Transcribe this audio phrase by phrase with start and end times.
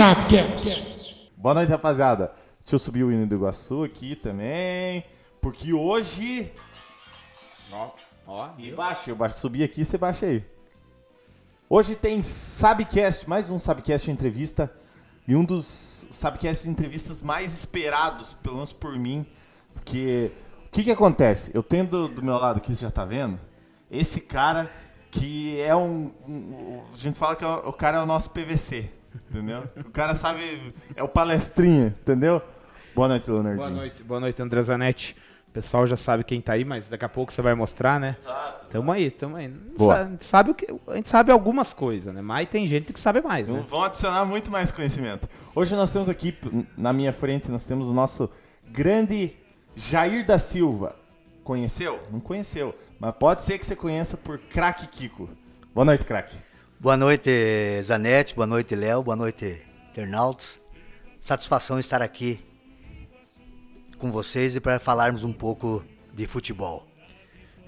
[0.00, 1.30] Sapcast.
[1.36, 2.32] Boa noite, rapaziada.
[2.58, 5.04] Deixa eu subir o hino do Iguaçu aqui também.
[5.42, 6.50] Porque hoje.
[7.70, 7.90] Ó,
[8.26, 10.42] Ó, e baixa, eu baixo, subir aqui, você baixa aí.
[11.68, 14.72] Hoje tem Sabcast, mais um Sabcast entrevista.
[15.28, 19.26] E um dos Sabcast entrevistas mais esperados, pelo menos por mim.
[19.74, 20.32] Porque
[20.64, 21.50] o que que acontece?
[21.52, 23.38] Eu tenho do, meu lado aqui, você já tá vendo?
[23.90, 24.70] Esse cara
[25.10, 26.10] que é um.
[26.26, 28.92] um- a gente fala que é o cara é o nosso PVC.
[29.30, 29.64] Entendeu?
[29.76, 30.74] O cara sabe.
[30.94, 32.42] É o palestrinha, entendeu?
[32.94, 33.56] Boa noite, Leonardinho.
[33.56, 35.16] Boa noite, boa noite, André Zanetti.
[35.48, 38.14] O pessoal já sabe quem tá aí, mas daqui a pouco você vai mostrar, né?
[38.16, 38.68] Exato.
[38.70, 39.48] Tamo aí, tamo aí.
[39.48, 40.02] Boa.
[40.02, 42.22] A gente sabe, o que, a gente sabe algumas coisas, né?
[42.22, 43.64] Mas tem gente que sabe mais, né?
[43.68, 45.28] vão adicionar muito mais conhecimento.
[45.52, 46.36] Hoje nós temos aqui,
[46.76, 48.30] na minha frente, nós temos o nosso
[48.68, 49.32] grande
[49.74, 50.94] Jair da Silva.
[51.42, 51.98] Conheceu?
[52.12, 52.72] Não conheceu.
[53.00, 55.28] Mas pode ser que você conheça por Craque Kiko.
[55.74, 56.36] Boa noite, Craque.
[56.80, 57.30] Boa noite,
[57.82, 58.34] Zanetti.
[58.34, 59.02] Boa noite, Léo.
[59.02, 60.58] Boa noite, internautas.
[61.14, 62.40] Satisfação estar aqui
[63.98, 66.86] com vocês e para falarmos um pouco de futebol.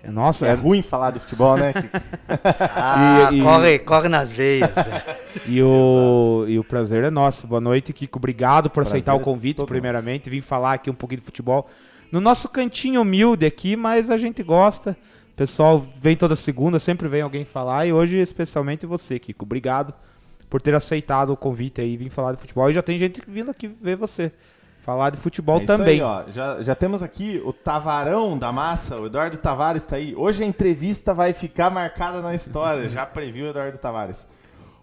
[0.03, 1.97] É, Nossa, É é, ruim falar de futebol, né, Kiko?
[2.75, 4.70] Ah, E- e- corre, corre nas veias.
[5.47, 7.47] e, o, e o prazer é nosso.
[7.47, 8.19] Boa noite, Kiko.
[8.19, 10.29] Obrigado por Prazer aceitar o convite, primeiramente.
[10.31, 11.69] Vim falar aqui um pouquinho de futebol.
[12.11, 14.97] No nosso cantinho humilde aqui, mas a gente gosta.
[15.43, 17.85] Pessoal vem toda segunda, sempre vem alguém falar.
[17.85, 19.45] E hoje, especialmente você, Kiko.
[19.45, 19.93] Obrigado
[20.48, 22.71] por ter aceitado o convite aí e vir falar de futebol.
[22.71, 24.31] E já tem gente vindo aqui ver você
[24.85, 25.95] falar de futebol É isso também.
[25.95, 26.31] aí, ó.
[26.31, 30.15] Já, já temos aqui o Tavarão da massa, o Eduardo Tavares está aí.
[30.15, 34.25] Hoje a entrevista vai ficar marcada na história, já previu o Eduardo Tavares.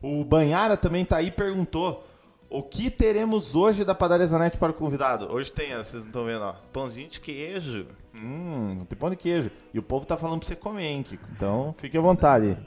[0.02, 2.06] O Banhara também tá aí e perguntou
[2.50, 5.32] o que teremos hoje da Padaria Zanetti para o convidado.
[5.32, 7.88] Hoje tem, ó, vocês não estão vendo, ó, pãozinho de queijo.
[8.22, 9.50] Hum, tem pão de queijo.
[9.74, 11.24] E o povo tá falando para você comer, hein, Kiko?
[11.36, 12.58] Então fique à vontade.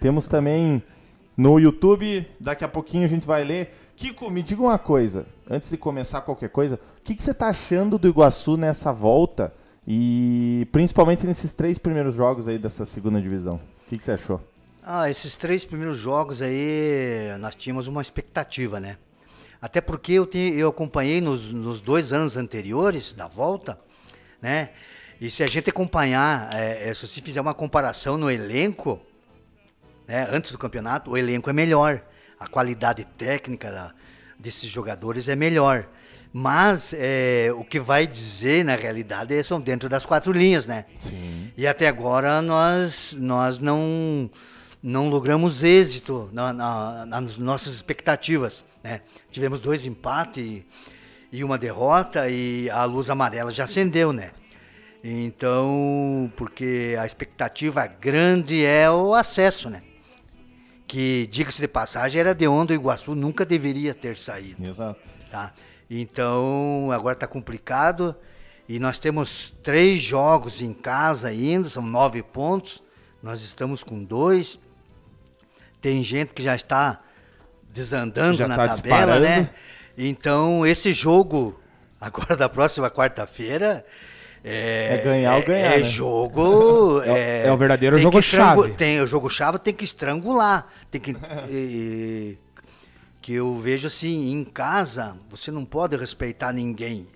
[0.00, 0.82] Temos também
[1.36, 3.74] no YouTube, daqui a pouquinho a gente vai ler.
[3.96, 7.48] Kiko, me diga uma coisa, antes de começar qualquer coisa, o que, que você tá
[7.48, 9.52] achando do Iguaçu nessa volta
[9.86, 13.56] e principalmente nesses três primeiros jogos aí dessa segunda divisão?
[13.56, 14.40] O que, que você achou?
[14.84, 18.96] Ah, esses três primeiros jogos aí, nós tínhamos uma expectativa, né?
[19.60, 23.78] Até porque eu, te- eu acompanhei nos, nos dois anos anteriores da volta,
[24.40, 24.70] né?
[25.20, 29.00] E se a gente acompanhar, é, é, se você fizer uma comparação no elenco,
[30.06, 32.00] né, antes do campeonato, o elenco é melhor.
[32.38, 33.92] A qualidade técnica da-
[34.38, 35.86] desses jogadores é melhor.
[36.32, 40.84] Mas é, o que vai dizer, na realidade, é, são dentro das quatro linhas, né?
[40.96, 41.50] Sim.
[41.56, 44.30] E até agora nós, nós não,
[44.80, 48.62] não logramos êxito na- na- nas nossas expectativas.
[48.84, 49.00] Né?
[49.32, 50.66] Tivemos dois empates e,
[51.32, 54.30] e uma derrota e a luz amarela já acendeu, né?
[55.02, 59.82] Então, porque a expectativa grande é o acesso, né?
[60.86, 64.98] Que, diga-se de passagem, era de onde o Iguaçu nunca deveria ter saído Exato.
[65.30, 65.52] tá?
[65.90, 68.16] Então, agora está complicado
[68.68, 72.82] e nós temos três jogos em casa ainda, são nove pontos,
[73.22, 74.58] nós estamos com dois.
[75.80, 76.98] Tem gente que já está
[77.70, 79.40] desandando Já na tá tabela, né?
[79.40, 79.50] disparando.
[79.96, 81.60] Então, esse jogo,
[82.00, 83.84] agora da próxima quarta-feira,
[84.44, 85.80] é, É ganhar ou é- ganhar, é né?
[85.80, 86.42] É jogo.
[86.42, 88.70] o- É, é o verdadeiro jogo chave.
[88.74, 91.10] Tem o jogo chave, tem que estrangular, tem que
[91.50, 92.36] eh,
[93.20, 97.06] que eu vejo assim, em casa, você não pode respeitar ninguém.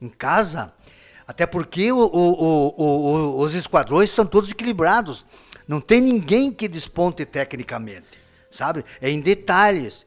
[0.00, 0.72] Em casa,
[1.26, 5.24] até porque o- o- o- os esquadrões são todos equilibrados.
[5.66, 8.06] Não tem ninguém que desponte tecnicamente,
[8.50, 8.84] sabe?
[9.00, 10.04] É em detalhes.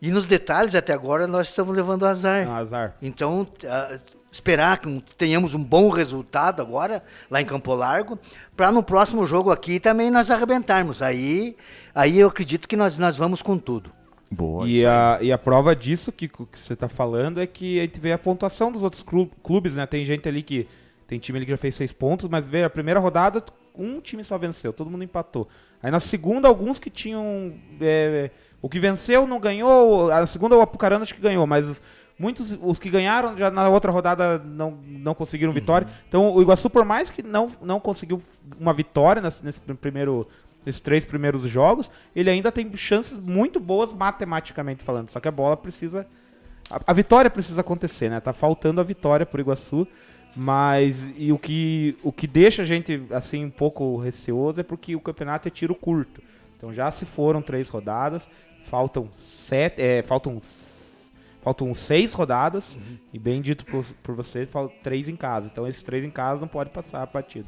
[0.00, 2.46] E nos detalhes, até agora, nós estamos levando azar.
[2.48, 2.96] Ah, azar.
[3.02, 3.98] Então, ah,
[4.34, 8.18] esperar que tenhamos um bom resultado agora, lá em Campo Largo,
[8.56, 11.00] para no próximo jogo aqui também nós arrebentarmos.
[11.02, 11.56] Aí,
[11.94, 13.92] aí eu acredito que nós, nós vamos com tudo.
[14.30, 14.66] Boa.
[14.68, 18.00] E a, e a prova disso que, que você tá falando é que a gente
[18.00, 19.86] vê a pontuação dos outros clu- clubes, né?
[19.86, 20.66] Tem gente ali que.
[21.06, 23.44] Tem time ali que já fez seis pontos, mas vê a primeira rodada,
[23.76, 25.46] um time só venceu, todo mundo empatou.
[25.82, 27.52] Aí na segunda, alguns que tinham.
[27.80, 28.30] é,
[28.60, 31.80] o que venceu não ganhou, a segunda o Apucarana acho que ganhou, mas
[32.18, 35.86] muitos, os que ganharam já na outra rodada não, não conseguiram vitória.
[36.08, 38.22] Então o Iguaçu, por mais que não, não conseguiu
[38.58, 40.26] uma vitória nesse, nesse primeiro.
[40.66, 45.10] Nesses três primeiros jogos, ele ainda tem chances muito boas matematicamente falando.
[45.10, 46.06] Só que a bola precisa.
[46.70, 48.18] A, a vitória precisa acontecer, né?
[48.18, 49.86] Tá faltando a vitória por Iguaçu.
[50.36, 54.96] Mas e o que, o que deixa a gente assim um pouco receoso é porque
[54.96, 56.22] o campeonato é tiro curto.
[56.56, 58.28] Então já se foram três rodadas,
[58.64, 60.40] faltam sete, é, faltam
[61.44, 62.76] faltam seis rodadas
[63.12, 65.46] e bem dito por, por você, faltam três em casa.
[65.52, 67.46] Então esses três em casa não pode passar a partida.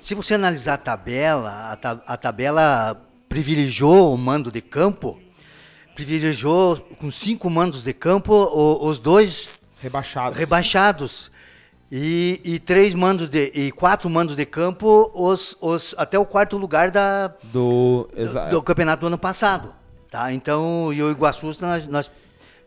[0.00, 5.18] Se você analisar a tabela, a, ta- a tabela privilegiou o mando de campo,
[5.94, 9.50] privilegiou com cinco mandos de campo o- os dois
[9.80, 10.36] Rebaixado.
[10.36, 11.30] rebaixados.
[11.90, 13.50] E, e três mandos de.
[13.54, 18.10] e quatro mandos de campo os, os, até o quarto lugar da, Do.
[18.14, 19.74] do, do campeonato do ano passado.
[20.10, 20.30] Tá?
[20.32, 21.86] Então, e o Iguaçu nós.
[21.86, 22.10] nós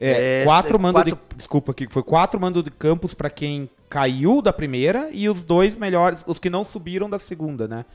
[0.04, 1.36] É, é, quatro mando quatro- de.
[1.38, 5.78] Desculpa aqui, foi quatro mando de campos pra quem caiu da primeira e os dois
[5.78, 7.86] melhores, os que não subiram da segunda, né?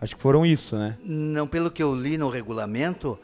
[0.00, 0.96] Acho que foram isso, né?
[1.02, 3.18] Não, pelo que eu li no regulamento,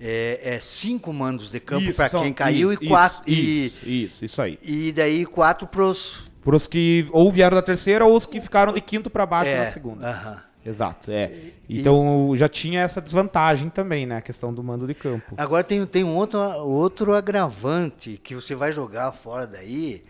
[0.00, 3.30] é, é cinco mandos de campo para quem caiu isso, e quatro.
[3.30, 4.58] Isso, e, isso, isso aí.
[4.62, 6.24] e daí quatro pros.
[6.42, 9.64] Pros que ou vieram da terceira ou os que ficaram de quinto pra baixo é,
[9.64, 10.08] na segunda.
[10.10, 10.42] aham.
[10.66, 11.30] Exato, é.
[11.68, 14.16] Então já tinha essa desvantagem também, né?
[14.16, 15.34] A questão do mando de campo.
[15.36, 20.02] Agora tem, tem um outro, outro agravante que você vai jogar fora daí.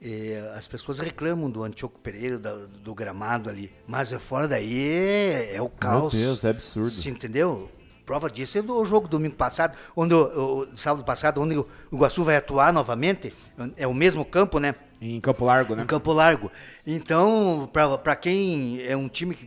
[0.00, 3.72] é, as pessoas reclamam do Antioco Pereira, da- do, gramado ali.
[3.86, 6.14] Mas é fora daí é, é o caos.
[6.14, 6.92] Deus, é absurdo.
[6.92, 7.68] Você entendeu?
[8.08, 12.24] Prova disso é do jogo domingo passado, onde o, o- sábado passado, onde o Iguaçu
[12.24, 13.30] vai atuar novamente.
[13.76, 14.74] É o mesmo campo, né?
[14.98, 15.82] Em Campo Largo, né?
[15.82, 16.50] Em Campo Largo.
[16.86, 19.46] Então, para quem é um time que,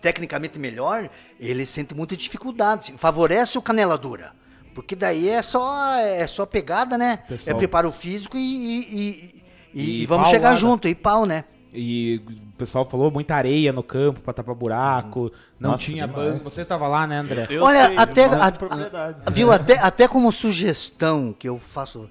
[0.00, 1.10] tecnicamente melhor,
[1.40, 2.94] ele sente muita dificuldade.
[2.96, 4.30] Favorece o canela dura.
[4.76, 7.16] Porque daí é só, é só pegada, né?
[7.26, 7.56] Pessoal.
[7.56, 9.34] É preparo físico e, e,
[9.74, 10.56] e- e vamos chegar né?
[10.56, 11.44] junto, e pau, né?
[11.74, 15.30] E o pessoal falou muita areia no campo pra tapar buraco.
[15.58, 16.32] Não Nossa, tinha demais.
[16.34, 16.44] banco.
[16.50, 17.46] Você tava lá, né, André?
[17.50, 22.08] Eu Olha, sei, até, a- viu, até, até como sugestão que eu faço,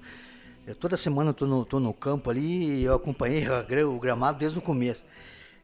[0.66, 3.46] eu toda semana eu tô no, tô no campo ali e eu acompanhei
[3.84, 5.02] o gramado desde o começo.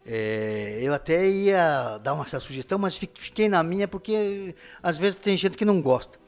[0.06, 4.98] É, eu até ia dar uma essa sugestão, mas fi- fiquei na minha porque às
[4.98, 6.18] vezes tem gente que não gosta.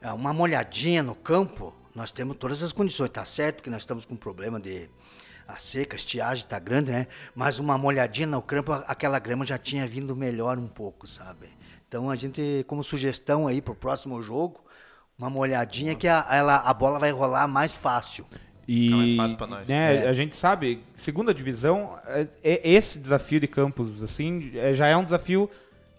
[0.00, 3.10] É, Uma molhadinha no campo, nós temos todas as condições.
[3.10, 4.88] Tá certo que nós estamos com problema de
[5.48, 7.06] a seca, a estiagem tá grande, né?
[7.34, 11.48] Mas uma molhadinha no campo, aquela grama já tinha vindo melhor um pouco, sabe?
[11.88, 14.62] Então a gente, como sugestão aí pro próximo jogo,
[15.18, 18.26] uma molhadinha que a, ela, a bola vai rolar mais fácil.
[18.68, 19.66] E, Fica mais fácil pra nós.
[19.66, 20.08] né, É.
[20.08, 24.94] A gente sabe, segunda divisão, é, é- esse desafio de campos, assim, é- já é
[24.94, 25.50] um desafio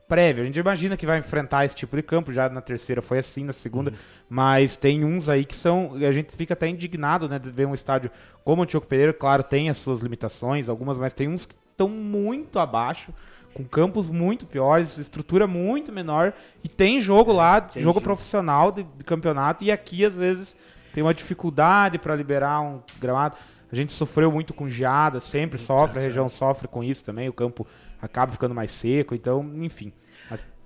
[0.10, 0.42] prévio.
[0.42, 3.44] A gente imagina que vai enfrentar esse tipo de campo, já na terceira foi assim,
[3.44, 3.94] na segunda,
[4.28, 7.68] mas tem uns aí que são, e a gente fica até indignado, né, de ver
[7.68, 8.10] um estádio
[8.44, 11.88] como o Antioco Pereira, claro, tem as suas limitações, algumas, mas tem uns que estão
[11.88, 13.14] muito abaixo,
[13.54, 16.34] com campos muito piores, estrutura muito menor,
[16.64, 18.04] e tem jogo lá, tem jogo jogo.
[18.04, 20.58] profissional de, de campeonato, e aqui às vezes
[20.92, 23.38] tem uma dificuldade para liberar um gramado.
[23.72, 27.34] A gente sofreu muito com geada, sempre sofre, a região sofre com isso também, o
[27.34, 27.68] campo
[28.02, 29.94] acaba ficando mais seco, então, enfim.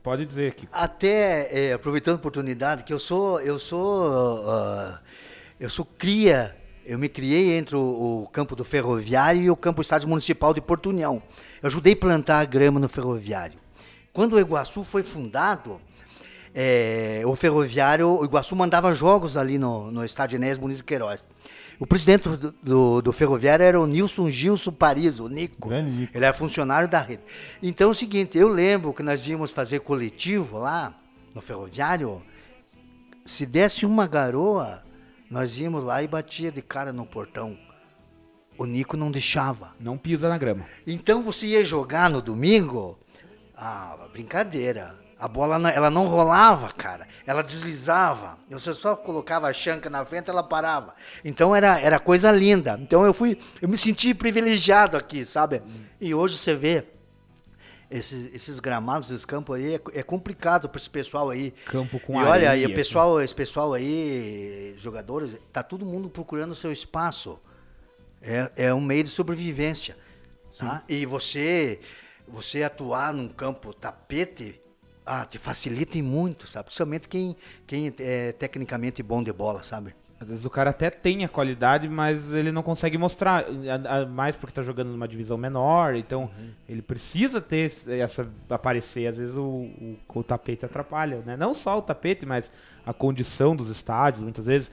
[0.03, 0.67] Pode dizer aqui.
[0.69, 4.99] Até é, aproveitando a oportunidade, que eu sou, eu sou, ah,
[5.57, 6.53] eu sou cria,
[6.85, 10.59] eu me criei entre o, o campo do Ferroviário e o campo estádio municipal de
[10.59, 11.23] Porto União.
[11.61, 13.57] Eu ajudei a plantar a grama no Ferroviário.
[14.11, 15.79] Quando o Iguaçu foi fundado,
[16.53, 21.25] é, o Ferroviário, o Iguaçu mandava jogos ali no, no estádio Enéas Muniz Queiroz.
[21.83, 25.67] O presidente do, do, do Ferroviário era o Nilson Gilson Paris, o Nico.
[25.67, 26.17] Grande Nico.
[26.17, 27.23] Ele era funcionário da rede.
[27.61, 30.97] Então é o seguinte, eu lembro que nós íamos fazer coletivo lá
[31.35, 32.23] no ferroviário.
[33.25, 34.81] Se desse uma garoa,
[35.29, 37.57] nós íamos lá e batia de cara no portão.
[38.57, 39.75] O Nico não deixava.
[39.77, 40.63] Não pisa na grama.
[40.87, 42.97] Então você ia jogar no domingo,
[43.57, 45.02] ah, brincadeira.
[45.23, 47.07] A bola não- ela não rolava, cara.
[47.25, 48.37] Ela deslizava.
[48.49, 50.93] Você só colocava a chanca na frente, ela parava.
[51.23, 52.77] Então era, era coisa linda.
[52.81, 55.61] Então eu fui, eu me senti privilegiado aqui, sabe?
[56.01, 56.83] E hoje você vê
[57.89, 61.53] esses, esses gramados, esses campos aí, é, é complicado para esse pessoal aí.
[61.67, 66.53] Campo com E olha, e o pessoal, esse pessoal aí, jogadores, tá todo mundo procurando
[66.53, 67.39] seu espaço.
[68.21, 69.95] É, é um meio de sobrevivência.
[70.59, 70.83] Tá?
[70.89, 71.79] E você,
[72.27, 74.59] você atuar num campo tapete,
[75.05, 76.65] ah, te facilita muito, sabe?
[76.65, 77.35] Principalmente quem,
[77.67, 79.93] quem é tecnicamente bom de bola, sabe?
[80.23, 83.45] Às vezes o cara até tem a qualidade, mas ele não consegue mostrar,
[84.09, 86.31] mais porque tá jogando numa divisão menor, então
[86.67, 91.35] ele precisa ter essa aparecer, às vezes o, o, o tapete atrapalha, né?
[91.35, 92.49] Não só o tapete, mas
[92.85, 94.71] a condição dos estádios, muitas vezes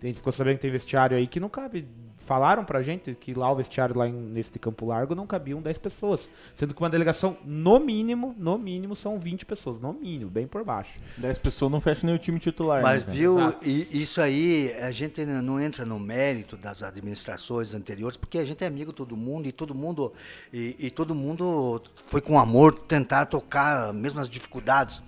[0.00, 1.86] a gente ficou sabendo que tem vestiário aí que não cabe.
[2.24, 5.78] Falaram pra gente que lá o vestiário lá em, nesse Campo Largo não cabiam 10
[5.78, 10.46] pessoas, sendo que uma delegação no mínimo, no mínimo são 20 pessoas, no mínimo, bem
[10.46, 10.92] por baixo.
[11.18, 12.80] 10 pessoas não fecha nem o time titular.
[12.82, 18.16] Mas né, viu, e- isso aí, a gente não entra no mérito das administrações anteriores,
[18.16, 20.12] porque a gente é amigo de todo mundo e todo mundo
[20.52, 25.02] e, e todo mundo foi com amor tentar tocar mesmo as dificuldades.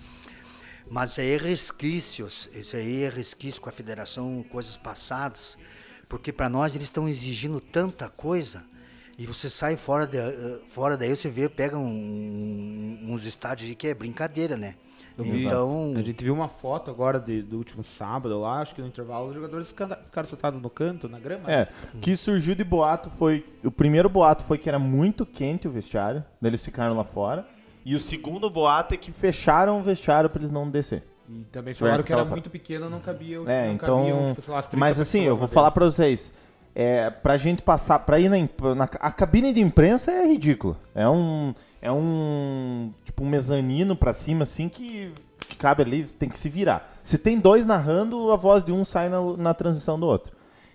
[0.91, 5.57] Mas isso aí é resquícios, isso aí é resquício com a federação, coisas passadas,
[6.15, 8.63] porque para nós eles estão exigindo tanta coisa.
[9.19, 13.89] E você sai fora, de, eh, fora daí, você vê, pega um- uns estádios que
[13.89, 14.75] é brincadeira, né?
[15.19, 18.77] Eu vi, Então, A gente viu uma foto agora de- do último sábado lá, acho
[18.77, 21.51] que no intervalo, os jogadores ficaram sentados no canto, na grama.
[21.51, 23.45] É, o que surgiu de boato foi.
[23.65, 27.45] O primeiro boato foi que era muito quente o vestiário, daí eles ficaram lá fora.
[27.85, 31.03] E o segundo boato é que fecharam o vestiário pra eles não descer.
[31.29, 33.39] E também Certo, falaram que era muito pequeno, não cabia.
[33.47, 33.99] É, não então.
[33.99, 36.35] cabiam, tipo, lá, as 30 mas assim, eu vou falar pra vocês.
[36.75, 38.37] É, pra gente passar, pra ir na,
[38.75, 38.85] na.
[39.01, 40.77] A cabine de imprensa é ridículo.
[40.95, 41.55] É um.
[41.81, 42.93] É um.
[43.05, 45.13] Tipo, um mezanino pra cima, assim, que,
[45.49, 46.93] que cabe ali, tem que se virar.
[47.03, 50.33] Se tem dois narrando, a voz de um sai na, na transição do outro.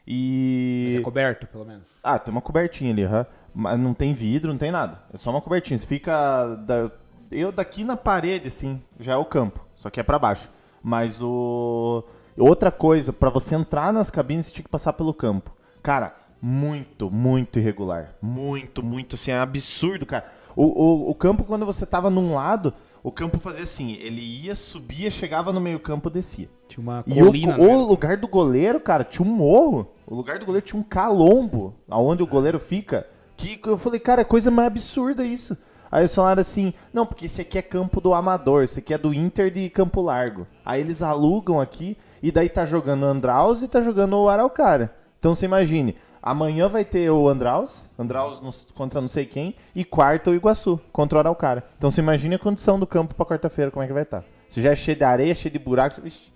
[0.08, 0.86] E.
[0.88, 1.84] Mas é coberto, pelo menos.
[2.02, 3.26] Ah, tem uma cobertinha ali, aham.
[3.54, 5.04] mas não tem vidro, não tem nada.
[5.14, 5.78] É só uma cobertinha.
[5.78, 6.56] Você fica.
[6.66, 6.90] Da...
[7.30, 9.69] Eu daqui na parede, assim, já é o campo.
[9.80, 10.52] Só que é pra baixo.
[10.84, 12.04] Mas o.
[12.38, 15.52] Outra coisa, pra você entrar nas cabines, você tinha que passar pelo campo.
[15.82, 18.14] Cara, muito, muito irregular.
[18.22, 20.26] Muito, muito, assim, é absurdo, cara.
[20.56, 24.54] O, o, o campo, quando você tava num lado, o campo fazia assim: ele ia,
[24.56, 26.50] subia, chegava no meio-campo, descia.
[26.68, 27.58] Tinha uma E o, colina.
[27.58, 27.68] né?
[27.68, 29.88] o lugar do goleiro, cara, tinha um morro.
[30.06, 33.06] O lugar do goleiro tinha um calombo, aonde o goleiro fica.
[33.38, 35.58] Que eu falei, cara, é coisa mais absurda isso.
[35.92, 38.98] Aí eles falaram assim, não, porque esse aqui é campo do Amador, esse aqui é
[38.98, 40.46] do Inter de Campo Largo.
[40.64, 44.92] Aí eles alugam aqui, e daí tá jogando o Andraus e tá jogando o Araucária.
[45.18, 50.30] Então você imagine, amanhã vai ter o Andraus, Andraus contra não sei quem, e quarta
[50.30, 51.64] o Iguaçu, contra o Araucária.
[51.78, 54.24] Então você imagine a condição do campo pra quarta-feira, como é que vai estar.
[54.48, 56.32] Se já é cheio de areia, cheio de buraco, Ixi,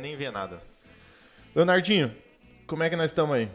[0.00, 0.60] nem ver nada.
[1.54, 2.14] Leonardinho,
[2.66, 3.48] como é que nós estamos aí?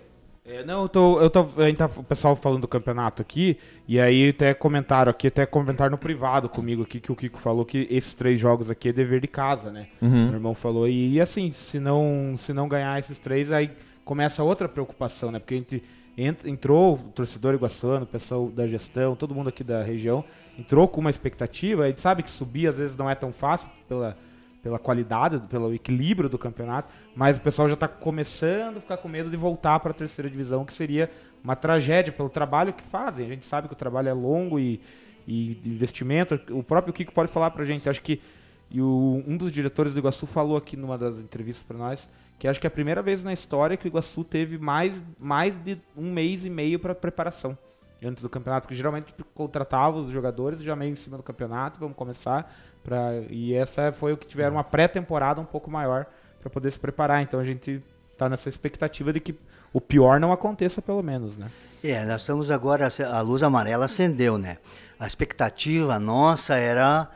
[0.47, 3.57] É, não, eu tô, eu tô, a gente tá, o pessoal falando do campeonato aqui,
[3.87, 7.65] e aí até comentaram aqui, até comentaram no privado comigo aqui, que o Kiko falou
[7.65, 9.87] que esses três jogos aqui é dever de casa, né?
[10.25, 13.71] Meu irmão falou, e, e assim, se não, se não ganhar esses três, aí
[14.03, 15.39] começa outra preocupação, né?
[15.39, 15.83] Porque a gente
[16.15, 20.23] ent- entrou, o torcedor iguaçuano, o pessoal da gestão, todo mundo aqui da região,
[20.59, 23.67] entrou com uma expectativa, a gente sabe que subir às vezes não é tão fácil
[23.89, 24.15] pela,
[24.61, 29.07] pela qualidade, pelo equilíbrio do campeonato, mas o pessoal já está começando a ficar com
[29.07, 31.09] medo de voltar para a terceira divisão, que seria
[31.43, 33.25] uma tragédia pelo trabalho que fazem.
[33.25, 34.81] A gente sabe que o trabalho é longo e,
[35.27, 36.39] e investimento.
[36.51, 37.87] O próprio Kiko pode falar para a gente.
[37.89, 38.21] Acho que
[38.69, 42.47] e o- um dos diretores do Iguaçu falou aqui numa das entrevistas para nós que
[42.47, 45.77] acho que é a primeira vez na história que o Iguaçu teve mais, mais de
[45.95, 47.57] um mês e meio para preparação
[48.03, 51.95] antes do campeonato, porque geralmente contratava os jogadores já meio em cima do campeonato, vamos
[51.95, 52.53] começar
[52.83, 56.05] para e essa foi o que tiveram uma pré-temporada um pouco maior
[56.45, 57.23] para poder se preparar.
[57.23, 57.81] Então a gente
[58.15, 59.35] tá nessa expectativa de que
[59.73, 61.49] o pior não aconteça pelo menos, né?
[61.83, 64.57] É, nós estamos agora, a luz amarela acendeu, né?
[64.99, 67.09] A expectativa nossa era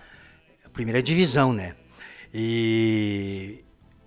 [0.65, 1.75] a primeira divisão, né?
[2.33, 3.63] E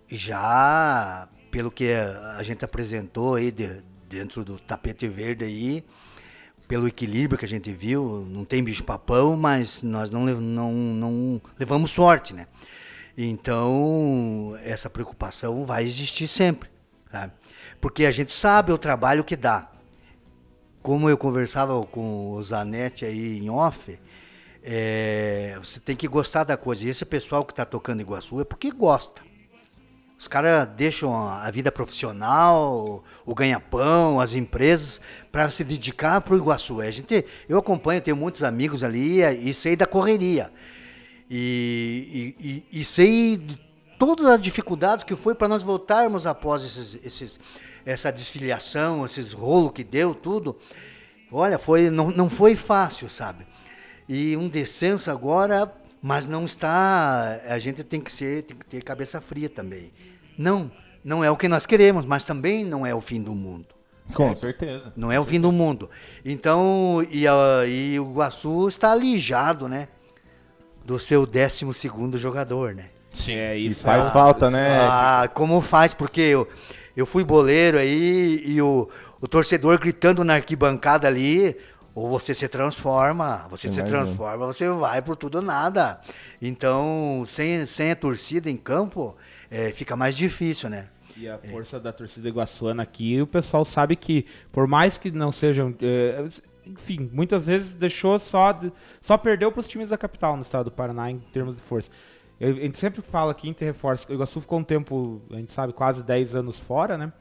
[0.08, 5.84] já, pelo que a gente apresentou aí de- dentro do tapete verde aí,
[6.68, 11.90] pelo equilíbrio que a gente viu, não tem bicho-papão, mas nós não, não, não levamos
[11.90, 12.46] sorte, né?
[13.16, 16.70] Então, essa preocupação vai existir sempre?
[17.80, 19.72] Porque a gente sabe o trabalho que dá
[20.82, 23.98] como eu conversava com o Zanetti aí em off,
[24.64, 26.84] é, você tem que gostar da coisa.
[26.84, 29.22] E esse pessoal que está tocando Iguaçu é porque gosta.
[30.18, 35.00] Os caras deixam a vida profissional, o ganha-pão, as empresas,
[35.32, 36.80] para se dedicar para o Iguaçu.
[36.80, 40.52] A gente, eu acompanho, tenho muitos amigos ali e sei da correria.
[41.34, 42.46] E, e,
[42.76, 43.58] e- e sei de
[43.98, 47.40] todas as dificuldades que foi para nós voltarmos após esses, esses-
[47.86, 50.58] essa desfiliação, esses rolos que deu, tudo.
[51.32, 53.46] Olha, foi, não, não foi fácil, sabe?
[54.06, 55.72] E um descenso agora,
[56.02, 57.40] mas não está.
[57.48, 59.90] A gente tem que ser, tem que ter cabeça fria também.
[60.36, 60.70] Não,
[61.02, 63.66] não é o que nós queremos, mas também não é o fim do mundo.
[64.14, 64.92] Com certeza.
[64.94, 65.88] Não é o fim do mundo.
[66.22, 69.88] Então, e, a- e o Iguaçu está alijado, né?
[70.84, 72.86] Do seu 12 segundo jogador, né?
[73.10, 73.84] Sim, é E isso.
[73.84, 74.78] faz é- falta, né?
[74.80, 75.94] Ah, como faz?
[75.94, 76.48] Porque eu,
[76.96, 78.88] eu fui boleiro aí e o,
[79.20, 81.56] o torcedor gritando na arquibancada ali,
[81.94, 83.86] ou você se transforma, você se Imagina.
[83.86, 86.00] transforma, você vai por tudo ou nada.
[86.40, 89.14] Então, sem, sem a torcida em campo,
[89.50, 90.86] eh, fica mais difícil, né?
[91.14, 95.30] E a força da torcida iguaçuana aqui, o pessoal sabe que, por mais que não
[95.30, 95.74] sejam.
[95.82, 96.24] é,
[96.66, 98.58] enfim, muitas vezes deixou só.
[99.00, 101.90] só perdeu para os times da capital no estado do Paraná em termos de força.
[102.40, 104.10] Eu- a gente sempre fala aqui em ter reforço.
[104.10, 107.12] O Iguaçu ficou um tempo, a gente sabe, quase 10 anos fora, né?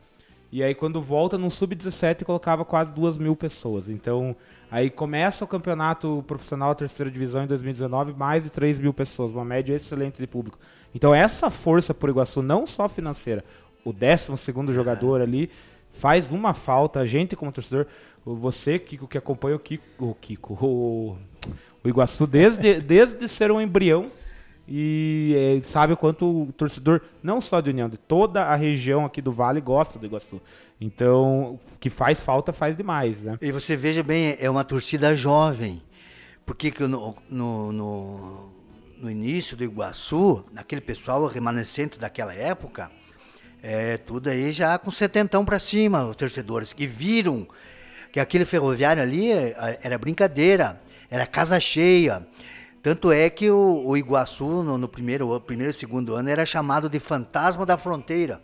[0.51, 3.89] E aí quando volta num sub-17 colocava quase duas mil pessoas.
[3.89, 4.36] Então
[4.69, 9.45] aí começa o campeonato profissional terceira divisão em 2019, mais de 3 mil pessoas, uma
[9.45, 10.60] média excelente de público.
[10.93, 13.45] Então essa força por Iguaçu, não só financeira,
[13.86, 15.50] o 12 segundo jogador ali
[15.93, 17.86] faz uma falta, a gente como torcedor,
[18.25, 21.17] você Kiko que acompanha o Kiko, o, Kiko, o,
[21.83, 24.11] o Iguaçu desde, desde ser um embrião
[24.67, 29.05] e é, sabe o quanto o torcedor, não só de União, de toda a região
[29.05, 30.39] aqui do Vale gosta do Iguaçu.
[30.79, 33.37] Então, que faz falta, faz demais, né?
[33.41, 35.81] E você veja bem, é uma torcida jovem.
[36.45, 38.53] Porque que no, no, no,
[38.97, 42.89] no início do Iguaçu, aquele pessoal remanescente daquela época,
[43.61, 47.47] é, tudo aí já com setentão para cima, os torcedores, que viram
[48.12, 52.25] que aquele ferroviário ali é, era brincadeira, era casa cheia.
[52.84, 56.89] Tanto é que o, o Iguaçu, no, no primeiro, primeiro e segundo ano, era chamado
[56.89, 58.41] de fantasma da fronteira,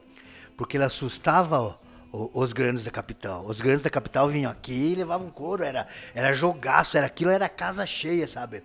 [0.55, 1.75] porque ele assustava
[2.11, 3.45] os grandes da capital.
[3.45, 7.49] Os grandes da capital vinham aqui e levavam couro, era, era jogaço, era aquilo, era
[7.49, 8.63] casa cheia, sabe?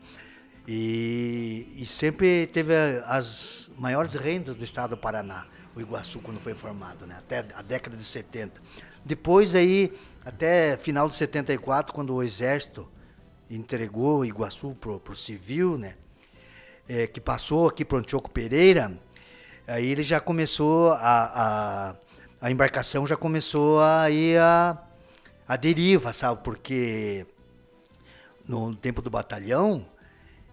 [0.68, 2.74] E, e sempre teve
[3.06, 7.16] as maiores rendas do estado do Paraná, o Iguaçu, quando foi formado, né?
[7.18, 8.60] até a década de 70.
[9.04, 9.92] Depois aí,
[10.24, 12.88] até final de 74, quando o exército
[13.50, 15.94] entregou Iguaçu pro, pro civil, né?
[16.88, 18.98] É, que passou aqui para o Antioco Pereira,
[19.66, 21.94] aí ele já começou a, a
[22.42, 24.76] a embarcação já começou a ir a,
[25.46, 26.42] a deriva, sabe?
[26.42, 27.24] Porque
[28.48, 29.86] no tempo do batalhão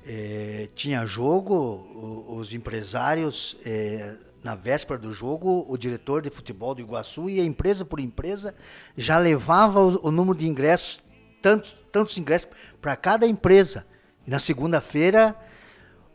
[0.06, 6.82] é, tinha jogo, os empresários, é, na véspera do jogo, o diretor de futebol do
[6.82, 8.56] Iguaçu ia empresa por empresa,
[8.96, 11.02] já levava o, o número de ingressos,
[11.42, 12.50] tantos, tantos ingressos
[12.82, 13.86] para cada empresa.
[14.26, 15.36] E na segunda-feira,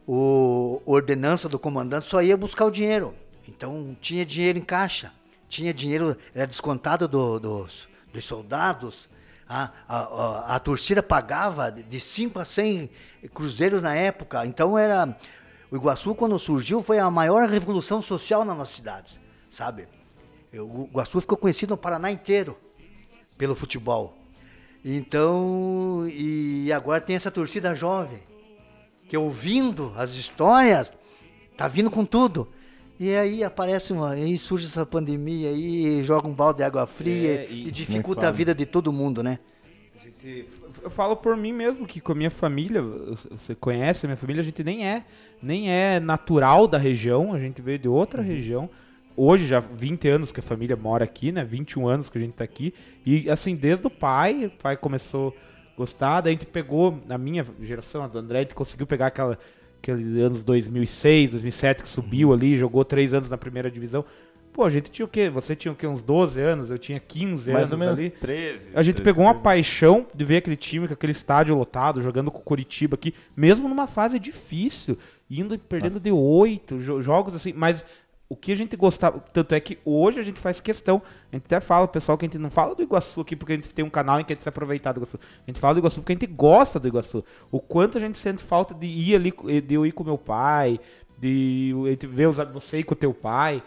[0.07, 3.15] o ordenança do comandante só ia buscar o dinheiro.
[3.49, 5.13] Então tinha dinheiro em caixa
[5.55, 9.09] tinha dinheiro, era descontado do, dos, dos soldados.
[9.49, 12.91] A, a, a, a, torcida pagava de 5 a 100
[13.33, 14.45] cruzeiros na época.
[14.47, 15.17] Então era.
[15.71, 19.89] O Iguaçu, quando surgiu, foi a maior revolução social na nossa cidade, sabe?
[20.53, 22.57] O Iguaçu ficou conhecido no Paraná inteiro
[23.37, 24.17] pelo futebol.
[24.85, 28.21] Então, e agora tem essa torcida jovem,
[29.09, 30.93] que ouvindo as histórias,
[31.57, 32.49] tá vindo com tudo.
[32.99, 34.13] E aí aparece uma.
[34.13, 38.29] Aí surge essa pandemia aí, joga um balde de água fria é, e, e, dificulta
[38.29, 39.39] a vida de todo mundo, né?
[40.85, 42.83] Eu falo por mim mesmo que com a minha família,
[43.31, 45.03] você conhece a minha família, a gente nem é,
[45.43, 48.27] nem é natural da região, a gente veio de outra uhum.
[48.27, 48.71] região.
[49.17, 51.43] Hoje já 20 anos que a família mora aqui, né?
[51.43, 52.75] 21 anos que a gente tá aqui.
[53.07, 55.35] E assim, desde o pai, o pai começou
[55.73, 58.87] a gostar, daí a gente pegou, na minha geração, a do André, a gente conseguiu
[58.87, 59.39] pegar aquela
[59.79, 64.05] aqueles anos 2006, 2007 que subiu ali, jogou três anos na primeira divisão.
[64.55, 65.29] Pô, a gente tinha o quê?
[65.29, 65.85] Você tinha o quê?
[65.85, 67.55] Uns 12 anos, eu tinha 15 Mais anos.
[67.55, 68.09] Mais ou menos ali.
[68.09, 68.71] 13.
[68.73, 69.37] A gente 13, pegou 13.
[69.37, 73.13] uma paixão de ver aquele time com aquele estádio lotado, jogando com o Curitiba aqui,
[73.37, 74.97] mesmo numa fase difícil,
[75.29, 76.05] indo e perdendo Nossa.
[76.05, 77.85] de oito jogos assim, mas
[78.29, 81.47] o que a gente gostava, tanto é que hoje a gente faz questão, a gente
[81.47, 83.85] até fala, pessoal, que a gente não fala do Iguaçu aqui porque a gente tem
[83.85, 85.19] um canal em que a gente se aproveitar do Iguaçu.
[85.21, 87.25] A gente fala do Iguaçu porque a gente gosta do Iguaçu.
[87.51, 90.79] O quanto a gente sente falta de ir ali, de eu ir com meu pai,
[91.19, 91.75] de
[92.09, 93.61] ver você ir com o teu pai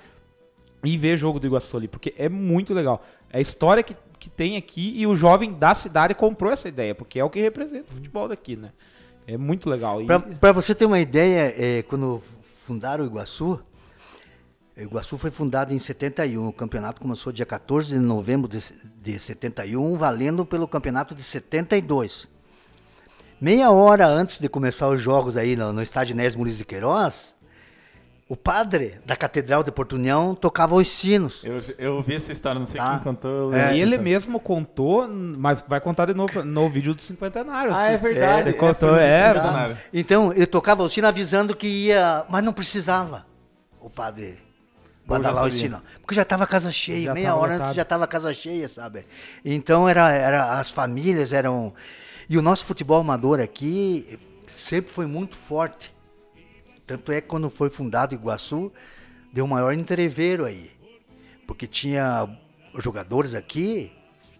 [0.84, 3.04] e ver jogo do Iguaçu ali, porque é muito legal.
[3.30, 6.94] É a história que, que tem aqui e o jovem da cidade comprou essa ideia,
[6.94, 8.72] porque é o que representa o futebol daqui, né?
[9.26, 10.02] É muito legal.
[10.02, 10.06] E...
[10.40, 12.24] Para você ter uma ideia, é, quando
[12.66, 13.60] fundaram o Iguaçu,
[14.78, 16.48] o Iguaçu foi fundado em 71.
[16.48, 18.60] O campeonato começou dia 14 de novembro de,
[19.02, 22.30] de 71, valendo pelo campeonato de 72.
[23.42, 27.36] Meia hora antes de começar os jogos aí no, no estádio Inés Muniz de Queiroz,
[28.30, 31.44] o padre da Catedral de Porto União tocava os sinos.
[31.44, 32.92] Eu, eu ouvi essa história, não sei tá.
[32.92, 33.54] quem contou.
[33.54, 37.74] É, e ele mesmo contou, mas vai contar de novo no vídeo do cinquentenário.
[37.74, 38.42] Ah, é verdade.
[38.42, 39.34] É, você contou, é.
[39.34, 39.78] Tá.
[39.94, 43.26] Então, ele tocava o sino avisando que ia, mas não precisava.
[43.80, 44.38] O padre
[45.08, 45.82] Badalar o sino.
[46.02, 47.62] Porque já estava casa cheia, já meia hora lotado.
[47.62, 49.06] antes já estava casa cheia, sabe?
[49.44, 51.74] Então era, era as famílias eram
[52.30, 55.96] e o nosso futebol amador aqui sempre foi muito forte.
[56.88, 58.72] Tanto é que quando foi fundado Iguaçu,
[59.34, 60.72] deu um maior entreveiro aí.
[61.46, 62.28] Porque tinha
[62.80, 63.92] jogadores aqui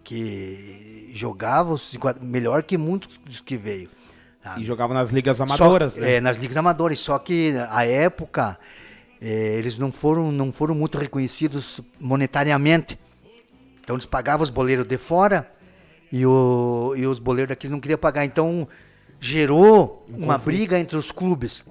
[0.04, 1.76] que jogavam
[2.22, 3.90] melhor que muitos dos que veio.
[4.42, 4.62] Sabe?
[4.62, 6.16] E jogavam nas ligas amadoras, só, né?
[6.16, 7.00] É, nas ligas amadoras.
[7.00, 8.58] Só que a época
[9.22, 12.98] é, eles não foram, não foram muito reconhecidos monetariamente.
[13.82, 15.52] Então eles pagavam os boleiros de fora
[16.12, 18.24] e, o, e os boleiros daqui não queriam pagar.
[18.24, 18.66] Então
[19.20, 21.66] gerou uma briga entre os clubes.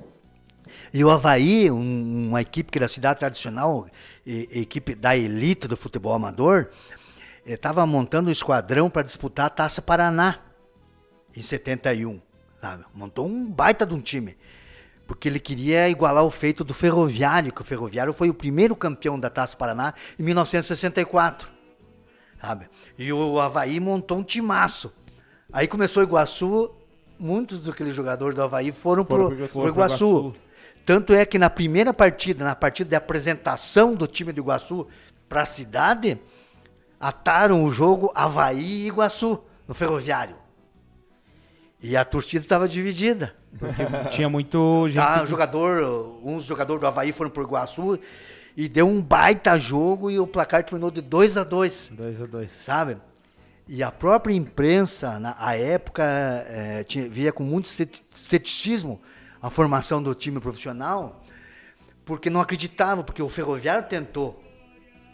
[0.92, 3.86] E o Havaí, um, uma equipe que era cidade tradicional,
[4.26, 6.68] e, equipe da elite do futebol amador,
[7.44, 10.40] estava eh, montando um esquadrão para disputar a Taça Paraná
[11.36, 12.20] em 71.
[12.60, 12.84] Sabe?
[12.94, 14.36] Montou um baita de um time
[15.06, 19.18] porque ele queria igualar o feito do Ferroviário, que o Ferroviário foi o primeiro campeão
[19.18, 21.48] da Taça Paraná em 1964.
[22.40, 22.68] Sabe?
[22.98, 24.92] E o Havaí montou um timaço.
[25.52, 26.70] Aí começou o Iguaçu,
[27.18, 29.68] muitos daqueles jogadores do Havaí foram, foram para o Iguaçu.
[29.68, 30.34] Iguaçu.
[30.86, 34.86] Tanto é que na primeira partida, na partida de apresentação do time do Iguaçu
[35.28, 36.16] para a cidade,
[37.00, 40.36] ataram o jogo Havaí e Iguaçu, no ferroviário.
[41.82, 43.34] E a torcida estava dividida.
[44.12, 44.98] Tinha muito gente.
[45.00, 45.82] Ah, jogador,
[46.24, 47.98] uns jogadores do Havaí foram pro Iguaçu
[48.56, 52.26] e deu um baita jogo e o placar terminou de 2 a 2 2 a
[52.26, 52.96] 2 sabe?
[53.68, 56.04] E a própria imprensa, na a época,
[56.48, 59.00] eh, tinha, via com muito ceti- ceticismo
[59.40, 61.22] a formação do time profissional,
[62.04, 64.42] porque não acreditava, porque o Ferroviário tentou.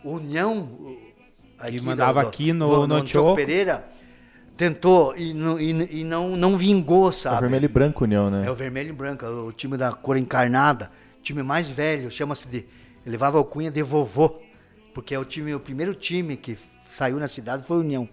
[0.05, 1.13] O União, o-
[1.69, 3.35] Que mandava aqui no- no Antioco Antioco.
[3.37, 3.89] Pereira,
[4.57, 7.41] tentou e, não- e, e não, não vingou, É sabe?
[7.43, 8.45] vermelho e branco União, né?
[8.47, 10.91] É o vermelho e branco, é o time da cor encarnada,
[11.23, 12.67] time mais velho, chama-se de.
[13.07, 14.41] Levava a alcunha de vovô,
[14.95, 16.59] porque é o time, o primeiro time que
[16.95, 18.09] saiu na cidade foi União.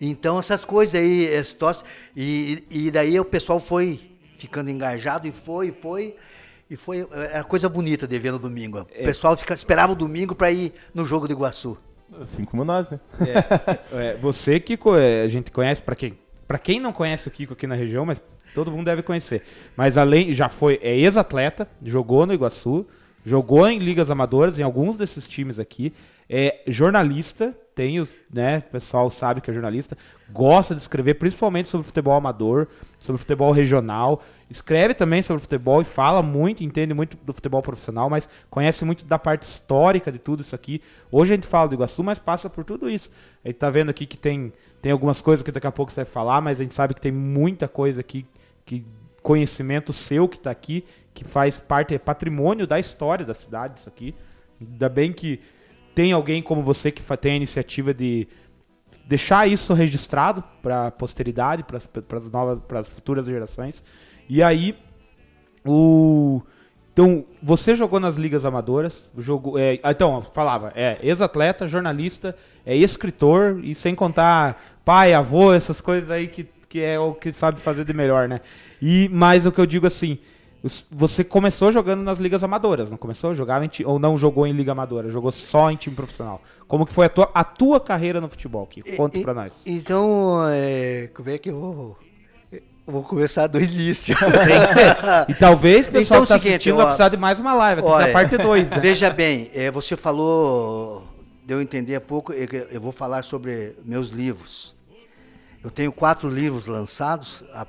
[0.00, 1.82] Então essas coisas aí, esse tosse,
[2.16, 4.00] e, e daí o pessoal foi
[4.38, 6.16] ficando engajado e foi, e foi,
[6.70, 8.80] e foi é a coisa bonita de ver no domingo.
[8.80, 11.76] O pessoal fica, esperava o domingo para ir no jogo do Iguaçu.
[12.20, 13.00] Assim como nós, né?
[13.92, 17.30] É, você que co- é, a gente conhece, pra quem, pra quem não conhece o
[17.30, 18.20] Kiko aqui na região, mas
[18.54, 19.42] todo mundo deve conhecer.
[19.76, 22.86] Mas além, já foi, é ex-atleta, jogou no Iguaçu,
[23.26, 25.92] jogou em ligas amadoras, em alguns desses times aqui,
[26.30, 29.96] é jornalista, tem né, o pessoal sabe que é jornalista,
[30.32, 32.66] gosta de escrever principalmente sobre futebol amador,
[32.98, 38.10] sobre futebol regional, escreve também sobre futebol e fala muito, entende muito do futebol profissional,
[38.10, 40.82] mas conhece muito da parte histórica de tudo isso aqui.
[41.12, 43.12] Hoje a gente fala do Iguaçu, mas passa por tudo isso.
[43.44, 46.02] A gente tá vendo aqui que tem, tem algumas coisas que daqui a pouco você
[46.02, 48.26] vai falar, mas a gente sabe que tem muita coisa aqui,
[48.66, 48.84] que
[49.22, 53.88] conhecimento seu que tá aqui, que faz parte, é patrimônio da história da cidade isso
[53.88, 54.16] aqui.
[54.60, 55.40] Ainda bem que
[55.98, 58.28] tem alguém como você que tem a iniciativa de
[59.04, 61.78] deixar isso registrado para a posteridade, para
[62.18, 63.82] as novas, para as futuras gerações.
[64.28, 64.78] E aí,
[65.66, 66.40] o
[66.92, 72.32] então você jogou nas ligas amadoras, jogou, é, ah, então falava, é ex-atleta, jornalista,
[72.64, 77.32] é escritor e sem contar pai, avô, essas coisas aí que, que é o que
[77.32, 78.40] sabe fazer de melhor, né?
[78.80, 80.16] E mas o que eu digo assim,
[80.90, 83.34] você começou jogando nas ligas amadoras, não começou?
[83.34, 86.42] Jogava em ti- ou não jogou em liga amadora, jogou só em time profissional.
[86.66, 88.66] Como que foi a tua, a tua carreira no futebol?
[88.66, 89.52] Que conta E- pra nós.
[89.64, 91.98] Então, é, como é que eu vou.
[93.04, 94.16] Começar do início.
[94.18, 95.30] Tem que ser.
[95.30, 97.52] E talvez o pessoal Então, que tá seguinte, assistindo ó, vai precisar de mais uma
[97.52, 98.78] live, Olha, a parte 2, né?
[98.80, 101.06] Veja bem, é, você falou,
[101.44, 104.74] deu a entender há pouco, eu, eu vou falar sobre meus livros.
[105.62, 107.66] Eu tenho quatro livros lançados, a,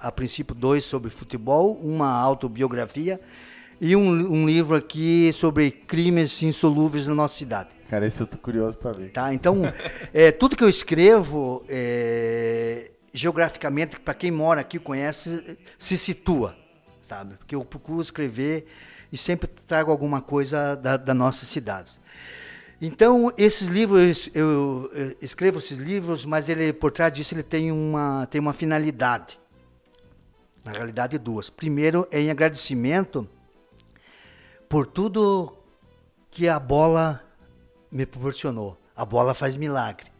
[0.00, 3.20] a princípio dois sobre futebol, uma autobiografia
[3.80, 7.70] e um, um livro aqui sobre crimes insolúveis na nossa cidade.
[7.88, 9.10] Cara, esse eu tô curioso pra ver.
[9.10, 9.32] Tá?
[9.34, 9.62] Então,
[10.12, 16.56] é, tudo que eu escrevo, é, geograficamente, para quem mora aqui conhece, se situa,
[17.02, 17.34] sabe?
[17.34, 18.66] Porque eu procuro escrever
[19.12, 21.92] e sempre trago alguma coisa da, da nossa cidade.
[22.82, 27.70] Então, esses livros, eu, eu escrevo esses livros, mas ele, por trás disso ele tem
[27.70, 29.38] uma, tem uma finalidade.
[30.64, 31.48] Na realidade, duas.
[31.48, 33.28] Primeiro, é em agradecimento
[34.68, 35.56] por tudo
[36.30, 37.22] que a bola
[37.90, 38.80] me proporcionou.
[38.94, 40.10] A bola faz milagre.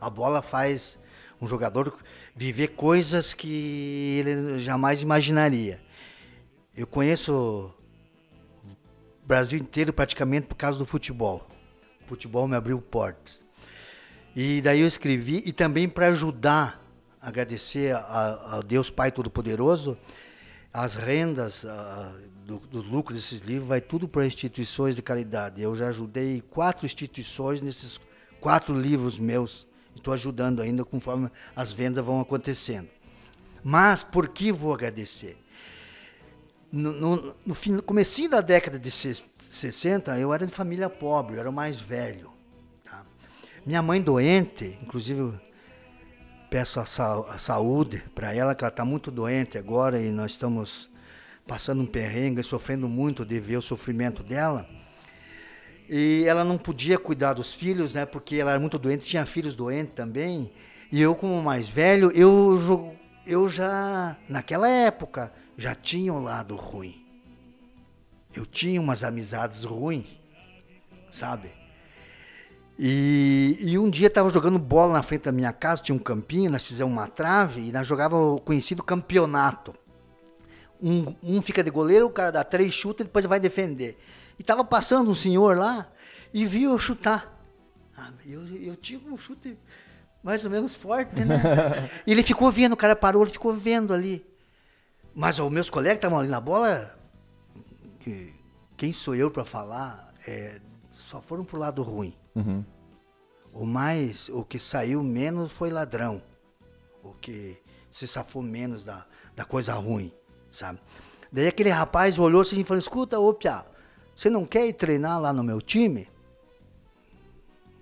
[0.00, 0.98] A bola faz
[1.40, 1.96] um jogador
[2.34, 5.80] viver coisas que ele jamais imaginaria.
[6.76, 7.72] Eu conheço
[9.22, 11.46] o Brasil inteiro praticamente por causa do futebol.
[12.04, 13.44] O futebol me abriu portas.
[14.34, 16.83] E daí eu escrevi, e também para ajudar,
[17.24, 19.96] agradecer a, a Deus Pai Todo-Poderoso,
[20.72, 25.62] as rendas ah, do, do lucro desses livros vai tudo para instituições de caridade.
[25.62, 28.00] Eu já ajudei quatro instituições nesses
[28.40, 29.66] quatro livros meus.
[29.96, 32.88] Estou ajudando ainda conforme as vendas vão acontecendo.
[33.62, 35.38] Mas por que vou agradecer?
[36.70, 40.90] No, no, no, fim, no comecinho da década de ses- 60, eu era de família
[40.90, 42.32] pobre, eu era o mais velho.
[42.84, 43.06] tá?
[43.64, 45.32] Minha mãe doente, inclusive
[46.54, 50.30] peço a, sa- a saúde para ela, que ela está muito doente agora e nós
[50.30, 50.88] estamos
[51.48, 54.64] passando um perrengue, sofrendo muito de ver o sofrimento dela.
[55.90, 58.06] E ela não podia cuidar dos filhos, né?
[58.06, 60.52] Porque ela era muito doente, tinha filhos doentes também.
[60.92, 67.04] E eu, como mais velho, eu, eu já, naquela época, já tinha um lado ruim.
[68.32, 70.20] Eu tinha umas amizades ruins,
[71.10, 71.50] sabe?
[72.78, 76.50] E, e um dia estava jogando bola na frente da minha casa, tinha um campinho,
[76.50, 79.74] nós fizemos uma trave e nós jogávamos o conhecido campeonato.
[80.82, 83.98] Um, um fica de goleiro, o cara dá três chutes e depois vai defender.
[84.38, 85.88] E tava passando um senhor lá
[86.32, 87.40] e viu eu chutar.
[87.96, 89.56] Ah, eu, eu tinha um chute
[90.22, 91.90] mais ou menos forte, né?
[92.04, 94.26] e ele ficou vendo, o cara parou, ele ficou vendo ali.
[95.14, 96.98] Mas os meus colegas estavam ali na bola,
[98.00, 98.34] que
[98.76, 100.12] quem sou eu para falar?
[100.26, 100.60] É,
[101.04, 102.14] só foram pro lado ruim.
[102.34, 102.64] Uhum.
[103.52, 106.22] O mais, o que saiu menos foi ladrão.
[107.02, 110.12] O que se safou menos da, da coisa ruim,
[110.50, 110.80] sabe?
[111.30, 113.64] Daí aquele rapaz olhou assim e falou: Escuta, ô Pia,
[114.16, 116.08] você não quer ir treinar lá no meu time?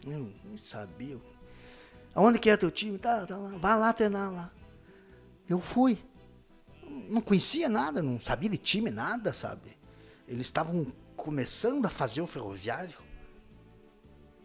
[0.04, 1.16] Eu nem sabia.
[2.14, 2.98] Aonde que é teu time?
[2.98, 3.50] Tá, tá lá.
[3.56, 4.50] Vai lá treinar lá.
[5.48, 5.98] Eu fui.
[7.08, 9.78] Não conhecia nada, não sabia de time, nada, sabe?
[10.26, 13.01] Eles estavam começando a fazer o ferroviário.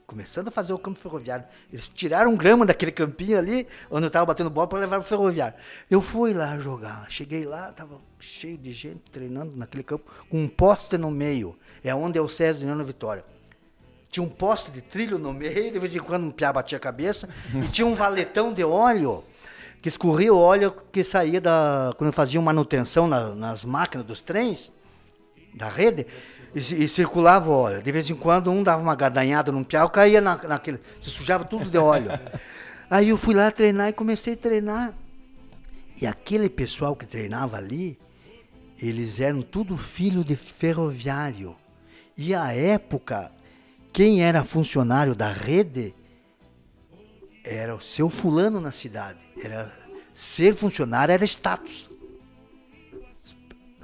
[0.08, 1.46] Começando a fazer o campo ferroviário.
[1.72, 5.10] Eles tiraram grama daquele campinho ali, onde eu estava batendo bola, para levar para o
[5.10, 5.58] ferroviário.
[5.92, 7.06] Eu fui lá jogar.
[7.10, 11.60] Cheguei lá, estava cheio de gente treinando naquele campo, com um poste no meio.
[11.84, 13.24] É onde é o César de Vitória
[14.10, 16.82] tinha um poste de trilho no meio, de vez em quando um piá batia a
[16.82, 19.24] cabeça, e tinha um valetão de óleo,
[19.82, 21.94] que escorria o óleo que saía da.
[21.98, 24.72] quando faziam manutenção na, nas máquinas dos trens,
[25.54, 26.08] da rede,
[26.56, 27.82] e, e, circulava óleo.
[27.82, 30.80] De vez em quando um dava uma gadanhada num piá, caía na, naquele.
[31.02, 32.12] se sujava tudo de óleo.
[32.90, 34.94] Aí eu fui lá treinar e comecei a treinar.
[36.02, 38.00] E aquele pessoal que treinava ali,
[38.80, 41.56] eles eram tudo filho de ferroviário.
[42.16, 43.32] E a época
[43.98, 45.92] quem era funcionário da rede
[47.44, 49.18] era o seu fulano na cidade.
[49.42, 49.74] Era
[50.14, 51.90] ser funcionário era status.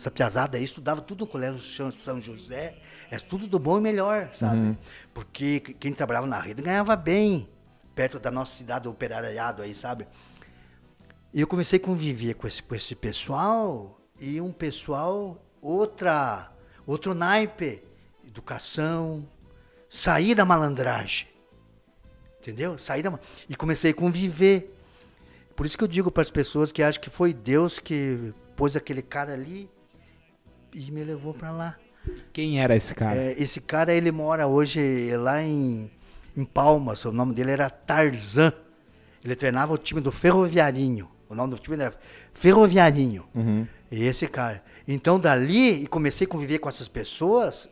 [0.04, 1.62] Essa piazada aí estudava tudo no colégio
[1.94, 2.78] São José,
[3.10, 4.58] é tudo do bom e melhor, sabe?
[4.58, 4.78] Uhum.
[5.14, 7.50] Porque quem trabalhava na rede ganhava bem,
[7.96, 10.06] perto da nossa cidade operariado aí, sabe?
[11.34, 16.52] E eu comecei a conviver com esse, com esse pessoal e um pessoal outra,
[16.86, 17.82] outro naipe,
[18.28, 19.26] educação,
[19.88, 21.28] Saí da malandragem.
[22.42, 22.78] Entendeu?
[22.78, 24.78] Saí da e comecei a conviver.
[25.56, 28.76] Por isso que eu digo para as pessoas que acham que foi Deus que pôs
[28.76, 29.72] aquele cara ali
[30.74, 31.78] e me levou para lá.
[32.32, 33.16] Quem era esse cara?
[33.16, 35.90] É, esse cara ele mora hoje lá em,
[36.36, 37.06] em Palmas.
[37.06, 38.52] O nome dele era Tarzan.
[39.24, 41.10] Ele treinava o time do Ferroviarinho.
[41.30, 41.94] O nome do time era
[42.34, 43.26] Ferroviarinho.
[43.34, 43.66] Uhum.
[43.90, 44.64] E esse cara.
[44.88, 47.70] Então dali e comecei a conviver com essas pessoas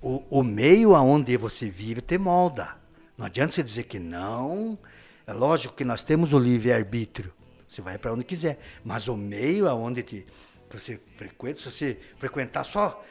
[0.00, 2.74] o, o meio aonde você vive te molda.
[3.16, 4.78] Não adianta você dizer que não.
[5.26, 7.32] É lógico que nós temos o livre-arbítrio.
[7.68, 8.58] Você vai para onde quiser.
[8.84, 10.26] Mas o meio aonde te,
[10.78, 13.04] você frequenta, se você frequentar só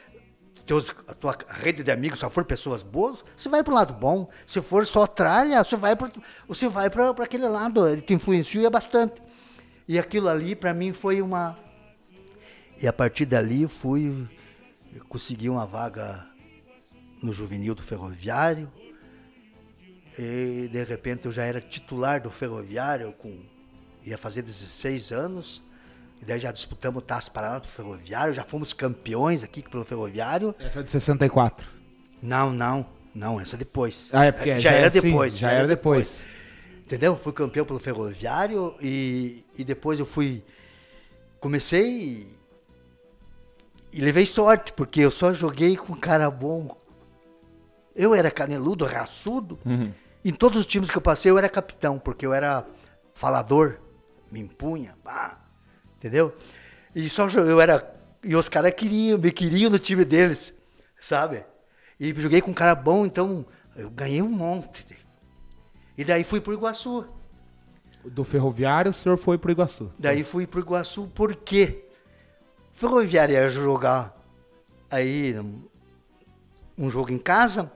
[0.70, 3.92] teus, a tua rede de amigos, só for pessoas boas, você vai para o lado
[3.94, 4.30] bom.
[4.46, 6.12] Se for só tralha, você vai para
[6.46, 7.88] você vai para aquele lado.
[7.88, 9.20] Ele te influencia bastante.
[9.88, 11.58] E aquilo ali, para mim, foi uma.
[12.80, 14.28] E a partir dali, fui.
[15.08, 16.24] consegui uma vaga
[17.20, 18.72] no juvenil do Ferroviário.
[20.16, 23.42] E de repente eu já era titular do Ferroviário, com
[24.04, 25.62] ia fazer 16 anos.
[26.20, 30.54] E daí já disputamos Taça Paraná do Ferroviário, já fomos campeões aqui pelo Ferroviário.
[30.58, 31.66] Essa é de 64?
[32.22, 34.10] Não, não, não, essa depois.
[34.12, 35.34] Ah, é porque já, já era depois.
[35.34, 36.08] Sim, já, já, era depois.
[36.08, 36.30] depois.
[36.84, 37.16] Entendeu?
[37.16, 40.44] Fui campeão pelo Ferroviário e, e depois eu fui.
[41.38, 42.36] Comecei e,
[43.92, 46.76] e levei sorte, porque eu só joguei com cara bom,
[47.96, 49.58] eu era caneludo, raçudo.
[49.64, 49.90] Uhum.
[50.22, 52.66] Em todos os times que eu passei, eu era capitão, porque eu era
[53.14, 53.78] falador,
[54.30, 55.39] me impunha, pá,
[56.00, 56.34] entendeu?
[56.94, 57.94] E só eu era.
[58.24, 60.58] E os caras queriam, me queriam no time deles,
[61.00, 61.44] sabe?
[61.98, 63.44] E joguei com um cara bom, então
[63.76, 64.86] eu ganhei um monte.
[65.96, 67.06] E daí fui pro Iguaçu.
[68.04, 69.92] Do Ferroviário, o senhor foi pro Iguaçu?
[69.98, 71.86] Daí fui pro Iguaçu, por quê?
[72.72, 74.16] Ferroviário ia jogar
[74.90, 75.34] aí
[76.78, 77.70] um jogo em casa,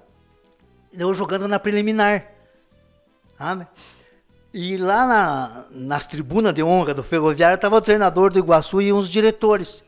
[0.93, 2.27] eu jogando na preliminar.
[3.37, 3.67] Sabe?
[4.55, 8.93] E lá na, nas tribunas de honra do Ferroviário estava o treinador do Iguaçu e
[8.93, 9.83] uns diretores.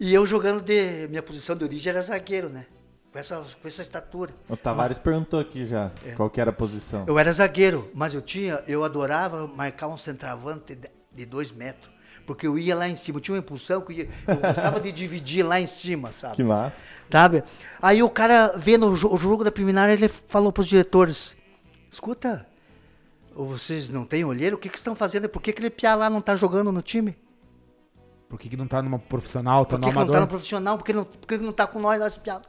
[0.00, 1.06] E eu jogando de.
[1.08, 2.64] Minha posição de origem era zagueiro, né?
[3.12, 4.32] Com essa, com essa estatura.
[4.48, 7.04] O Tavares mas, perguntou aqui já é, qual que era a posição.
[7.06, 11.92] Eu era zagueiro, mas eu tinha, eu adorava marcar um centroavante de, de dois metros.
[12.26, 14.80] Porque eu ia lá em cima, eu tinha uma impulsão que eu, ia, eu gostava
[14.80, 16.36] de dividir lá em cima, sabe?
[16.36, 16.78] Que massa.
[17.12, 17.44] Sabe?
[17.82, 21.36] Aí o cara, vendo o jogo da preliminar, ele falou para os diretores:
[21.90, 22.46] escuta,
[23.46, 24.56] vocês não têm olheiro?
[24.56, 25.28] O que, que estão fazendo?
[25.28, 27.16] Por que aquele piá lá não está jogando no time?
[28.28, 30.26] Por que, que não está numa profissional, tá Por que, no que não está no
[30.26, 30.78] profissional?
[30.78, 32.40] Por que não, por que não está com nós lá esse piá?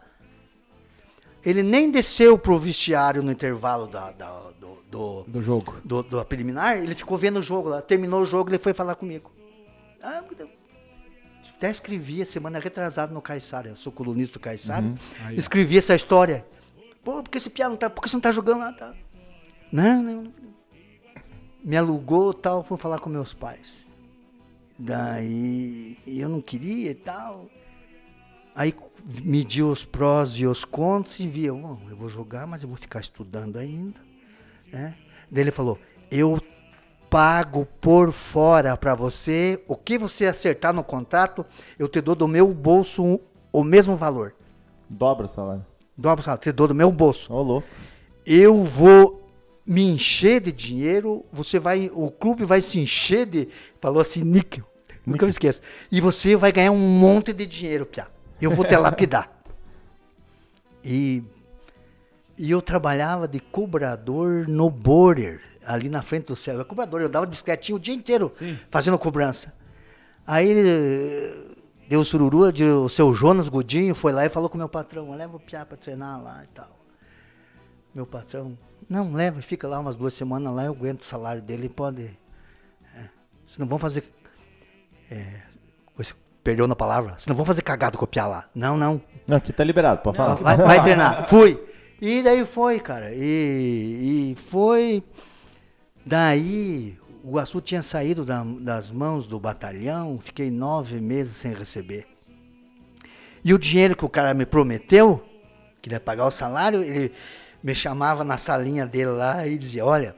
[1.44, 5.76] Ele nem desceu pro vestiário no intervalo da, da do, do, do, jogo.
[5.84, 7.82] Do, do preliminar, ele ficou vendo o jogo lá.
[7.82, 9.34] Terminou o jogo, ele foi falar comigo.
[10.04, 10.24] Ah,
[11.50, 14.86] até escrevi a semana retrasada no Caissara, eu sou colunista do Caissara.
[14.86, 14.98] Uhum.
[15.32, 16.46] escrevi essa história.
[17.04, 18.74] Pô, porque esse piá não tá, por que você não tá jogando lá?
[18.74, 18.94] Tá?
[19.72, 20.34] Não, não.
[21.64, 23.90] Me alugou tal, fui falar com meus pais.
[24.78, 27.48] Daí eu não queria e tal.
[28.56, 28.74] Aí
[29.24, 32.78] media os prós e os contras e via, "Bom, eu vou jogar, mas eu vou
[32.78, 34.00] ficar estudando ainda.
[34.72, 34.96] Né?
[35.30, 36.42] Daí ele falou, eu
[37.10, 41.46] pago por fora para você, o que você acertar no contrato,
[41.78, 43.20] eu te dou do meu bolso
[43.52, 44.34] o mesmo valor.
[44.90, 45.66] Dobra o salário.
[45.96, 47.34] Dobra o salário, te dou do meu bolso.
[47.34, 47.68] Ô, louco.
[48.26, 49.21] Eu vou
[49.66, 53.48] me encher de dinheiro, você vai, o clube vai se encher de,
[53.80, 54.66] falou assim, níquel,
[55.06, 55.62] nunca me esqueço.
[55.92, 58.08] E você vai ganhar um monte de dinheiro, Piá.
[58.42, 59.30] Eu vou te lapidar.
[60.84, 61.24] E,
[62.36, 66.58] e eu trabalhava de cobrador no border, ali na frente do céu.
[66.58, 68.32] Eu cobrador, eu dava de bicicletinha o dia inteiro
[68.72, 69.54] fazendo cobrança.
[70.26, 71.56] Aí ele
[71.88, 75.12] deu sururu, de- o seu Jonas Godinho foi lá e falou com o meu patrão,
[75.16, 76.80] leva o Piá pra treinar lá e tal.
[77.94, 78.58] Meu patrão,
[78.92, 82.04] não, leva, fica lá umas duas semanas lá, eu aguento o salário dele, pode.
[82.04, 83.00] É,
[83.48, 84.04] vocês não vão fazer.
[85.10, 85.42] É,
[85.98, 88.50] você perdeu na palavra, vocês não vão fazer cagado copiar lá.
[88.54, 89.02] Não, não.
[89.30, 90.36] Não, aqui tá liberado, pode falar.
[90.36, 91.28] Vai, vai treinar.
[91.30, 91.58] Fui.
[92.02, 93.14] E daí foi, cara.
[93.14, 95.02] E, e foi.
[96.06, 102.08] Daí o Guaçu tinha saído da- das mãos do batalhão, fiquei nove meses sem receber.
[103.44, 105.24] E o dinheiro que o cara me prometeu,
[105.82, 107.12] que ele ia pagar o salário, ele
[107.64, 110.16] me chamava na salinha dele lá e dizia, olha,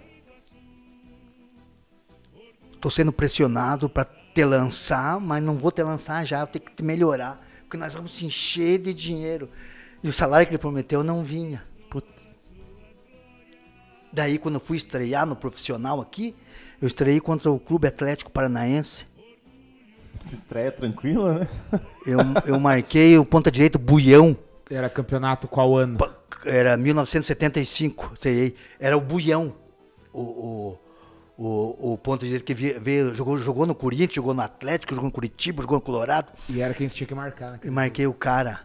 [2.80, 6.74] tô sendo pressionado para te lançar, mas não vou te lançar já, eu tenho que
[6.74, 9.50] te melhorar, porque nós vamos se encher de dinheiro.
[10.04, 11.64] E o salário que ele prometeu não vinha.
[14.12, 16.36] Daí, quando eu fui estrear no profissional aqui,
[16.80, 19.08] eu estreiei contra o Clube Atlético Paranaense.
[20.32, 21.48] Estreia tranquila, né?
[22.06, 24.38] Eu, eu marquei o ponta direito Buião.
[24.70, 25.98] Era campeonato qual ano?
[26.46, 28.56] Era 1975, estreiei.
[28.80, 29.56] Era o Buião.
[30.12, 30.80] O, o,
[31.38, 35.14] o, o ponta direito que veio, jogou, jogou no Corinthians, jogou no Atlético, jogou no
[35.14, 36.32] Curitiba, jogou no Colorado.
[36.48, 37.60] E era quem tinha que marcar, né?
[37.64, 38.62] E marquei o cara.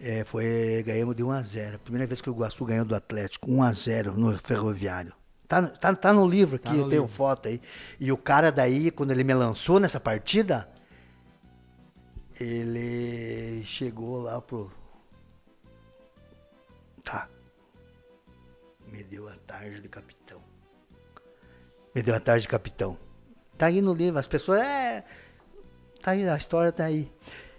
[0.00, 3.50] É, foi, ganhamos de 1 a 0 Primeira vez que o Guaçu ganhou do Atlético,
[3.50, 5.12] 1 a 0 no Ferroviário.
[5.46, 7.16] Tá, tá, tá no livro aqui, no eu tenho livro.
[7.16, 7.60] foto aí.
[8.00, 10.68] E o cara daí, quando ele me lançou nessa partida,
[12.40, 14.70] ele chegou lá pro.
[17.04, 17.28] Tá.
[18.90, 20.40] Me deu a tarde de capitão.
[21.94, 22.98] Me deu a tarde de capitão.
[23.56, 24.60] Tá aí no livro, as pessoas.
[24.60, 25.04] É.
[26.02, 27.10] Tá aí, a história tá aí.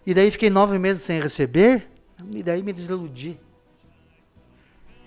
[0.06, 1.88] E daí fiquei nove meses sem receber,
[2.32, 3.40] e daí me desiludi.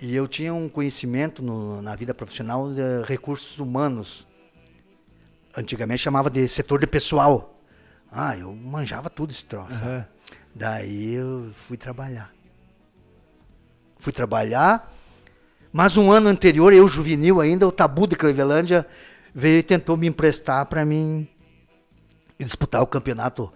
[0.01, 4.27] E eu tinha um conhecimento no- na vida profissional de recursos humanos.
[5.57, 7.61] Antigamente chamava de setor de pessoal.
[8.11, 9.72] Ah, eu manjava tudo esse troço.
[9.72, 10.07] Aham.
[10.55, 12.33] Daí eu fui trabalhar.
[13.98, 14.92] Fui trabalhar,
[15.72, 18.87] mas um ano anterior, eu juvenil ainda, o Tabu de Clevelândia
[19.34, 21.26] veio e tentou me emprestar para mim
[22.38, 23.52] disputar o campeonato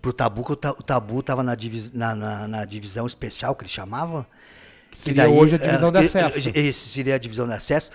[0.00, 1.56] pro Tabu, que o, Ta- o Tabu estava na,
[1.92, 4.24] na- na- na divisão especial, que eles chamavam.
[4.90, 6.38] Que seria hoje a divisão de acesso.
[6.54, 7.90] Esse seria a divisão de acesso.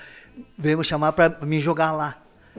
[0.57, 2.17] Veio me chamar para me jogar lá.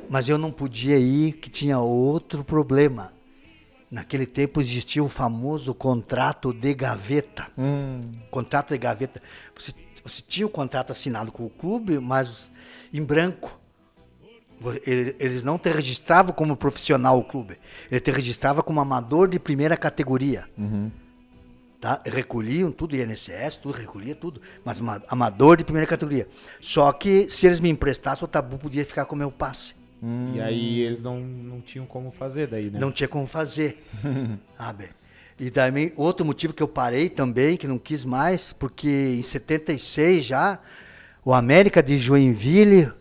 [0.08, 3.12] Mas eu não podia ir, que tinha outro problema.
[3.90, 7.46] Naquele tempo existia o famoso contrato de gaveta.
[8.30, 9.20] Contrato de gaveta.
[9.58, 9.72] Você,
[10.04, 12.52] você tinha o contrato assinado com o clube, mas
[12.92, 13.58] em branco.
[15.18, 17.58] Eles não te registravam como profissional o clube.
[17.90, 20.46] Ele te registrava como amador de primeira categoria.
[21.80, 22.02] Tá?
[22.04, 24.40] Recolhiam tudo, INSS, tudo, recolhia tudo.
[24.62, 26.28] Mas ama- amador de primeira categoria.
[26.60, 29.74] Só que se eles me emprestassem, o tabu podia ficar com o meu passe.
[30.34, 32.78] E aí eles não, não tinham como fazer daí, né?
[32.78, 33.82] Não tinha como fazer.
[34.56, 34.88] Sabe?
[35.38, 40.24] E também, outro motivo que eu parei também, que não quis mais, porque em 76
[40.24, 40.58] já,
[41.24, 42.92] o América de Joinville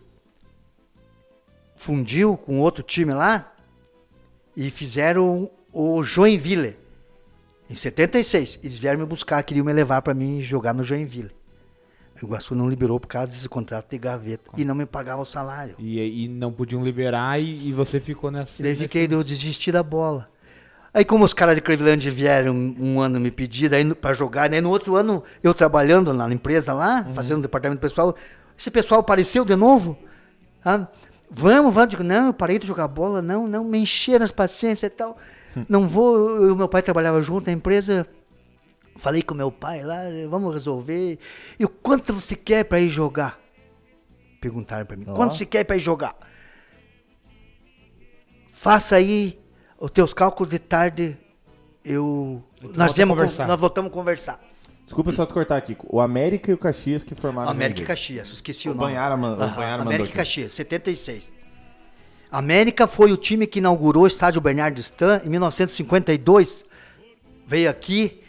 [1.76, 3.54] fundiu com outro time lá
[4.56, 6.78] e fizeram o Joinville.
[7.70, 11.32] Em 76, eles vieram me buscar, queriam me levar para mim jogar no Joinville.
[12.21, 14.51] O Iguaçu não liberou por causa desse contrato de gaveta.
[14.58, 15.75] E não me pagava o salário.
[15.79, 18.62] E, e não podiam liberar e, e você ficou nessa.
[18.62, 20.30] Daí fiquei, eu desisti da bola.
[20.93, 24.59] Aí como os caras de Cleveland vieram um, um ano me pedir pra jogar, né?
[24.59, 28.15] No outro ano eu trabalhando na empresa lá, fazendo departamento pessoal,
[28.57, 29.97] esse pessoal apareceu de novo.
[30.65, 30.88] Ah,
[31.30, 31.89] vamos, vamos.
[31.91, 35.17] Digo, não, eu parei de jogar bola, não, não, me encheram as paciências e tal.
[35.67, 38.05] Não vou, eu meu pai trabalhava junto na empresa.
[39.00, 41.18] Falei com meu pai lá, vamos resolver.
[41.58, 43.39] E o quanto você quer pra ir jogar?
[44.41, 46.16] Perguntaram pra mim, quanto você quer pra ir jogar?
[48.52, 49.39] faça aí
[49.80, 51.18] os teus cálculos de tarde.
[51.84, 52.43] Eu.
[52.62, 53.47] volta Nós, con- conversar.
[53.47, 54.39] nós voltamos a conversar.
[54.84, 55.78] Desculpa só te cortar aqui.
[55.86, 58.88] O América e o Caxias que formaram América e Caxias, esqueci o, O nome.
[58.91, 60.14] Banhara man- o Banhara América e.
[60.14, 61.32] Caxias, 76.
[62.32, 66.66] América foi o time que inaugurou o estádio Bernardo Stan em 1952.
[67.47, 68.22] Veio aqui,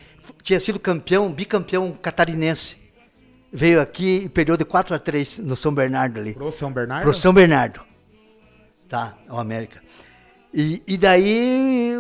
[0.43, 2.77] tinha sido campeão, bicampeão catarinense.
[3.53, 6.35] Veio aqui e perdeu de 4 a 3 no São Bernardo ali.
[6.35, 7.03] Pro São Bernardo?
[7.03, 7.81] Pro São Bernardo.
[8.89, 9.83] Tá, o América.
[10.53, 11.97] E, e daí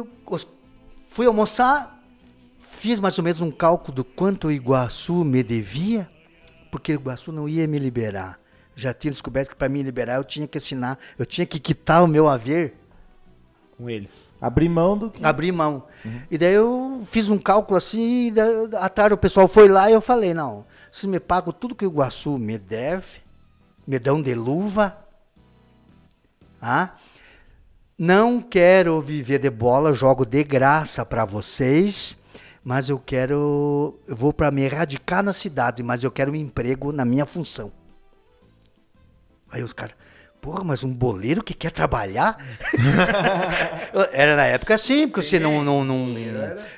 [1.11, 2.01] fui almoçar,
[2.59, 6.09] fiz mais ou menos um cálculo do quanto o Iguaçu me devia,
[6.71, 8.41] porque o Iguaçu não ia me liberar.
[8.75, 12.03] Já tinha descoberto que para me liberar eu tinha que assinar, eu tinha que quitar
[12.03, 12.75] o meu haver,
[13.81, 14.11] Com eles.
[14.39, 15.25] Abrir mão do que.
[15.25, 15.87] abrir mão.
[16.31, 19.91] E daí eu fiz um cálculo assim, e daí, à tarde o pessoal foi lá
[19.91, 23.21] e eu falei, não, vocês me pagam tudo que o Iguaçu me deve,
[23.87, 24.99] me dão de luva,
[26.61, 26.91] ah?
[27.99, 32.19] Não quero viver de bola, jogo de graça para vocês,
[32.63, 36.93] mas eu quero, eu vou para me erradicar na cidade, mas eu quero um emprego
[36.93, 37.73] na minha função.
[39.51, 39.95] Aí os caras,
[40.41, 42.37] porra, mas um boleiro que quer trabalhar?
[44.13, 45.63] era na época assim, porque você não.
[45.63, 46.15] não, não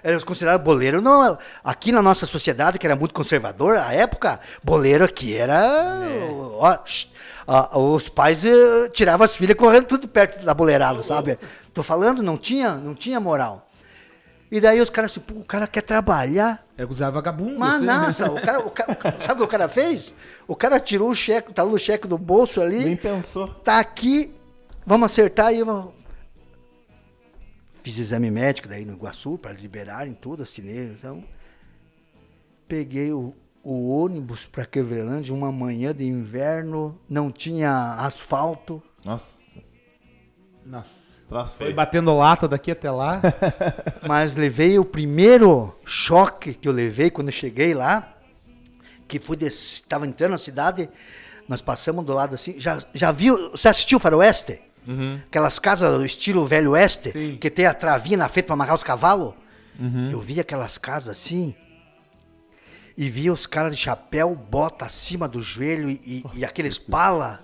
[0.02, 1.00] era considerado boleiro.
[1.00, 5.62] Não, aqui na nossa sociedade, que era muito conservador, a época, boleiro aqui era.
[6.58, 7.08] ó, shh,
[7.46, 11.38] ah, os pais eh, tiravam as filhas correndo tudo perto da boleirada, sabe?
[11.74, 13.66] Tô falando, não tinha, não tinha moral.
[14.54, 16.62] E daí os caras assim, pô, o cara quer trabalhar.
[16.76, 17.58] É usar vagabundo.
[17.58, 17.84] Mas assim.
[17.86, 20.14] nossa, o cara, o cara- o cara- sabe o que o cara fez?
[20.46, 23.48] O cara tirou o cheque, tá no cheque do bolso ali Nem pensou.
[23.48, 24.30] tá aqui,
[24.84, 25.94] vamos acertar e eu vou-
[27.82, 31.24] fiz exame médico daí no Iguaçu para liberarem tudo, assinei, então
[32.68, 39.56] peguei o, o ônibus para Quevrelândia uma manhã de inverno, não tinha asfalto, Nossa,
[40.64, 41.11] Nossa.
[41.32, 41.76] Troço Foi feio.
[41.76, 43.20] batendo lata daqui até lá.
[44.06, 48.14] mas levei o primeiro choque que eu levei quando eu cheguei lá,
[49.08, 50.88] que fui estava entrando na cidade,
[51.48, 54.60] nós passamos do lado assim, já, já viu, você assistiu Faroeste?
[55.28, 57.36] Aquelas casas do estilo velho oeste, Sim.
[57.40, 59.34] que tem a travinha na frente para amarrar os cavalos?
[60.10, 61.54] Eu vi aquelas casas assim,
[62.96, 67.40] e via os caras de chapéu, bota acima do joelho e, e- e aqueles pala.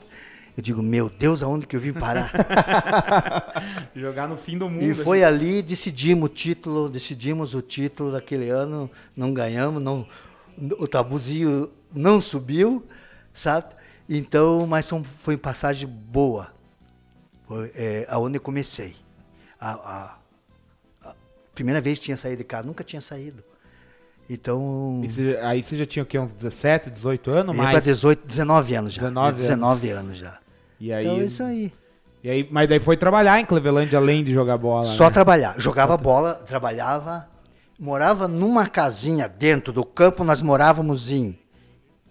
[0.59, 2.33] Eu digo, meu Deus, aonde que eu vim parar?
[3.95, 4.83] Jogar no fim do mundo.
[4.83, 10.05] E foi ali, decidimos o título, decidimos o título daquele ano, não ganhamos, não,
[10.81, 12.85] o tabuzinho não subiu,
[13.33, 13.67] sabe?
[14.09, 14.91] Então, mas
[15.21, 16.49] foi uma passagem boa.
[17.47, 18.97] Foi é, aonde eu comecei.
[19.61, 20.19] A, a-
[21.11, 21.15] a
[21.55, 23.45] primeira vez que tinha saído de casa, nunca tinha saído.
[24.29, 26.19] Então, você- aí você já tinha o quê?
[26.19, 27.55] Uns 17, 18 anos?
[27.55, 27.85] ia para Mais?
[27.85, 29.03] 18, 19 anos já.
[29.03, 30.39] 19 19, 19 anos já.
[30.81, 31.73] E aí, Então é isso aí.
[32.23, 34.85] E aí, mas daí foi trabalhar em Cleveland além de jogar bola.
[34.85, 35.11] Só né?
[35.11, 35.55] trabalhar.
[35.59, 37.29] Jogava bola, trabalhava,
[37.79, 41.39] morava numa casinha dentro do campo, nós morávamos em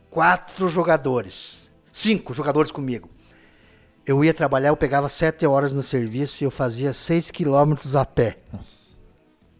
[0.09, 1.69] quatro jogadores.
[1.91, 3.09] Cinco jogadores comigo.
[4.05, 8.05] Eu ia trabalhar, eu pegava sete horas no serviço e eu fazia seis quilômetros a
[8.05, 8.37] pé.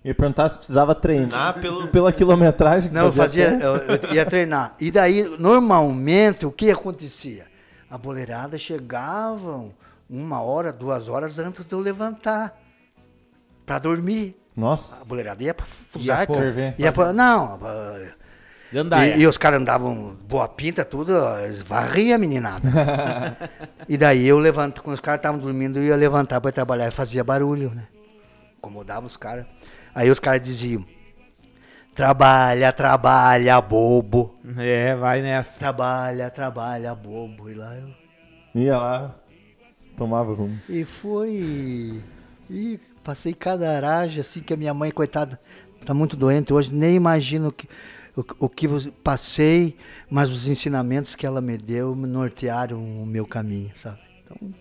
[0.04, 3.66] Eu ia perguntar se precisava treinar pelo, pela quilometragem que Não, eu fazia, até.
[3.66, 4.76] eu, eu ia treinar.
[4.80, 7.46] E daí, normalmente, o que acontecia?
[7.90, 9.74] A boleirada chegavam
[10.10, 12.58] uma hora, duas horas antes de eu levantar
[13.66, 14.36] para dormir.
[14.56, 15.06] A Nossa.
[15.06, 16.34] boleirada ia pra Ia Fusarca.
[16.34, 16.76] ferver.
[16.78, 18.00] Ia pra, não, pra-
[18.74, 19.16] Gandaia.
[19.16, 21.14] e, e os caras andavam boa pinta, tudo,
[21.44, 23.38] eles varria a meninada.
[23.88, 26.92] e daí eu levanto, quando os caras estavam dormindo, eu ia levantar para trabalhar e
[26.92, 27.88] fazia barulho, né?
[28.58, 29.46] Incomodava os caras.
[29.96, 30.86] Aí os caras diziam:
[31.98, 34.36] trabalha, trabalha, bobo.
[34.58, 35.58] É, vai nessa.
[35.58, 37.50] Trabalha, trabalha, bobo.
[37.50, 37.90] E lá eu.
[38.56, 39.16] Ia lá,
[39.98, 40.58] tomava rumo.
[40.70, 42.02] E foi.
[42.50, 45.40] E passei cada aragem, assim, que a minha mãe, coitada,
[45.86, 47.68] tá muito doente hoje, nem imagino o que,
[48.16, 49.76] o, o que você- passei,
[50.10, 54.00] mas os ensinamentos que ela me deu me nortearam o meu caminho, sabe?
[54.24, 54.54] Então,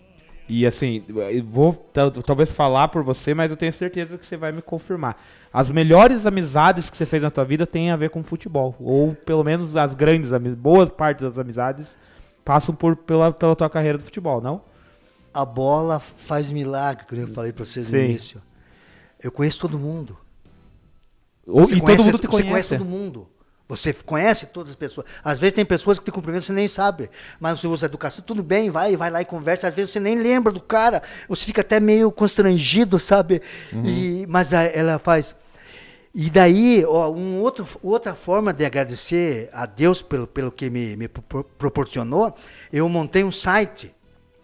[0.49, 1.03] E assim,
[1.45, 5.21] vou tal- talvez falar por você, mas eu tenho certeza que você vai me confirmar.
[5.51, 8.75] As melhores amizades que você fez na tua vida têm a ver com futebol.
[8.79, 11.97] Ou pelo menos as grandes amizades, boas partes das amizades
[12.45, 14.61] passam por, pela, pela tua carreira do futebol, não?
[15.33, 18.05] a bola faz milagre, como eu falei para vocês no Sim.
[18.05, 18.41] início.
[19.21, 20.17] Eu conheço todo mundo.
[21.45, 22.49] Ou, Você e conhece- todo mundo te Você conhece.
[22.49, 23.27] conhece todo mundo.
[23.69, 25.05] Você conhece todas as pessoas.
[25.23, 27.09] Às vezes tem pessoas que te cumprimentam e você nem sabe.
[27.39, 29.67] Mas você usa educação, tudo bem, vai, vai lá e conversa.
[29.67, 31.01] Às vezes você nem lembra do cara.
[31.27, 33.41] Você fica até meio constrangido, sabe?
[33.85, 35.35] E, mas a- ela faz.
[36.15, 40.95] E daí, ó, um outro, outra forma de agradecer a Deus pelo, pelo que me,
[40.95, 42.33] me pro- proporcionou,
[42.71, 43.93] eu montei um site,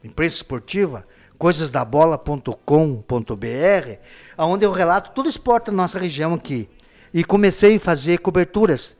[0.03, 1.05] imprensa esportiva,
[1.37, 3.97] coisasdabola.com.br,
[4.37, 6.69] onde eu relato todo o esporte da nossa região aqui.
[7.13, 8.95] E comecei a fazer coberturas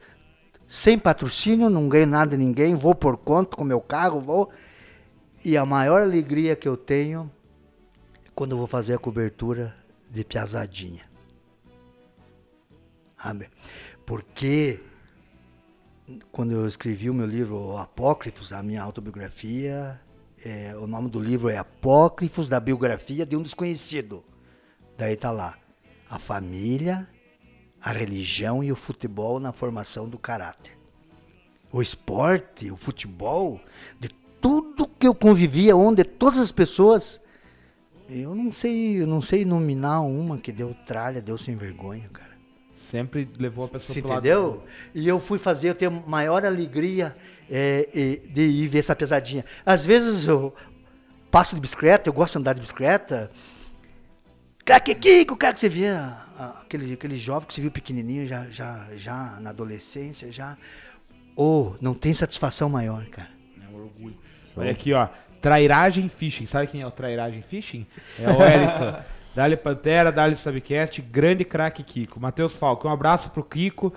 [0.68, 4.50] sem patrocínio, não ganho nada de ninguém, vou por conta com meu carro, vou.
[5.44, 7.30] E a maior alegria que eu tenho
[8.24, 9.74] é quando eu vou fazer a cobertura
[10.10, 11.04] de piazadinha.
[13.20, 13.48] Sabe?
[14.06, 14.80] Porque
[16.30, 20.00] quando eu escrevi o meu livro Apócrifos, a minha autobiografia,
[20.44, 24.22] é, o nome do livro é Apócrifos da Biografia de um Desconhecido.
[24.98, 25.58] Daí tá lá,
[26.08, 27.08] a família,
[27.84, 30.72] a religião e o futebol na formação do caráter.
[31.70, 33.60] O esporte, o futebol,
[34.00, 34.08] de
[34.40, 37.20] tudo que eu convivia, onde todas as pessoas,
[38.08, 42.32] eu não sei, eu não sei nominar uma que deu tralha, deu sem vergonha, cara.
[42.90, 44.62] Sempre levou a pessoa Você entendeu?
[44.94, 47.14] E eu fui fazer, eu tenho maior alegria
[47.50, 49.44] é, é, de ir ver essa pesadinha.
[49.66, 50.54] Às vezes eu
[51.30, 53.30] passo de bicicleta, eu gosto de andar de bicicleta.
[54.64, 58.46] Craque Kiko, cara que você via, ah, aquele, aquele jovem que você viu pequenininho, já,
[58.50, 60.56] já, já na adolescência, já.
[61.36, 63.28] Oh, não tem satisfação maior, cara.
[63.62, 64.16] É um orgulho.
[64.56, 65.08] Olha aqui, ó.
[65.42, 66.46] Trairagem Fishing.
[66.46, 67.86] Sabe quem é o Trairagem Fishing?
[68.18, 69.02] É o Wellington.
[69.34, 72.18] Dali Pantera, Dali Subcast, grande craque Kiko.
[72.20, 73.92] Matheus Falco, um abraço pro Kiko.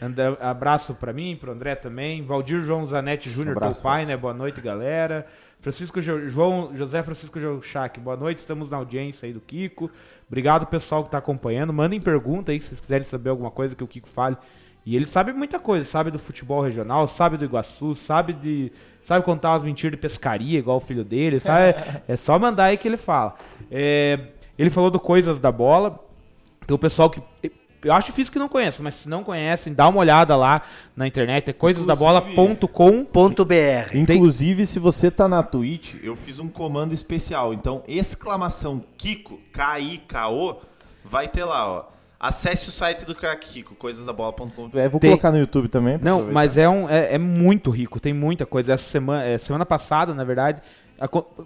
[0.00, 2.22] André- abraço pra mim, pro André também.
[2.24, 4.16] Valdir João Zanetti Júnior, teu abraço, pai, né?
[4.16, 5.26] Boa noite, galera.
[5.60, 9.90] Francisco Jo- João, José Francisco Jouchac, boa noite, estamos na audiência aí do Kiko.
[10.28, 11.72] Obrigado, pessoal que tá acompanhando.
[11.72, 14.36] Mandem pergunta aí se vocês quiserem saber alguma coisa que o Kiko fale.
[14.86, 18.72] E ele sabe muita coisa, sabe do futebol regional, sabe do Iguaçu, sabe de.
[19.04, 21.74] Sabe contar umas mentiras de pescaria, igual o filho dele, sabe?
[22.06, 23.34] é só mandar aí que ele fala.
[23.70, 24.28] É,
[24.58, 25.98] ele falou do Coisas da Bola.
[26.66, 27.20] Tem o pessoal que.
[27.82, 30.62] Eu acho difícil que não conheça, mas se não conhecem, dá uma olhada lá
[30.96, 33.04] na internet, é coisasdabola.com.
[33.04, 33.94] Ponto BR.
[33.94, 37.54] Inclusive, se você tá na Twitch, eu fiz um comando especial.
[37.54, 40.56] Então, exclamação Kiko, K-I-K-O,
[41.04, 41.84] vai ter lá, ó.
[42.20, 44.70] Acesse o site do Crack Kiko, coisasdabola.com.
[44.74, 45.98] É, vou Tem- colocar no YouTube também.
[46.02, 46.32] Não, aproveitar.
[46.34, 48.72] mas é, um, é, é muito rico, tem muita coisa.
[48.72, 50.60] Essa semana, é, semana passada, na verdade,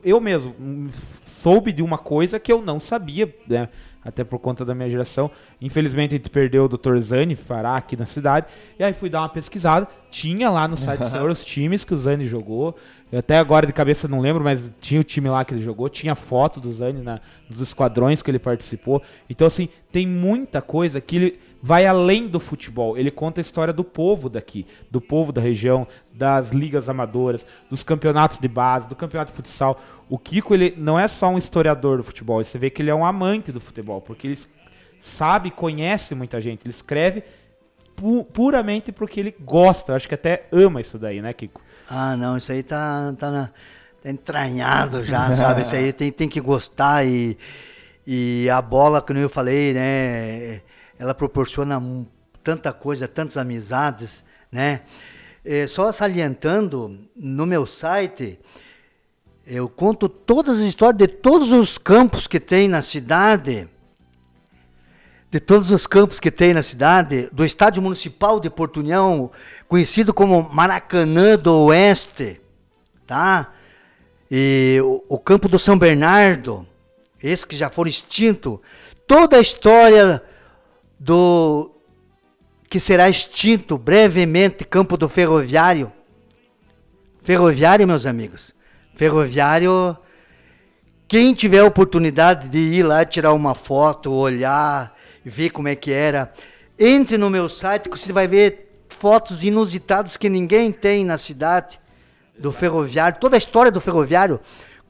[0.03, 0.89] eu mesmo hum,
[1.21, 3.69] soube de uma coisa que eu não sabia, né?
[4.05, 5.31] Até por conta da minha geração.
[5.61, 6.99] Infelizmente a gente perdeu o Dr.
[6.99, 8.47] Zani Fará aqui na cidade.
[8.79, 9.87] E aí fui dar uma pesquisada.
[10.11, 12.77] Tinha lá no site do senhor os times que o Zani jogou.
[13.13, 15.87] Eu até agora de cabeça não lembro, mas tinha o time lá que ele jogou,
[15.87, 19.03] tinha foto do Zani na, nos esquadrões que ele participou.
[19.29, 22.99] Então, assim, tem muita coisa que ele vai além do futebol.
[22.99, 27.83] Ele conta a história do povo daqui, do povo da região, das ligas amadoras, dos
[27.85, 29.81] campeonatos de base, do campeonato de futsal.
[30.11, 32.95] O Kiko, ele não é só um historiador do futebol, você vê que ele é
[32.95, 34.39] um amante do futebol, porque ele
[35.01, 37.23] sabe, conhece muita gente, ele escreve
[37.97, 41.61] pu- puramente porque ele gosta, eu acho que até ama isso daí, né, Kiko?
[41.89, 43.51] Ah, não, isso aí tá, tá, na-
[44.03, 45.63] tá entranhado já, sabe?
[45.63, 47.37] Isso aí tem, tem que gostar e,
[48.07, 50.61] e a bola, como eu falei, né?
[51.03, 51.83] Ela proporciona
[52.45, 54.23] tanta coisa, tantas amizades,
[54.53, 54.83] né?
[55.45, 58.39] É, só salientando, no meu site,
[59.45, 63.69] eu conto todas as histórias de todos os campos que tem na cidade,
[65.29, 69.29] de todos os campos que tem na cidade, do Estádio Municipal de Porto União,
[69.67, 72.41] conhecido como Maracanã do Oeste,
[73.09, 73.53] tá?
[74.31, 76.65] E o, o campo do São Bernardo,
[77.21, 78.63] esse que já foram extinto,
[79.05, 80.23] toda a história
[81.05, 81.69] do
[82.71, 85.93] que será extinto brevemente, campo do Ferroviário.
[87.23, 88.55] Ferroviário, meus amigos.
[88.95, 89.99] Ferroviário
[91.09, 96.33] quem tiver oportunidade de ir lá tirar uma foto, olhar, ver como é que era,
[96.79, 101.81] entre no meu site que você vai ver fotos inusitadas que ninguém tem na cidade
[102.39, 104.41] do ferroviário, toda a história do ferroviário,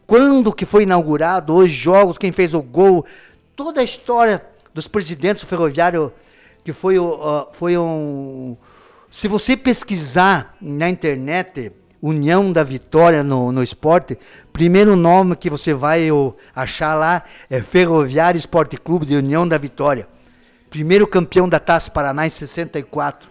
[0.06, 3.04] quando que foi inaugurado, os jogos, quem fez o gol,
[3.56, 6.12] toda a história dos presidentes do ferroviário
[6.64, 8.56] que foi, ó, foi um
[9.12, 11.70] se você pesquisar na internet
[12.00, 14.18] União da Vitória no, no esporte,
[14.54, 19.58] primeiro nome que você vai ó, achar lá é Ferroviário Esporte Clube de União da
[19.58, 20.08] Vitória.
[20.70, 23.28] Primeiro campeão da Taça Paraná em 64.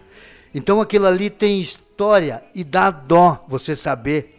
[0.54, 4.38] Então aquilo ali tem história e dá dó você saber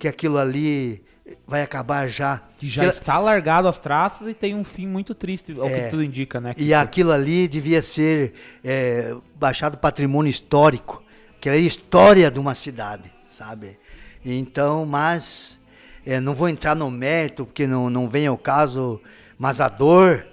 [0.00, 1.02] que aquilo ali
[1.46, 2.40] vai acabar já.
[2.58, 5.84] Que já está largado as traças e tem um fim muito triste, ao É.
[5.84, 6.54] que tudo indica, né?
[6.56, 11.02] E aquilo ali devia ser é, baixado patrimônio histórico,
[11.40, 13.78] que é a história de uma cidade, sabe?
[14.24, 15.58] Então, mas
[16.06, 19.00] é, não vou entrar no mérito, porque não, não vem ao caso,
[19.38, 20.24] mas a dor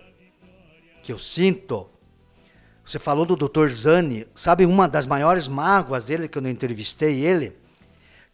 [1.02, 1.88] que eu sinto.
[2.86, 3.68] Você falou do Dr.
[3.70, 7.56] Zani, sabe uma das maiores mágoas dele, que eu não entrevistei ele?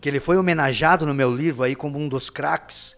[0.06, 2.96] Que ele foi homenageado no meu livro aí como um dos craques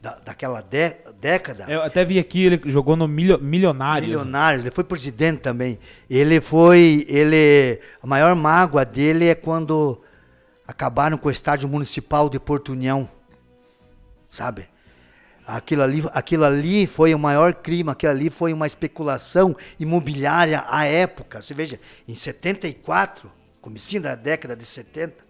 [0.00, 1.64] da, daquela dé- década.
[1.68, 4.06] Eu até vi aqui, ele jogou no Milio- Milionários.
[4.08, 5.76] Milionários, ele foi presidente também.
[6.08, 10.00] Ele foi, ele, a maior mágoa dele é quando
[10.68, 13.10] acabaram com o estádio municipal de Porto União,
[14.30, 14.68] sabe?
[15.44, 20.84] Aquilo ali, aquilo ali foi o maior crime, aquilo ali foi uma especulação imobiliária à
[20.84, 21.42] época.
[21.42, 23.28] Você veja, em 74,
[23.60, 25.26] comecinho da década de 70,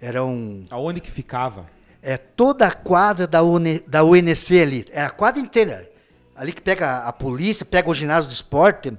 [0.00, 0.66] era um...
[0.70, 1.66] Aonde que ficava?
[2.02, 5.90] É toda a quadra da, UNE, da UNC ali, é a quadra inteira.
[6.34, 8.96] Ali que pega a polícia, pega o ginásio de esporte,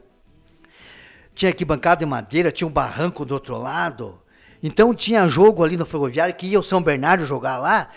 [1.36, 4.20] tinha arquibancada de madeira, tinha um barranco do outro lado.
[4.62, 7.90] Então tinha jogo ali no ferroviário que ia o São Bernardo jogar lá.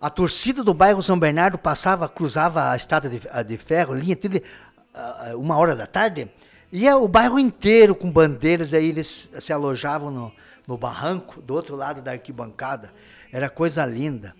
[0.00, 5.38] A torcida do bairro São Bernardo passava, cruzava a estrada de, de ferro, linha, uh,
[5.38, 6.28] uma hora da tarde.
[6.72, 10.32] Ia o bairro inteiro com bandeiras, aí eles se alojavam no,
[10.70, 12.92] no barranco, do outro lado da arquibancada.
[13.32, 14.34] Era coisa linda.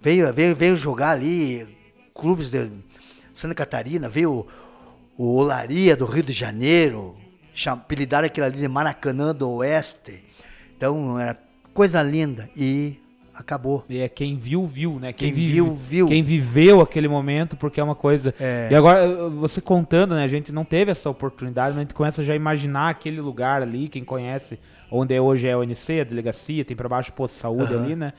[0.00, 1.66] Veio, veio, veio jogar ali
[2.14, 2.70] clubes de
[3.32, 4.46] Santa Catarina, veio o,
[5.16, 7.16] o Olaria do Rio de Janeiro,
[7.66, 10.24] apelidaram aquilo ali de Maracanã do Oeste.
[10.76, 11.36] Então era
[11.74, 12.48] coisa linda.
[12.56, 12.98] E
[13.34, 13.84] acabou.
[13.88, 15.12] E é quem viu, viu, né?
[15.12, 16.06] Quem, quem viu, viu.
[16.06, 18.32] Quem viveu aquele momento, porque é uma coisa.
[18.38, 18.68] É.
[18.70, 20.22] E agora, você contando, né?
[20.22, 23.62] A gente não teve essa oportunidade, mas a gente começa já a imaginar aquele lugar
[23.62, 24.58] ali, quem conhece,
[24.92, 27.74] onde é hoje é a ONC, a delegacia, tem para baixo o posto de saúde
[27.74, 27.82] uhum.
[27.82, 28.12] ali, né?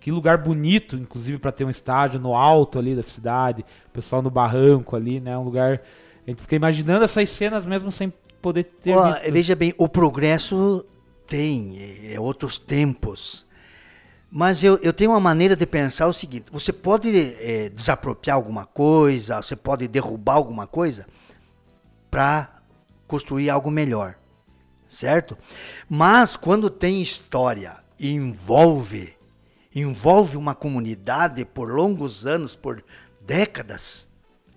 [0.00, 4.22] Que lugar bonito, inclusive, para ter um estádio no alto ali da cidade, o pessoal
[4.22, 5.36] no barranco ali, né?
[5.36, 5.80] Um lugar.
[6.26, 9.32] A gente fica imaginando essas cenas mesmo sem poder ter oh, visto.
[9.32, 10.84] Veja bem, o progresso
[11.26, 13.46] tem, é, é outros tempos.
[14.30, 17.10] Mas eu, eu tenho uma maneira de pensar o seguinte: você pode
[17.40, 21.06] é, desapropriar alguma coisa, você pode derrubar alguma coisa
[22.10, 22.50] para
[23.06, 24.16] construir algo melhor,
[24.98, 25.38] certo?
[25.88, 29.14] Mas quando tem história e envolve,
[29.74, 32.82] envolve uma comunidade por longos anos, por
[33.20, 34.08] décadas,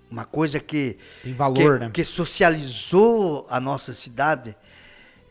[0.09, 1.91] uma coisa que tem valor, que, né?
[1.93, 4.55] que socializou a nossa cidade,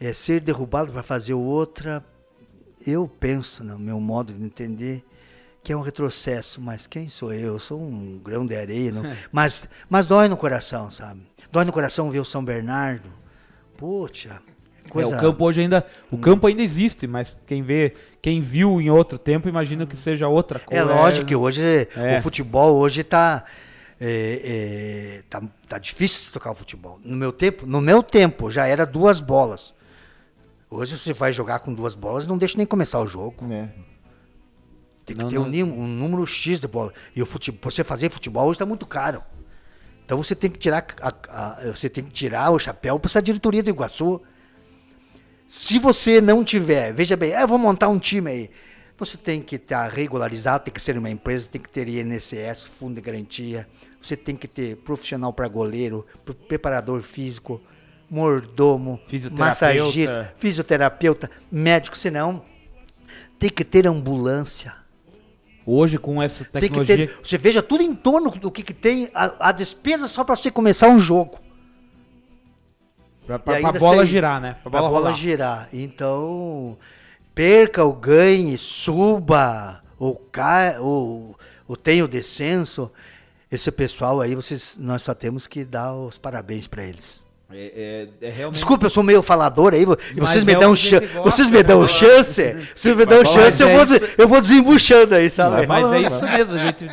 [0.00, 2.04] é, ser derrubado para fazer outra
[2.86, 5.04] eu penso, no meu modo de entender,
[5.62, 7.54] que é um retrocesso, mas quem sou eu?
[7.54, 9.02] Eu sou um grão de areia, não?
[9.30, 11.20] mas, mas dói no coração, sabe?
[11.52, 13.12] Dói no coração ver o São Bernardo.
[13.76, 14.40] Puxa,
[14.90, 15.14] coisa...
[15.14, 16.20] É, o campo hoje ainda, o hum.
[16.20, 20.58] campo ainda existe, mas quem vê, quem viu em outro tempo, imagina que seja outra
[20.58, 20.82] é coisa.
[20.82, 21.62] É lógico que hoje
[21.96, 22.18] é.
[22.18, 23.44] o futebol hoje está
[24.00, 26.98] é, é, tá, tá difícil tocar o futebol.
[27.04, 29.74] No meu tempo, no meu tempo já era duas bolas.
[30.70, 33.44] Hoje você vai jogar com duas bolas, não deixa nem começar o jogo.
[33.52, 33.68] É.
[35.04, 35.68] Tem que não, ter não...
[35.68, 36.94] Um, um, número X de bola.
[37.14, 39.22] E o futebol, você fazer futebol hoje está muito caro.
[40.04, 43.20] Então você tem que tirar, a, a, você tem que tirar o chapéu para essa
[43.20, 44.22] diretoria do Iguaçu.
[45.50, 48.50] Se você não tiver, veja bem, ah, eu vou montar um time aí.
[48.96, 52.94] Você tem que estar regularizado, tem que ser uma empresa, tem que ter INSS, fundo
[52.94, 53.66] de garantia.
[54.00, 56.06] Você tem que ter profissional para goleiro,
[56.46, 57.60] preparador físico,
[58.08, 59.00] mordomo,
[59.32, 62.44] massagista, fisioterapeuta, médico, senão
[63.36, 64.72] tem que ter ambulância.
[65.66, 67.08] Hoje, com essa tecnologia.
[67.08, 70.36] Ter, você veja tudo em torno do que, que tem a, a despesa só para
[70.36, 71.49] você começar um jogo.
[73.38, 74.56] Para a bola girar, né?
[74.62, 75.68] Para a bola, bola girar.
[75.72, 76.76] Então,
[77.34, 81.36] perca ou ganhe, suba ou caia, ou,
[81.68, 82.90] ou tenha o descenso.
[83.50, 87.24] Esse pessoal aí, vocês, nós só temos que dar os parabéns para eles.
[87.52, 88.54] É, é, é realmente...
[88.54, 89.84] Desculpa, eu sou meio falador aí.
[89.84, 92.56] Vocês me, dão gosta, vocês me dão chance.
[92.74, 95.66] Vocês me dão chance, eu vou, eu vou desembuchando aí, sabe?
[95.66, 96.88] Mas é isso mesmo, a gente.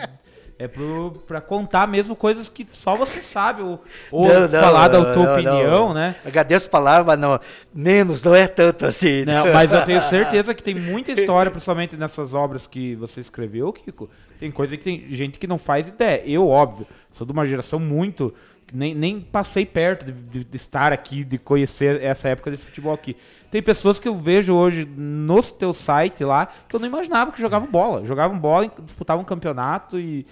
[0.60, 4.88] É pro, pra contar mesmo coisas que só você sabe, ou, ou não, não, falar
[4.88, 6.16] da tua não, opinião, né?
[6.26, 7.40] Agradeço a palavra, mas não,
[7.72, 9.24] menos, não é tanto assim.
[9.24, 13.72] Não, mas eu tenho certeza que tem muita história, principalmente nessas obras que você escreveu,
[13.72, 14.10] Kiko.
[14.40, 16.24] Tem coisa que tem gente que não faz ideia.
[16.26, 18.34] Eu, óbvio, sou de uma geração muito
[18.74, 22.94] nem, nem passei perto de, de, de, estar aqui, de conhecer essa época de futebol
[22.94, 23.16] aqui.
[23.50, 27.40] Tem pessoas que eu vejo hoje no teu site lá que eu não imaginava que
[27.40, 28.06] jogavam bola.
[28.06, 30.26] Jogavam bola, disputavam um campeonato e,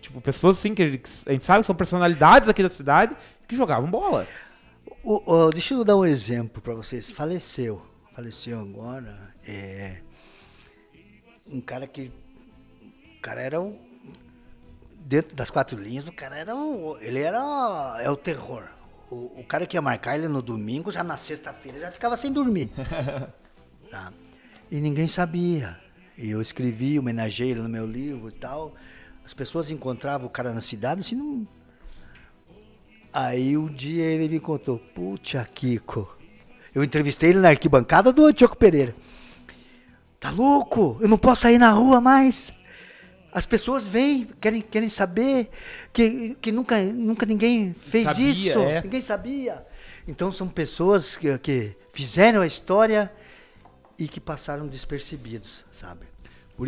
[0.00, 0.88] tipo, pessoas assim que a
[1.32, 3.16] gente sabe que são personalidades aqui da cidade
[3.46, 4.26] que jogavam bola.
[5.02, 7.10] O, o, deixa eu dar um exemplo para vocês.
[7.10, 7.82] Faleceu,
[8.14, 9.34] faleceu agora.
[9.46, 10.00] É,
[11.48, 12.12] um cara que.
[13.16, 13.86] O cara era um
[15.06, 17.38] dentro das quatro linhas, o cara era um, ele era
[18.00, 18.64] é o terror.
[19.08, 22.32] O, o, cara que ia marcar ele no domingo, já na sexta-feira, já ficava sem
[22.32, 22.70] dormir.
[23.88, 24.12] tá?
[24.68, 25.78] E ninguém sabia.
[26.18, 28.74] E eu escrevi, homenageei ele no meu livro e tal.
[29.26, 31.44] As pessoas encontravam o cara na cidade, assim, não...
[33.12, 36.08] Aí um dia ele me contou, putz, Kiko.
[36.72, 38.94] Eu entrevistei ele na arquibancada do Antioco Pereira.
[40.20, 40.96] Tá louco?
[41.00, 42.52] Eu não posso sair na rua mais.
[43.32, 45.50] As pessoas vêm, querem, querem saber
[45.92, 48.80] que, que nunca, nunca ninguém fez sabia, isso, é.
[48.80, 49.66] ninguém sabia.
[50.06, 53.12] Então são pessoas que, que fizeram a história
[53.98, 56.06] e que passaram despercebidos, sabe?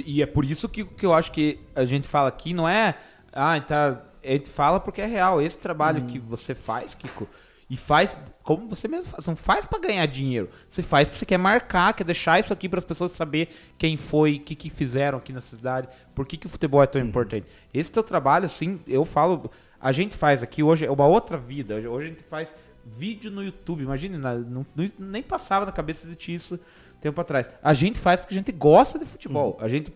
[0.05, 2.95] E é por isso que, que eu acho que a gente fala aqui não é
[3.33, 3.77] Ah, então
[4.25, 5.41] a gente fala porque é real.
[5.41, 7.27] Esse trabalho que você faz, Kiko,
[7.71, 9.27] e faz como você mesmo faz.
[9.27, 10.49] Não faz pra ganhar dinheiro.
[10.69, 13.97] Você faz porque você quer marcar, quer deixar isso aqui para as pessoas saber quem
[13.97, 17.01] foi, o que, que fizeram aqui na cidade, por que, que o futebol é tão
[17.01, 17.47] importante.
[17.73, 19.51] Esse teu trabalho, assim, eu falo.
[19.81, 21.75] A gente faz aqui hoje, é uma outra vida.
[21.77, 22.53] Hoje, a gente faz
[22.85, 23.83] vídeo no YouTube.
[23.83, 26.59] Imagine, na- não, não- nem passava na cabeça de ti isso
[27.01, 27.49] tempo atrás.
[27.63, 29.57] A gente faz porque a gente gosta de futebol.
[29.61, 29.93] A gente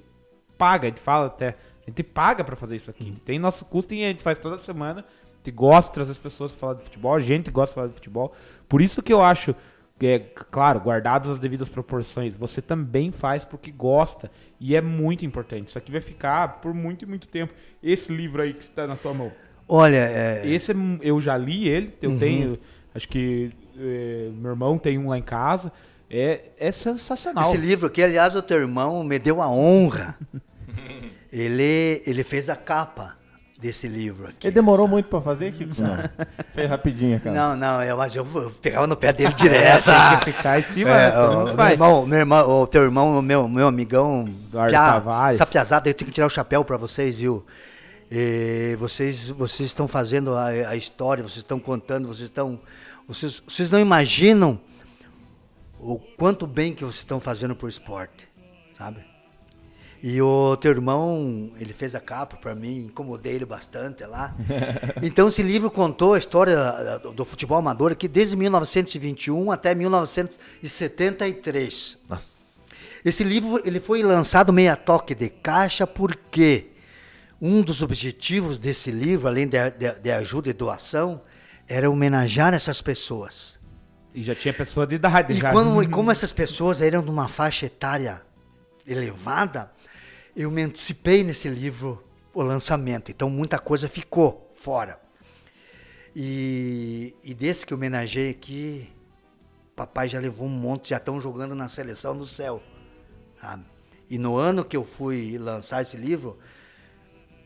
[0.57, 1.57] paga, a gente fala até.
[1.87, 3.05] A gente paga pra fazer isso aqui.
[3.05, 5.01] Gente Tem nosso custo e a gente faz toda semana.
[5.01, 7.15] A gente gosta de trazer as pessoas pra falar de futebol.
[7.15, 8.33] A gente gosta de falar de futebol.
[8.69, 9.55] Por isso que eu acho,
[9.99, 14.31] que é, claro, guardadas as devidas proporções, você também faz porque gosta.
[14.61, 15.69] E é muito importante.
[15.69, 17.53] Isso aqui vai ficar por muito e muito tempo.
[17.83, 19.33] Esse livro aí que está na tua mão.
[19.69, 22.59] Olha, é, Esse é eu já li ele, eu tenho.
[22.95, 25.73] Acho que eh, meu irmão tem um lá em casa.
[26.13, 27.45] É, é sensacional.
[27.45, 30.19] esse livro aqui, aliás, o teu irmão me deu a honra.
[31.33, 33.17] ele, ele fez a capa
[33.59, 34.49] desse livro aqui.
[34.49, 35.81] Ele demorou muito pra fazer, Kiko?
[35.81, 36.11] Não.
[36.53, 37.35] Fez rapidinho, cara.
[37.35, 39.85] Não, não, eu, mas eu, eu pegava no pé dele direto.
[40.11, 41.17] Tem que ficar em cima, É, né?
[41.17, 44.93] ó, não meu, irmão, meu irmão, o teu irmão, o meu, meu amigão, Eduardo Piá,
[44.93, 45.41] Tavares.
[45.41, 47.47] eu tenho que tirar o chapéu pra vocês, viu?
[48.11, 52.61] E vocês, vocês estão fazendo a, a história, vocês estão contando, vocês estão,
[53.09, 54.61] vocês, vocês não imaginam
[55.83, 58.29] o quanto bem que vocês estão fazendo pro esporte,
[58.79, 59.05] sabe?
[60.05, 64.35] E o teu irmão, ele fez a capa para mim, incomodei ele bastante lá.
[65.03, 71.99] Então esse livro contou a história do, do futebol amador aqui desde 1921 até 1973.
[72.09, 72.43] Nossa.
[73.05, 76.67] Esse livro ele foi lançado meia toque de caixa porque
[77.41, 81.21] um dos objetivos desse livro, além de, de- de ajuda e doação,
[81.69, 83.59] era homenagear essas pessoas.
[84.15, 85.33] E já tinha pessoa de idade.
[85.33, 85.51] E, já.
[85.51, 88.23] quando, e como essas pessoas eram de uma faixa etária
[88.87, 89.73] elevada,
[90.37, 92.03] eu me antecipei nesse livro
[92.35, 93.11] o lançamento.
[93.11, 95.01] Então muita coisa ficou fora.
[96.15, 98.93] E, e desse que homenageei aqui,
[99.75, 102.63] papai já levou um monte, já estão jogando na seleção do céu.
[104.11, 106.39] E no ano que eu fui lançar esse livro,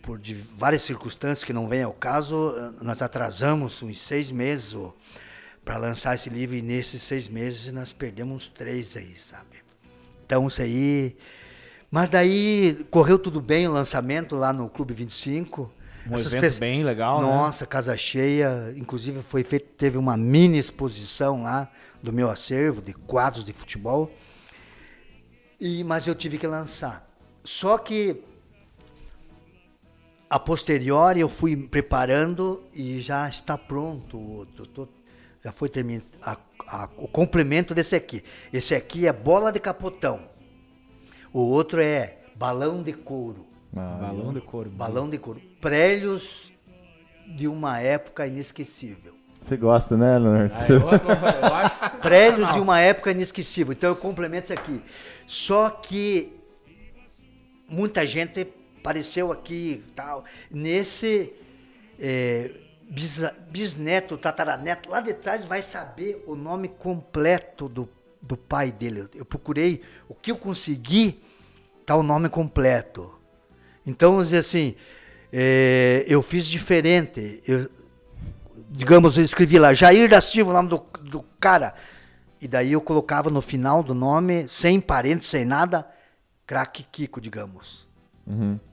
[0.02, 4.72] por de várias circunstâncias que não vem ao caso, eh, nós atrasamos uns seis meses
[5.66, 9.56] para lançar esse livro e nesses seis meses nós perdemos três aí, sabe?
[10.24, 11.16] Então isso aí.
[11.90, 15.72] Mas daí correu tudo bem o lançamento lá no Clube 25.
[16.08, 17.26] Um Essas evento bem legal, né?
[17.26, 18.72] Nossa, casa cheia.
[18.76, 21.68] Inclusive foi feito, teve uma mini exposição lá
[22.00, 24.08] do meu acervo de quadros de futebol.
[25.60, 27.10] E, mas eu tive que lançar.
[27.42, 28.22] Só que
[30.30, 34.16] a posteriori eu fui preparando e já está pronto.
[34.16, 34.95] o outro.
[35.46, 36.04] Já foi terminado
[36.96, 38.24] o complemento desse aqui.
[38.52, 40.18] Esse aqui é bola de capotão.
[41.32, 43.46] O outro é balão de couro.
[43.76, 44.70] Ah, Balão de couro.
[44.70, 45.40] Balão de couro.
[45.60, 46.50] Prélhios
[47.36, 49.14] de uma época inesquecível.
[49.40, 50.52] Você gosta, né, Leonardo?
[50.56, 53.72] Ah, eu, eu, eu acho Prélios de uma época inesquecível.
[53.72, 54.82] Então eu complemento isso aqui.
[55.28, 56.32] Só que
[57.68, 58.48] muita gente
[58.80, 60.24] apareceu aqui tal.
[60.50, 61.32] Nesse
[62.00, 62.65] é, bisa-
[63.50, 67.88] bisneto, tataraneto, lá de trás vai saber o nome completo do,
[68.22, 69.08] do pai dele.
[69.14, 71.20] Eu procurei o que eu consegui,
[71.84, 73.12] tá o nome completo.
[73.84, 74.74] Então, vamos dizer assim,
[75.32, 77.42] é, eu fiz diferente.
[77.46, 77.68] Eu,
[78.70, 81.74] digamos, eu escrevi lá, Jair da Silva, o nome do, do cara.
[82.40, 85.86] E daí eu colocava no final do nome, sem parentes, sem nada,
[86.46, 87.88] craque Kiko, digamos.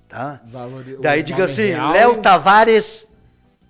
[0.09, 0.41] Tá?
[0.47, 3.07] Valori- o Daí diga assim, Léo Tavares,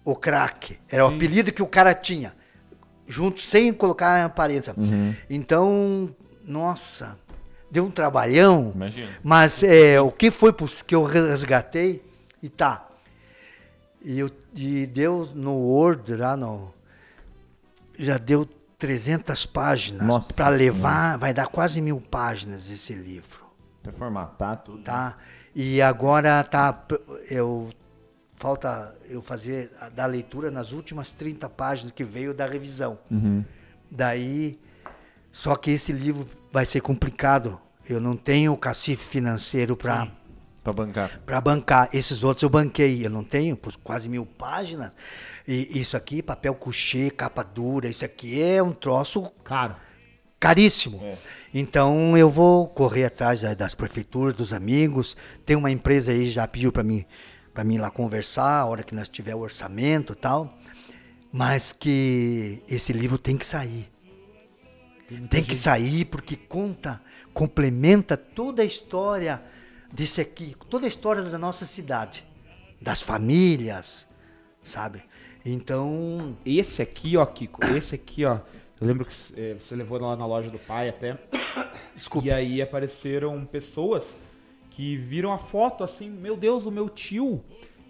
[0.03, 0.79] o craque.
[0.89, 2.33] Era o apelido que o cara tinha.
[3.07, 4.69] Junto, sem colocar parentes.
[5.29, 7.19] Então, nossa,
[7.69, 8.71] deu um trabalhão.
[8.75, 9.11] Imagina.
[9.23, 10.53] Mas é, o que foi
[10.85, 12.03] que eu resgatei
[12.41, 12.87] e tá.
[14.03, 16.73] E, eu, e deu no Word lá no.
[17.97, 18.45] Já deu
[18.77, 20.27] 300 páginas.
[20.33, 23.45] Para levar, vai dar quase mil páginas esse livro.
[23.81, 24.83] Pra formatar tudo.
[24.83, 25.17] Tá?
[25.55, 26.85] E agora tá.
[27.29, 27.69] Eu.
[28.47, 32.99] Falta eu fazer a- da leitura nas últimas 30 páginas que veio da revisão.
[33.89, 34.59] Daí.
[35.31, 37.57] Só que esse livro vai ser complicado.
[37.87, 40.09] Eu não tenho cacife financeiro para
[40.61, 41.21] Pra bancar.
[41.25, 41.89] para bancar.
[41.93, 43.05] Esses outros eu banquei.
[43.05, 44.91] Eu não tenho, por quase mil páginas.
[45.47, 49.77] E isso aqui, papel couché, capa dura, isso aqui é um troço Cara,
[50.37, 51.01] caríssimo.
[51.53, 55.15] Então eu vou correr atrás da- das prefeituras, dos amigos.
[55.45, 57.05] Tem uma empresa aí já pediu para mim
[57.53, 60.57] para mim lá conversar, a hora que nós tiver o orçamento, e tal.
[61.31, 63.87] Mas que esse livro tem que sair.
[65.29, 67.01] Tem que sair porque conta,
[67.33, 69.41] complementa toda a história
[69.91, 72.25] desse aqui, toda a história da nossa cidade,
[72.81, 74.07] das famílias,
[74.63, 75.03] sabe?
[75.45, 78.39] Então, Esse aqui, ó, Kiko, esse aqui, ó.
[78.79, 81.17] Eu lembro que eh, você levou lá na loja do pai até.
[81.95, 82.27] desculpa.
[82.27, 84.15] E aí apareceram pessoas
[84.73, 87.43] que viram a foto assim, meu Deus, o meu tio,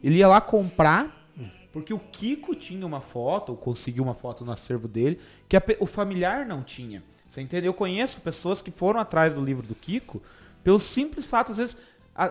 [0.04, 1.26] ele ia lá comprar,
[1.72, 5.64] porque o Kiko tinha uma foto, ou conseguiu uma foto no acervo dele, que a
[5.80, 7.02] o familiar não tinha.
[7.30, 7.70] Você entendeu?
[7.70, 10.22] Eu conheço pessoas que foram atrás do livro do Kiko
[10.64, 11.78] pelo simples fato, às vezes.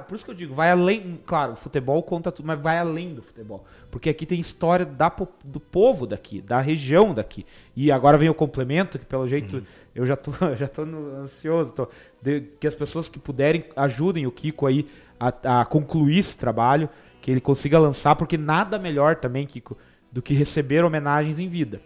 [0.06, 1.18] por isso que eu digo, vai além.
[1.26, 3.66] Claro, o futebol conta tudo, mas vai além do futebol.
[3.90, 7.44] Porque aqui tem história da, do povo daqui, da região daqui.
[7.74, 11.72] E agora vem o complemento, que pelo jeito eu já tô, já tô ansioso.
[11.72, 11.88] tô-
[12.20, 14.88] de- que as pessoas que puderem ajudem o Kiko aí
[15.18, 16.88] a, a concluir esse trabalho,
[17.20, 19.76] que ele consiga lançar, porque nada melhor também, Kiko,
[20.10, 21.80] do que receber homenagens em vida.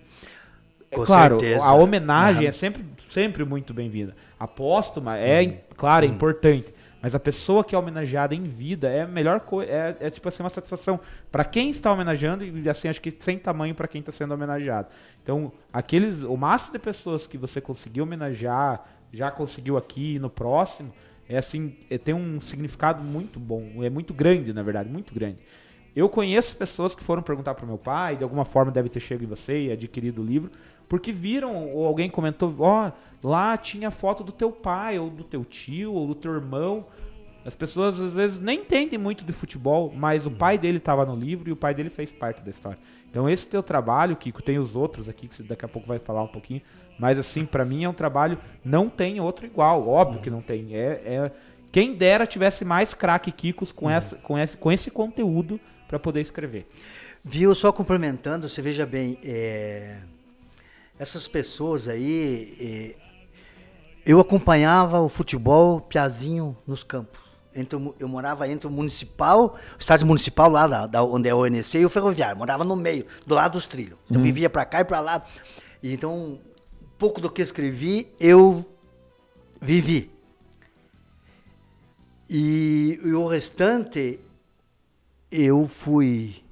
[0.91, 1.65] É Com claro, certeza.
[1.65, 2.49] a homenagem Aham.
[2.49, 4.15] é sempre, sempre muito bem-vinda.
[4.39, 6.73] A póstuma é, claro, é importante.
[7.07, 9.71] Mas a pessoa que é homenageada em vida é a melhor coisa.
[9.71, 10.99] É, é tipo assim, uma satisfação
[11.31, 14.89] para quem está homenageando e assim, acho que sem tamanho para quem está sendo homenageado.
[15.23, 20.93] Então, aqueles, o máximo de pessoas que você conseguiu homenagear, já conseguiu aqui no próximo,
[21.29, 23.85] é assim, é, tem um significado muito bom.
[23.85, 25.39] É muito grande, na verdade, muito grande.
[25.97, 29.25] Eu conheço pessoas que foram perguntar pro meu pai, de alguma forma deve ter chegado
[29.25, 30.51] em você e adquirido o livro,
[30.87, 32.93] porque viram, ou alguém comentou, ó,
[33.25, 36.85] lá tinha foto do teu pai, ou do teu tio, ou do teu irmão.
[37.47, 41.17] As pessoas às vezes nem entendem muito de futebol, mas o pai dele estava no
[41.17, 42.79] livro e o pai dele fez parte da história.
[43.09, 45.99] Então esse teu trabalho, Kiko, tem os outros aqui que você daqui a pouco vai
[45.99, 46.61] falar um pouquinho,
[46.99, 50.75] mas assim, pra mim é um trabalho não tem outro igual, óbvio que não tem.
[50.77, 51.33] É, é
[51.73, 55.59] quem dera tivesse mais craque Kikos com essa com esse com esse conteúdo
[55.89, 56.67] pra poder escrever.
[57.25, 59.99] Viu, só complementando, você veja bem, é,
[60.99, 63.07] essas pessoas aí, é,
[64.05, 67.21] eu acompanhava o futebol piazinho nos campos.
[67.55, 71.39] Entre eu morava entre o municipal, o estádio municipal lá da, da- onde é o
[71.39, 72.37] ONC e o ferroviário.
[72.37, 73.99] Morava no meio, do lado dos trilhos.
[74.11, 75.25] Então vivia pra cá e pra lá.
[75.83, 76.39] E então,
[76.99, 78.65] pouco do que escrevi, eu
[79.61, 80.11] vivi.
[82.29, 84.21] E, e o restante,
[85.31, 86.43] eu fui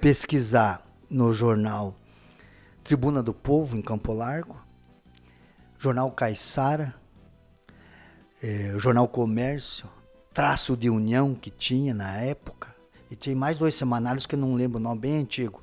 [0.00, 1.96] pesquisar no jornal
[2.84, 4.60] Tribuna do Povo, em Campo Largo,
[5.78, 6.94] jornal Caiçara,
[8.42, 9.88] eh, jornal Comércio,
[10.32, 12.74] Traço de União que tinha na época,
[13.10, 15.60] e tinha mais dois semanários que eu não lembro o nome, bem antigo.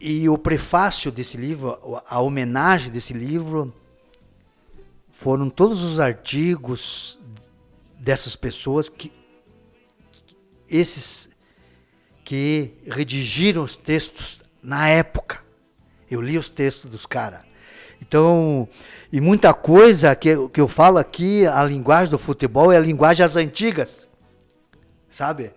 [0.00, 3.74] E o prefácio desse livro, a homenagem desse livro,
[5.10, 7.20] foram todos os artigos
[7.98, 9.12] dessas pessoas que
[10.72, 11.28] esses
[12.24, 15.40] que redigiram os textos na época.
[16.10, 17.40] Eu li os textos dos caras.
[18.00, 18.68] Então,
[19.12, 22.80] e muita coisa que, eu- que eu falo aqui, a linguagem do futebol é a
[22.80, 24.08] linguagem das antigas.
[25.10, 25.52] Sabe?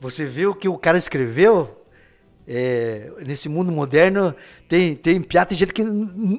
[0.00, 1.76] Você vê o que o cara escreveu,
[2.46, 4.34] é, nesse mundo moderno,
[4.68, 5.84] tem, tem piada, tem gente que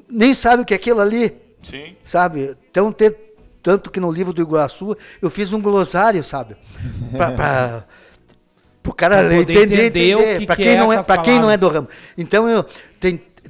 [0.08, 1.96] nem sabe o que é aquilo ali Sim.
[2.04, 2.56] sabe?
[2.70, 3.14] Então, te-
[3.62, 6.56] tanto que no livro do Iguaçu eu fiz um glossário, sabe?
[7.16, 7.86] Pra, pra,
[8.82, 10.38] pro cara Pra entender, entender entender.
[10.40, 11.88] que que quem é não é, para quem não é do ramo.
[12.18, 12.64] Então eu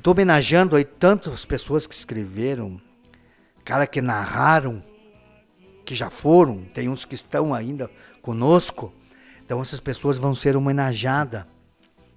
[0.02, 2.80] tô homenageando aí tantas pessoas que escreveram,
[3.64, 4.82] cara que narraram,
[5.84, 8.92] que já foram, tem uns que estão ainda conosco.
[9.44, 11.44] Então essas pessoas vão ser homenageadas.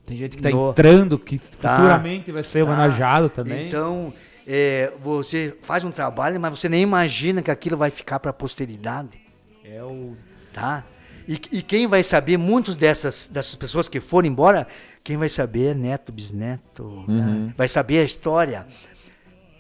[0.05, 1.77] Tem gente que tá No- entrando, que Tá.
[1.77, 2.71] futuramente vai ser Tá?
[2.71, 3.67] homenageado também.
[3.67, 4.13] Então,
[4.45, 8.33] é, você faz um trabalho, mas você nem imagina que aquilo vai ficar para a
[8.33, 9.19] posteridade,
[9.63, 10.15] É o
[10.53, 10.83] tá?
[11.27, 14.67] E, e quem vai saber, muitos dessas, dessas pessoas que foram embora,
[15.03, 17.53] quem vai saber é neto, bisneto, né?
[17.57, 18.67] vai saber a história.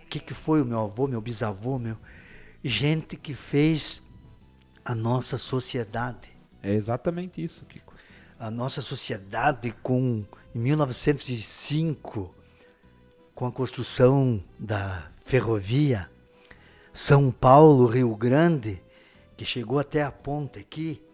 [0.03, 1.97] O que, que foi o meu avô, meu bisavô, meu...
[2.63, 4.01] Gente que fez
[4.83, 6.29] a nossa sociedade.
[6.63, 7.93] é exatamente isso, Kiko.
[8.39, 12.33] a nossa sociedade com em 1905
[13.35, 16.09] com a construção da ferrovia
[16.93, 18.81] São Paulo Rio Grande
[19.35, 21.04] que chegou até a ponta aqui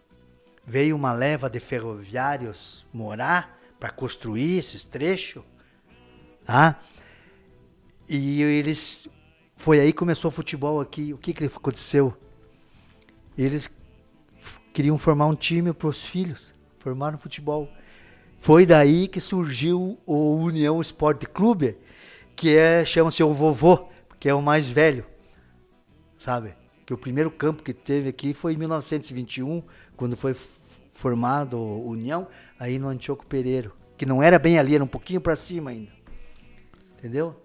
[0.72, 5.44] veio uma leva de ferroviários morar para construir esses trechos
[6.46, 6.80] tá?
[8.08, 9.10] e eles
[9.58, 12.18] foi aí que começou o futebol aqui o que que aconteceu
[13.38, 13.70] eles
[14.74, 17.70] queriam formar um time para os filhos, formaram futebol.
[18.38, 21.78] Foi daí que surgiu o União Esporte Clube,
[22.36, 25.06] que é chama-se o vovô, que é o mais velho,
[26.18, 26.54] sabe?
[26.86, 29.64] Que o primeiro campo que teve aqui foi em 1921,
[29.96, 30.36] quando foi
[31.02, 32.28] formado União,
[32.60, 35.92] aí no Antioco Pereiro, que não era bem ali, era um pouquinho para cima ainda.
[37.00, 37.36] Entendeu?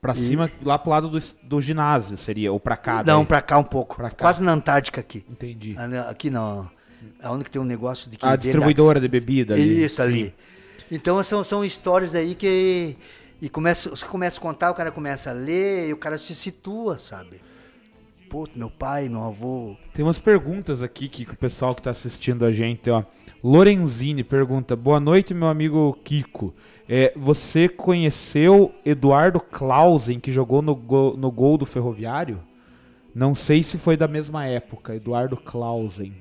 [0.00, 3.02] Pra E- cima, lá pro lado do, do ginásio seria, ou pra cá.
[3.04, 4.10] não, para cá um pouco, cá.
[4.10, 5.24] quase na Antártica aqui.
[5.30, 5.74] Entendi.
[5.78, 6.68] Ah, Aqui não.
[7.22, 9.84] Aonde que tem um negócio de que A distribuidora de bebida ali.
[9.84, 10.34] Isso ali.
[10.90, 12.96] Então são, são histórias aí que.
[13.40, 16.34] E começa, você começa a contar, o cara começa a ler, e o cara se
[16.34, 17.40] situa, sabe?
[18.36, 19.74] Pô, meu pai, meu avô.
[19.94, 23.02] Tem umas perguntas aqui que, que o pessoal que tá assistindo a gente, ó.
[23.42, 26.54] Lorenzini pergunta: Boa noite, meu amigo Kiko.
[26.86, 32.38] É, você conheceu Eduardo Clausen, que jogou no, go- no gol do Ferroviário?
[33.14, 36.12] Não sei se foi da mesma época, Eduardo Clausen.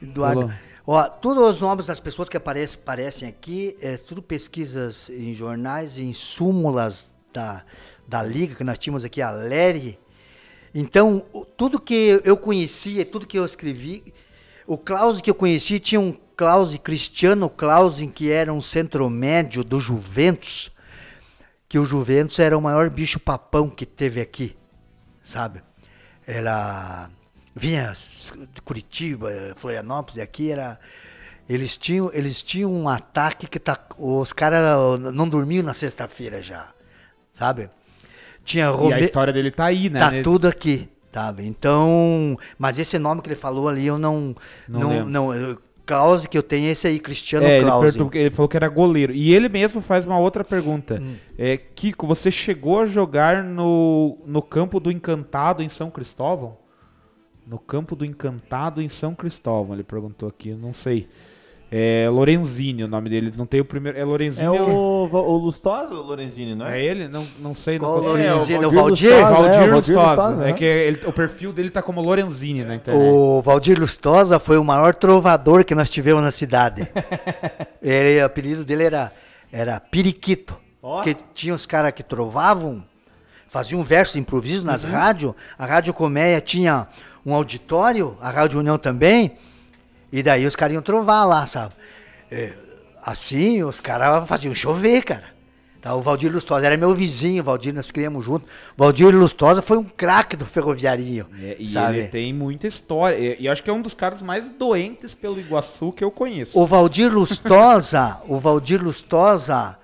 [0.00, 0.54] Eduardo.
[0.86, 5.98] Ó, todos os nomes das pessoas que aparecem, aparecem aqui, é tudo pesquisas em jornais,
[5.98, 7.64] em súmulas da,
[8.06, 9.98] da Liga, que nós tínhamos aqui, a Lery.
[10.74, 11.24] Então,
[11.56, 14.12] tudo que eu conhecia, tudo que eu escrevi,
[14.66, 19.64] o Klaus que eu conheci tinha um Klaus Cristiano Clausen, que era um centro médio
[19.64, 20.70] do Juventus,
[21.68, 24.56] que o Juventus era o maior bicho papão que teve aqui,
[25.22, 25.62] sabe?
[26.26, 27.10] Era
[27.56, 27.92] vinha
[28.54, 30.78] de Curitiba, Florianópolis, e aqui era
[31.48, 36.72] eles tinham eles tinham um ataque que tá, os caras não dormiam na sexta-feira já,
[37.34, 37.68] sabe?
[38.48, 40.00] Tinha E a Rome- história dele tá aí, né?
[40.00, 40.22] Tá né?
[40.22, 41.46] tudo aqui, sabe?
[41.46, 44.34] Então, mas esse nome que ele falou ali, eu não.
[44.66, 45.58] Não Não, não,
[46.28, 47.70] que eu tenho esse aí, Cristiano É, ele,
[48.14, 49.12] ele falou que era goleiro.
[49.12, 50.98] E ele mesmo faz uma outra pergunta.
[51.00, 51.16] Hum.
[51.36, 56.56] É, Kiko, você chegou a jogar no, no campo do Encantado em São Cristóvão?
[57.46, 61.08] No campo do Encantado em São Cristóvão, ele perguntou aqui, eu não sei.
[61.70, 63.98] É Lorenzini o nome dele, não tem o primeiro.
[63.98, 64.46] É Lorenzini?
[64.46, 66.84] É ou- o, o Lustosa, o Lorenzini, não É é?
[66.84, 67.08] ele?
[67.08, 67.78] Não, não sei.
[67.78, 68.64] Qual não Lorenzini?
[68.64, 69.10] É, o Valdir?
[69.10, 70.06] Lustosa, Valdir é, o Valdir Lustosa.
[70.22, 70.52] Lustosa, É né?
[70.54, 73.04] que ele- o perfil dele tá como Lorenzini na internet.
[73.06, 76.88] O Valdir Lustosa foi o maior trovador que nós tivemos na cidade.
[77.82, 79.12] ele, o apelido dele era,
[79.52, 80.56] era Periquito.
[80.82, 80.96] Ó.
[81.02, 82.82] Porque tinha os caras que trovavam,
[83.48, 85.34] faziam verso de improviso nas rádios.
[85.58, 86.86] A Rádio Colmeia tinha
[87.26, 89.32] um auditório, a Rádio União também.
[90.12, 91.74] E daí os caras iam trovar lá, sabe?
[92.30, 92.52] É,
[93.02, 95.38] assim, os caras faziam chover, cara.
[95.80, 98.46] Tá, o Valdir Lustosa era meu vizinho, Valdir, nós criamos junto.
[98.76, 101.26] O Valdir Lustosa foi um craque do ferroviarinho.
[101.40, 101.98] É, e sabe?
[101.98, 103.16] ele tem muita história.
[103.16, 106.58] E, e acho que é um dos caras mais doentes pelo Iguaçu que eu conheço.
[106.58, 109.76] O Valdir Lustosa, o Valdir Lustosa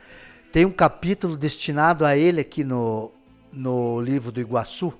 [0.50, 3.12] tem um capítulo destinado a ele aqui no,
[3.52, 4.92] no livro do Iguaçu.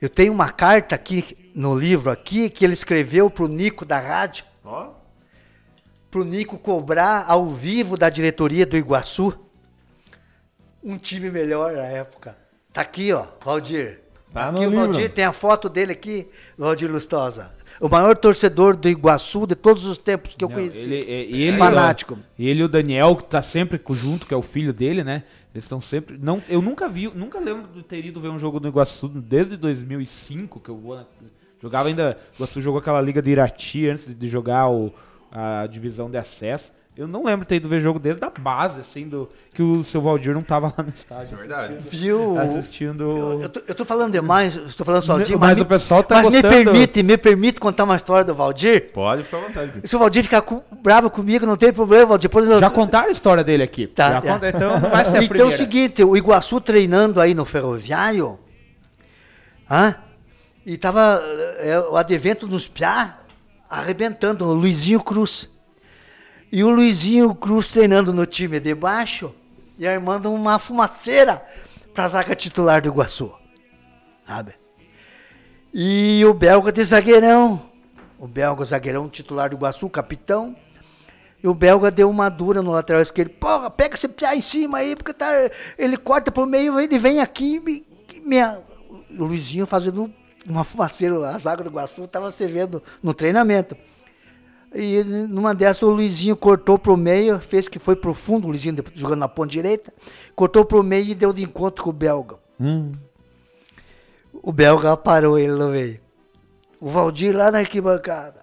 [0.00, 4.44] Eu tenho uma carta aqui no livro aqui que ele escreveu pro Nico da rádio,
[4.64, 4.90] Ó.
[6.10, 9.34] pro Nico cobrar ao vivo da diretoria do Iguaçu
[10.82, 12.36] um time melhor na época.
[12.72, 14.00] Tá aqui, ó, Valdir.
[14.32, 14.84] Tá no aqui o livro.
[14.86, 17.52] Valdir, tem a foto dele aqui, Valdir Lustosa.
[17.80, 20.90] O maior torcedor do Iguaçu de todos os tempos que eu Não, conheci.
[20.92, 22.18] Ele, é- ele, Fanático.
[22.38, 25.24] Ele e o Daniel, que tá sempre junto, que é o filho dele, né?
[25.54, 26.18] Eles estão sempre.
[26.18, 29.56] Não, eu nunca vi, nunca lembro de ter ido ver um jogo do Iguaçu desde
[29.56, 31.06] 2005, que eu vou na-
[31.62, 32.16] jogava ainda.
[32.32, 34.92] O Iguaçu jogou aquela liga de Irati antes de jogar o,
[35.32, 36.72] a divisão de acesso.
[36.96, 39.82] Eu não lembro de ter ido ver jogo desde a base, assim, do, que o
[39.84, 41.34] seu Valdir não tava lá no estádio.
[41.38, 41.76] Verdade.
[41.78, 42.38] Viu?
[42.38, 43.04] Assistindo.
[43.16, 46.16] Eu, eu tô, eu tô falando demais, estou falando sozinho, Mas me- o pessoal tá
[46.16, 46.52] mas me gostando.
[46.72, 48.90] permite, me permite contar uma história do Valdir?
[48.92, 49.80] Pode ficar à vontade.
[49.88, 52.28] Se o Valdir ficar com- bravo comigo, não tem problema, Valdir.
[52.28, 53.86] Depois eu- Já contaram a história dele aqui.
[53.86, 57.32] Tá, Já conta- então vai ser a Então é o seguinte, o Iguaçu treinando aí
[57.32, 58.38] no ferroviário,
[59.70, 59.94] hã?
[60.64, 61.22] E tava
[61.58, 63.18] é, o advento nos piá
[63.68, 65.48] arrebentando, o Luizinho Cruz.
[66.52, 69.34] E o Luizinho Cruz treinando no time de baixo
[69.78, 71.42] e armando uma fumaceira
[71.94, 73.32] pra zaga titular do Iguaçu.
[74.26, 74.54] Sabe?
[75.72, 77.62] E o belga de zagueirão,
[78.18, 80.56] o belga zagueirão titular do Iguaçu, capitão,
[81.42, 83.30] e o belga deu uma dura no lateral esquerdo.
[83.30, 85.26] Porra, pega esse piá em cima aí, porque tá,
[85.78, 87.60] ele corta por meio, ele vem aqui.
[87.60, 87.86] Me,
[88.22, 88.58] minha,
[89.18, 90.12] o Luizinho fazendo
[90.48, 93.76] uma fumaceira, a zaga do Iguaçu tava se vendo no treinamento.
[94.74, 98.76] E numa dessas o Luizinho cortou pro meio, fez que foi pro fundo, o Luizinho
[98.94, 99.92] jogando na ponta direita,
[100.34, 102.36] cortou pro meio e deu de encontro com o belga.
[102.58, 102.92] Hum.
[104.32, 106.00] O belga parou ele no meio.
[106.80, 108.40] O Valdir lá na arquibancada.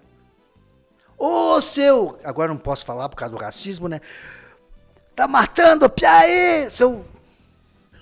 [1.16, 2.18] Ô seu!
[2.22, 4.00] Agora não posso falar por causa do racismo, né?
[5.16, 7.04] Tá matando Piaí, seu.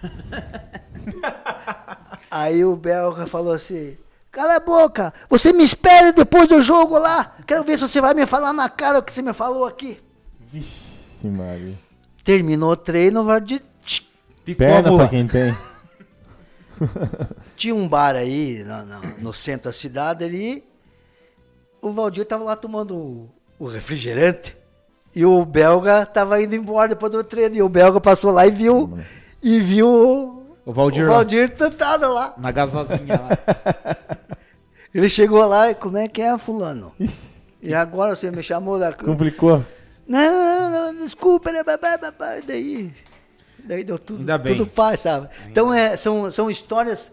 [2.31, 3.97] Aí o belga falou assim:
[4.31, 7.37] Cala a boca, você me espere depois do jogo lá.
[7.47, 9.99] Quero ver se você vai me falar na cara o que você me falou aqui.
[10.41, 11.79] Vixe, Maria.
[12.25, 13.63] Terminou o treino, o Valdir
[14.45, 15.57] Picou Perna pra quem tem.
[17.57, 20.65] Tinha um bar aí na- na- no centro da cidade ali.
[21.81, 24.57] O Valdir tava lá tomando o, o refrigerante.
[25.15, 27.57] E o belga tava indo embora depois do treino.
[27.57, 28.99] E o belga passou lá e viu.
[29.43, 30.36] E viu
[30.67, 32.35] o, O Valdir, o lá, Valdir sentado lá.
[32.37, 34.27] na gasosinha lá.
[34.93, 36.93] Ele chegou lá e como é que é, fulano?
[37.63, 38.93] E agora você me chamou da...
[38.93, 39.65] Complicou.
[40.09, 41.63] Não, não, não, desculpa, né?
[42.47, 42.93] Daí,
[43.65, 44.57] daí deu tudo, Ainda bem.
[44.57, 45.29] tudo paz, sabe?
[45.51, 47.13] Então é, são, são histórias,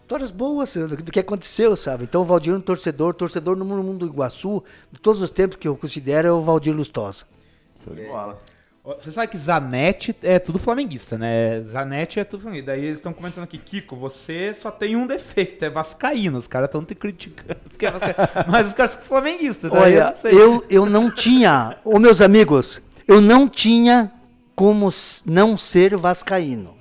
[0.00, 2.04] histórias boas do, do que aconteceu, sabe?
[2.04, 5.56] Então o Valdir é um torcedor, torcedor no mundo do Iguaçu, de todos os tempos
[5.56, 7.24] que eu considero, é o Valdir Lustosa.
[7.84, 8.38] Show de bola.
[8.84, 11.60] Você sabe que Zanetti é tudo flamenguista, né?
[11.70, 12.72] Zanetti é tudo flamenguista.
[12.72, 16.36] Daí eles estão comentando aqui, Kiko, você só tem um defeito, é vascaíno.
[16.36, 17.60] Os caras estão te criticando.
[17.80, 18.44] é.
[18.50, 19.70] Mas os caras são flamenguistas.
[19.70, 20.32] Olha, sei.
[20.32, 24.10] eu, eu não tinha, ô meus amigos, eu não tinha
[24.56, 24.92] como
[25.24, 26.76] não ser vascaíno.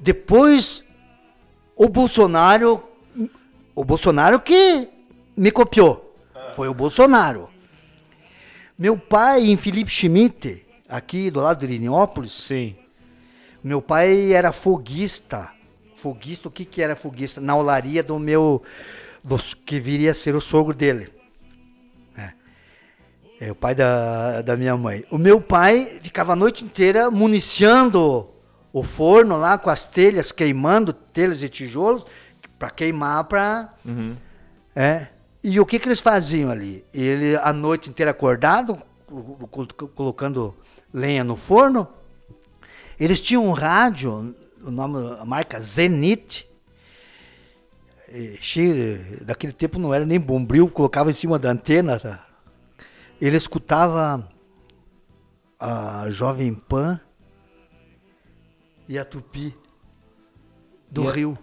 [0.00, 0.84] Depois,
[1.76, 2.82] o Bolsonaro,
[3.74, 4.88] o Bolsonaro que
[5.36, 6.16] me copiou,
[6.54, 7.50] foi o Bolsonaro.
[8.78, 12.76] Meu pai, em Felipe Schmidt, aqui do lado de Liniópolis, Sim.
[13.62, 15.50] meu pai era foguista.
[15.94, 17.40] Foguista, o que que era foguista?
[17.40, 18.62] Na olaria do meu,
[19.24, 21.08] dos, que viria a ser o sogro dele.
[22.16, 22.32] É.
[23.40, 25.04] É o pai da, da minha mãe.
[25.10, 28.28] O meu pai ficava a noite inteira municiando
[28.72, 32.04] o forno lá com as telhas, queimando telhas e tijolos
[32.58, 33.74] para queimar para
[34.74, 35.08] é.
[35.42, 36.84] E o que, que eles faziam ali?
[36.92, 40.54] Ele a noite inteira acordado, colo- colo- colocando
[40.96, 41.86] lenha no forno.
[42.98, 46.48] Eles tinham um rádio, o nome, a marca Zenit.
[48.40, 52.00] cheio, daquele tempo não era nem bombril, colocava em cima da antena.
[52.00, 52.26] tá?
[53.20, 54.26] Ele escutava
[55.60, 56.98] a Jovem Pan
[58.88, 59.54] e a Tupi
[60.90, 61.38] do E a- Rio.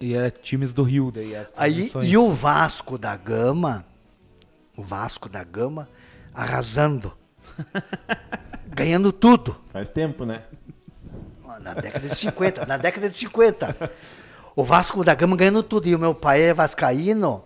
[0.00, 1.34] E é times do Rio daí.
[1.36, 3.84] as Aí, e o Vasco da Gama,
[4.76, 5.88] o Vasco da Gama,
[6.32, 7.12] arrasando.
[8.74, 9.56] ganhando tudo.
[9.72, 10.42] Faz tempo, né?
[11.60, 13.90] Na década de 50, na década de 50.
[14.56, 15.88] O Vasco da Gama ganhando tudo.
[15.88, 17.44] E o meu pai é vascaíno.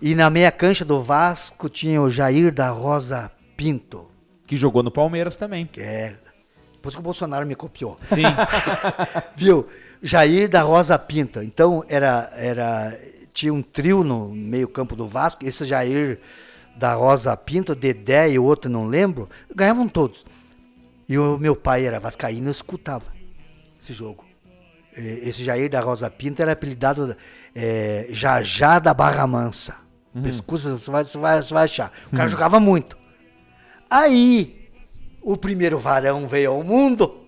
[0.00, 4.08] E na meia cancha do Vasco tinha o Jair da Rosa Pinto.
[4.46, 5.68] Que jogou no Palmeiras também.
[5.76, 6.14] É...
[6.72, 7.98] Depois que o Bolsonaro me copiou.
[8.08, 8.22] Sim.
[9.34, 9.66] Viu?
[10.02, 11.42] Jair da Rosa Pinto.
[11.42, 12.98] Então, era, era,
[13.32, 15.44] tinha um trio no meio campo do Vasco.
[15.44, 16.20] Esse Jair
[16.76, 19.28] da Rosa Pinto, Dedé e o outro, não lembro.
[19.54, 20.24] Ganhavam todos.
[21.08, 23.06] E o meu pai era vascaíno, eu escutava
[23.80, 24.24] esse jogo.
[24.96, 27.14] Esse Jair da Rosa Pinto era apelidado
[27.54, 29.76] eh, Jajá da Barra Mansa.
[30.22, 31.92] Pescoço, você vai, você, vai, você vai achar.
[32.10, 32.96] O cara jogava muito.
[33.90, 34.66] Aí,
[35.22, 37.20] o primeiro varão veio ao mundo.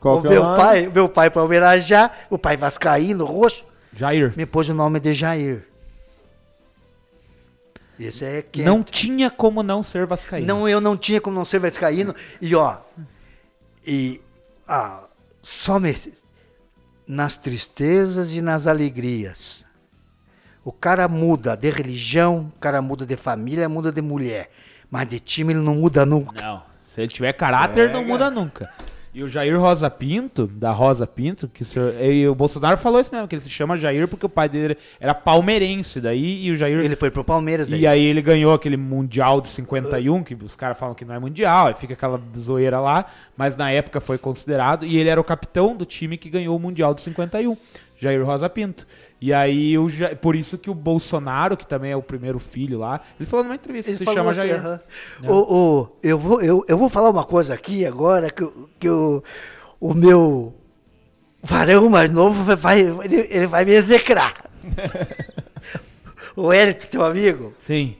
[0.00, 0.56] Qual o é meu nome?
[0.56, 4.32] pai, meu pai para homenagear, o pai vascaíno, roxo, Jair.
[4.36, 5.66] me pôs o nome de Jair.
[7.98, 10.46] Esse é que Não tinha como não ser vascaíno.
[10.46, 12.78] não eu não tinha como não ser vascaíno e ó
[13.86, 14.20] e
[14.66, 15.04] ah,
[15.42, 15.94] só me,
[17.06, 19.64] nas tristezas e nas alegrias.
[20.64, 24.50] O cara muda de religião, o cara muda de família, muda de mulher,
[24.90, 26.40] mas de time ele não muda nunca.
[26.40, 26.62] Não.
[26.80, 28.72] Se ele tiver caráter, não muda nunca.
[29.14, 33.00] E o Jair Rosa Pinto, da Rosa Pinto, que o, senhor- e o Bolsonaro falou
[33.00, 36.50] isso mesmo, que ele se chama Jair porque o pai dele era palmeirense daí, e
[36.50, 36.80] o Jair...
[36.80, 37.82] Ele foi pro Palmeiras daí.
[37.82, 41.18] E aí ele ganhou aquele Mundial de 51, que os caras falam que não é
[41.20, 43.06] Mundial, aí fica aquela zoeira lá,
[43.36, 46.58] mas na época foi considerado, e ele era o capitão do time que ganhou o
[46.58, 47.56] Mundial de 51,
[48.04, 48.86] Jair Rosa Pinto.
[49.20, 49.86] E aí, o
[50.20, 53.54] por isso que o Bolsonaro, que também é o primeiro filho lá, ele falou numa
[53.54, 54.56] entrevista, Ele se chama assim, Jair.
[54.60, 54.80] aham.
[55.26, 58.88] Ô, ô, eu, vou, eu, eu vou falar uma coisa aqui agora que, o- que
[58.88, 59.22] o,
[59.80, 60.54] o meu
[61.42, 64.44] varão mais novo vai- vai, ele, ele vai me execrar.
[66.36, 67.54] o Hélito, teu amigo.
[67.58, 67.96] Sim,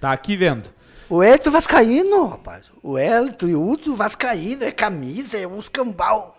[0.00, 0.68] tá aqui vendo.
[1.08, 2.70] O Hélito Vascaíno, rapaz.
[2.82, 6.38] O Hélito e o Uto Vascaíno, é camisa, é um escambau.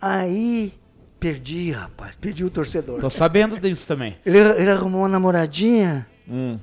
[0.00, 0.74] Aí,
[1.20, 3.00] perdi, rapaz, perdi o torcedor.
[3.00, 4.16] Tô sabendo disso também.
[4.24, 6.58] Ele, ele arrumou uma namoradinha Hum.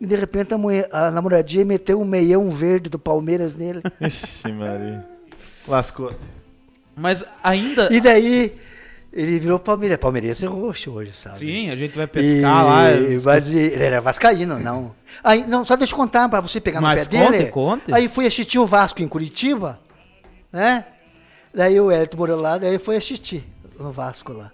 [0.00, 3.82] e de repente a, mulher- a namoradinha meteu um meião verde do Palmeiras nele.
[4.00, 5.04] Ixi, Maria.
[5.68, 6.32] Lascou-se.
[6.96, 7.92] Mas ainda...
[7.92, 8.52] E daí
[9.12, 9.98] ele virou Palmeiras.
[9.98, 11.38] Palmeirense é roxo hoje, sabe?
[11.38, 12.90] Sim, a gente vai pescar lá.
[12.92, 14.94] E, mas e- ele era vascaíno, não.
[15.22, 17.50] Aí, não, só deixa eu contar pra você pegar Mas no pé conte, dele.
[17.50, 17.92] conte.
[17.94, 19.78] Aí fui assistir o Vasco em Curitiba,
[20.52, 20.84] né?
[21.54, 23.44] Daí o Hélito morou lá, daí foi assistir
[23.78, 24.50] no Vasco lá.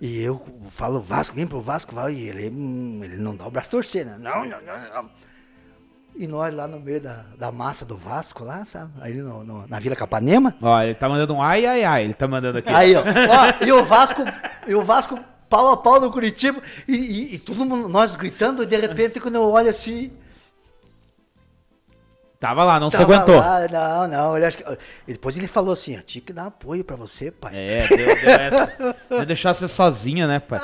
[0.00, 0.42] E eu
[0.74, 2.14] falo, Vasco, vem pro Vasco, vai.
[2.14, 4.16] E ele, hum, ele não dá o braço torcer, né?
[4.18, 5.10] Não, não, não, não.
[6.16, 8.90] E nós lá no meio da, da massa do Vasco, lá, sabe?
[9.00, 10.54] Aí no, no- na Vila Capanema.
[10.60, 12.04] Ó, ele tá mandando um ai, ai, ai.
[12.04, 12.68] Ele tá mandando aqui.
[12.68, 14.22] Aí, ó, ó, e o Vasco,
[14.66, 15.18] e o Vasco
[15.48, 19.20] pau a pau no Curitiba, e, e- e todo mundo, nós gritando, e de repente,
[19.20, 20.10] quando eu olho assim,
[22.42, 23.36] Tava lá, não se Tava aguentou.
[23.36, 24.36] lá, não, não.
[24.36, 24.64] Ele acho que,
[25.06, 27.52] depois ele falou assim: ó, tinha que dar apoio pra você, pai.
[27.54, 28.96] É, deu, deu essa.
[29.24, 30.58] Deixar você sozinha, né, pai?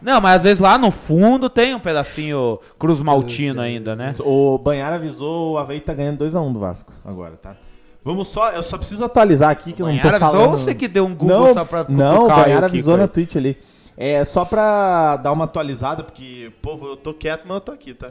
[0.00, 4.14] Não, mas às vezes lá no fundo tem um pedacinho Cruz Maltino ainda, né?
[4.20, 7.54] O Banhar avisou, o Havaí tá ganhando 2x1 do Vasco agora, tá?
[8.02, 10.50] Vamos só, eu só preciso atualizar aqui que eu não tô Banhar avisou falando.
[10.52, 13.06] ou você que deu um Google não, só pra Não, o Banhar avisou na?
[13.06, 13.58] Twitch ali.
[13.94, 17.92] É só pra dar uma atualizada, porque, povo, eu tô quieto, mas eu tô aqui,
[17.92, 18.10] tá?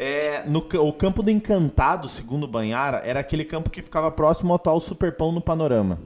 [0.00, 4.52] É, no, o campo do Encantado, segundo o Banhara, era aquele campo que ficava próximo
[4.52, 5.98] ao atual Superpão no Panorama.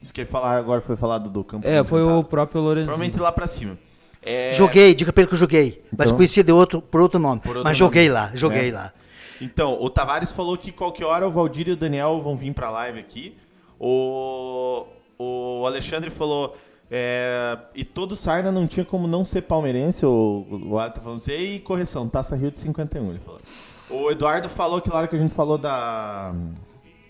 [0.00, 2.20] Isso que falar agora foi falado do campo É, do foi Encantado.
[2.20, 2.86] o próprio Lorenzinho.
[2.88, 3.78] Provavelmente lá pra cima.
[4.20, 5.84] É, Joguei, diga pra ele que eu joguei.
[5.96, 7.40] Mas Então- conhecia de outro, por outro nome.
[7.40, 8.14] Por outro mas joguei nome.
[8.20, 8.72] lá, joguei É.
[8.72, 8.92] lá.
[9.40, 12.70] Então, o Tavares falou que qualquer hora o Valdir e o Daniel vão vir pra
[12.70, 13.36] live aqui.
[13.78, 14.84] O,
[15.18, 16.56] o Alexandre falou.
[16.94, 20.04] É, e todo Sarna não tinha como não ser palmeirense.
[20.04, 21.32] O, o Alex tá falando assim.
[21.32, 23.08] E correção, Taça Rio de 51.
[23.08, 23.40] Ele falou.
[23.88, 26.34] O Eduardo falou que na hora que a gente falou da,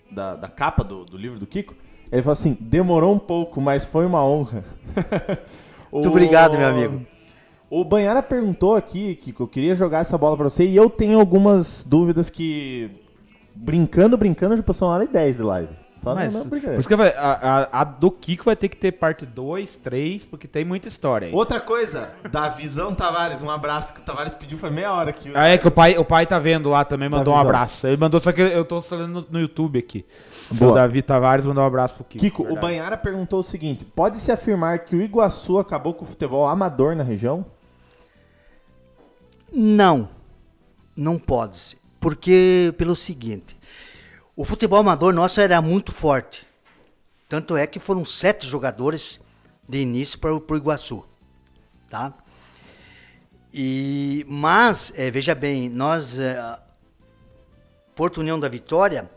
[0.09, 1.75] da, da capa do, do livro do Kiko,
[2.09, 4.63] ele falou assim: demorou um pouco, mas foi uma honra.
[5.91, 7.05] Muito obrigado, meu amigo.
[7.69, 11.19] O Banhara perguntou aqui, Kiko, eu queria jogar essa bola pra você e eu tenho
[11.19, 12.89] algumas dúvidas que.
[13.53, 15.82] Brincando, brincando, já passou uma hora e 10 de live.
[16.03, 16.79] Só Mas, não, não por brincadeira.
[16.81, 20.25] isso que vai, a, a- a do Kiko vai ter que ter parte 2, 3,
[20.25, 21.33] porque tem muita história aí.
[21.33, 25.31] Outra coisa, da Visão Tavares, um abraço que o Tavares pediu foi meia hora aqui.
[25.33, 27.87] Ah, é que o pai, o pai tá vendo lá também, mandou um abraço.
[27.87, 30.05] Ele mandou, só que eu tô falando no, no YouTube aqui.
[30.51, 30.75] O Boa.
[30.75, 32.19] Davi Tavares mandou um abraço pro Kiko.
[32.21, 32.59] Kiko, o.
[32.59, 37.03] Banhara perguntou o seguinte: pode-se afirmar que o Iguaçu acabou com o futebol amador na
[37.03, 37.45] região?
[39.53, 40.09] Não,
[40.97, 41.77] não pode ser.
[41.99, 43.55] Porque, pelo seguinte,
[44.35, 46.47] o futebol amador nosso era muito forte.
[47.29, 49.19] Tanto é que foram sete jogadores
[49.67, 51.05] de início para o Iguaçu.
[51.89, 52.13] Tá?
[53.53, 56.59] E, mas, eh, veja bem, nós, eh,
[57.95, 59.09] Porto União da Vitória,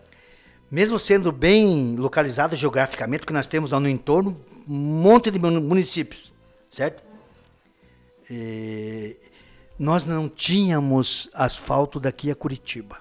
[0.71, 4.39] mesmo sendo bem localizado geograficamente, porque nós temos lá no entorno
[4.69, 6.33] um monte de mun- municípios,
[6.71, 7.03] certo?
[9.79, 12.99] Nós não tínhamos asfalto daqui a Curitiba.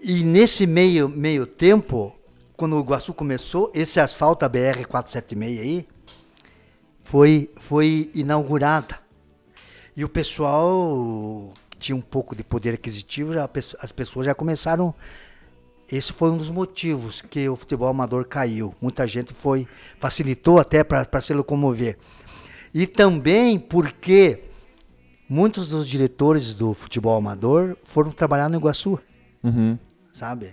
[0.00, 2.14] E nesse meio, meio tempo,
[2.56, 5.88] quando o Iguaçu começou, esse asfalto, a BR-476 aí,
[7.02, 9.00] foi, foi inaugurada.
[9.96, 13.48] E o pessoal que tinha um pouco de poder aquisitivo, já,
[13.80, 14.94] as pessoas já começaram.
[15.90, 18.74] Esse foi um dos motivos que o futebol amador caiu.
[18.80, 19.66] Muita gente foi,
[19.98, 21.98] facilitou até para se locomover.
[22.74, 24.44] E também porque
[25.28, 29.00] muitos dos diretores do futebol amador foram trabalhar no Iguaçu
[29.42, 29.78] Uhum.
[30.18, 30.50] Sabe?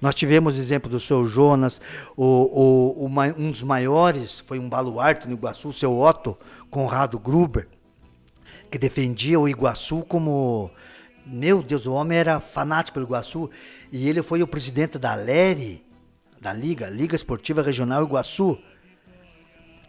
[0.00, 1.80] Nós tivemos exemplo do seu Jonas,
[2.16, 6.38] o, o, o um dos maiores foi um baluarte no Iguaçu, o seu Otto
[6.70, 7.68] Conrado Gruber,
[8.70, 10.70] que defendia o Iguaçu como.
[11.26, 13.50] Meu Deus, o homem era fanático pelo Iguaçu
[13.92, 15.84] e ele foi o presidente da LERE,
[16.40, 18.58] da Liga, Liga Esportiva Regional Iguaçu.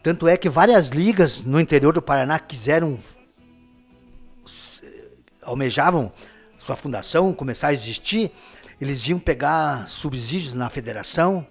[0.04, 3.00] Tanto é que várias ligas no interior do Paraná quiseram
[5.42, 6.12] almejavam
[6.66, 8.32] sua fundação começar a existir,
[8.82, 11.46] eles iam pegar subsídios na federação.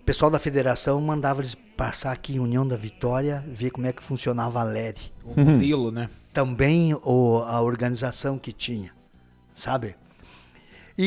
[0.00, 3.92] O pessoal da federação mandava eles passar aqui em União da Vitória, ver como é
[3.92, 5.12] que funcionava a LERE.
[5.24, 6.08] O modelo, né?
[6.32, 8.92] Também o, a organização que tinha,
[9.54, 9.96] sabe?
[10.96, 11.04] E,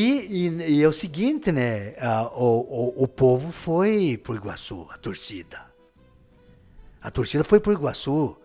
[0.48, 1.94] e- e é o seguinte, né?
[2.36, 5.62] o, o, o povo foi pro Iguaçu, a torcida.
[7.02, 8.36] A torcida foi pro Iguaçu.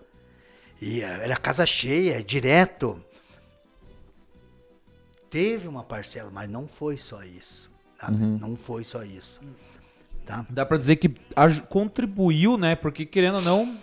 [0.81, 3.03] E ah, era casa cheia, direto.
[5.33, 7.69] Teve uma parcela, mas não foi só isso.
[8.01, 8.17] sabe?
[8.41, 9.41] Não foi só isso.
[10.27, 10.47] Tá?
[10.51, 11.09] Dá pra dizer que
[11.69, 12.77] contribuiu, né?
[12.77, 13.77] Porque querendo ou não.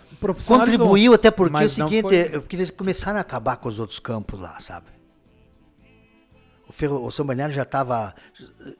[0.60, 3.98] Contribuiu até porque é o seguinte, foi- porque eles começaram a acabar com os outros
[3.98, 4.86] campos lá, sabe?
[6.68, 8.14] O, Ferro, o São Bernardo já tava,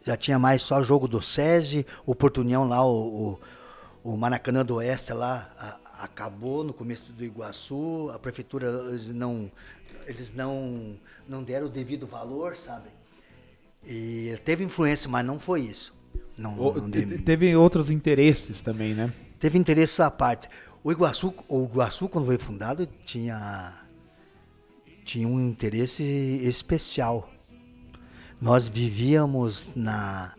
[0.07, 3.33] já tinha mais só jogo do SESI, o Porto União lá, o,
[4.05, 8.71] o, o Maracanã do Oeste lá, a- acabou no começo do Iguaçu, a prefeitura,
[9.13, 9.51] não,
[10.11, 10.97] eles não,
[11.29, 12.89] não deram o devido valor, sabe?
[13.87, 15.95] E teve influência, mas não foi isso.
[16.37, 19.13] Não, O- não te- deu- Teve outros interesses também, né?
[19.39, 20.49] teve interesse à parte.
[20.85, 23.73] O Iguaçu, o Iguaçu quando foi fundado, tinha,
[25.05, 27.31] tinha um interesse especial.
[28.41, 30.35] Nós vivíamos na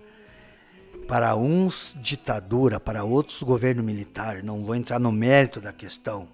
[1.07, 4.41] para uns ditadura, para outros governo militar.
[4.43, 6.27] Não vou entrar no mérito da questão,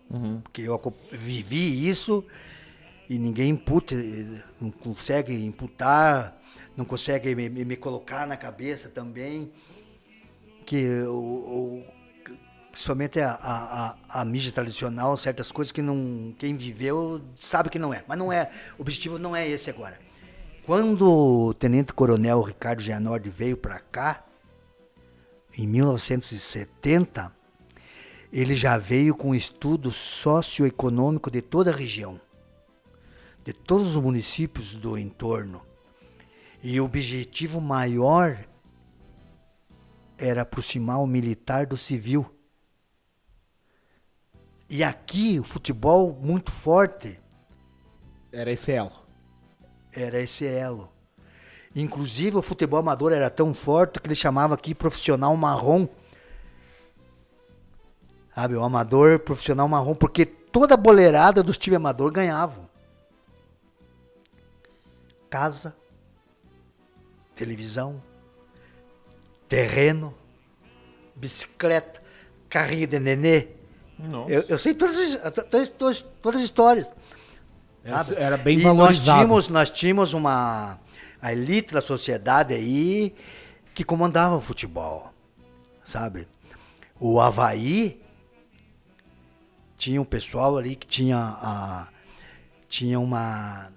[0.44, 0.80] porque eu
[1.12, 2.24] vivi isso
[3.10, 3.96] e ninguém imputa,
[4.60, 6.38] não consegue imputar,
[6.76, 9.52] não consegue me, me- colocar na cabeça também
[10.66, 11.84] que o, o-
[12.72, 17.94] principalmente a, a, a, mídia tradicional, certas coisas que não quem viveu sabe que não
[17.94, 18.04] é.
[18.08, 18.52] Mas não é.
[18.78, 19.98] O objetivo não é esse agora.
[20.66, 24.24] Quando o Tenente Coronel Ricardo Gianordi veio para cá,
[25.58, 27.32] em 1970,
[28.32, 32.20] ele já veio com estudo socioeconômico de toda a região,
[33.48, 35.62] de todos os municípios do entorno.
[36.62, 38.38] E o objetivo maior
[40.18, 42.30] era aproximar o militar do civil.
[44.70, 47.22] E aqui o futebol muito forte
[48.34, 48.92] Era esse elo.
[49.94, 50.92] era esse elo.
[51.74, 55.88] Inclusive o futebol amador era tão forte que ele chamava aqui profissional marrom.
[58.36, 62.67] Sabe, o amador profissional marrom, porque toda a boleirada dos times amador ganhavam.
[65.30, 65.76] Casa,
[67.36, 68.02] televisão,
[69.48, 70.14] terreno,
[71.16, 72.02] bicicleta,
[72.50, 73.48] carrinho de nenê.
[74.30, 76.90] Eu, eu sei todas, as- todas, todas, todas as histórias.
[77.84, 78.16] Era, sabe?
[78.16, 79.08] era bem e valorizado.
[79.08, 80.80] Nós tínhamos, nós tínhamos uma
[81.22, 83.16] a elite da sociedade aí
[83.74, 85.12] que comandava o futebol,
[85.84, 86.28] sabe?
[87.00, 88.02] O Havaí
[89.78, 91.88] tinha um pessoal ali que tinha a
[92.68, 93.72] tinha uma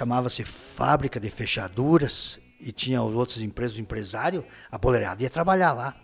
[0.00, 5.94] chamava-se fábrica de fechaduras e tinha os outros empresas empresários, a boleirada ia trabalhar lá.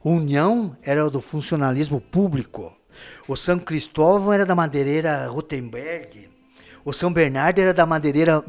[0.00, 2.72] O União era do funcionalismo público.
[3.26, 6.30] O São Cristóvão era da madeireira Rutenberg.
[6.84, 8.44] O São Bernardo era da madeireira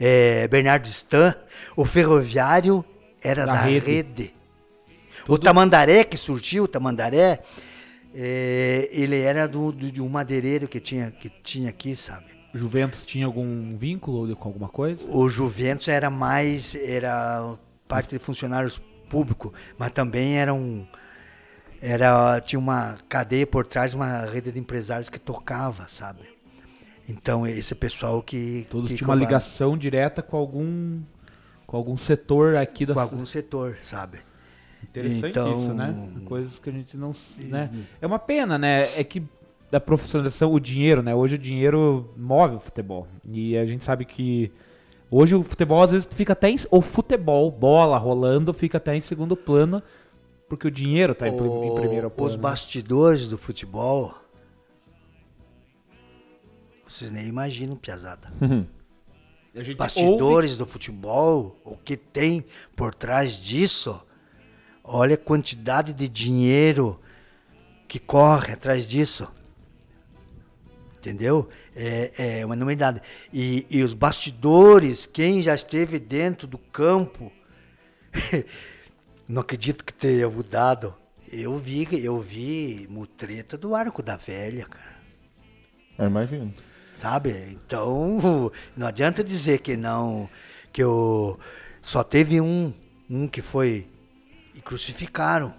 [0.00, 1.32] eh, Bernardo Stan.
[1.76, 2.84] O ferroviário
[3.22, 3.86] era Da da, rede.
[3.86, 4.34] rede.
[5.28, 7.38] O Tamandaré, que surgiu, o Tamandaré,
[8.12, 12.27] eh, ele era do, do- de um madeireiro que tinha, que tinha aqui, sabe?
[12.58, 15.04] Juventus tinha algum vínculo com alguma coisa?
[15.08, 17.56] O Juventus era mais, era
[17.86, 20.86] parte de funcionários públicos, mas também era um,
[21.80, 26.20] era, tinha uma cadeia por trás, uma rede de empresários que tocava, sabe?
[27.08, 28.66] Então, esse pessoal que...
[28.68, 31.00] Todos que tinham uma ligação direta com algum
[31.66, 34.20] com algum setor aqui da Com algum setor, sabe?
[34.82, 35.94] Interessante Então- isso, né?
[36.24, 37.70] Coisas que a gente não, né?
[38.00, 38.88] É uma pena, né?
[38.98, 39.22] É que
[39.70, 41.14] da profissionalização, o dinheiro, né?
[41.14, 43.06] Hoje o dinheiro move o futebol.
[43.24, 44.50] E a gente sabe que
[45.10, 49.00] hoje o futebol às vezes fica até em, o futebol, bola rolando, fica até em
[49.00, 49.82] segundo plano,
[50.48, 52.30] porque o dinheiro tá em, em primeiro plano.
[52.30, 54.14] Os bastidores do futebol,
[56.82, 58.32] vocês nem imaginam, piazada.
[58.40, 64.00] A gente ouve- bastidores do futebol, o que tem por trás disso,
[64.82, 66.98] olha a quantidade de dinheiro
[67.86, 69.28] que corre atrás disso.
[70.98, 71.48] Entendeu?
[71.76, 73.00] É, é uma enormidade.
[73.32, 77.32] E, e os bastidores, quem já esteve dentro do campo,
[79.28, 80.94] não acredito que tenha mudado.
[81.30, 84.96] Eu vi, eu vi mutreta do arco da velha, cara.
[85.98, 86.52] Eu imagino.
[87.00, 87.30] Sabe?
[87.52, 90.28] Então, não adianta dizer que não.
[90.72, 91.38] Que eu.
[91.80, 92.72] Só teve um.
[93.08, 93.86] Um que foi.
[94.54, 95.54] E crucificaram.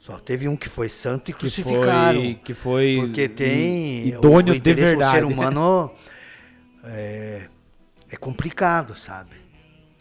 [0.00, 2.22] Só teve um que foi santo e que crucificaram.
[2.22, 4.08] foi, que foi Porque tem.
[4.08, 5.16] idôneo o, o de verdade.
[5.18, 5.92] ser humano
[6.84, 7.48] é,
[8.10, 9.36] é complicado, sabe?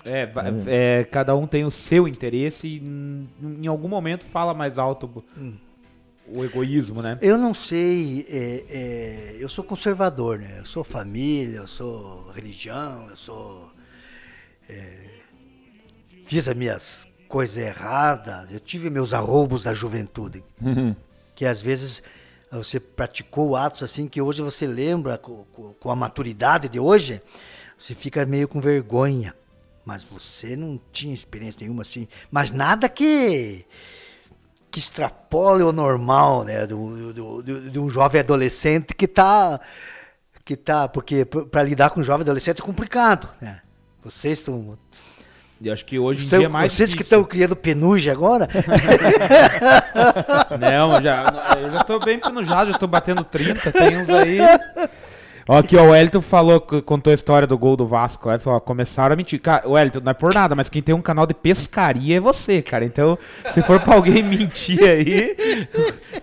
[0.05, 3.27] É, va- é, cada um tem o seu interesse e hum,
[3.61, 5.21] em algum momento fala mais alto
[6.26, 7.17] o egoísmo, né?
[7.21, 10.59] Eu não sei, é, é, eu sou conservador, né?
[10.59, 13.69] Eu sou família, eu sou religião, eu sou.
[14.69, 15.07] é,
[16.27, 20.43] fiz as minhas coisas erradas, eu tive meus arroubos da juventude.
[21.35, 22.03] que às vezes
[22.51, 27.22] você praticou atos assim que hoje você lembra com, com- com a maturidade de hoje,
[27.77, 29.34] você fica meio com vergonha.
[29.85, 32.07] Mas você não tinha experiência nenhuma assim.
[32.30, 33.65] Mas nada que
[34.72, 39.60] que extrapole o normal, né, do, do, do- de um jovem adolescente que tá
[40.45, 43.61] que tá, porque para lidar com um jovem adolescente é complicado, né?
[44.03, 44.77] Vocês estão
[45.61, 47.18] E acho que hoje em estão- dia é mais vocês que difícil.
[47.19, 48.48] estão criando penugem agora,
[50.60, 54.40] Não, já, eu já tô bem penujado, já tô batendo 30, tem uns aí.
[55.48, 58.44] Ó, aqui, ó, o Wellington falou, contou a história do gol do Vasco lá, ele
[58.44, 59.41] falou, ó, começaram a mentir.
[59.41, 62.19] Cara, o Wellington, não é por nada, mas quem tem um canal de pescaria é
[62.19, 62.86] você, cara.
[62.86, 63.18] Então,
[63.52, 65.36] se for pra alguém mentir aí,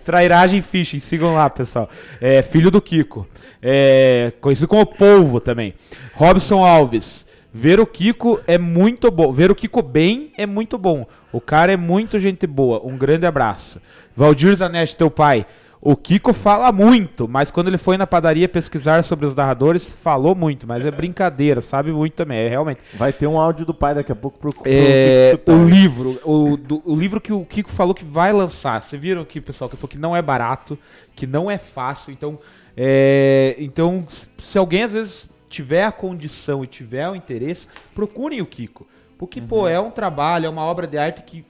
[0.05, 1.89] trairagem fishing, sigam lá, pessoal.
[2.21, 3.27] É, filho do Kiko.
[3.61, 5.73] É, conhecido como Polvo também.
[6.13, 7.26] Robson Alves.
[7.53, 9.31] Ver o Kiko é muito bom.
[9.31, 11.05] Ver o Kiko bem é muito bom.
[11.31, 12.81] O cara é muito gente boa.
[12.85, 13.81] Um grande abraço.
[14.15, 15.45] Valdir Zanetti, teu pai.
[15.79, 20.33] O Kiko fala muito, mas quando ele foi na padaria pesquisar sobre os narradores, falou
[20.33, 22.81] muito, mas é brincadeira, sabe muito também, é realmente.
[22.95, 25.53] Vai ter um áudio do pai daqui a pouco pro, pro É, Kiko escutar.
[25.53, 28.81] o livro, o, do- o livro que o Kiko falou que vai lançar.
[28.81, 30.77] Vocês viram aqui, pessoal, que falou que não é barato,
[31.15, 32.11] que não é fácil.
[32.11, 32.39] Então,
[32.75, 34.05] é, então
[34.43, 38.87] se alguém às vezes tiver a condição e tiver o interesse, procurem o Kiko.
[39.17, 41.43] Porque, pô, é um trabalho, é uma obra de arte que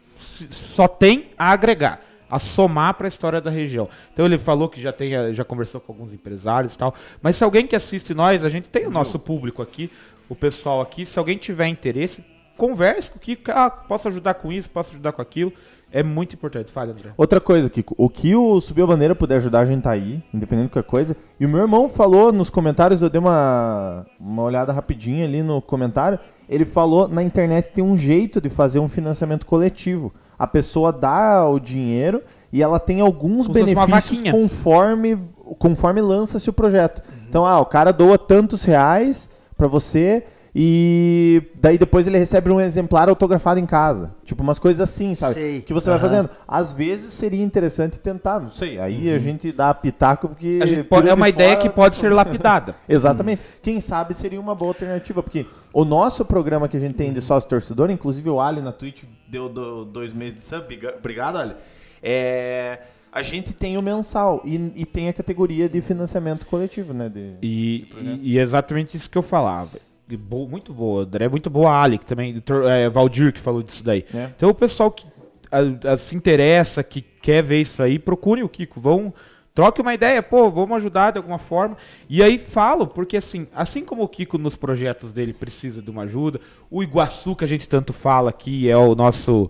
[0.49, 3.89] só tem a agregar, a somar para a história da região.
[4.13, 6.95] Então ele falou que já tem, eh, já conversou com alguns empresários e tal.
[7.21, 9.91] Mas se alguém que assiste nós, a gente tem o nosso público aqui,
[10.29, 12.23] o pessoal aqui, se alguém tiver interesse,
[12.55, 15.53] converse com o Kiko, ah, posso ajudar com isso, posso ajudar com aquilo.
[15.91, 16.71] É muito importante.
[16.71, 17.11] Fala, André.
[17.15, 20.21] Outra coisa, Kiko, o que o Subiu a Bandeira puder ajudar, a gente tá aí,
[20.33, 21.17] independente de qualquer coisa.
[21.39, 25.61] E o meu irmão falou nos comentários, eu dei uma, uma olhada rapidinha ali no
[25.61, 26.19] comentário.
[26.49, 30.13] Ele falou na internet tem um jeito de fazer um financiamento coletivo.
[30.37, 35.17] A pessoa dá o dinheiro e ela tem alguns benefícios conforme,
[35.57, 37.01] conforme lança-se o projeto.
[37.27, 40.23] Então, ah, o cara doa tantos reais pra você
[40.59, 44.15] e daí depois ele recebe um exemplar autografado em casa.
[44.25, 45.35] Tipo, umas coisas assim, sabe?
[45.35, 45.61] Sei.
[45.61, 46.09] Que você vai Aham.
[46.09, 46.29] fazendo.
[46.47, 48.79] Às vezes seria interessante tentar, não sei.
[48.79, 50.57] Aí a gente dá pitaco porque.
[50.59, 52.75] A gente pode- é de uma ideia fora- que pode ser lapidada.
[52.89, 53.39] Exatamente.
[53.61, 57.21] Quem sabe seria uma boa alternativa, porque o nosso programa que a gente tem de
[57.21, 61.53] sócio torcedor, inclusive o Ali na Twitch deu do- dois meses de sub, obrigado, Ali.
[62.01, 62.79] É,
[63.11, 67.09] a gente tem o mensal e, e tem a categoria de financiamento coletivo, né?
[67.09, 68.19] De, E, projeto.
[68.23, 69.77] e- e é exatamente isso que eu falava.
[70.15, 73.83] Bo- muito boa, André, muito boa, a Ali, que também, é, Valdir que falou disso
[73.83, 74.05] daí.
[74.13, 74.29] É.
[74.35, 75.05] Então o pessoal que
[75.51, 79.13] a- a- se interessa, que quer ver isso aí, procure o Kiko, vão,
[79.53, 81.75] troque uma ideia, pô, vamos ajudar de alguma forma.
[82.09, 86.03] E aí falo, porque assim, assim como o Kiko nos projetos dele precisa de uma
[86.03, 86.39] ajuda,
[86.71, 89.49] o Iguaçu que a gente tanto fala aqui é o nosso,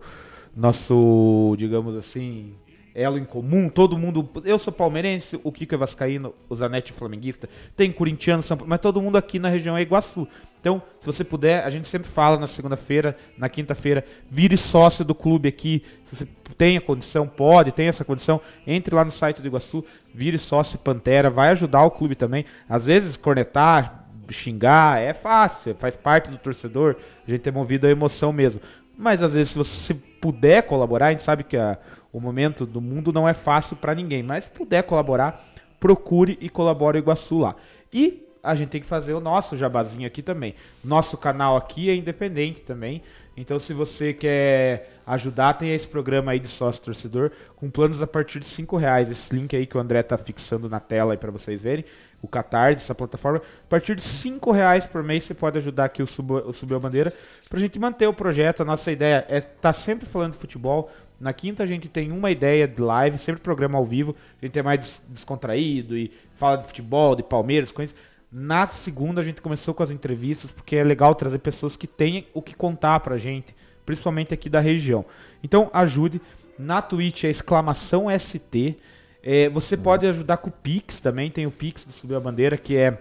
[0.56, 2.54] nosso, digamos assim,
[2.98, 4.28] elo em comum, todo mundo.
[4.44, 8.70] Eu sou palmeirense, o Kiko é vascaíno, o Zanetti é flamenguista, tem corintiano, São Paulo,
[8.70, 10.28] mas todo mundo aqui na região é Iguaçu.
[10.60, 15.14] Então, se você puder, a gente sempre fala na segunda-feira, na quinta-feira, vire sócio do
[15.14, 15.84] clube aqui.
[16.10, 19.86] Se você tem a condição, pode, tem essa condição, entre lá no site do Iguaçu,
[20.12, 22.46] vire sócio Pantera, vai ajudar o clube também.
[22.68, 26.96] Às vezes, cornetar, xingar, é fácil, faz parte do torcedor,
[27.26, 28.60] a gente é movido à emoção mesmo.
[28.98, 31.78] Mas às vezes, se você puder colaborar, a gente sabe que a-
[32.18, 35.46] o momento do mundo não é fácil para ninguém, mas se puder colaborar,
[35.80, 37.56] procure e colabore o Iguaçu lá.
[37.94, 40.56] E a gente tem que fazer o nosso jabazinho aqui também.
[40.84, 43.04] Nosso canal aqui é independente também.
[43.36, 48.08] Então, se você quer ajudar, tem esse programa aí de sócio torcedor com planos a
[48.08, 49.12] partir de 5 reais.
[49.12, 51.86] Esse link aí que o André tá fixando na tela aí para vocês verem.
[52.22, 53.40] O Catarse, essa plataforma.
[53.40, 56.78] A partir de 5 reais por mês você pode ajudar aqui o, Sub, o Subiu
[56.78, 57.14] a Bandeira
[57.48, 58.62] pra gente manter o projeto.
[58.62, 60.90] A nossa ideia é estar tá sempre falando de futebol.
[61.20, 64.16] Na quinta a gente tem uma ideia de live, sempre programa ao vivo.
[64.42, 67.96] A gente é mais des- descontraído e fala de futebol, de Palmeiras, coisas.
[68.32, 72.28] Na segunda a gente começou com as entrevistas, porque é legal trazer pessoas que têm
[72.34, 75.06] o que contar pra gente, principalmente aqui da região.
[75.44, 76.22] Então ajude.
[76.60, 78.76] Na Twitch é exclamação ST.
[79.24, 82.58] É, você pode ajudar com o Pix também, tem o Pix do Subiu a Bandeira,
[82.58, 82.98] que é,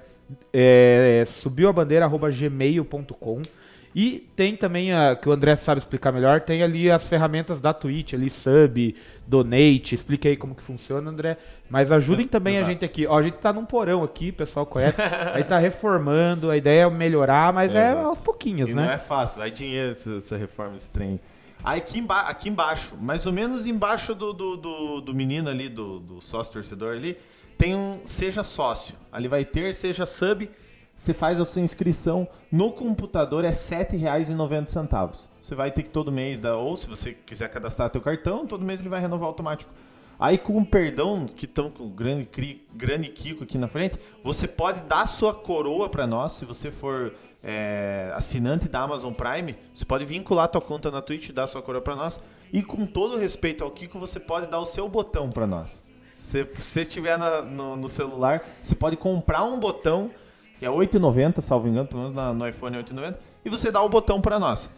[0.52, 3.40] é subiuabandeira.gmail.com.
[3.98, 7.72] E tem também, a, que o André sabe explicar melhor, tem ali as ferramentas da
[7.72, 8.94] Twitch, ali, sub,
[9.26, 11.38] donate, explique aí como que funciona, André.
[11.70, 12.72] Mas ajudem também a Exato.
[12.72, 13.06] gente aqui.
[13.06, 15.00] Ó, a gente tá num porão aqui, o pessoal conhece.
[15.32, 18.06] aí tá reformando, a ideia é melhorar, mas é, exato.
[18.06, 18.84] aos pouquinhos, E né?
[18.84, 21.18] não é fácil, vai dinheiro essa, essa reforma estranha.
[21.64, 25.70] Aí aqui, emba aqui embaixo, mais ou menos embaixo do, do, do, do menino ali,
[25.70, 27.16] do, do sócio torcedor ali,
[27.56, 28.94] tem um Seja Sócio.
[29.10, 30.50] Ali vai ter Seja Sub.
[30.96, 35.26] Você faz a sua inscrição no computador, é R$ 7,90.
[35.42, 38.64] Você vai ter que todo mês, dar, ou se você quiser cadastrar teu cartão, todo
[38.64, 39.70] mês ele vai renovar automático.
[40.18, 42.26] Aí com o perdão, que estão com o grande,
[42.74, 47.12] grande Kiko aqui na frente, você pode dar sua coroa para nós, se você for
[47.44, 51.82] é, assinante da Amazon Prime, você pode vincular tua conta na Twitch dar sua coroa
[51.82, 52.18] para nós.
[52.50, 55.90] E com todo respeito ao Kiko, você pode dar o seu botão para nós.
[56.14, 60.10] Se você tiver na- no, no celular, você pode comprar um botão,
[60.58, 63.70] que é R$ 8,90, salvo engano, pelo menos na- no iPhone é 8,90, e você
[63.70, 64.70] dá o botão para nós.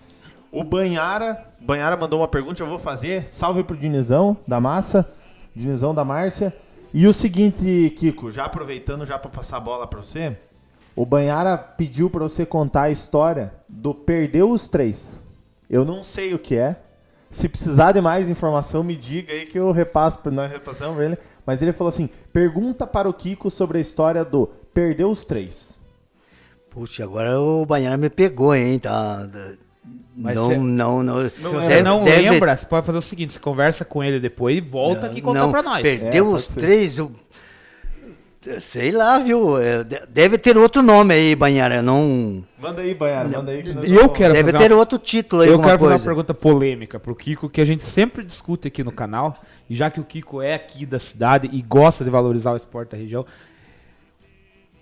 [0.50, 3.28] O Banhara, Banhara mandou uma pergunta, eu vou fazer.
[3.28, 5.08] Salve pro Dinizão da Massa,
[5.54, 6.54] Dinizão da Márcia.
[6.92, 10.36] E o seguinte, Kiko, já aproveitando já para passar a bola para você,
[10.96, 15.22] o Banhara pediu para você contar a história do Perdeu os Três.
[15.68, 16.80] Eu não sei o que é.
[17.28, 21.18] Se precisar de mais informação, me diga aí que eu repasso nós repassamos ele.
[21.44, 25.78] Mas ele falou assim: pergunta para o Kiko sobre a história do Perdeu os Três.
[26.70, 28.78] Puxa, agora o Banhara me pegou, hein?
[28.78, 29.26] Tá,
[30.16, 33.38] Mas não, cê- não, não, Se você não lembra, você pode fazer o seguinte: você
[33.40, 35.82] conversa com ele depois e volta aqui e conta não, pra nós.
[35.82, 36.98] Perdeu É, os três.
[36.98, 37.10] eu-
[38.60, 39.58] sei lá, viu?
[39.58, 41.82] é, de- Deve ter outro nome aí, Banhara.
[41.82, 42.44] Não.
[42.60, 43.62] Manda aí, Banhara, manda aí.
[43.62, 45.88] Que E eu quero Deve fazer ter uma- outro título aí, Eu quero fazer uma
[45.90, 46.04] coisa.
[46.04, 49.98] pergunta polêmica pro Kiko, que a gente sempre discute aqui no canal, e já que
[50.00, 53.26] o Kiko é aqui da cidade e gosta de valorizar o esporte da região,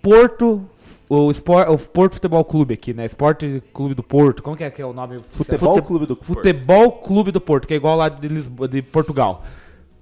[0.09, 0.69] Porto,
[1.09, 3.05] o, Sport, o Porto Futebol Clube aqui, né?
[3.05, 5.19] Esporte Clube do Porto, como que é, que é o nome?
[5.29, 6.33] Futebol Fute- Clube do Porto.
[6.35, 9.43] Futebol Clube do Porto, que é igual lá de, Lisboa, de Portugal.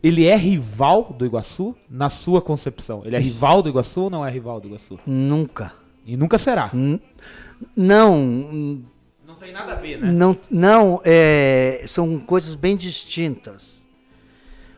[0.04, 3.02] Ele é rival do Iguaçu na sua concepção?
[3.06, 5.00] Ele é rival do Iguaçu ou não é rival do Iguaçu?
[5.06, 5.74] Nunca.
[6.06, 6.70] E nunca será.
[6.74, 7.02] N-
[7.76, 8.16] Não,
[9.26, 10.12] Não tem nada a ver, né?
[10.12, 13.76] não, não é, são coisas bem distintas.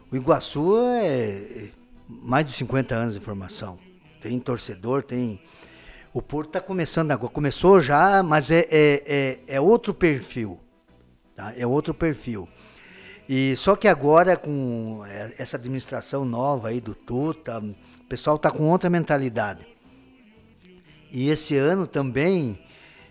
[0.09, 1.69] O Iguaçu é
[2.07, 3.77] mais de 50 anos de formação.
[4.27, 5.39] Tem torcedor, tem.
[6.13, 7.31] O Porto está começando agora.
[7.31, 10.59] Começou já, mas é, é, é, é outro perfil.
[11.33, 11.53] Tá?
[11.55, 12.45] É outro perfil.
[13.29, 18.51] E só que agora, com é, essa administração nova aí do Tuta, o pessoal está
[18.51, 19.65] com outra mentalidade.
[21.09, 22.59] E esse ano também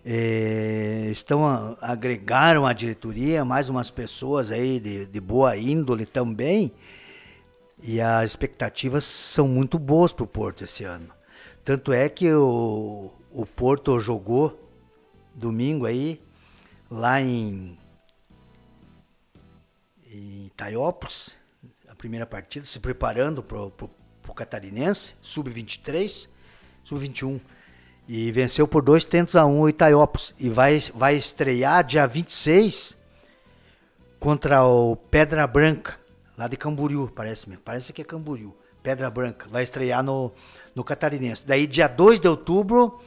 [0.04, 6.72] eh, estão a- agregaram à diretoria mais umas pessoas aí de, de boa índole também.
[7.82, 11.12] E as expectativas são muito boas para o Porto esse ano.
[11.64, 14.70] Tanto é que o, o Porto jogou
[15.34, 16.22] domingo aí,
[16.90, 17.78] lá em,
[20.10, 21.36] em Itaiópolis,
[21.88, 26.28] a primeira partida, se preparando para o Catarinense, sub-23,
[26.84, 27.40] sub-21.
[28.08, 30.34] E venceu por dois tentos a um o Itaiópolis.
[30.38, 32.96] E vai, vai estrear dia 26
[34.20, 35.98] contra o Pedra Branca,
[36.36, 37.62] lá de Camboriú, parece mesmo.
[37.64, 38.54] Parece que é Camboriú.
[38.82, 39.46] Pedra Branca.
[39.48, 40.32] Vai estrear no,
[40.74, 41.42] no Catarinense.
[41.44, 43.00] Daí, dia 2 de outubro,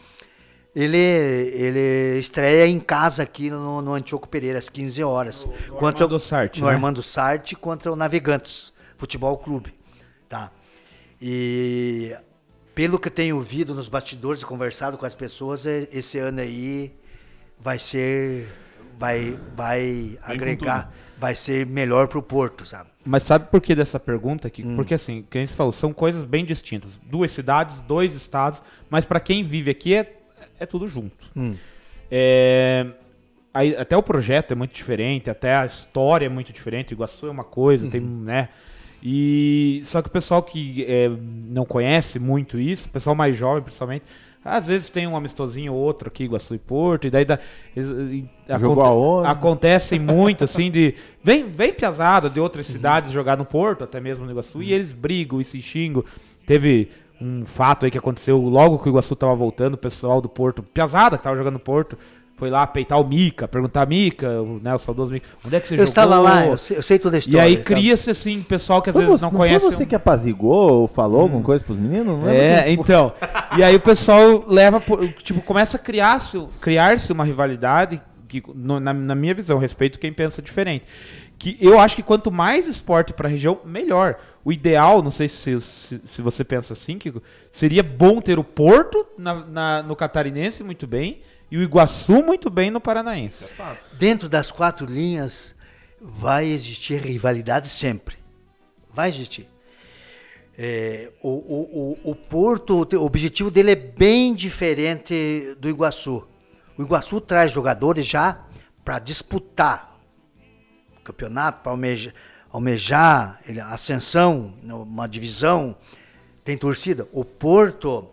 [0.76, 5.48] ele, ele estreia em casa aqui no, no Antioco Pereira, às 15 horas.
[5.78, 6.74] contra, Armando Sarti, No né?
[6.74, 9.74] Armando Sarti contra o Navegantes Futebol Clube.
[10.28, 10.52] Tá?
[11.22, 12.16] E
[12.76, 16.94] pelo que tenho ouvido nos bastidores e conversado com as pessoas, é- esse ano aí
[17.60, 18.48] vai ser.
[18.98, 22.90] Vai, vai agregar, vai ser melhor pro Porto, sabe?
[23.06, 24.48] Mas sabe por que dessa pergunta?
[24.48, 24.52] Hum.
[24.52, 27.00] Que, Porque assim, que a gente falou, são coisas bem distintas.
[27.04, 30.14] Duas cidades, dois estados, mas para quem vive aqui é,
[30.60, 31.16] é tudo junto.
[31.36, 31.56] Hum.
[32.12, 32.86] É,
[33.54, 36.94] aí, até o projeto é muito diferente, até a história é muito diferente.
[36.94, 38.24] Iguaçu é uma coisa, tem, Uhum.
[38.24, 38.50] né?
[39.02, 43.64] E só que o pessoal que é, não conhece muito isso, o pessoal mais jovem
[43.64, 44.04] principalmente,
[44.50, 47.26] às vezes tem um amistosinho ou outro aqui, Iguaçu e Porto, e daí
[47.76, 48.26] e- e
[48.60, 49.28] Jogou aonde?
[49.28, 52.74] acontecem muito assim de vem vem piazada de outras Uhum.
[52.76, 56.04] cidades jogar no Porto, até mesmo no Iguaçu, e eles brigam e se xingam.
[56.46, 56.90] Teve
[57.22, 60.64] um fato aí que aconteceu logo que o Iguaçu tava voltando, o pessoal do Porto,
[60.64, 61.98] piazada que tava jogando no Porto,
[62.40, 65.68] foi lá peitar o Mica, perguntar Mica, o, né, o saudoso Mica, onde é que
[65.68, 65.90] você Eu jogou?
[65.90, 67.42] estava lá, eu sei, eu sei toda a E história.
[67.44, 67.64] aí tá?
[67.64, 69.60] cria-se assim, pessoal que às Foi vezes você, não não conhece.
[69.60, 72.20] foi você um- que apazigou ou falou alguma coisa pros meninos?
[72.20, 73.12] Não É, então.
[73.58, 74.82] E aí o pessoal leva,
[75.22, 80.14] tipo, começa a criar-se criar-se uma rivalidade que, no- na, na minha visão, respeito quem
[80.14, 80.86] pensa diferente.
[81.38, 84.16] Que eu acho que quanto mais esporte para a região, melhor.
[84.44, 87.22] O ideal, não sei se, se, se você pensa assim, Kiko,
[87.52, 91.20] seria bom ter o Porto na, na- no Catarinense muito bem
[91.52, 93.46] e o Iguaçu muito bem no Paranaense.
[93.94, 95.56] Dentro das quatro linhas
[96.00, 98.18] vai existir rivalidade sempre.
[98.92, 99.48] Vai existir.
[100.58, 106.28] É, o, o, o, o Porto, o objetivo dele é bem diferente do Iguaçu.
[106.78, 108.46] O Iguaçu traz jogadores já
[108.84, 109.98] para disputar
[110.98, 112.14] o campeonato, para almejar,
[112.52, 113.40] almejar
[113.72, 115.76] ascensão, uma divisão,
[116.44, 117.08] tem torcida.
[117.12, 118.08] O Porto,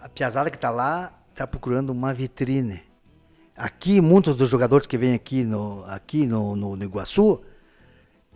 [0.00, 2.82] a piazada que está lá, está procurando uma vitrine.
[3.56, 7.40] Aqui, muitos dos jogadores que vêm aqui no, aqui no, no, no Iguaçu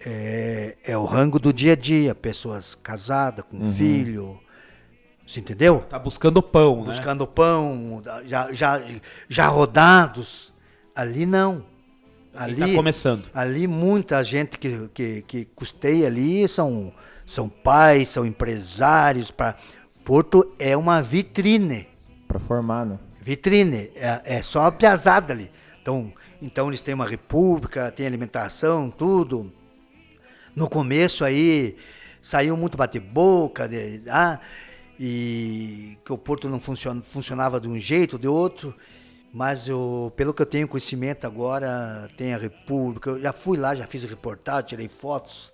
[0.04, 2.14] é, é o rango do dia a dia.
[2.14, 4.40] Pessoas casadas, com filho.
[5.26, 5.80] Você entendeu?
[5.88, 6.90] Tá buscando pão, né?
[6.90, 8.82] Buscando pão, já, já,
[9.28, 10.52] já rodados.
[10.94, 11.64] Ali não.
[12.34, 13.24] Ali, tá começando.
[13.34, 16.92] Ali muita gente que, que, que custeia ali são,
[17.26, 19.30] são pais, são empresários.
[19.30, 19.56] Pra...
[20.04, 21.88] Porto é uma vitrine
[22.26, 22.98] Pra formar, né?
[23.26, 25.50] vitrine, é, é só a piazada ali.
[25.82, 29.52] Então, então eles têm uma república, tem alimentação, tudo.
[30.54, 31.76] No começo aí
[32.22, 33.68] saiu muito bate-boca,
[34.08, 34.38] ah,
[34.98, 38.72] e que o Porto não funciona, funcionava de um jeito, de outro.
[39.32, 43.10] Mas eu, pelo que eu tenho conhecimento agora, tem a República.
[43.10, 45.52] Eu já fui lá, já fiz reportagem, tirei fotos.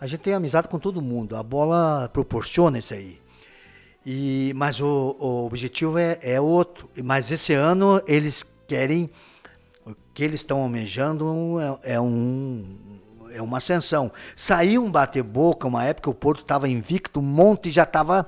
[0.00, 1.36] A gente tem amizade com todo mundo.
[1.36, 3.20] A bola proporciona isso aí.
[4.04, 6.88] E, mas o, o objetivo é, é outro.
[7.02, 9.10] Mas esse ano eles querem.
[9.86, 12.64] O que eles estão almejando é, é um,
[13.32, 14.10] é uma ascensão.
[14.36, 18.26] Saiu um bate-boca, uma época o Porto estava invicto, um monte já estava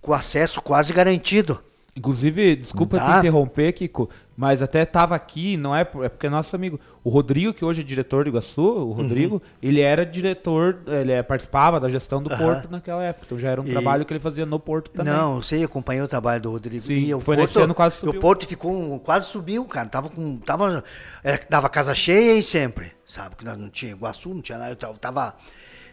[0.00, 1.62] com acesso quase garantido.
[1.96, 3.12] Inclusive, desculpa Tá.
[3.14, 4.08] te interromper, Kiko,
[4.40, 6.80] Mas até tava aqui, não é, é porque é nosso amigo.
[7.04, 9.40] O Rodrigo, que hoje é diretor do Iguaçu, o Rodrigo, Uhum.
[9.62, 13.26] ele era diretor, ele é, participava da gestão do Porto naquela época.
[13.26, 15.12] Então já era um E- trabalho que ele fazia no Porto também.
[15.12, 16.82] Não, eu sei, acompanhei o trabalho do Rodrigo.
[16.86, 18.18] Sim, e o foi Porto, ano quase e subiu.
[18.18, 19.90] O Porto ficou, um- quase subiu, cara.
[19.90, 20.82] Tava com, tava,
[21.22, 23.36] era, dava casa cheia aí sempre, sabe?
[23.36, 25.36] Que nós não tinha Iguaçu, não tinha nada, eu tava...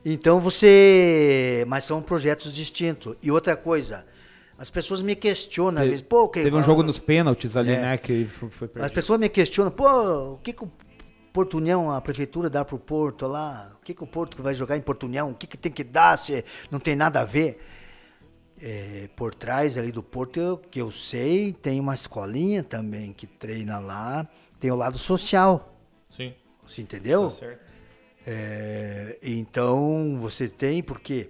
[0.06, 1.66] Então você...
[1.68, 3.14] Mas são projetos distintos.
[3.22, 4.06] E outra coisa,
[4.58, 6.28] as pessoas me questionam, às vezes, pô...
[6.30, 7.82] Que, Teve um jogo nos pênaltis ali, É.
[7.82, 7.98] né?
[7.98, 10.72] Que foi, foi As pessoas me questionam, pô, o que, que o
[11.32, 13.72] Porto União, a prefeitura dá pro Porto lá?
[13.80, 15.30] O que, que o Porto vai jogar em Porto União?
[15.30, 17.60] O que, que tem que dar se não tem nada a ver?
[18.60, 23.28] É, por trás ali do Porto, eu- que eu sei, tem uma escolinha também que
[23.28, 24.28] treina lá,
[24.60, 25.78] tem o lado social,
[26.10, 26.34] Sim.
[26.66, 27.30] você entendeu?
[27.30, 27.76] certo.
[28.26, 31.30] É, então você tem, porque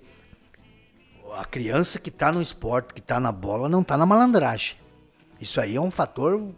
[1.34, 4.78] a criança que está no esporte, que está na bola, não está na malandragem.
[5.40, 6.54] Isso aí é um fator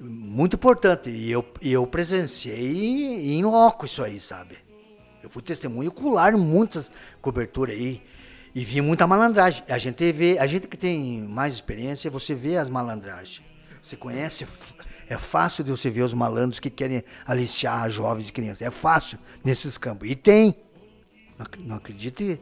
[0.00, 1.10] muito importante.
[1.10, 4.56] E eu, eu presenciei em loco isso aí, sabe?
[5.22, 6.90] Eu fui testemunho ocular muitas
[7.20, 8.02] coberturas aí.
[8.54, 9.64] E vi muita malandragem.
[9.68, 13.42] A gente vê, a gente que tem mais experiência, você vê as malandragens.
[13.82, 14.46] Você conhece,
[15.08, 18.62] é fácil de você ver os malandros que querem aliciar jovens e crianças.
[18.62, 20.08] É fácil nesses campos.
[20.08, 20.56] E tem.
[21.36, 22.40] Não Não acredite.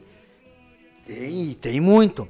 [1.05, 2.27] Tem, tem muito.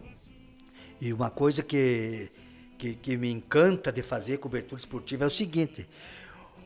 [1.00, 2.30] E uma coisa que,
[2.78, 5.88] que, que me encanta de fazer cobertura esportiva é o seguinte: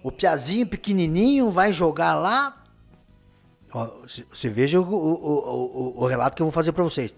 [0.04, 2.64] o Piazinho pequenininho vai jogar lá.
[3.74, 3.90] Ó,
[4.30, 7.14] Você veja o, o, o, o- o relato que eu vou fazer para vocês.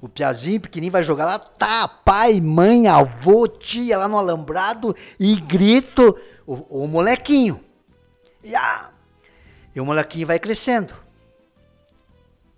[0.00, 5.34] O Piazinho pequenininho vai jogar lá, tá pai, mãe, avô, tia lá no alambrado e
[5.36, 7.58] grito o, o molequinho.
[8.42, 8.90] E, a,
[9.74, 10.94] e o molequinho vai crescendo.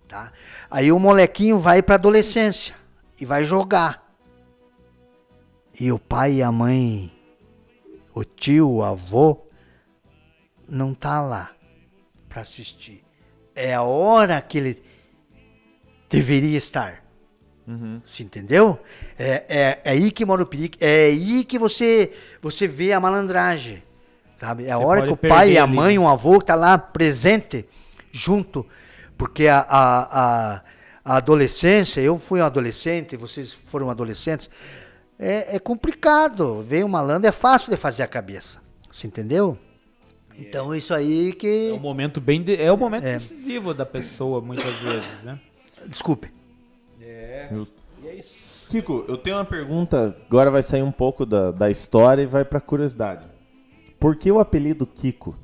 [0.07, 0.31] Tá?
[0.69, 2.75] Aí o molequinho vai para adolescência
[3.19, 4.07] e vai jogar.
[5.79, 7.11] E o pai e a mãe,
[8.13, 9.45] o tio, o avô,
[10.67, 11.51] não tá lá
[12.27, 13.03] para assistir.
[13.53, 14.83] É a hora que ele
[16.09, 17.03] deveria estar.
[18.05, 18.79] Você entendeu?
[19.19, 20.77] É, é, é aí que mora o perigo.
[20.79, 23.83] É aí que você, você vê a malandragem.
[24.37, 24.65] Sabe?
[24.65, 25.99] É a Você hora que o pai e a mãe, né?
[25.99, 27.65] um avô, tá lá presente,
[28.11, 28.65] junto.
[29.17, 30.63] Porque a, a, a,
[31.03, 34.49] a adolescência, eu fui um adolescente, vocês foram adolescentes,
[35.17, 36.61] é, é complicado.
[36.61, 38.61] Ver um malandro é fácil de fazer a cabeça.
[38.91, 39.57] Você entendeu?
[40.37, 41.71] Então isso aí É que.
[41.71, 42.43] um momento bem.
[42.43, 45.39] de- é o momento decisivo da pessoa, muitas vezes, né?
[45.87, 46.31] Desculpe.
[47.51, 47.75] Justo.
[48.69, 52.43] Kiko, eu tenho uma pergunta, agora vai sair um pouco da, da história e vai
[52.43, 53.25] pra curiosidade.
[53.99, 55.35] Por que o apelido Kiko?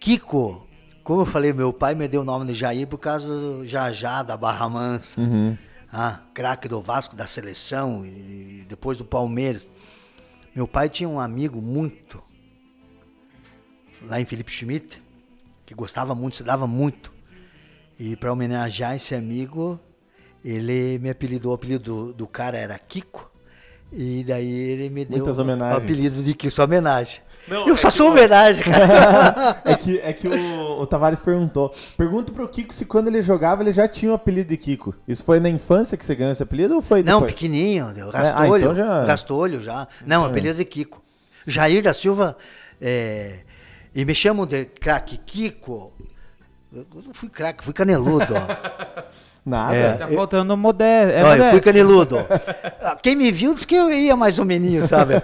[0.00, 0.66] Kiko,
[1.10, 4.22] como eu falei, meu pai me deu o nome de Jair por causa do Jajá
[4.22, 5.20] da Barra Mansa.
[5.92, 9.68] Ah, craque do Vasco da seleção e depois do Palmeiras.
[10.54, 12.22] Meu pai tinha um amigo muito
[14.02, 15.02] lá em Felipe Schmidt,
[15.66, 17.12] que gostava muito, se dava muito.
[17.98, 19.80] E para homenagear esse amigo,
[20.44, 23.28] ele me apelidou, o apelido do, do cara era Kiko.
[23.92, 27.20] E daí ele me deu o apelido de Kiko, só homenagem.
[27.48, 29.60] Não, eu é só que sou eu- homenagem, cara.
[29.64, 31.74] É que, é que o, o Tavares perguntou.
[31.96, 34.94] Pergunta pro Kiko se quando ele jogava ele já tinha o apelido de Kiko.
[35.08, 37.32] Isso foi na infância que você ganhou esse apelido ou foi Não, depois?
[37.32, 38.62] pequenininho, o ah, Rastolho.
[38.62, 39.88] então já- Rastolho já.
[40.06, 41.02] Não, apelido de Kiko.
[41.46, 42.36] Jair da Silva,
[42.80, 43.40] é,
[43.94, 45.92] e me chamam de craque Kiko.
[46.72, 48.34] Eu não fui craque, fui caneludo.
[48.36, 49.02] ó.
[49.50, 49.74] Nada.
[49.76, 49.92] É.
[49.94, 51.12] Tá faltando modéstia.
[51.14, 52.18] É Olha, eu fui caneludo.
[52.82, 55.14] Ah, Quem me viu disse que eu ia mais ou menos, sabe?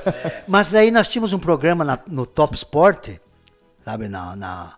[0.46, 3.12] Mas daí nós tínhamos um programa na- no Top Sport,
[3.82, 4.08] sabe?
[4.08, 4.72] Na, na,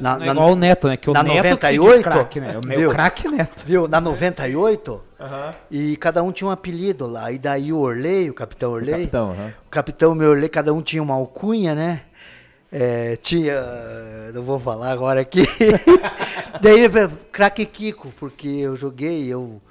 [0.00, 0.96] na, é igual o Neto, né?
[0.96, 2.58] Que o na Neto que se diz 98, craque, né?
[2.62, 2.90] O meu viu?
[2.90, 3.62] craque Neto.
[3.64, 3.86] Viu?
[3.86, 5.00] Na 98,
[5.70, 7.30] e cada um tinha um apelido lá.
[7.30, 8.92] E daí o Orley, o Capitão Orley.
[9.06, 9.52] capitão, aham.
[9.66, 12.00] O Capitão meu Orley, cada um tinha uma alcunha, né?
[12.76, 13.62] É, tinha.
[14.34, 15.44] Não vou falar agora aqui.
[16.60, 16.90] daí,
[17.30, 19.62] craque Kiko, porque eu joguei, eu.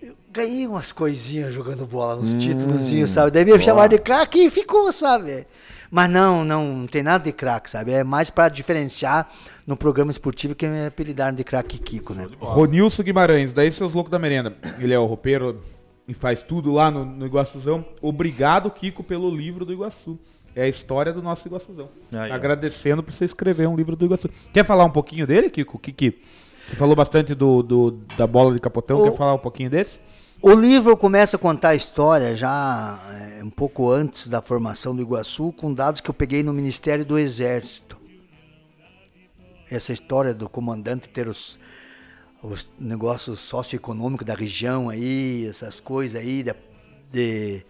[0.00, 3.30] eu ganhei umas coisinhas jogando bola, uns títulos, sabe?
[3.30, 5.46] Daí me chamaram de craque e ficou, sabe?
[5.90, 7.92] Mas não, não, não tem nada de craque, sabe?
[7.92, 9.28] É mais pra diferenciar
[9.66, 12.28] no programa esportivo que me apelidaram de craque Kiko, né?
[12.38, 14.56] Ronilson Guimarães, daí seus loucos da merenda.
[14.78, 15.60] Ele é o roupeiro
[16.08, 17.84] e faz tudo lá no, no Iguaçuzão.
[18.00, 20.18] Obrigado, Kiko, pelo livro do Iguaçu.
[20.54, 21.88] É a história do nosso Iguaçuzão.
[22.12, 22.34] Aí, ó.
[22.34, 24.28] Agradecendo por você escrever um livro do Iguaçu.
[24.52, 25.78] Quer falar um pouquinho dele, Kiko?
[25.78, 26.18] Que, que,
[26.68, 29.00] você falou bastante do, do- da bola de capotão.
[29.00, 30.00] O- Quer falar um pouquinho desse?
[30.42, 32.98] O livro começa a contar a história já
[33.38, 37.04] é, um pouco antes da formação do Iguaçu, com dados que eu peguei no Ministério
[37.04, 37.98] do Exército.
[39.70, 41.58] Essa história do comandante ter os,
[42.42, 46.54] os negócios socioeconômicos da região aí, essas coisas aí, de,
[47.12, 47.62] de,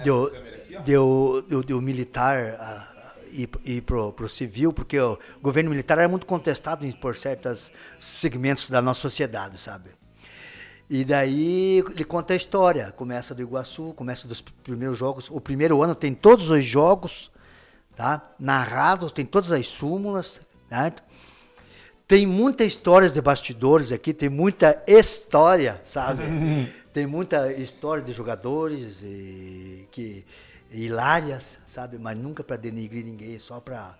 [0.00, 0.45] o- de, o- de,
[0.96, 2.96] o- de o militar ah,
[3.64, 8.80] ir, pro, pro civil, porque o governo militar era muito contestado por certos segmentos da
[8.80, 9.90] nossa sociedade, sabe?
[10.88, 12.92] E daí ele conta a história.
[12.92, 15.28] Começa do Iguaçu, começa dos primeiros jogos.
[15.30, 17.30] O primeiro ano tem todos os jogos,
[17.96, 18.30] tá?
[18.38, 21.02] Narrados, tem todas as súmulas, certo?
[22.06, 26.22] Tem muitas histórias de bastidores aqui, tem muita história, sabe?
[26.92, 30.24] tem muita história de jogadores e, que
[30.70, 31.98] hilárias, sabe?
[31.98, 33.98] Mas nunca para denigrir ninguém, só para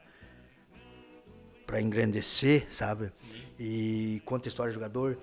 [1.66, 3.10] para engrandecer, sabe?
[3.58, 5.18] E conta a história do jogador.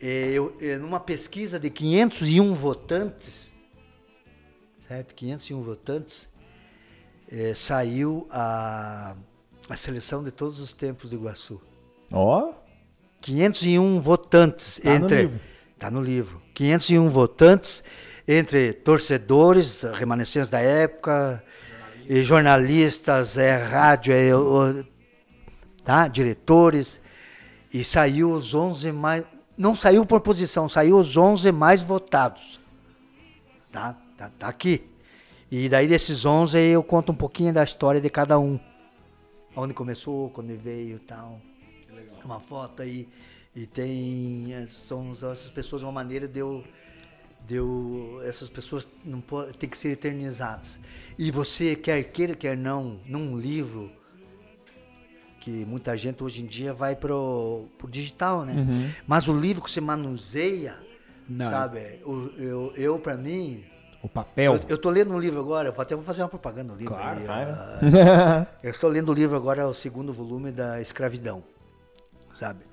[0.00, 3.54] Eu, eh, numa pesquisa de 501 votantes,
[4.88, 5.14] certo?
[5.14, 6.28] 501 votantes,
[7.30, 9.14] eh, saiu a,
[9.68, 11.60] a seleção de todos os tempos do Iguaçu.
[12.10, 12.52] Ó,
[13.20, 15.40] 501 votantes Tá no entre livro.
[15.78, 16.42] tá no livro.
[16.54, 17.84] 501 votantes
[18.32, 21.42] entre torcedores, remanescentes da época,
[22.08, 24.84] e jornalistas, é rádio, é, o-
[25.84, 27.00] tá, diretores
[27.72, 29.24] e saiu os 11 mais
[29.56, 32.58] não saiu por posição, saiu os 11 mais votados.
[33.70, 33.94] Tá?
[34.16, 34.88] Tá, tá aqui.
[35.50, 38.58] E daí desses 11 aí eu conto um pouquinho da história de cada um.
[39.54, 41.40] Onde começou, quando veio e tal
[42.24, 43.08] uma foto aí
[43.54, 46.62] e tem eh, são essas pessoas uma maneira de eu,
[47.50, 50.78] de eu essas pessoas não pode, tem que ser eternizadas
[51.18, 53.90] e você quer queira quer não num livro
[55.40, 58.64] que muita gente hoje em dia vai pro, pro digital né
[59.04, 60.76] mas o livro que você manuseia
[61.28, 61.50] Não.
[61.50, 63.64] sabe o- eu, eu para mim
[64.00, 64.52] O papel.
[64.54, 66.94] eu, eu tô lendo um livro agora, eu até vou fazer uma propaganda no livro.
[66.94, 71.42] Claro, aí, ah, eu estou lendo o livro agora, é o segundo volume da escravidão,
[72.32, 72.64] sabe?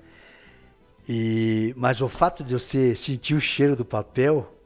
[1.08, 4.57] E, mas o fato de você sentir o cheiro do papel,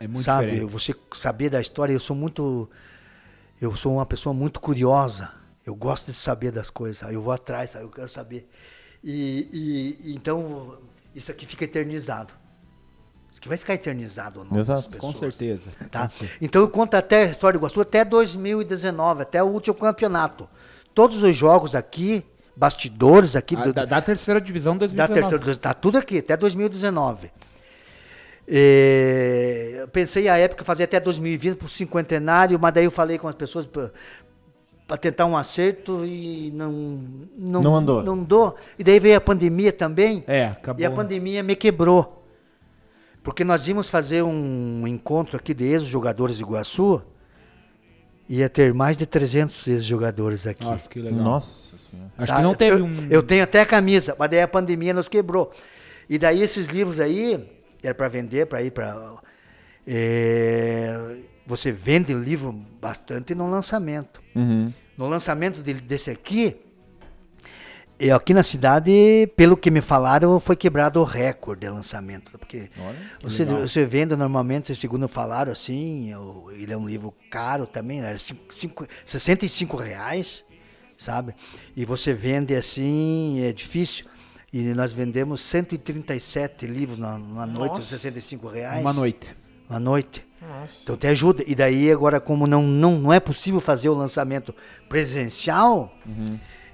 [0.00, 0.46] É muito sabe?
[0.50, 0.70] diferente.
[0.72, 2.68] Você saber da história, eu sou muito,
[3.60, 5.30] eu sou uma pessoa muito curiosa.
[5.66, 8.48] Eu gosto de saber das coisas, aí eu vou atrás, aí eu quero saber.
[9.04, 9.48] E,
[10.02, 10.78] e- então
[11.14, 12.32] isso aqui fica eternizado.
[13.30, 14.58] Isso aqui vai ficar eternizado, não?
[14.58, 15.62] Exato, Com certeza.
[15.90, 16.10] Tá?
[16.40, 20.48] Então eu conto até a história do Iguaçu até 2019, até o último campeonato.
[20.94, 22.24] Todos os jogos aqui,
[22.56, 25.20] bastidores aqui Ah, do- da, da terceira divisão da 2019.
[25.38, 27.30] terceira, tá tudo aqui, até 2019.
[28.50, 33.18] É, eu pensei a época fazer até 2020 para o cinquentenário, mas daí eu falei
[33.18, 36.72] com as pessoas para tentar um acerto e não
[37.36, 38.02] não Não andou.
[38.02, 38.56] Não andou.
[38.78, 40.24] E daí veio a pandemia também.
[40.26, 40.82] É, acabou.
[40.82, 42.24] E a pandemia me quebrou.
[43.22, 47.02] Porque nós íamos fazer um encontro aqui de ex-jogadores de Iguaçu.
[48.30, 50.64] Ia ter mais de 300 ex-jogadores aqui.
[50.64, 51.20] Nossa, que legal.
[51.20, 52.10] Nossa senhora.
[52.16, 52.36] Acho Tá?
[52.38, 52.96] que não teve eu, um.
[53.10, 55.50] Eu tenho até a camisa, mas daí a pandemia nos quebrou.
[56.08, 59.14] E daí esses livros aí, era para vender, para ir para.
[61.46, 64.20] você vende o livro bastante no lançamento.
[64.34, 64.72] Uhum.
[64.96, 66.56] No lançamento de- desse aqui,
[67.98, 68.92] eu, aqui na cidade,
[69.36, 72.36] pelo que me falaram, foi quebrado o recorde de lançamento.
[72.38, 72.68] Porque
[73.22, 76.12] você, você vende normalmente, segundo falaram, assim,
[76.52, 80.44] ele é um livro caro também, era cinco, cinco, 65 reais,
[80.96, 81.34] sabe?
[81.76, 84.04] E você vende assim, é difícil.
[84.52, 88.80] E nós vendemos 137 livros na, numa noite, por 65 reais.
[88.80, 89.28] Uma noite.
[89.68, 90.24] Uma noite.
[90.82, 91.42] Então te ajuda.
[91.46, 94.54] E daí agora, como não, não, não é possível fazer o lançamento
[94.88, 95.92] presencial,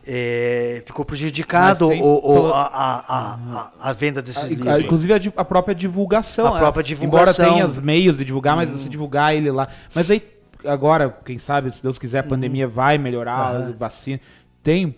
[0.06, 4.78] é, ficou prejudicado tem o, o- a, a, a, a- venda desses Ah, livros.
[4.78, 6.46] Inclusive a, própria divulgação.
[6.55, 7.44] A própria é, divulgação.
[7.46, 9.68] Embora tenha os meios de divulgar, mas você divulgar ele lá.
[9.94, 10.22] Mas aí,
[10.64, 13.68] agora, quem sabe, se Deus quiser, a pandemia vai melhorar, Aham.
[13.70, 14.20] a vacina.
[14.62, 14.94] Tem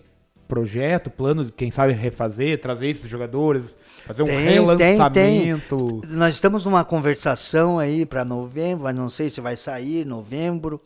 [0.47, 3.75] projeto, plano, de, quem sabe refazer, trazer esses jogadores,
[4.05, 6.01] fazer um Tem, relançamento.
[6.07, 10.81] Nós estamos numa conversação aí para novembro, mas não sei se vai sair novembro,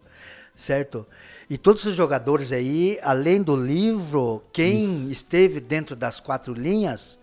[0.56, 1.06] certo?
[1.50, 7.20] E todos os jogadores aí, além do livro, quem esteve dentro das quatro linhas,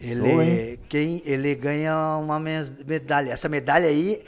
[0.00, 3.30] ele, quem, ele ganha uma medalha.
[3.30, 4.22] Essa medalha aí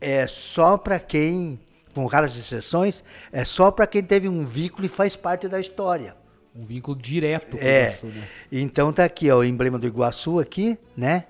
[0.00, 1.60] é só para quem,
[1.94, 6.23] com raras exceções, é só para quem teve um vínculo e faz parte da história.
[6.54, 7.88] Um vínculo direto com É.
[7.88, 8.28] isso, né?
[8.52, 11.24] Então tá aqui, ó, o emblema do Iguaçu aqui, né?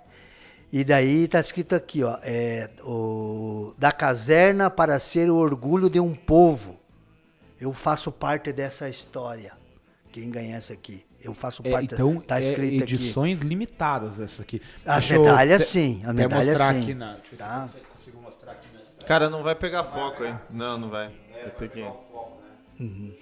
[0.72, 6.00] E daí tá escrito aqui, ó, é, o, da caserna para ser o orgulho de
[6.00, 6.78] um povo.
[7.60, 9.52] Eu faço parte dessa história.
[10.12, 11.02] Quem ganhar essa aqui?
[11.22, 11.94] Eu faço É, parte.
[11.94, 12.94] então, tá é escrito aqui.
[12.94, 14.60] edições limitadas essa aqui.
[14.84, 16.82] As Deixa medalhas, sim, a medalha, mostrar sim.
[16.82, 17.12] aqui na...
[17.14, 17.68] Deixa eu ver Tá.
[17.74, 19.06] eu consigo mostrar aqui nessa...
[19.06, 20.34] Cara, não vai pegar foco aí.
[20.50, 21.10] Não, não vai.
[21.32, 21.80] Vai ter que...
[22.80, 23.12] Uhum.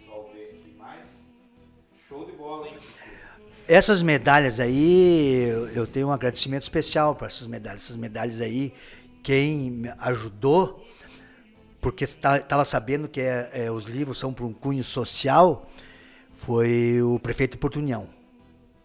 [2.12, 2.76] Show de bola, hein?
[3.66, 5.44] Essas medalhas aí,
[5.74, 7.84] eu- tenho um agradecimento especial para essas medalhas.
[7.84, 8.74] Essas medalhas aí
[9.22, 10.84] quem me ajudou,
[11.80, 15.66] porque estava sabendo que é, é, os livros são para um cunho social,
[16.40, 18.06] foi o prefeito União.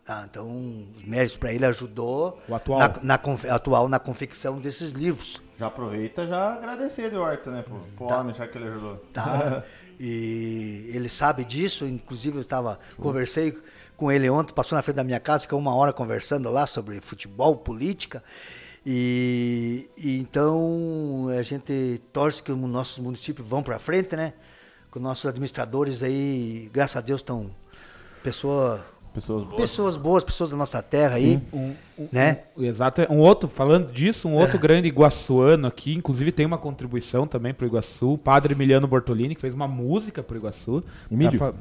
[0.07, 0.47] Ah, então,
[0.95, 2.79] os méritos para ele ajudou O atual.
[2.79, 5.41] Na, na atual na confecção desses livros.
[5.59, 7.61] Já aproveita já agradecer de Horta, né?
[7.61, 8.95] Pro, pro homem, já que ele ajudou.
[9.13, 9.63] Tá?
[9.99, 13.57] e ele sabe disso, inclusive eu estava conversei
[13.95, 17.01] com ele ontem, passou na frente da minha casa, ficou uma hora conversando lá sobre
[17.01, 18.23] futebol, política.
[18.85, 24.33] E, e então a gente torce que os nossos municípios vão para frente, né?
[24.91, 27.53] Que os nossos administradores aí, graças a Deus, estão
[28.23, 28.85] pessoa,
[29.17, 29.55] Pessoas boas.
[29.61, 32.39] pessoas boas, pessoas da nossa terra aí, Um, um- né?
[32.55, 33.01] um- exato.
[33.11, 34.41] Um outro, falando disso, um É.
[34.43, 39.33] outro grande iguaçuano aqui, inclusive tem uma contribuição também pro Iguaçu, o padre Emiliano Bortolini,
[39.33, 40.83] que fez uma música pro Iguaçu.
[41.11, 41.39] Emílio?
[41.39, 41.51] Pra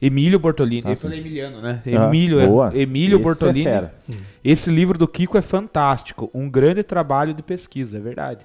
[0.00, 0.82] Emílio Bortolini.
[0.86, 1.02] Ah, Eu sim.
[1.02, 1.82] falei Emiliano, né?
[1.96, 2.76] Ah, Emílio, é- boa.
[2.76, 3.64] Emílio Esse é Bortolini.
[3.64, 3.94] fera.
[4.42, 6.30] Esse livro do Kiko é fantástico.
[6.32, 8.44] Um grande trabalho de pesquisa, é verdade.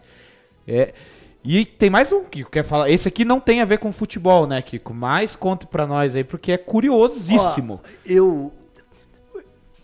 [0.68, 0.94] É,
[1.48, 2.90] e tem mais um, Kiko, quer falar?
[2.90, 4.94] Esse aqui não tem a ver com futebol, né, Kiko?
[4.94, 7.80] Mas conte pra nós aí, porque é curiosíssimo.
[7.84, 8.52] Ó, eu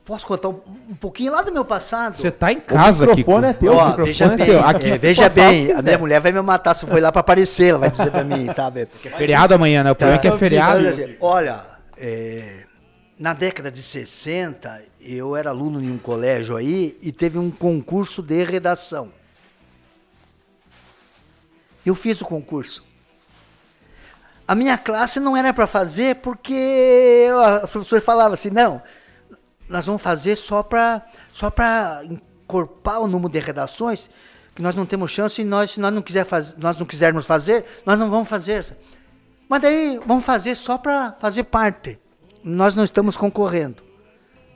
[0.03, 0.59] posso contar um,
[0.89, 2.15] um pouquinho lá do meu passado.
[2.17, 3.45] Você tá em casa, microfone Kiko.
[3.45, 4.59] é teu, O Ó, microfone veja é bem, teu.
[4.63, 7.11] Aqui é, veja o que bem, a minha mulher vai me matar se foi lá
[7.11, 8.87] para aparecer, ela vai dizer para mim, sabe?
[9.17, 9.91] Feriado amanhã, né?
[9.91, 10.85] O problema é que é feriado.
[10.85, 11.65] Olha, Olha,
[11.97, 12.63] é,
[13.17, 18.21] na década de 60, eu era aluno em um colégio aí e teve um concurso
[18.21, 19.22] de redação.
[21.85, 22.85] Eu fiz o concurso.
[24.47, 27.27] A minha classe não era para fazer porque
[27.63, 28.81] a professora falava assim, não,
[29.69, 31.01] nós vamos fazer só para
[31.31, 31.51] só
[32.03, 34.09] encorpar o número de redações
[34.53, 37.25] que nós não temos chance e nós se nós não quiser faz, nós não quisermos
[37.25, 38.65] fazer, nós não vamos fazer.
[39.49, 41.99] Mas daí vamos fazer só para fazer parte.
[42.43, 43.81] Nós não estamos concorrendo.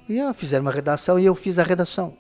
[0.08, 2.16] E eu fizeram uma redação e eu fiz a redação.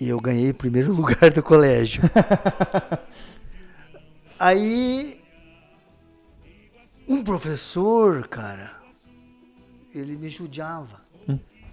[0.00, 2.02] E eu ganhei o primeiro lugar do colégio.
[4.42, 5.22] Aí
[7.08, 8.72] um professor, cara,
[9.94, 11.00] ele me judiava.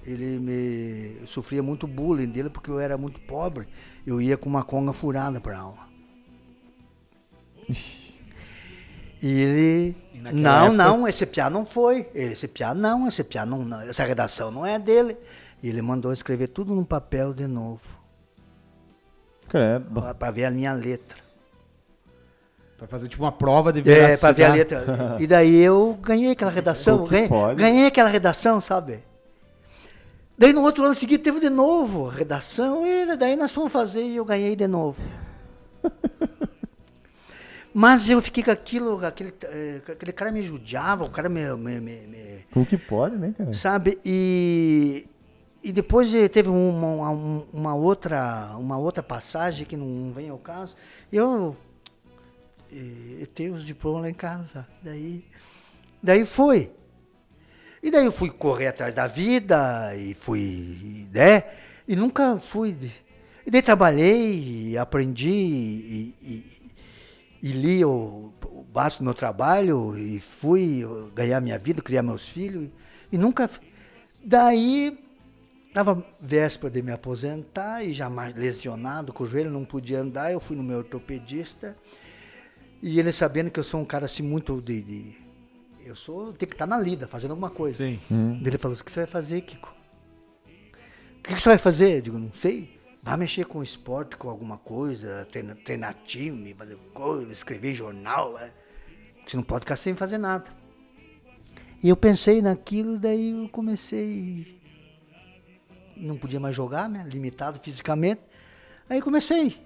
[0.05, 3.67] Ele me eu sofria muito bullying dele porque eu era muito pobre.
[4.05, 5.87] Eu ia com uma conga furada para aula.
[9.21, 9.97] E ele.
[10.13, 12.07] E Não, época- não, esse piá não foi.
[12.13, 13.81] Esse piá não, esse piá não, não.
[13.81, 15.17] Essa redação não é dele.
[15.61, 17.81] E ele mandou escrever tudo num papel de novo.
[19.47, 20.01] Credo.
[20.13, 21.28] para ver a minha letra.
[22.80, 25.15] Pra fazer tipo uma prova de É, para ver a letra.
[25.19, 27.03] E daí eu ganhei aquela redação.
[27.03, 27.61] O que Ganhei, pode?
[27.61, 29.03] ganhei aquela redação, sabe?
[30.38, 34.01] Daí no outro ano seguinte teve de novo a redação, e daí nós fomos fazer
[34.03, 35.01] e eu ganhei de novo.
[37.73, 41.80] Mas eu fiquei com aquilo, aquele, eh, aquele cara me judiava, o cara me- me-
[41.80, 43.53] me- me, Como que pode, né, cara?
[43.53, 43.99] sabe?
[44.03, 45.06] E,
[45.64, 50.38] e depois eh, teve uma, uma, uma outra, uma outra passagem que não vem ao
[50.39, 50.76] caso.
[51.14, 51.56] Eu,
[52.71, 54.67] eu tenho os diplomas lá em casa.
[54.81, 55.23] Daí,
[56.01, 56.71] daí foi.
[57.81, 61.43] E daí eu fui correr atrás da vida e fui, né?
[61.87, 62.75] E nunca fui.
[63.45, 66.59] E daí trabalhei, e aprendi e, e-
[67.41, 70.83] e li o, o básico do meu trabalho e fui
[71.15, 72.69] ganhar minha vida, criar meus filhos.
[73.11, 73.49] E, nunca.
[74.23, 74.99] Daí,
[75.69, 80.31] estava véspera de me aposentar e já mais lesionado com o joelho, não podia andar.
[80.33, 81.75] Eu fui no meu ortopedista
[82.81, 84.81] e ele sabendo que eu sou um cara assim muito de.
[84.81, 85.30] de-
[85.85, 86.31] eu sou.
[86.34, 87.77] tem que estar na lida, fazendo alguma coisa.
[87.84, 87.99] Sim.
[88.10, 89.73] Daí Ele falou: O que você vai fazer, Kiko?
[90.45, 91.97] O que você vai fazer?
[91.97, 92.77] Eu digo: Não sei.
[93.01, 98.34] Vai mexer com esporte, com alguma coisa, treinar, treinar time, fazer coisa, escrever jornal.
[98.34, 98.51] né?
[99.26, 100.45] Você não pode ficar sem fazer nada.
[101.81, 104.60] E eu pensei naquilo, daí eu comecei.
[105.95, 107.06] Não podia mais jogar, né?
[107.10, 108.22] Limitado fisicamente.
[108.89, 109.57] Aí comecei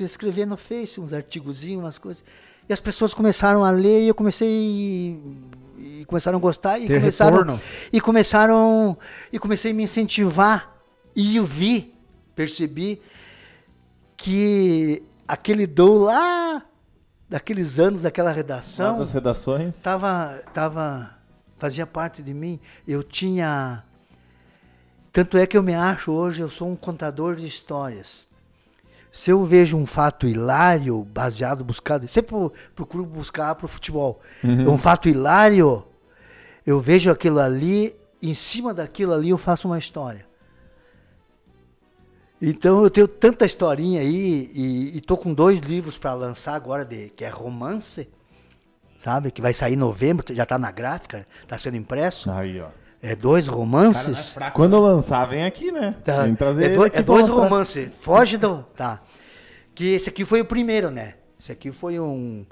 [0.00, 2.22] escrever no Face uns artigozinhos, umas coisas.
[2.68, 4.48] E as pessoas começaram a ler e eu comecei
[5.76, 7.60] e começaram a gostar e Ter começaram retorno.
[7.92, 8.96] e começaram
[9.32, 10.74] e comecei a me incentivar
[11.14, 11.94] e eu vi,
[12.34, 13.02] percebi
[14.16, 16.62] que aquele dom lá
[17.28, 19.82] daqueles anos daquela redação das redações.
[19.82, 21.18] tava, tava,
[21.58, 22.60] fazia parte de mim.
[22.86, 23.84] Eu tinha.
[25.12, 28.26] Tanto é que eu me acho hoje, eu sou um contador de histórias.
[29.14, 34.20] Se eu vejo um fato hilário, baseado, buscado, sempre pro- procuro buscar para o futebol.
[34.68, 35.86] Um fato hilário,
[36.66, 40.26] eu vejo aquilo ali, em cima daquilo ali eu faço uma história.
[42.42, 46.84] Então eu tenho tanta historinha aí e, e tô com dois livros para lançar agora
[46.84, 48.08] de que é romance,
[48.98, 49.30] sabe?
[49.30, 52.32] Que vai sair em novembro, já está na gráfica, está sendo impresso.
[52.32, 52.66] Aí, ó.
[53.06, 54.34] É dois romances.
[54.54, 55.94] Quando lançar, vem aqui, né?
[56.02, 56.22] Tá.
[56.22, 57.42] Vem trazer é, ele do- aqui é dois mostrar.
[57.44, 57.90] romances.
[58.00, 58.62] Foge do.
[58.76, 59.02] Tá.
[59.74, 61.14] que esse aqui foi o primeiro, né?
[61.38, 62.46] Esse aqui foi um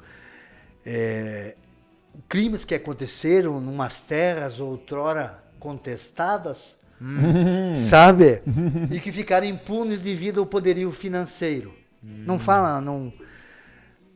[0.85, 1.55] é,
[2.29, 6.79] crimes que aconteceram numas terras outrora contestadas,
[7.75, 8.43] sabe?
[8.91, 11.73] e que ficaram impunes devido ao poderio financeiro.
[12.03, 13.13] Não fala, não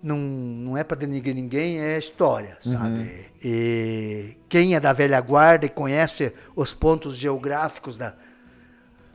[0.06, 3.10] não, não é para denigrar ninguém, é história, sabe?
[3.42, 8.14] E quem é da velha guarda e conhece os pontos geográficos da,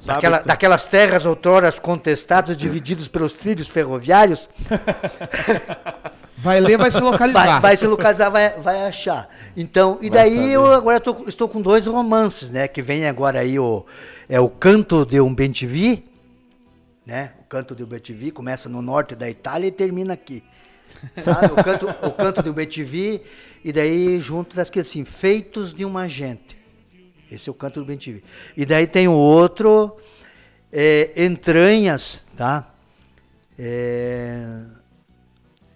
[0.06, 4.50] daquela- daquelas terras outroras contestadas, divididos pelos trilhos ferroviários,
[6.38, 7.46] Vai ler, vai se localizar.
[7.46, 9.30] vai, vai se localizar, vai, vai achar.
[9.56, 10.52] Então, e Vai daí saber.
[10.54, 12.68] eu agora tô- estou com dois romances, né?
[12.68, 13.86] Que vem agora aí o
[14.28, 16.04] é o Canto de um Bentivi,
[17.06, 17.34] né?
[17.42, 20.44] O Canto de um Bentivi começa no norte da Itália e termina aqui.
[21.16, 21.48] Sabe?
[21.54, 23.22] O canto, o canto um Bentivi
[23.64, 26.58] e daí junto das que assim, feitos de uma gente.
[27.32, 28.24] Esse é o canto do Bentivi.
[28.56, 29.98] E daí tem o outro
[30.72, 32.74] é, entranhas, tá?
[33.58, 34.64] É,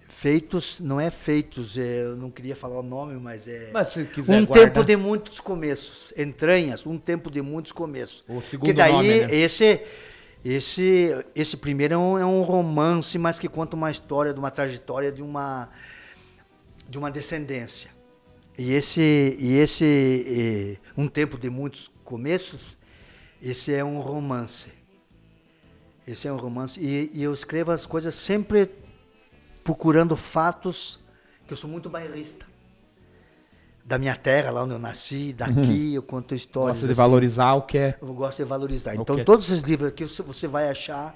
[0.10, 4.04] feitos, não é feitos, é, eu não queria falar o nome, mas é Mas se
[4.06, 4.66] quiser, um guarda.
[4.66, 8.24] tempo de muitos começos, entranhas, um tempo de muitos começos.
[8.28, 9.36] O segundo que daí nome, né?
[9.36, 9.82] esse
[10.46, 14.52] esse esse primeiro é um, é um romance, mas que conta uma história de uma
[14.52, 15.70] trajetória de uma
[16.88, 17.90] de uma descendência.
[18.56, 19.02] E esse
[19.40, 22.78] e esse eh, um tempo de muitos começos,
[23.42, 24.72] esse é um romance.
[26.08, 28.70] Esse é um romance e, e eu escrevo as coisas sempre
[29.64, 31.00] procurando fatos
[31.48, 32.46] que eu sou muito bairrista.
[33.88, 36.78] Da minha terra, lá onde eu nasci, daqui eu conto histórias.
[36.78, 36.98] Gosta de assim.
[36.98, 37.96] valorizar o que é.
[38.02, 38.96] Eu gosto de valorizar.
[38.98, 41.16] O Então, é- todos esses livros aqui você- vai achar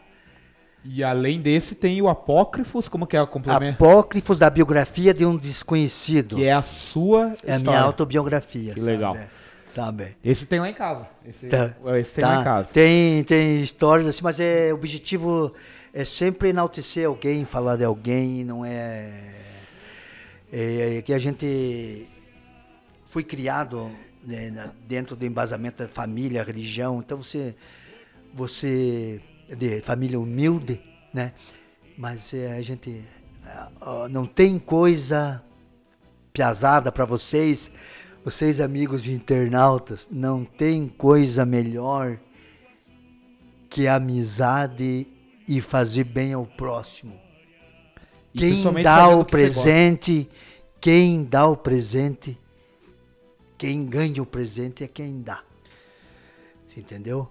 [0.86, 3.84] E além desse, tem o Apócrifos, como que é o complemento?
[3.84, 6.36] apócrifos da biografia de um desconhecido.
[6.38, 7.80] Que é a sua É a minha história.
[7.82, 8.74] autobiografia.
[8.76, 8.92] Que sabe?
[8.92, 9.16] legal.
[9.16, 9.28] É.
[9.76, 10.16] Tá bem.
[10.24, 11.08] Esse tem lá em casa.
[11.26, 11.72] Esse, Tá.
[12.00, 12.30] esse tem Tá.
[12.36, 12.70] lá em casa.
[12.72, 15.54] Tem, tem histórias assim, mas é, o objetivo
[15.94, 19.12] é sempre enaltecer alguém, falar de alguém, não é.
[20.52, 22.08] É, é que a gente
[23.10, 23.90] foi criado
[24.24, 27.56] né, dentro do embasamento da família, religião, então você.
[28.32, 29.20] Você
[29.50, 30.80] é de família humilde,
[31.12, 31.34] né?
[31.98, 33.04] Mas é, a gente.
[33.82, 35.44] ah, não tem coisa
[36.32, 37.72] piazada para vocês,
[38.24, 42.20] vocês amigos internautas, não tem coisa melhor
[43.68, 45.08] que a amizade
[45.48, 47.20] e fazer bem ao próximo.
[48.34, 50.30] E Quem dá o presente,
[50.80, 52.39] quem dá o presente,
[53.60, 55.42] quem ganha o presente é quem dá.
[56.68, 57.30] Você entendeu?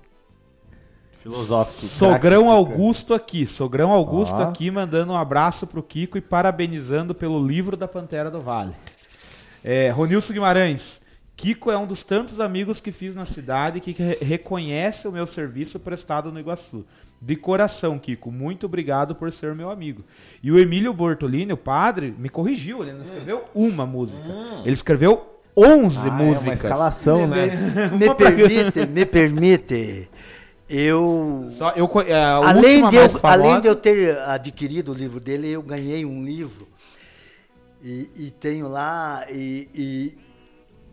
[1.21, 1.87] Filosófico.
[1.87, 2.57] Sogrão craque.
[2.57, 3.47] Augusto aqui.
[3.47, 4.43] Sogrão Augusto Ó.
[4.43, 8.75] aqui mandando um abraço pro Kiko e parabenizando pelo livro da Pantera do Vale.
[9.65, 11.01] É, Ronilson Guimarães.
[11.35, 15.27] Kiko é um dos tantos amigos que fiz na cidade que re- reconhece o meu
[15.27, 16.85] serviço prestado no Iguaçu.
[17.21, 20.05] De coração, Kiko, muito obrigado por ser meu amigo.
[20.43, 22.83] E o Emílio Bortolini, o padre, me corrigiu.
[22.83, 24.23] Ele não escreveu uma música.
[24.65, 26.65] Ele escreveu 11 Ah, é uma músicas.
[26.65, 27.57] escalação, me, né?
[27.91, 30.09] me- me permite, me permite,
[30.69, 34.95] eu Só, eu, é, a além de, eu, famosa- além de eu ter adquirido o
[34.95, 36.69] livro dele, eu ganhei um livro.
[37.83, 40.19] E, e tenho lá, e, e,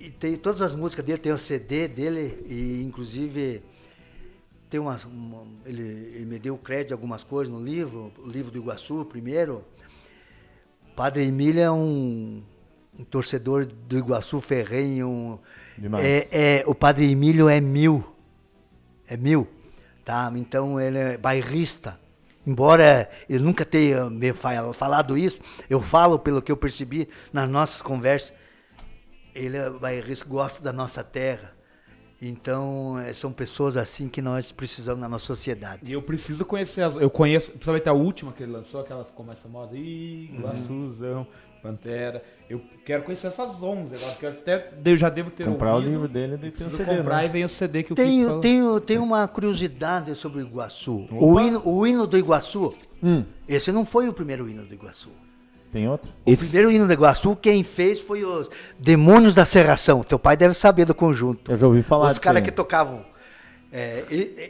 [0.05, 3.61] e tenho todas as músicas dele, tem o CD dele, e inclusive
[4.69, 5.81] tem umas, uma- ele,
[6.15, 9.63] ele me deu crédito de algumas coisas no livro, o livro do Iguaçu, primeiro.
[10.95, 12.41] Padre Emílio é um,
[12.99, 15.39] um torcedor do Iguaçu ferrenho.
[15.77, 16.05] Demais.
[16.05, 18.03] É, é, o Padre Emílio é mil.
[19.07, 19.47] É mil.
[20.03, 20.31] Tá?
[20.35, 21.99] Então ele é bairrista.
[22.47, 25.39] Embora ele nunca tenha me fa- falado isso,
[25.69, 28.33] eu falo pelo que eu percebi nas nossas conversas.
[29.33, 31.53] Ele é bairrista, gosta da nossa terra.
[32.21, 35.81] Então, eh, são pessoas assim que nós precisamos na nossa sociedade.
[35.83, 36.95] E eu preciso conhecer as.
[36.95, 39.75] Eu conheço, principalmente a última que ele lançou, aquela que ficou mais famosa.
[39.75, 41.25] Ih, Uhum.
[41.65, 42.21] Pantera.
[42.49, 45.75] Eu quero conhecer essas 11 agora, porque eu até eu já devo ter Comprar o
[45.75, 45.91] ouvido.
[45.91, 47.25] livro dele e tem o CD, comprar né?
[47.25, 51.07] e vem o CD que o Tenho, tenho, tenho uma curiosidade sobre o Iguaçu.
[51.11, 55.09] O hino, o hino do Iguaçu, Hum, esse não foi o primeiro hino do Iguaçu.
[55.71, 56.11] tem outro?
[56.25, 60.03] O primeiro hino do Iguaçu, quem fez foi os Demônios da Serração.
[60.03, 61.51] Teu pai deve saber do conjunto.
[61.51, 63.05] Eu já ouvi falar Os caras que tocavam,
[63.71, 64.03] é,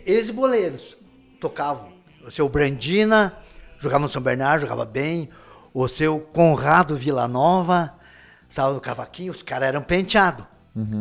[0.06, 0.98] ex-boleiros,
[1.40, 1.90] tocavam.
[2.26, 3.34] O seu Brandina,
[3.80, 5.30] jogava no São Bernardo, jogava bem.
[5.76, 7.93] O seu Conrado Villanova,
[8.47, 10.45] estava no cavaquinho, os caras eram penteados.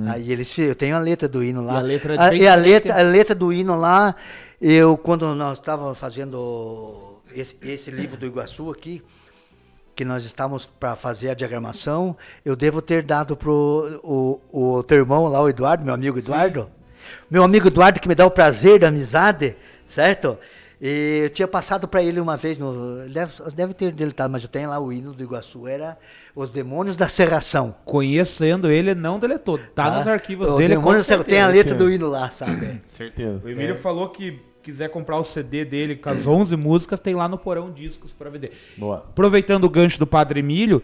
[0.09, 1.74] Aí eles, eu tenho a letra do hino lá.
[1.74, 4.16] E a letra é a, e a letra, a letra do hino lá,
[4.60, 9.01] eu quando nós estávamos fazendo esse, esse livro do Iguaçu aqui,
[9.94, 14.40] que nós estávamos para fazer a diagramação, eu devo ter dado pro o,
[14.78, 16.68] o teu irmão lá, o Eduardo, meu amigo Eduardo.
[17.30, 19.56] Meu amigo Eduardo que me dá o prazer da amizade,
[19.86, 20.36] certo?
[20.86, 24.51] E eu tinha passado para ele uma vez, no, deve, deve ter deletado, mas eu
[24.51, 25.97] tenho lá o hino do Iguaçu, era
[26.36, 27.74] Os Demônios da Serração.
[27.86, 29.59] Conhecendo ele, não deletou.
[29.74, 30.74] Tá, nos arquivos o dele.
[30.74, 31.48] Demônios com tem a certeza.
[31.48, 32.81] letra do hino lá, sabe?
[32.89, 33.47] Certeza.
[33.47, 37.27] O Emílio falou que quiser comprar o CD dele com as 11 músicas, tem lá
[37.28, 38.52] no Porão Discos pra vender.
[38.77, 39.06] Boa.
[39.09, 40.82] Aproveitando o gancho do Padre Emílio,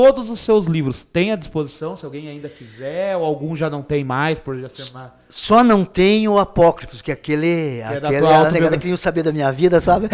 [0.00, 3.82] todos os seus livros têm à disposição, se alguém ainda quiser, ou algum já não
[3.82, 5.10] tem mais, por já ser mais...
[5.28, 8.78] Só não tem o Apócrifos, que aquele, é da aquele tua a negada autobiografia.
[8.78, 10.08] queria saber da minha vida, sabe?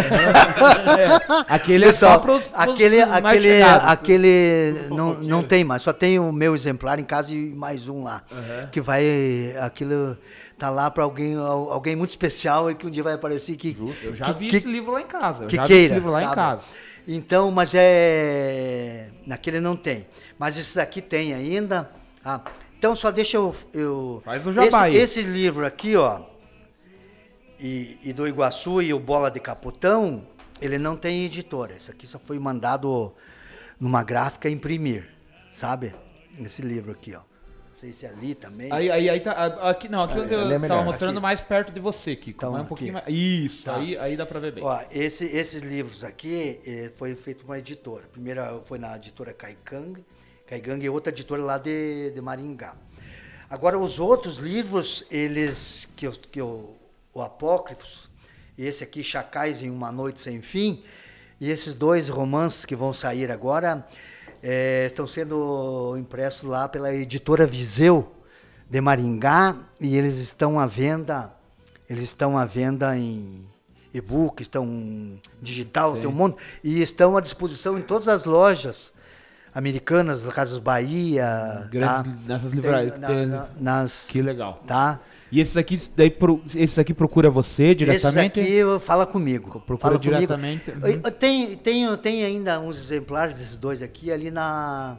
[1.48, 3.88] Aquele é só Pessoal, pros, pros aquele, aquele, chegados.
[3.90, 8.02] aquele não, não tem mais, só tem o meu exemplar em casa e mais um
[8.04, 8.22] lá,
[8.72, 9.04] que vai,
[9.60, 10.16] aquilo
[10.58, 13.76] tá lá para alguém, al- alguém muito especial e que um dia vai aparecer que
[14.02, 15.44] Eu já que- vi que- esse livro lá em casa.
[15.44, 16.34] Eu que já vi esse queira, livro lá em sabe?
[16.36, 16.62] casa.
[17.06, 20.06] Então, mas é naquele não tem,
[20.38, 21.90] mas esses aqui tem ainda.
[22.24, 22.40] Ah,
[22.78, 26.22] então só deixa eu, eu Faz o jabá esse, esse livro aqui, ó,
[27.60, 30.26] e, e do Iguaçu e o Bola de Caputão,
[30.60, 31.74] ele não tem editora.
[31.74, 33.14] Isso aqui só foi mandado
[33.78, 35.08] numa gráfica imprimir,
[35.52, 35.94] sabe?
[36.38, 37.20] Esse livro aqui, ó.
[37.84, 38.72] Sei se é ali também.
[38.72, 39.32] Aí, aí, aí tá.
[39.68, 40.84] Aqui, não, aqui onde eu ali é tava melhor.
[40.86, 41.20] mostrando Aqui.
[41.20, 42.38] mais perto de você, Kiko.
[42.38, 42.68] Então, um aqui.
[42.68, 43.04] pouquinho mais.
[43.08, 43.76] Isso, Tá.
[43.76, 44.64] aí, aí dá pra ver bem.
[44.64, 48.04] Ó, esse- esses livros aqui eh, foi feito uma editora.
[48.10, 50.02] Primeiro foi na editora Caicang,
[50.46, 52.74] Caicang é outra editora lá de, de Maringá.
[53.50, 56.76] Agora, os outros livros, eles, que, eu, que eu,
[57.12, 58.08] o Apócrifos,
[58.56, 60.82] esse aqui, Chacais em Uma Noite Sem Fim,
[61.38, 63.86] e esses dois romances que vão sair agora,
[64.46, 68.12] eh, estão sendo impressos lá pela editora Viseu
[68.68, 71.32] de Maringá, e eles estão à venda,
[71.88, 73.46] eles estão à venda em
[73.92, 78.92] e-book, estão digital, tem um monte, e estão à disposição em todas as lojas
[79.54, 82.18] americanas, Casas Bahia, Grandes- tá?
[82.26, 84.62] nessas livrarias, na- tem- na- nas, Que legal.
[84.66, 84.98] tá?
[85.34, 88.38] E esses aqui, daí, pro- esses aqui procura você Esses diretamente?
[88.40, 89.60] aqui fala comigo.
[89.66, 90.14] Procura fala comigo.
[90.14, 91.00] diretamente, uhum.
[91.04, 94.96] Eu tenho, tenho, tenho ainda uns exemplares desses dois aqui ali na.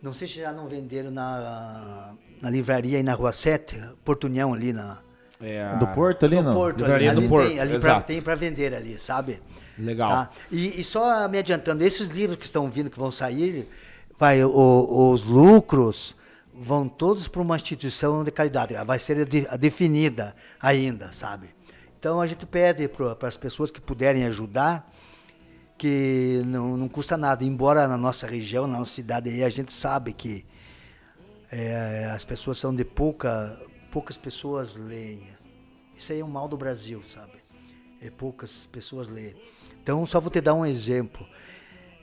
[0.00, 4.54] Não sei se já não venderam na, na livraria aí na Rua 7, Porto União
[4.54, 4.98] ali na.
[5.40, 6.54] É a- Do Porto ali, no não?
[6.54, 9.40] Porto, ali, do ali Porto, tem, ali pra, tem para vender ali, sabe?
[9.76, 10.10] Legal.
[10.10, 10.30] Tá?
[10.48, 13.68] E, e só me adiantando, esses livros que estão vindo, que vão sair,
[14.16, 16.14] vai, o- os lucros
[16.60, 18.74] vão todos para uma instituição de caridade.
[18.84, 21.48] Vai ser de- definida ainda, sabe?
[21.98, 24.92] Então a gente pede para as pessoas que puderem ajudar,
[25.76, 27.44] que não, não custa nada.
[27.44, 30.44] Embora na nossa região, na nossa cidade aí, a gente sabe que
[31.50, 33.58] é, as pessoas são de pouca,
[33.90, 35.22] poucas pessoas leem.
[35.96, 37.32] Isso aí é um mal do Brasil, sabe?
[38.00, 39.34] É, poucas pessoas leem.
[39.82, 41.26] Então, só vou te dar um exemplo.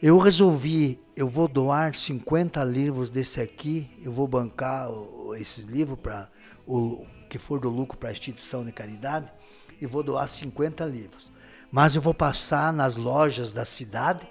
[0.01, 5.97] Eu resolvi, eu vou doar 50 livros desse aqui, eu vou bancar o- esses livros
[5.99, 6.29] para
[6.67, 9.31] o que for do lucro para a instituição de caridade,
[9.81, 11.27] e vou doar 50 livros.
[11.71, 14.25] Mas eu vou passar nas lojas da cidade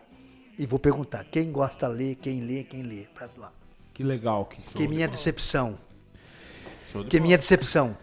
[0.59, 3.53] e vou perguntar quem gosta de ler, quem lê, quem lê, para doar.
[3.93, 4.47] Que legal.
[4.47, 4.61] Que...
[4.73, 5.79] Que minha decepção.
[6.95, 7.23] De Que bola.
[7.27, 7.97] minha decepção.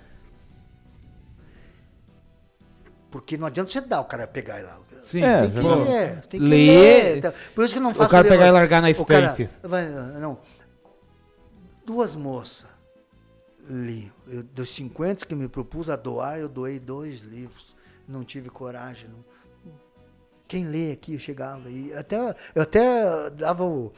[3.11, 4.79] Porque não adianta você dar o cara pegar e lá.
[5.03, 7.17] Sim, É, tem que ler, tem que Ler- ler.
[7.17, 9.49] Então, Por isso que não faço cara ler- pegar e largar na o cara estante.
[10.19, 10.39] não.
[11.85, 12.69] Duas moças
[13.67, 14.11] li.
[14.27, 17.75] Eu, dos 50 que me propus a doar, eu doei dois livros.
[18.07, 19.09] Não tive coragem.
[19.09, 19.23] não.
[20.47, 21.69] Quem lê aqui, eu chegava.
[21.69, 23.91] E até, eu até dava o,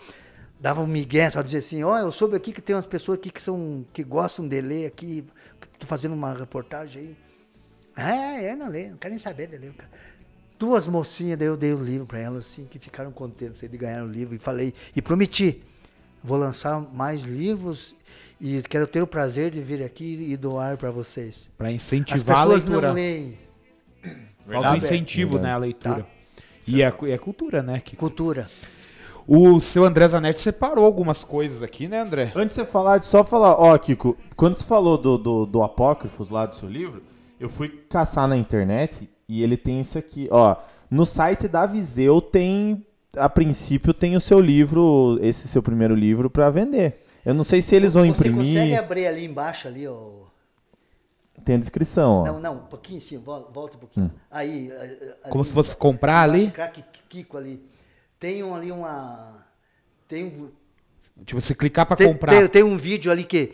[0.59, 3.31] dava um migué, só dizer assim, ó, eu soube aqui que tem umas pessoas aqui
[3.31, 5.25] que, são, que gostam de ler aqui,
[5.79, 7.17] tô fazendo uma reportagem aí.
[7.95, 9.73] É, é, não lê, não quero nem saber de ler.
[10.57, 13.77] Duas mocinhas, daí eu dei o livro para elas, assim, que ficaram contentes aí de
[13.77, 14.35] ganhar o livro.
[14.35, 15.61] E falei, e prometi,
[16.23, 17.95] vou lançar mais livros
[18.39, 21.49] e quero ter o prazer de vir aqui e doar para vocês.
[21.57, 22.87] Pra As incentivar a pessoas leitura.
[22.87, 23.37] não leem
[24.03, 24.77] Falta um Verdade.
[24.77, 26.05] incentivo, né, a leitura.
[26.67, 27.79] E é, é cultura, né?
[27.79, 27.95] Que...
[27.95, 28.49] cultura.
[29.25, 32.33] O seu André Zanetti separou algumas coisas aqui, né, André?
[32.35, 35.63] Antes de você falar, de só falar, ó, Kiko, quando você falou do, do, do
[35.63, 37.01] Apócrifos lá do seu livro,
[37.43, 40.55] eu fui caçar na internet e ele tem isso aqui, ó.
[40.89, 42.85] No site da Viseu tem,
[43.17, 47.03] a princípio, tem o seu livro, esse seu primeiro livro, pra vender.
[47.25, 48.79] Eu não sei se eles vão Você consegue imprimir.
[48.79, 50.23] abrir ali embaixo, ali, ó.
[51.43, 52.25] Tem a descrição, ó.
[52.25, 54.11] Não, não, um pouquinho sim, vol- volta um pouquinho.
[54.29, 56.51] Aí, a- a- ali Como se fosse comprar ali?
[56.51, 57.61] craque Kiko ali.
[58.19, 59.45] Tem um, ali uma.
[60.07, 60.49] Tem um.
[61.25, 62.31] Tipo, você clicar pra Tem, comprar.
[62.33, 63.51] tem, tem um vídeo ali que.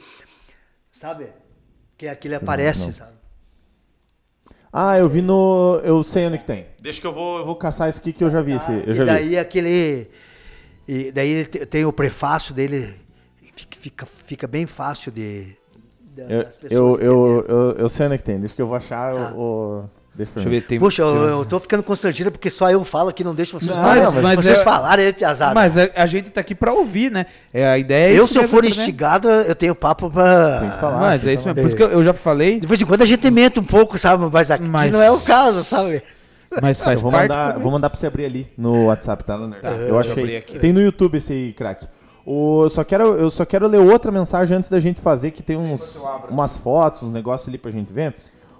[0.91, 1.27] Sabe?
[1.97, 2.91] Que aquele aparece, não.
[2.93, 3.11] sabe?
[4.71, 5.79] Ah, eu vi no.
[5.83, 6.67] Eu sei onde que tem.
[6.79, 8.53] Deixa que eu vou, eu vou caçar esse aqui que eu já vi.
[8.53, 9.09] Esse, eu e já vi.
[9.09, 10.07] daí aquele.
[10.87, 12.93] E daí tem o prefácio dele.
[13.55, 15.55] Fica, fica, fica bem fácil de.
[16.17, 18.39] Eu, das eu, pessoas eu, eu, eu sei onde que tem.
[18.39, 19.33] Deixa que eu vou achar Tá.
[19.35, 19.89] o.
[20.19, 20.79] Deixa eu Deixa eu ver, tem.
[20.79, 23.75] Puxa, eu, tem- eu tô ficando constrangido porque só eu falo aqui, não deixo vocês
[23.75, 24.21] Não, falarem.
[24.21, 25.55] mas vocês é- falarem aí, piazada.
[25.55, 27.25] Mas a, a gente tá aqui pra ouvir, né?
[27.53, 28.69] É, a ideia é eu, isso se eu for também.
[28.69, 30.59] instigado, eu tenho papo pra.
[30.59, 30.99] Tem que falar.
[30.99, 31.61] Mas é isso mesmo.
[31.61, 33.63] Por isso que eu, eu já falei, De vez em quando a gente mente um
[33.63, 34.29] pouco, sabe?
[34.31, 36.03] Mas aqui Mas- não é o caso, sabe?
[36.61, 37.29] mas faz Eu vou parte.
[37.29, 39.61] mandar, vou mandar pra você abrir ali no WhatsApp, tá, Leonardo?
[39.61, 40.21] Tá, eu eu achei.
[40.23, 40.59] abri aqui.
[40.59, 41.87] Tem no YouTube esse aí, craque.
[42.25, 45.55] O, só quero, eu só quero ler outra mensagem antes da gente fazer, que tem
[45.57, 48.13] uns, umas fotos, uns negócios ali pra gente ver.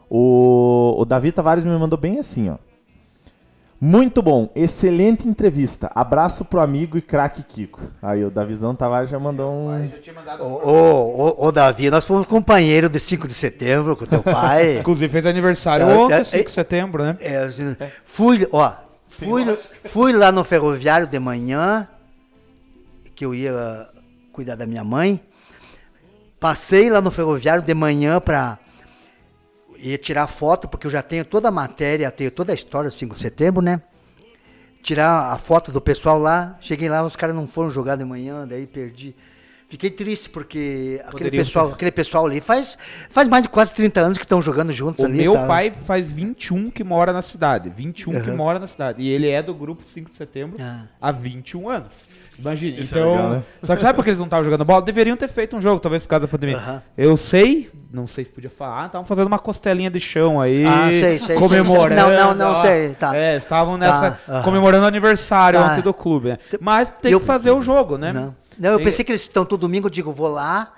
[0.10, 2.58] O, o Davi Tavares me mandou bem assim, ó.
[3.82, 5.90] Muito bom, excelente entrevista.
[5.96, 7.80] Abraço pro amigo e craque Kiko.
[8.02, 9.90] Aí o Davizão Tavares já mandou um.
[10.42, 14.80] Ô, ô, ô, ô, Davi, nós fomos companheiros de 5 de setembro com teu pai.
[14.80, 17.18] Inclusive fez aniversário É, ontem, é, 5 é- de setembro, né?
[17.22, 18.74] É, assim, fui, ó,
[19.08, 19.46] fui,
[19.86, 21.88] fui lá no ferroviário de manhã,
[23.16, 23.88] que eu ia
[24.34, 25.22] cuidar da minha mãe.
[26.38, 28.60] Passei lá no ferroviário de manhã pra
[29.80, 32.94] ir tirar foto, porque eu já tenho toda a matéria, tenho toda a história do
[32.94, 33.82] 5 de setembro, né?
[34.82, 36.58] Tirar a foto do pessoal lá.
[36.62, 39.16] Cheguei lá, os caras não foram jogar de manhã, daí perdi.
[39.70, 42.76] Fiquei triste porque aquele pessoal, aquele pessoal ali faz,
[43.08, 45.18] faz mais de quase 30 anos que estão jogando juntos O ali.
[45.18, 45.48] meu sabe?
[45.48, 47.70] pai faz 21 que mora na cidade.
[47.70, 48.36] 21 que Aham.
[48.36, 49.04] mora na cidade.
[49.04, 50.86] E ele é do grupo 5 de setembro Ah.
[51.00, 51.94] há 21 anos.
[52.40, 52.80] Imagina.
[52.80, 53.12] Isso é então.
[53.12, 53.44] legal, né?
[53.62, 54.82] Só que sabe por que eles não estavam jogando bola?
[54.82, 56.58] Deveriam ter feito um jogo, talvez por causa da pandemia.
[56.58, 56.82] Aham.
[56.98, 60.66] Eu sei, não sei se podia falar, estavam fazendo uma costelinha de chão aí.
[60.66, 62.00] Ah, sei, sei, comemorando.
[62.02, 62.18] sei, sei.
[62.26, 63.16] Não, não, não, sei, tá.
[63.16, 64.12] É, estavam nessa.
[64.12, 64.44] Tá, aham.
[64.44, 65.74] comemorando o aniversário Tá.
[65.74, 66.38] ontem do clube, né?
[66.60, 68.12] Mas tem Eu- que fazer o jogo, né?
[68.14, 70.74] Não, não eu Tem- pensei que eles estão todo domingo, eu digo, vou lá,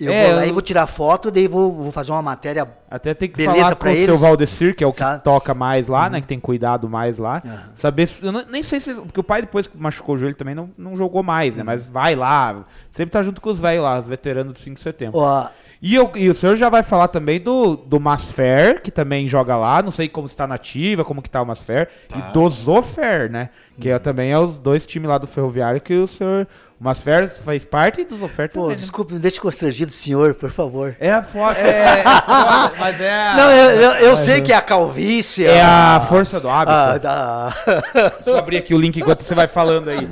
[0.00, 2.66] eu É, vou lá eu- e vou tirar foto, daí vou, vou fazer uma matéria.
[2.90, 4.16] Até tem que Beleza falar com o seu.
[4.16, 5.22] Valdecir, que é o que Sabe?
[5.22, 6.22] toca mais lá, né?
[6.22, 7.42] Que tem cuidado mais lá.
[7.44, 7.70] Aham.
[7.76, 8.94] Saber se, eu não- nem sei se.
[8.94, 11.58] Porque o pai, depois que machucou o joelho, também não, não jogou mais, Uhum.
[11.58, 11.64] né?
[11.64, 12.64] Mas vai lá.
[12.92, 15.18] Sempre tá junto com os velhos lá, os veteranos de 5 de setembro.
[15.18, 15.46] Ó,
[15.82, 19.56] E, eu- e o senhor já vai falar também do, do Masfer, que também joga
[19.56, 19.80] lá.
[19.82, 21.88] Não sei como está na ativa, como que tá o Masfer.
[22.14, 23.48] E do Zofer, né?
[23.80, 26.46] Que é, também é os dois times lá do Ferroviário que o senhor.
[26.80, 28.68] O Masfer faz parte e do Zofer pô, também.
[28.70, 28.74] né?
[28.76, 30.96] desculpe, me deixe constrangido, senhor, por favor.
[30.98, 31.58] É a foda.
[31.58, 35.44] É, é foda, mas é a, Não, eu, eu, eu sei que é a calvície.
[35.44, 36.72] é a força do hábito.
[36.72, 37.54] a- da-
[38.24, 40.08] Deixa eu abrir aqui o link enquanto você vai falando aí.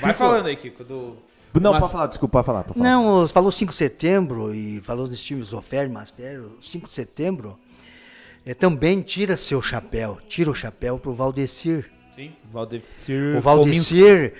[0.00, 0.82] Vai falando aí, Kiko.
[0.82, 1.16] Do...
[1.60, 2.64] Não, Mas- pode falar, desculpa, pode falar.
[2.64, 2.90] Pode falar.
[2.90, 7.58] Não, falou 5 de setembro e falou dos times Ofer, Master, 5 de setembro.
[8.46, 11.90] É, também tira seu chapéu, tira o chapéu pro Valdecir.
[12.16, 13.36] Sim, Valdecir.
[13.36, 14.32] O Valdecir,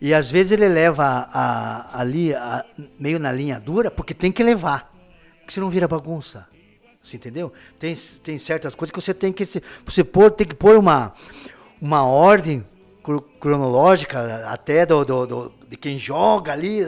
[0.00, 2.64] e às vezes ele leva a- a- ali, a-
[2.98, 4.92] meio na linha dura, porque tem que levar.
[5.40, 6.46] Porque senão vira bagunça.
[7.02, 7.52] Você entendeu?
[7.78, 9.44] Tem, tem certas coisas que você tem que.
[9.84, 11.12] Você pôr, tem que pôr uma,
[11.80, 12.64] uma ordem
[13.02, 16.80] cro- cronológica até do, do- do- de quem joga ali.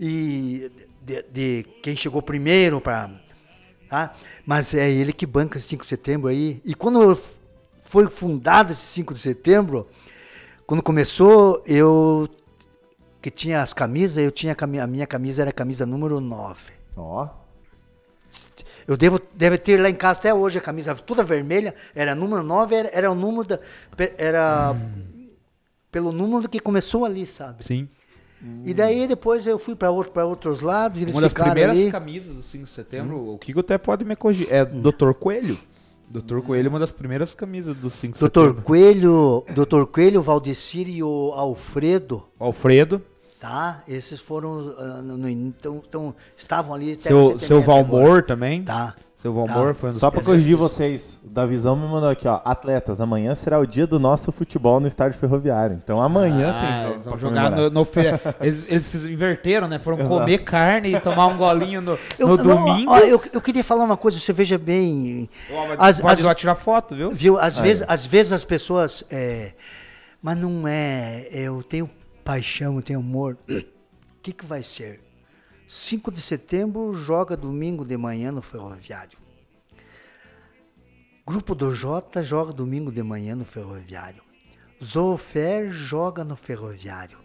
[0.00, 0.70] e
[1.02, 3.10] de, de quem chegou primeiro para.
[3.88, 4.12] Tá?
[4.44, 6.60] Mas é ele que banca esse 5 de setembro aí.
[6.64, 7.20] E quando
[7.88, 9.88] foi fundado esse 5 de setembro,
[10.68, 12.28] quando começou, eu
[13.22, 16.72] que tinha as camisas, eu tinha a minha camisa era a camisa número 9.
[16.94, 17.26] Ó.
[18.86, 22.42] Eu devo deve ter lá em casa até hoje a camisa toda vermelha, era número
[22.42, 23.58] 9, era, era o número da
[24.18, 24.76] era
[25.90, 27.64] pelo número que começou ali, sabe?
[27.64, 27.88] Sim.
[28.66, 31.78] E daí depois eu fui para outro, para outros lados, eles Uma das ficaram primeiras
[31.78, 31.90] ali.
[31.90, 34.46] camisas do 5 de setembro, o Kiko até pode me corrigir.
[34.52, 35.14] É Dr.
[35.18, 35.58] Coelho.
[36.10, 36.40] Dr.
[36.40, 38.62] Coelho é uma das primeiras camisas do 5 de Doutor.
[38.62, 43.02] Coelho, Doutor Coelho, Valdecir e o Alfredo, Alfredo.
[43.38, 43.82] tá?
[43.86, 48.22] Esses foram ah, no, então, então, estavam ali até Seu, seu Valmor memória.
[48.22, 48.64] também.
[48.64, 48.94] Tá.
[49.20, 49.74] Seu Valmor Tá.
[49.74, 52.40] foi Só pra corrigir vocês, o Davizão me mandou aqui, ó.
[52.44, 55.80] Atletas, amanhã será o dia do nosso futebol no estádio ferroviário.
[55.82, 57.00] Então amanhã Ah, tem eles jogo.
[57.02, 57.70] vão pra jogar comemorar.
[57.70, 59.80] no, no fe- eles, eles inverteram, né?
[59.80, 60.14] Foram Exato.
[60.20, 62.92] comer carne e tomar um golinho no, Eu, no não, domingo.
[62.92, 65.28] ó, eu, eu queria falar uma coisa, você veja bem.
[65.52, 67.10] Ó, mas As, pode as- lá tirar foto, viu?
[67.10, 69.02] viu, às, vezes, às vezes as pessoas.
[69.10, 69.52] é,
[70.22, 71.26] mas não é.
[71.32, 71.90] Eu tenho
[72.24, 73.36] paixão, eu tenho amor.
[73.50, 73.62] O
[74.22, 75.00] que, que vai ser?
[75.68, 79.18] 5 de setembro joga domingo de manhã no ferroviário.
[81.26, 84.22] Grupo do J joga domingo de manhã no ferroviário.
[84.82, 87.18] Zofer joga no ferroviário.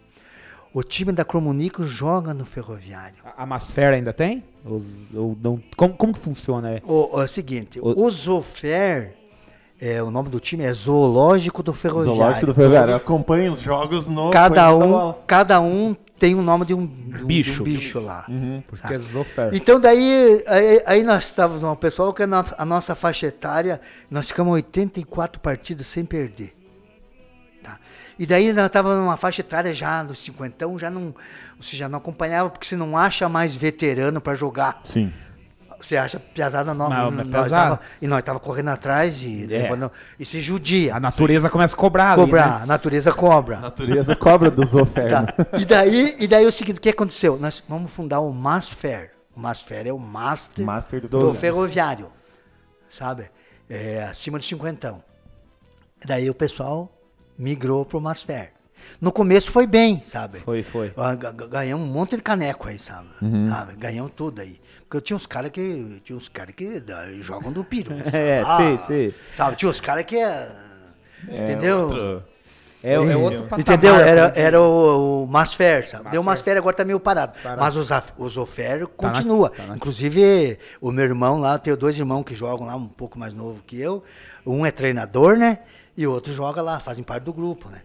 [0.74, 3.16] O time da Cromunico joga no ferroviário.
[3.24, 4.42] A, a Masfera ainda tem?
[4.64, 4.82] Ou,
[5.14, 5.62] ou não?
[5.76, 6.72] Como, como que funciona?
[6.72, 6.82] É?
[6.84, 9.14] O, é o seguinte, O- o, Zofer,
[9.80, 12.16] é, o nome do time é Zoológico do Ferroviário.
[12.18, 12.94] Zoológico do Ferroviário.
[12.96, 14.30] Acompanha os jogos no.
[14.32, 17.54] Cada um, cada um tem o nome de um, um- Bicho.
[17.54, 18.26] de um bicho lá.
[18.66, 19.50] Porque é Zofer.
[19.52, 23.80] Então daí, aí, aí nós estávamos um pessoal que a nossa, a nossa faixa etária,
[24.10, 26.52] nós ficamos 84 partidas sem perder.
[27.62, 27.78] Tá?
[28.18, 31.14] E daí nós estávamos numa faixa etária já dos 50, já não,
[31.60, 34.80] você já não acompanhava porque você não acha mais veterano para jogar.
[34.84, 35.12] Sim.
[35.84, 36.94] Você acha piazada nova.
[37.08, 37.76] E mas nós pesado.
[37.76, 39.46] tava, e nós tava correndo atrás e, É.
[39.62, 40.94] levando, e se judia.
[40.96, 42.62] A natureza começa a cobrar ali, Cobrar, né?
[42.62, 43.58] a natureza cobra.
[43.58, 45.26] A natureza cobra dos ofertas.
[45.36, 45.58] Tá.
[45.58, 47.38] E daí, e daí o seguinte, o que aconteceu?
[47.38, 49.10] Nós vamos fundar o Masfer.
[49.36, 52.06] O Masfer é o Master, Master do, do ferroviário,
[52.88, 53.30] sabe?
[53.68, 55.02] É, acima de cinquentão.
[56.06, 56.90] Daí o pessoal
[57.38, 58.52] migrou pro Masfer.
[59.00, 60.40] No começo foi bem, sabe?
[60.40, 60.90] Foi, foi.
[60.96, 63.08] Ga- ga- Ganhamos um monte de caneco aí, sabe?
[63.22, 63.48] Uhum.
[63.48, 63.74] Sabe?
[63.76, 64.60] Ganhamos tudo aí.
[64.94, 66.00] Porque eu tinha uns caras que.
[66.04, 67.90] Tinha uns caras que da- jogam do piro.
[68.04, 68.16] sabe?
[68.16, 69.14] É, sei, sei.
[69.36, 69.56] Sabe?
[69.56, 70.16] Tinha uns caras que.
[70.16, 70.48] é,
[71.28, 71.78] entendeu?
[71.80, 72.22] outro-
[72.82, 73.60] É, é outro patamar.
[73.60, 73.96] Entendeu?
[73.96, 76.10] Era, era o, o Masfer, sabe?
[76.10, 76.52] Deu Masfer.
[76.52, 77.32] Masfer, agora tá meio parado.
[77.42, 77.60] Parado.
[77.60, 77.88] Mas os,
[78.18, 79.50] os Ofer na- continua.
[79.50, 82.86] tá na- Inclusive, o meu irmão lá, eu tenho dois irmãos que jogam lá, um
[82.86, 84.04] pouco mais novo que eu.
[84.46, 85.60] Um é treinador, né?
[85.96, 87.80] E o outro joga lá, fazem parte do grupo, né?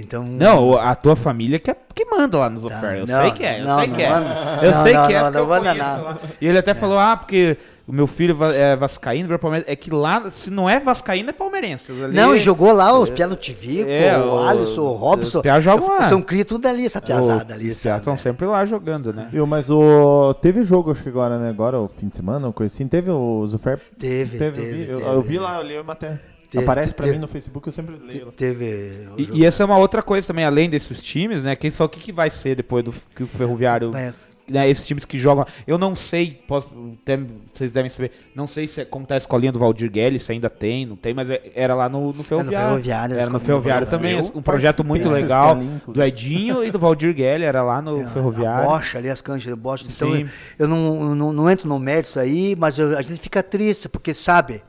[0.00, 0.24] Então.
[0.24, 3.08] Não, a tua família que, é, que manda lá nos ofertas.
[3.08, 4.08] Eu não, sei que é, eu não, sei não que é.
[4.08, 6.18] Eu Não, sei não, que é, não, manda nada.
[6.40, 7.56] E ele até falou, ah, porque
[7.86, 9.28] o meu filho é vascaíno.
[9.66, 11.90] É que lá, se não é vascaíno, é palmeirense.
[11.90, 15.38] Ali- Não, e jogou lá os Piano Tivico, É, o o- Alisson, o Robson.
[15.38, 16.04] os piá jogam lá.
[16.04, 19.26] São cria tudo ali, essa piazada ali, Os piá estão sempre lá jogando, né?
[19.30, 20.32] Viu, mas o.
[20.40, 21.50] Teve jogo, acho que agora, né?
[21.50, 22.86] Agora, o fim de semana, uma coisa assim.
[22.86, 23.80] Teve o Zufer.
[23.98, 25.10] Teve, eu, teve, vi, eu, teve.
[25.10, 26.29] eu vi lá, eu li a matéria.
[26.50, 27.16] Teve, Aparece pra teve.
[27.16, 28.32] mim no Facebook, eu sempre leio.
[28.32, 29.08] Teve.
[29.16, 31.54] E, e essa é uma outra coisa também, além desses times, né?
[31.54, 33.94] Quem só o que, que vai ser depois do que o Ferroviário.
[33.96, 34.12] É.
[34.48, 35.46] Né, esses times que jogam.
[35.64, 36.68] Eu não sei, posso,
[37.02, 37.16] até
[37.54, 38.10] vocês devem saber.
[38.34, 40.96] Não sei se é, como tá a escolinha do Valdir Guelli, se ainda tem, não
[40.96, 42.68] tem, mas é- era lá no, no Ferroviário.
[42.70, 44.14] Ferroviário, era no Ferroviário também.
[44.16, 44.36] Valdir.
[44.36, 45.56] Um projeto Eu muito legal
[45.86, 48.68] do Edinho e do Valdir Guelli, era lá no A Ferroviário.
[48.68, 49.84] bocha ali, as canchas de bocha.
[49.88, 50.22] Então, Sim.
[50.58, 53.44] eu, eu não, eu não, não entro no mérito aí, mas eu- a gente fica
[53.44, 54.64] triste, porque sabe,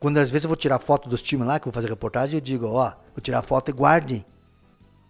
[0.00, 2.36] quando às vezes eu vou tirar foto dos times lá, que eu vou fazer reportagem,
[2.36, 4.24] eu digo, ó, vou tirar foto e guardem.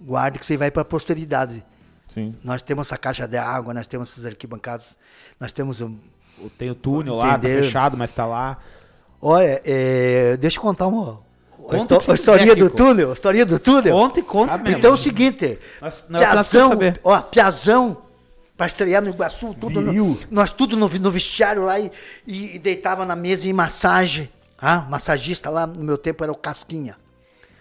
[0.01, 1.65] Guarde que você vai para a posteridade.
[2.09, 2.35] Sim.
[2.43, 4.97] Nós temos essa caixa de água, nós temos essas arquibancadas,
[5.39, 5.99] nós temos um,
[6.57, 8.59] Tem o túnel lá, tá fechado, mas tá lá.
[9.21, 11.21] Olha, é, deixa eu contar uma.
[11.59, 13.95] Conta A, o que histó- você a historinha quiser, do túnel, a historinha do túnel.
[13.95, 14.79] Conta e conta mesmo.
[14.79, 17.01] Então é o seguinte, Nós- Piazão, saber.
[17.05, 17.97] ó, Piazão,
[18.57, 21.91] pra estrear no Iguaçu, tudo no- nós tudo no, no vestiário lá e,
[22.27, 24.31] e- e deitava na mesa em massagem.
[24.61, 26.97] Ah, massagista lá no meu tempo era o Casquinha.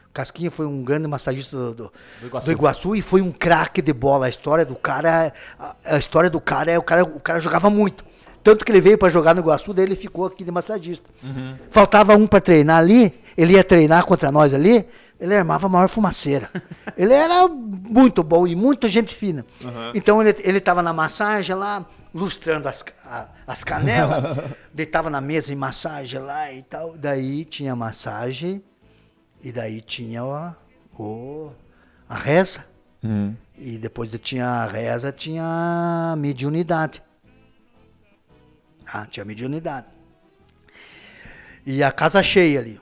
[0.09, 2.95] O Casquinha foi um grande massagista do, do- do Iguaçu.
[2.95, 4.25] e foi um craque de bola.
[4.25, 7.69] A história do cara, a, a história do cara é o cara, o cara jogava
[7.69, 8.03] muito.
[8.43, 11.07] Tanto que ele veio para jogar no Iguaçu, daí ele ficou aqui de massagista.
[11.69, 14.87] Faltava um para treinar ali, ele ia treinar contra nós ali,
[15.19, 16.49] ele armava a maior fumaceira.
[16.97, 19.45] ele era muito bom e muita gente fina.
[19.93, 24.37] Então ele, ele tava na massagem lá, lustrando as, a- as canelas,
[24.73, 26.97] deitava na mesa em massagem lá e tal.
[26.97, 28.63] Daí tinha massagem
[29.43, 30.55] e daí tinha o,
[30.97, 31.51] o-
[32.09, 32.65] a reza.
[33.57, 37.01] E depois de tinha a reza, tinha a mediunidade.
[38.85, 39.85] Ah, tinha mediunidade.
[41.65, 42.79] E a casa cheia ali.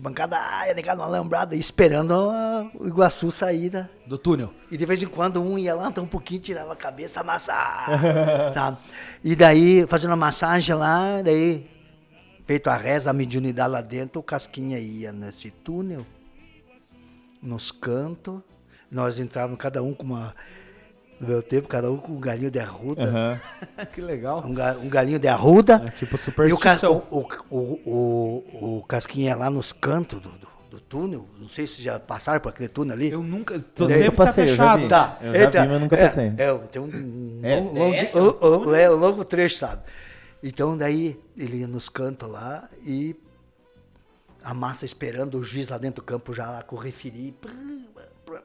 [0.00, 2.12] Arquibancada, ah, ia negar uma alambrada, esperando
[2.74, 4.52] o Iguaçu sair da, Do túnel.
[4.70, 8.50] e de vez em quando um ia lá, então um pouquinho, tirava a cabeça, amassava.
[8.52, 8.78] tá?
[9.22, 11.68] E daí, fazendo a massagem lá, daí,
[12.46, 16.06] feito a reza, a mediunidade lá dentro, o Casquinha ia nesse túnel,
[17.42, 18.40] nos cantos,
[18.90, 20.34] nós entrávamos cada um com uma.
[21.20, 23.04] No meu tempo, cada um com um galinho de arruda.
[23.04, 23.40] Aham.
[23.92, 24.42] que legal.
[24.44, 25.82] Um, ga- um galinho de arruda.
[25.86, 26.56] É tipo E o,
[27.10, 31.26] o, o, o, o, o Casquinha lá nos cantos do, do, do túnel.
[31.38, 33.10] Não sei se já passaram por aquele túnel ali.
[33.10, 33.58] Eu nunca.
[33.60, 34.80] Todo eu tempo tá passei, eu já fechado.
[34.82, 34.88] vi.
[34.88, 35.18] Tá.
[35.20, 36.32] Eu já vi, mas nunca é, passei.
[36.38, 38.38] É, tem um É, longo, longo- desce o-
[38.68, 39.82] o- é, um longo trecho, sabe?
[40.42, 43.14] Então daí ele ia nos cantos lá e
[44.42, 47.34] a massa esperando o juiz lá dentro do campo já lá com o referi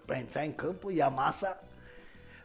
[0.06, 1.56] para entrar em campo e a massa.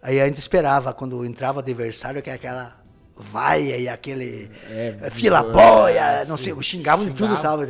[0.03, 2.81] Aí a gente esperava quando entrava o adversário, que é aquela
[3.17, 7.65] vaia e aquele É, fila boia, não sei, xingavam de tudo, sabe?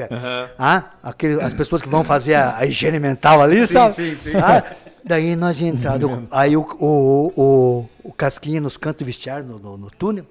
[0.56, 3.94] Ah, aquele, as pessoas que vão fazer a, a higiene mental ali, sabe?
[3.96, 4.36] sim, sim.
[4.36, 9.76] Ah, daí nós entramos, aí o, o, o, o Casquinha nos cantos vestiário, no, no,
[9.76, 10.24] no túnel,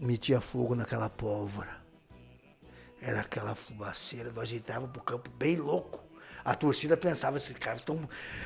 [0.00, 1.78] metia fogo naquela pólvora.
[3.00, 6.00] Era aquela fumaceira, nós entrávamos pro campo bem louco.
[6.48, 7.98] A torcida pensava, esse cara tão.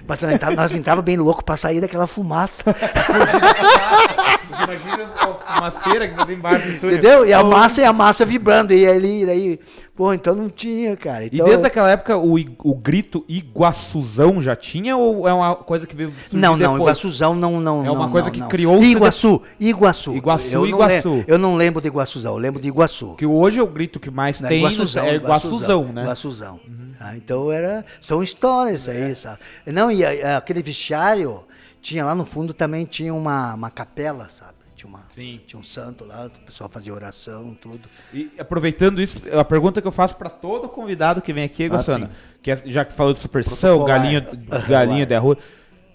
[0.09, 2.65] Mas nós entrava- nós entrávamos bem louco pra sair daquela fumaça.
[4.65, 6.97] Imagina a fumaceira que você embaixo do túnel.
[6.97, 7.27] Entendeu?
[7.27, 8.73] E a massa e a massa vibrando.
[8.73, 9.61] E ali, daí,
[9.95, 11.25] pô, então não tinha, cara.
[11.25, 12.35] E Então, desde aquela época o,
[12.65, 16.81] o grito Iguaçuzão já tinha ou é uma coisa que veio Não, não, depois?
[16.81, 17.87] Iguaçuzão não, não.
[17.87, 18.49] É uma não, coisa não, que não.
[18.49, 20.13] criou-se Iguaçu, Iguaçu.
[20.17, 21.09] Iguaçu, eu não Iguaçu.
[21.11, 23.15] lembro- eu não lembro de Iguaçuzão, eu lembro de Iguaçu.
[23.17, 26.03] Que hoje é o grito que mais Não, tem Iguaçuzão, é Iguaçuzão, né?
[26.03, 26.61] Iguaçuzão.
[27.05, 28.93] Ah, então era, são histórias É.
[29.07, 29.39] aí, sabe?
[29.67, 31.45] Não, e a- a- aquele vestiário,
[31.81, 34.53] tinha lá no fundo também tinha uma, uma capela, sabe?
[34.77, 35.41] Tinha, uma, Sim.
[35.47, 37.89] tinha um santo lá, o pessoal fazia oração, tudo.
[38.13, 42.07] E aproveitando isso, a pergunta que eu faço pra todo convidado que vem aqui, Gossana,
[42.07, 42.13] sim.
[42.43, 44.27] que é- já que falou de superstição, galinha,
[44.69, 45.39] galinha de arroz,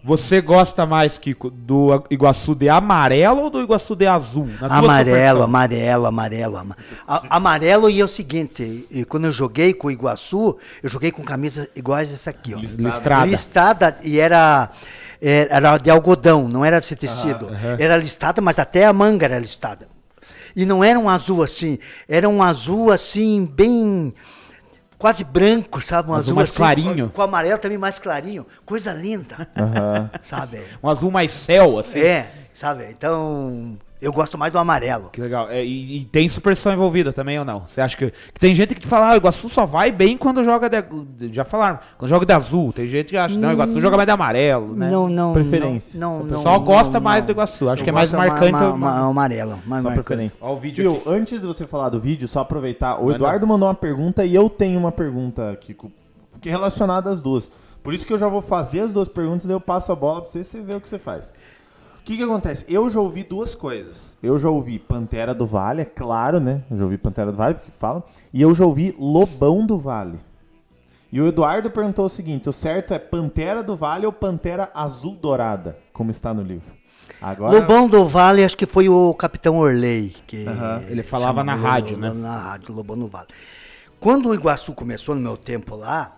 [0.07, 4.47] você gosta mais que do Iguaçu de amarelo ou do Iguaçu de azul?
[4.61, 6.57] Amarelo, amarelo, amarelo.
[6.57, 11.11] ama- A- amarelo e é o seguinte, quando eu joguei com o Iguaçu, eu joguei
[11.11, 12.57] com camisas iguais essa aqui, ó.
[12.59, 13.25] Listrada.
[13.25, 14.69] Listada e era,
[15.21, 17.47] é, era de algodão, não era de tecido.
[17.77, 19.89] Era listada, mas até a manga era listada.
[20.55, 21.77] E não era um azul assim,
[22.07, 24.13] era um azul assim, bem.
[24.97, 26.09] Quase branco, sabe?
[26.09, 27.07] Um Azul azul, mais assim, clarinho.
[27.07, 28.45] Com, com amarelo também mais clarinho.
[28.65, 30.09] Coisa linda, Aham.
[30.21, 30.61] sabe?
[30.81, 31.99] Um azul mais céu, assim.
[31.99, 32.85] É, sabe?
[32.89, 35.09] Então, eu gosto mais do amarelo.
[35.11, 35.49] Que legal.
[35.49, 37.65] É, e, e tem superstição envolvida também ou não?
[37.67, 40.43] Você acha que, que tem gente que fala, ah, o Iguaçu só vai bem quando
[40.43, 42.71] joga de, já falaram, quando joga de azul.
[42.71, 44.89] Tem gente que acha, não, o Iguaçu joga mais de amarelo, né?
[44.89, 45.33] Não, não.
[45.33, 45.99] Preferência.
[45.99, 47.25] Não, O não, pessoal não, gosta não, mais não.
[47.27, 47.69] do Iguaçu.
[47.69, 48.51] Acho Eu que é mais ma- marcante.
[48.51, 49.59] ma- o- ma- amarelo.
[49.65, 50.05] Mais Só marcante.
[50.05, 50.45] preferência.
[50.45, 51.09] Ó o vídeo Viu, aqui.
[51.09, 53.01] antes de você falar do vídeo, só aproveitar.
[53.03, 53.11] O.
[53.11, 55.75] Eduardo mandou uma pergunta e eu tenho uma pergunta aqui,
[56.39, 57.49] que é relacionada às duas.
[57.81, 59.95] Por isso que eu já vou fazer as duas perguntas e daí eu passo a
[59.95, 61.31] bola pra você e você vê o que você faz.
[62.07, 62.63] O que que acontece?
[62.69, 64.15] Eu já ouvi duas coisas.
[64.23, 66.63] Eu já ouvi Pantera do Vale, é claro, né?
[66.71, 68.01] Eu já ouvi Pantera do Vale, porque fala.
[68.31, 70.17] E eu já ouvi Lobão do Vale.
[71.11, 75.17] E o Eduardo perguntou o seguinte: o certo é Pantera do Vale ou Pantera Azul
[75.21, 76.71] Dourada, como está no livro?
[77.21, 77.59] Agora.
[77.59, 80.15] Lobão do Vale, acho que foi o Capitão Orley.
[80.25, 80.83] Que Aham.
[80.87, 82.13] Ele falava na rádio, né?
[82.13, 83.27] Na rádio, Lobão do Vale.
[83.99, 86.15] Quando o Iguaçu começou, no meu tempo lá,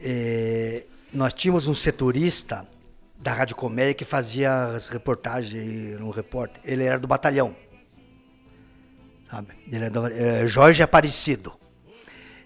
[0.00, 2.66] eh, nós tínhamos um setorista
[3.26, 6.60] da Rádio Comédia que fazia as reportagens, um repórter.
[6.64, 7.56] Ele era do batalhão.
[9.28, 9.48] Sabe?
[9.70, 11.52] Ele é do, eh, Jorge Aparecido.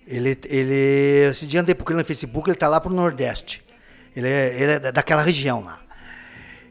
[0.06, 3.62] Ele, ele, esse dia andei procurando no Facebook, ele tá lá pro Nordeste.
[4.16, 5.80] Ele é, ele é da- daquela região lá.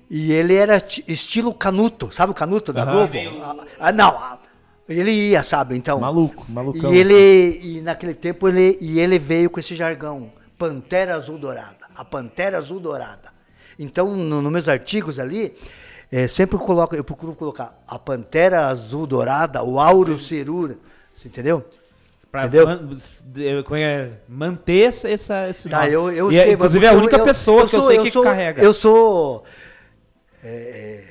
[0.09, 3.13] E ele era ti- estilo Canuto, sabe o Canuto da Globo?
[3.43, 4.39] Ah, ah, não, ah,
[4.89, 5.75] ele ia, sabe?
[5.77, 5.99] Então.
[5.99, 6.91] Maluco, malucão.
[6.91, 11.85] E ele, e naquele tempo ele, e ele veio com esse jargão, Pantera Azul Dourada,
[11.95, 13.37] a Pantera Azul Dourada.
[13.79, 15.55] Então, no- nos meus artigos ali,
[16.11, 20.75] eh, sempre eu coloco, eu procuro colocar a Pantera Azul Dourada, o Auro Cerura,
[21.15, 21.63] você entendeu?
[22.31, 22.67] Pra Entendeu?
[22.67, 26.89] man- como é, manter essa, essa, esse Tá, eu, eu E é, escrevo, inclusive é
[26.89, 28.61] a única eu- pessoa que eu sou- sei que sou- carrega.
[28.61, 29.43] Eu sou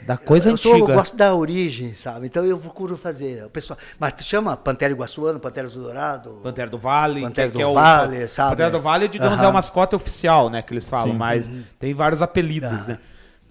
[0.06, 0.92] da coisa eu, sou- antiga.
[0.92, 2.26] eu gosto da origem, sabe?
[2.26, 3.44] Então eu procuro fazer.
[3.44, 6.40] O pessoal, mas chama Pantera Iguaçuano, Pantera Azul Dourado.
[6.42, 7.20] Pantera do Vale.
[7.22, 8.50] Pantera que, que do é o, Vale, sabe?
[8.52, 9.44] Pantera do Vale, digamos, Aham.
[9.46, 10.62] é o mascote oficial, né?
[10.62, 11.18] Que eles falam, Sim.
[11.18, 11.48] mas
[11.78, 12.98] tem vários apelidos, né?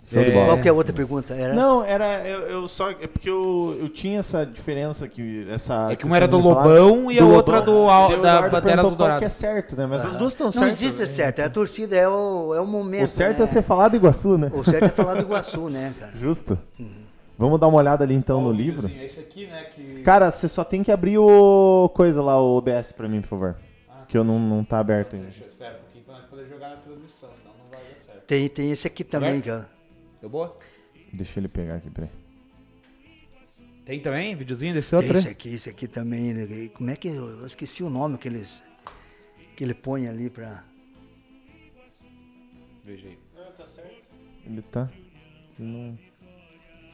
[0.10, 0.46] Show de bola.
[0.46, 1.34] Qual que é a outra pergunta?
[1.34, 1.54] Era?
[1.54, 2.26] Não, era.
[2.26, 2.92] Eu, eu só.
[2.92, 5.46] É porque eu, eu tinha essa diferença que.
[5.50, 8.16] Essa É que uma era do de falar- Lobão e a outra do Al- E
[8.16, 9.20] o da Pantera do Dourado.
[9.20, 9.86] que é certo, né?
[9.86, 10.72] Mas as duas estão Não certas.
[10.82, 11.08] existe né?
[11.08, 13.04] certo, é a torcida, é o, é o momento.
[13.04, 13.44] O certo né?
[13.44, 14.50] é ser falado Iguaçu, né?
[14.54, 16.14] O certo é falar do Iguaçu, né, cara?
[16.16, 16.58] Justo.
[17.38, 18.90] Vamos dar uma olhada ali então no livro.
[18.90, 19.66] Esse aqui, né?
[19.76, 20.02] Que...
[20.04, 23.56] Cara, você só tem que abrir o coisa lá, o OBS pra mim, por favor.
[24.08, 25.28] Que eu não, não tá aberto ainda.
[25.28, 28.00] Deixa eu esperar um pouquinho pra nós poder jogar na transmissão, senão não vai dar
[28.06, 28.22] certo.
[28.26, 29.68] Tem, tem esse aqui também, cara.
[30.22, 30.58] Deu boa?
[31.14, 32.10] Deixa ele pegar aqui, peraí.
[33.86, 34.36] Tem também?
[34.36, 35.18] Videozinho desse Tem outro?
[35.18, 35.32] esse aí?
[35.34, 36.70] aqui, esse aqui também.
[36.74, 37.08] Como é que.
[37.08, 38.62] Eu esqueci o nome que eles.
[39.56, 40.64] Que ele põe ali pra.
[42.84, 43.18] Veja aí.
[44.46, 44.90] Ele tá.
[45.60, 45.98] ele não-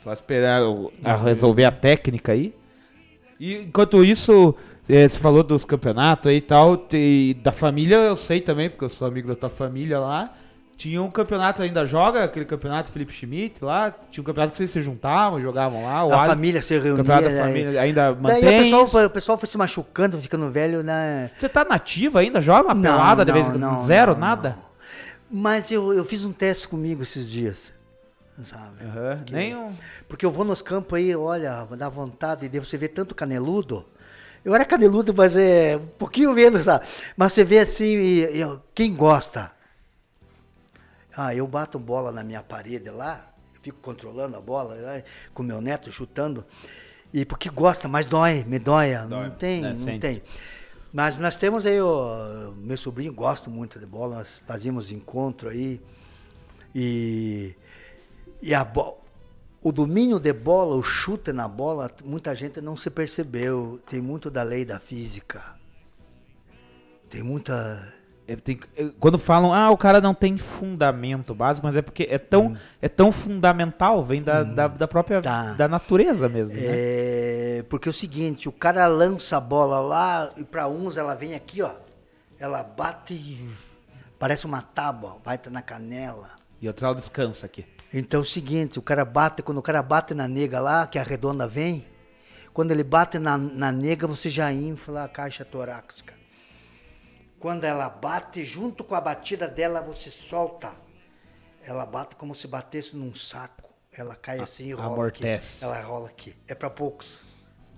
[0.01, 2.53] Só esperar o- a resolver a técnica aí.
[3.39, 4.53] E enquanto isso,
[4.89, 8.83] eh, você falou dos campeonatos aí e tal, te- da família eu sei também, porque
[8.85, 10.35] eu sou amigo da tua família lá.
[10.83, 13.89] Tinha um campeonato, ainda joga aquele campeonato Felipe Schmidt lá.
[14.11, 16.03] Tinha um campeonato que vocês se juntavam, jogavam lá.
[16.03, 16.97] O a Ali- família se reunia.
[16.97, 17.41] campeonato da né?
[17.41, 18.59] família ainda Daí mantém.
[18.59, 21.31] o pessoal, o pessoal foi se machucando, ficando velho, né?
[21.39, 22.41] Você tá nativa ainda?
[22.41, 23.85] Joga uma pelada de vez em quando?
[23.85, 24.57] Zero, não, nada?
[25.31, 25.41] não.
[25.41, 27.71] Mas eu, eu fiz um teste comigo esses dias,
[28.43, 28.83] sabe?
[28.83, 29.71] Aham, Nem um...
[30.05, 33.85] Porque eu vou nos campos aí, olha, dá vontade de você ver tanto caneludo.
[34.43, 36.85] Eu era caneludo, mas é um pouquinho menos, sabe?
[37.15, 38.27] Mas você vê assim,
[38.75, 39.52] quem gosta?
[41.15, 45.03] Ah, eu bato bola na minha parede lá, eu fico controlando a bola, lá,
[45.33, 46.45] com meu neto chutando.
[47.13, 48.95] E porque gosta, mas dói, me dói.
[49.07, 49.99] Dói, Não tem, né, não sente.
[49.99, 50.23] tem.
[50.91, 55.79] Mas nós temos aí, ó, meu sobrinho gosta muito de bola, nós fazíamos encontro aí.
[56.73, 57.55] E,
[58.41, 58.97] e a bo-
[59.61, 63.79] o domínio de bola, o chute na bola, muita gente não se percebeu.
[63.87, 65.55] Tem muito da lei da física.
[67.09, 67.93] Tem muita.
[68.25, 72.07] É, tem- é, quando falam, ah, o cara não tem fundamento básico, mas é porque
[72.09, 75.53] é tão, é tão fundamental, vem da, da, da própria Tá.
[75.53, 76.61] da natureza mesmo, né?
[76.63, 81.15] É, porque é o seguinte, o cara lança a bola lá e para uns ela
[81.15, 81.71] vem aqui, ó.
[82.39, 83.49] Ela bate e
[84.17, 86.29] parece uma tábua, vai tá na canela.
[86.61, 87.65] E outro ela descansa aqui.
[87.93, 90.97] Então é o seguinte, o cara bate, quando o cara bate na nega lá, que
[90.97, 91.85] a redonda vem,
[92.53, 96.13] quando ele bate na, na nega, você já infla a caixa torácica.
[97.43, 100.71] Quando ela bate, junto com a batida dela, você solta.
[101.61, 103.69] Ela bate como se batesse num saco.
[103.91, 105.57] Ela cai assim e rola amortece.
[105.57, 105.65] aqui.
[105.65, 106.33] Ela rola aqui.
[106.47, 107.25] É para poucos.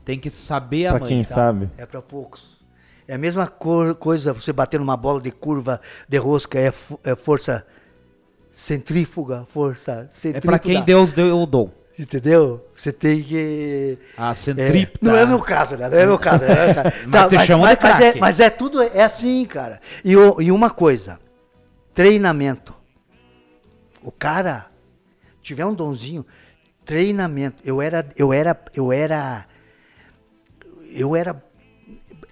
[0.06, 1.10] Tem que saber a Pra mãe.
[1.10, 1.30] quem tá?
[1.34, 1.68] sabe.
[1.80, 2.64] É para poucos.
[3.08, 6.72] É a mesma cor- coisa você bater numa bola de curva de rosca, é,
[7.04, 7.66] é força
[8.52, 10.42] centrífuga, força É centrífuga.
[10.52, 11.72] pra quem Deus deu o dom.
[11.98, 12.68] Entendeu?
[12.76, 13.98] Você tem que.
[14.18, 15.00] A É, centrípeta.
[15.02, 15.88] não é meu caso, né?
[15.90, 16.44] Não é meu caso.
[16.44, 16.92] Não é meu caso.
[17.82, 19.80] Mas é, mas é tudo é assim, cara.
[20.04, 21.18] E, e uma coisa:
[21.94, 22.76] treinamento.
[24.04, 24.68] O cara
[25.42, 26.26] tiver um donzinho,
[26.84, 27.62] treinamento.
[27.64, 29.46] Eu era, eu era, eu era,
[30.92, 31.42] eu era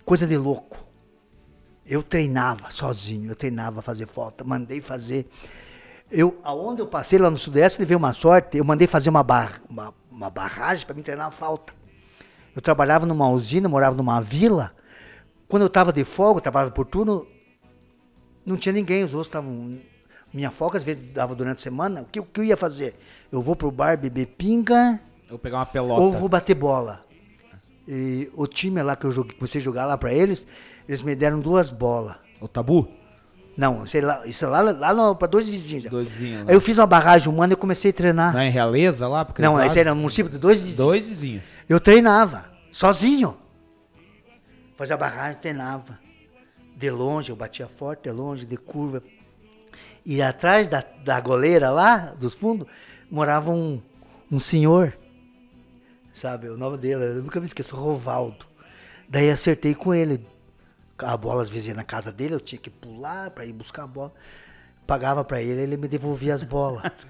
[0.04, 0.78] coisa de louco.
[1.86, 5.28] Eu treinava sozinho, eu treinava fazer falta, mandei fazer.
[6.14, 9.60] Eu, aonde eu passei lá no Sudeste, levei uma sorte, eu mandei fazer uma, bar,
[9.68, 11.74] uma, uma barragem para me treinar a falta.
[12.56, 14.76] Eu trabalhava numa usina, morava numa vila.
[15.48, 17.26] Quando eu estava de folga, trabalhava por turno,
[18.46, 19.80] não tinha ninguém, os outros estavam.
[20.32, 22.02] Minha folga às vezes dava durante a semana.
[22.02, 22.96] O que, o que eu ia fazer?
[23.32, 26.00] Eu vou pro bar beber pinga Eu pegar uma pelota.
[26.00, 27.04] ou vou bater bola.
[27.88, 30.46] E o time lá que eu joguei, comecei a jogar lá para eles,
[30.88, 32.16] eles me deram duas bolas.
[32.40, 32.88] O tabu?
[33.56, 35.84] Não, sei lá, isso é lá, lá para dois vizinhos.
[35.86, 36.50] Dois vizinhos lá.
[36.52, 38.34] Aí eu fiz uma barragem humana e comecei a treinar.
[38.34, 39.24] Não é em Realeza lá?
[39.24, 40.78] Porque Não, esse era um município de dois vizinhos.
[40.78, 41.44] Dois vizinhos.
[41.70, 43.38] Eu treinava, sozinho.
[44.76, 46.00] Fazia barragem, treinava.
[46.76, 49.04] De longe, eu batia forte, de longe, de curva.
[50.04, 52.68] E atrás da, da goleira lá, dos fundos,
[53.10, 53.80] morava um,
[54.32, 54.92] um senhor.
[56.14, 58.46] Sabe, o nome dele, eu nunca me esqueço, Rovaldo.
[59.08, 60.26] Daí acertei com ele.
[61.06, 63.84] A bola às vezes ia na casa dele, eu tinha que pular para ir buscar
[63.84, 64.14] a bola.
[64.86, 66.84] Pagava para ele, ele me devolvia as bolas.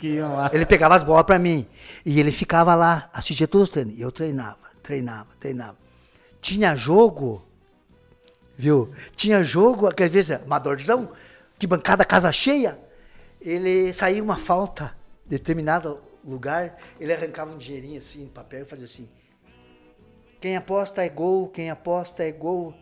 [0.54, 1.68] Ele pegava as bolas pra mim.
[2.06, 3.98] E ele ficava lá, assistia todos os treinos.
[3.98, 5.76] E eu treinava, treinava, treinava.
[6.40, 7.44] Tinha jogo,
[8.56, 8.92] viu?
[9.16, 11.14] Tinha jogo, às vezes, amadorzão,
[11.58, 12.78] que bancada casa cheia.
[13.42, 14.96] Ele saía uma falta,
[15.26, 19.10] determinado lugar, ele arrancava um dinheirinho assim, no papel e fazia assim.
[20.40, 22.74] Quem aposta é gol, quem aposta é gol.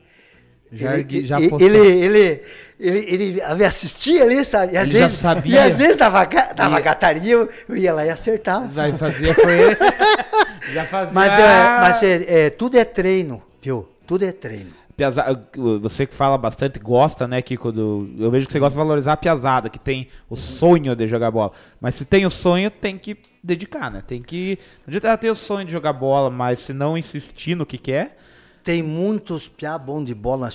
[0.71, 2.43] Já ele, já ele, ele,
[2.79, 4.73] ele, ele, assistia ali, sabe?
[4.73, 5.53] E às Ele já vezes, sabia.
[5.53, 6.25] E às vezes dava,
[6.55, 8.67] dava E- gataria, eu, eu ia lá e acertava.
[8.67, 9.75] Vai fazer com ele.
[10.73, 11.13] Já fazia.
[11.13, 13.89] Mas, é, mas é, é, tudo é treino, viu?
[14.07, 14.69] Tudo é treino.
[14.95, 15.37] Piaza-
[15.81, 17.71] Você que fala bastante, gosta, né, Kiko?
[17.71, 18.09] Do...
[18.17, 21.31] Eu vejo que você gosta de valorizar a piazada, que tem o sonho de jogar
[21.31, 21.51] bola.
[21.81, 24.03] Mas se tem o sonho, tem que dedicar, né?
[24.05, 24.57] Tem que.
[24.85, 27.77] Não adianta ela ter o sonho de jogar bola, mas se não insistir no que
[27.77, 28.17] quer.
[28.63, 30.49] Tem muitos piá bom de bola,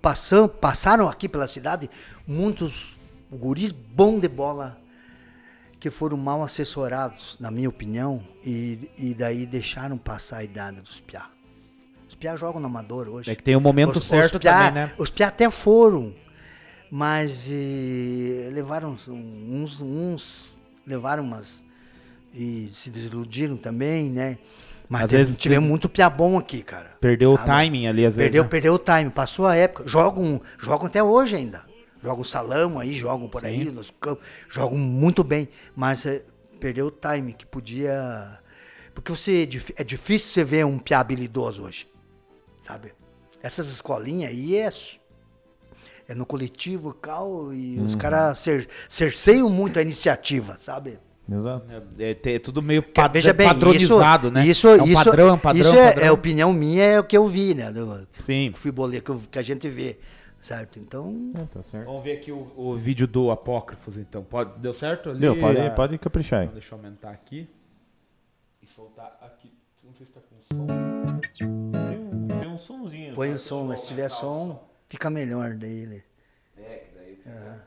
[0.00, 1.88] passam, passaram aqui pela cidade
[2.26, 2.98] muitos
[3.30, 4.78] guris bom de bola
[5.78, 11.00] que foram mal assessorados, na minha opinião, e, e daí deixaram passar a idade dos
[11.00, 11.28] piá.
[12.08, 13.30] Os piá jogam no amador hoje.
[13.30, 14.92] É que tem o momento Os- certo os piá- também, né?
[14.98, 16.14] Os piá até foram,
[16.90, 20.56] mas eh, levaram uns, uns
[20.86, 21.62] levaram umas
[22.34, 24.38] e se desiludiram também, né?
[24.92, 26.90] Mas Às teve- vezes tivemos muito piá bom aqui, cara.
[27.00, 27.46] Perdeu o Sabe?
[27.48, 28.26] timing ali, às vezes.
[28.26, 28.48] Perdeu, né?
[28.50, 29.88] perdeu o time, passou a época.
[29.88, 31.64] Jogam, jogam até hoje ainda.
[32.02, 36.22] Jogam salão aí, jogam por aí nos campos, jogam muito bem, mas eh,
[36.60, 38.38] perdeu o time que podia.
[38.94, 41.88] Porque você dif- é difícil você ver um piá habilidoso hoje,
[42.60, 42.92] sabe?
[43.42, 44.70] Essas escolinhas aí é,
[46.08, 47.86] é no coletivo cal e Uhum.
[47.86, 50.98] os caras cer, cerceiam muito a iniciativa, sabe?
[51.32, 51.82] Exato.
[51.98, 54.46] É, é- é tudo meio pad- veja bem, padronizado, isso, né?
[54.46, 55.60] Isso, é um isso, padrão, é um padrão.
[55.60, 56.04] isso é, padrão.
[56.06, 57.70] é opinião minha, é o que eu vi, né?
[57.72, 58.52] Do, Sim.
[58.54, 59.98] futebolê que, que a gente vê,
[60.40, 60.78] certo?
[60.78, 61.86] Então, É, tá certo.
[61.86, 64.22] Vamos ver aqui o, o vídeo do Apócrifos, então.
[64.24, 65.10] Pode, deu certo?
[65.10, 66.44] Ali, Deu, pode, Ah, pode caprichar aí.
[66.46, 67.48] Então, deixa eu aumentar aqui.
[68.62, 69.52] E soltar aqui.
[69.84, 70.66] Não sei se tá com som.
[71.36, 71.48] Tem
[71.98, 73.14] um, tem um somzinho.
[73.14, 75.86] põe o som, mas se tiver som, fica melhor daí.
[75.86, 76.02] né?
[76.56, 77.16] É, que daí.
[77.24, 77.58] Deixa eu ver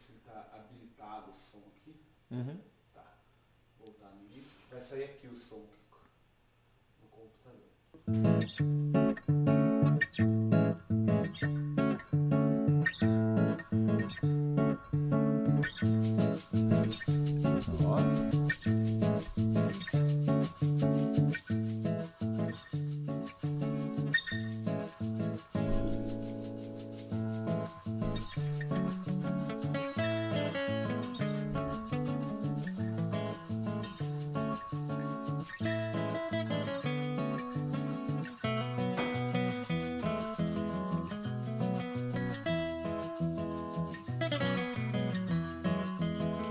[0.00, 1.94] se tá habilitado o som aqui.
[2.32, 2.56] Uhum.
[2.92, 3.04] Tá.
[3.78, 4.50] Voltar no início.
[4.70, 5.98] Vai sair aqui o som, Kiko.
[8.10, 8.50] No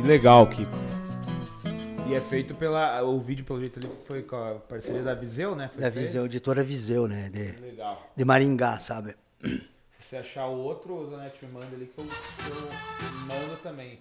[0.10, 0.72] Que legal, Kiko.
[2.07, 2.99] E é feito pela.
[3.03, 5.69] O vídeo, pelo jeito, ali foi com a parceria da Viseu, né?
[5.72, 6.03] Foi Da feito.
[6.03, 7.30] Viseu, editora Viseu, né?
[7.31, 8.10] De, Legal.
[8.18, 9.14] de Maringá, sabe?
[9.40, 9.61] Se
[9.99, 13.99] você achar o outro, o Zanetti me manda ali que eu, que eu mando também.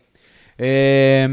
[0.59, 1.29] É.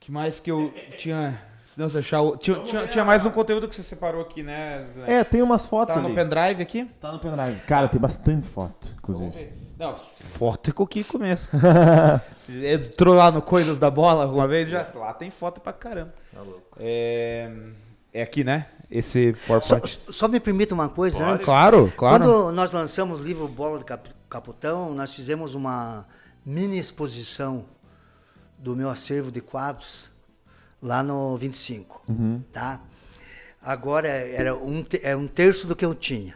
[0.00, 1.40] que mais que eu tinha.
[1.72, 2.36] Se não, você achar o.
[2.36, 4.64] Tinha, tinha, tinha mais um conteúdo que você separou aqui, né?
[4.96, 5.12] Zanetti?
[5.12, 6.08] É, tem umas fotos Tá ali.
[6.08, 6.90] no pendrive aqui?
[7.00, 7.60] Tá no pendrive.
[7.68, 9.44] Cara, tem bastante foto, Vamos inclusive.
[9.44, 9.67] ver.
[9.78, 11.46] Não, foto é com o Kiko mesmo.
[12.48, 14.68] Entrou lá no Coisas da Bola alguma vez?
[14.68, 16.12] Já, lá tem foto pra caramba.
[16.78, 17.50] É,
[18.12, 18.66] é aqui, né?
[18.90, 20.00] Esse Só, PowerPoint.
[20.10, 21.44] só me permita uma coisa antes.
[21.44, 22.24] Claro, claro.
[22.24, 26.06] Quando nós lançamos o livro Bola do Cap- Caputão, nós fizemos uma
[26.44, 27.66] mini exposição
[28.58, 30.10] do meu acervo de quadros
[30.82, 32.02] lá no 25,
[32.52, 32.80] tá?
[33.62, 36.34] Agora era um, é um terço do que eu tinha?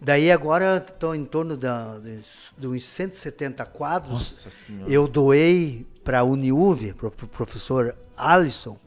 [0.00, 4.46] Daí agora estou em torno da, de, uns 170 quadros.
[4.86, 8.78] Eu doei para a Uniuv, para o professor Alisson.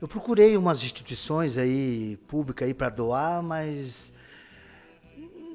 [0.00, 4.12] Eu procurei umas instituições aí públicas aí para doar, mas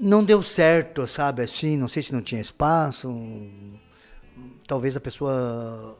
[0.01, 1.43] não deu certo, sabe?
[1.43, 3.07] Assim, não sei se não tinha espaço.
[3.07, 3.79] um-
[4.67, 5.99] talvez a pessoa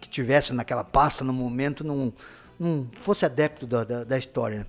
[0.00, 2.12] que tivesse naquela pasta no momento não,
[2.58, 4.66] não fosse adepto da, da, da história.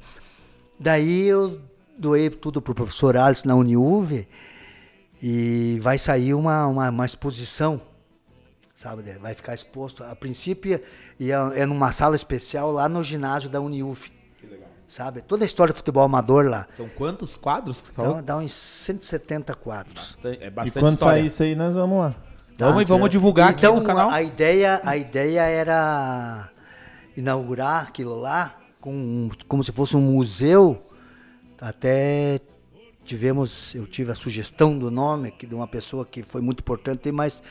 [0.79, 1.61] Daí eu
[2.01, 4.27] doei tudo para o professor Alisson na Uniuv
[5.21, 7.79] e vai sair uma, uma, uma exposição
[8.81, 9.03] sabe?
[9.19, 10.03] Vai ficar exposto.
[10.03, 10.81] A princípio
[11.19, 14.11] ia, é numa sala especial lá no ginásio da Uniuf.
[14.87, 15.21] Sabe?
[15.21, 16.67] Toda a história do futebol amador lá.
[16.75, 18.11] São quantos quadros que você falou?
[18.13, 20.17] Então dá uns 170 quadros.
[20.25, 21.19] é E bastante quando história.
[21.19, 22.15] sair isso aí, nós vamos lá.
[22.57, 24.09] Vamos, vamos divulgar então, aqui no canal.
[24.09, 26.49] A ideia, a ideia era
[27.15, 30.77] inaugurar aquilo lá com, como se fosse um museu.
[31.61, 32.41] Até
[33.05, 37.11] tivemos, eu tive a sugestão do nome que de uma pessoa que foi muito importante,
[37.11, 37.41] mas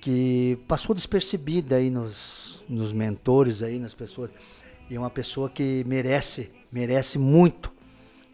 [0.00, 4.30] que passou despercebida aí nos, nos mentores aí, nas pessoas.
[4.90, 7.72] E é uma pessoa que merece, merece muito.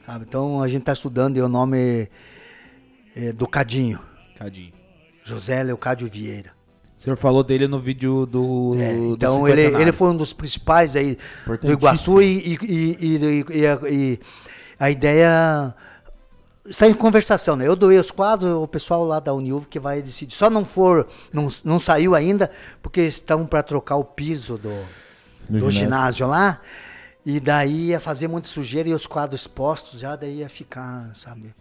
[0.06, 0.24] sabe?
[0.26, 2.08] Então a gente está estudando e o nome
[3.14, 4.00] é do Cadinho.
[4.38, 4.72] Cadinho.
[5.22, 6.59] José Leocádio Vieira.
[7.00, 8.74] O senhor falou dele no vídeo do.
[8.78, 9.84] É, do então ele, cinquentenário.
[9.88, 11.16] ele foi um dos principais aí
[11.62, 14.20] do Iguaçu e, e, e- e- e a- e
[14.78, 15.74] a ideia
[16.68, 17.66] está em conversação, né?
[17.66, 20.34] Eu doei os quadros, o pessoal lá da Uniuv que vai decidir.
[20.34, 22.50] Só não for, não, não saiu ainda,
[22.82, 24.68] porque estão para trocar o piso do,
[25.48, 25.72] Do do ginásio.
[25.72, 26.60] ginásio lá.
[27.24, 31.54] E daí ia fazer muita sujeira e os quadros expostos já daí ia ficar, sabe?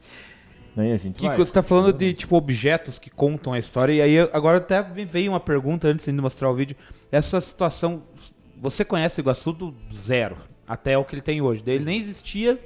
[0.79, 1.37] Aí a gente Kiko, vai.
[1.37, 5.03] você tá falando de tipo objetos que contam a história, e aí agora até me
[5.03, 6.75] veio uma pergunta antes de mostrar o vídeo.
[7.11, 8.03] Essa situação,
[8.57, 11.61] você conhece o Iguaçu do zero, até o que ele tem hoje.
[11.63, 12.57] Daí ele nem existia,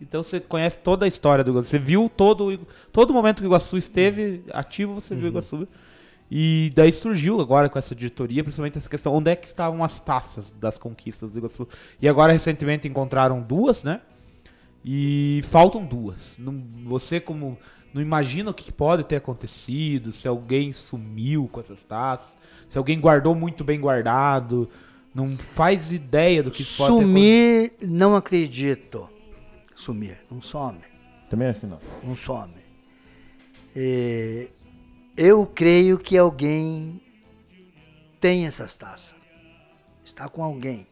[0.00, 1.70] então você conhece toda a história do Iguaçu.
[1.70, 2.60] Você viu todo,
[2.92, 5.66] todo momento que o Iguaçu esteve ativo, você viu o Iguaçu.
[6.30, 10.00] E daí surgiu agora com essa diretoria, principalmente essa questão, onde é que estavam as
[10.00, 11.68] taças das conquistas do Iguaçu.
[12.02, 14.00] E agora recentemente encontraram duas, né?
[14.88, 16.38] E faltam duas.
[16.38, 17.58] Não- você como
[17.92, 22.36] não imagina o que pode ter acontecido, se alguém sumiu com essas taças,
[22.68, 24.68] se alguém guardou muito bem guardado,
[25.12, 29.10] não faz ideia do que isso pode ter Sumir, não acredito.
[29.74, 30.78] Sumir, não some.
[31.28, 31.80] Também acho que não.
[32.04, 32.54] não some.
[33.74, 34.48] É,
[35.16, 37.00] eu creio que alguém
[38.20, 39.14] tem essas taças.
[40.04, 40.86] Está com alguém.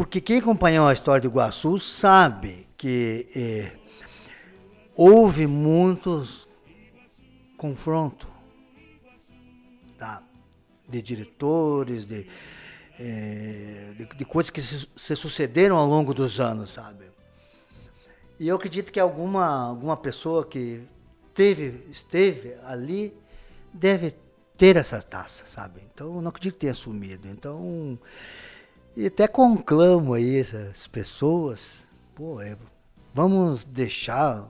[0.00, 3.72] Porque quem acompanhou a história do Iguaçu sabe que é,
[4.96, 6.48] houve muitos
[7.54, 8.26] confrontos
[9.98, 10.22] tá?
[10.88, 12.26] de diretores, de,
[12.98, 17.04] é, de, de coisas que se, se sucederam ao longo dos anos, sabe?
[18.38, 20.80] E eu acredito que alguma, alguma pessoa que
[21.34, 23.14] teve, esteve ali
[23.70, 24.14] deve
[24.56, 25.82] ter essa taça, sabe?
[25.92, 27.28] Então eu não acredito que tenha sumido.
[27.28, 27.98] Então,
[28.96, 32.56] e até conclamo aí essas pessoas, pô, é,
[33.14, 34.48] vamos deixar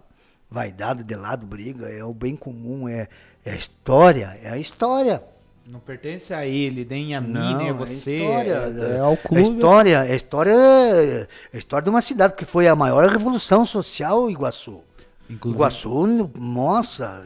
[0.50, 3.06] vaidade de lado, briga, é o bem comum, é,
[3.44, 5.22] é a história, é a história.
[5.66, 8.16] Não pertence a ele, nem a mim, Não, nem a é você.
[8.16, 9.42] história, é, é, é ao a clube.
[9.42, 14.28] história, a história, é a história de uma cidade que foi a maior revolução social
[14.28, 14.80] Iguaçu.
[15.28, 17.24] Inclusive- Iguaçu, nossa,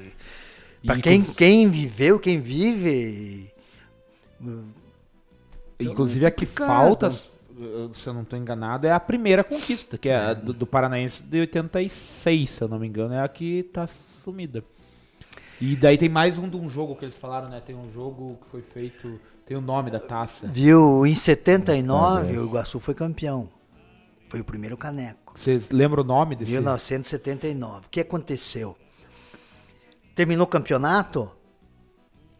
[0.84, 3.50] para E quem, quem viveu, quem vive,
[5.86, 10.16] Inclusive a que falta, se eu não estou enganado, é a primeira conquista, que é
[10.16, 13.86] a do, do Paranaense de 86, se eu não me engano, é a que tá
[13.86, 14.64] sumida.
[15.60, 17.60] E daí tem mais um de um jogo que eles falaram, né?
[17.64, 20.48] Tem um jogo que foi feito, tem o nome da taça.
[20.48, 23.48] viu, em 79 Nossa, o Iguaçu foi campeão,
[24.28, 25.38] foi o primeiro caneco.
[25.38, 26.50] Vocês lembram o nome desse?
[26.52, 27.86] 1979.
[27.86, 28.76] O que aconteceu?
[30.14, 31.30] Terminou o campeonato,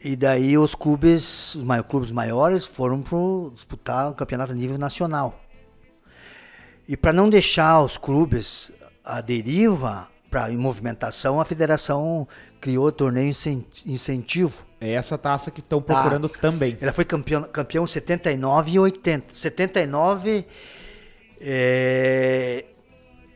[0.05, 5.41] E daí os clubes, os clubes maiores foram pro disputar o campeonato a nível nacional.
[6.87, 8.71] E para não deixar os clubes
[9.03, 12.29] à deriva para em movimentação, a federação
[12.61, 14.53] criou o torneio incen- incentivo.
[14.79, 15.95] É essa taça que estão Tá.
[15.95, 16.77] procurando também.
[16.83, 19.33] Ela foi campeão, campeão 79 e 80.
[19.35, 20.47] 79,
[21.41, 22.65] é,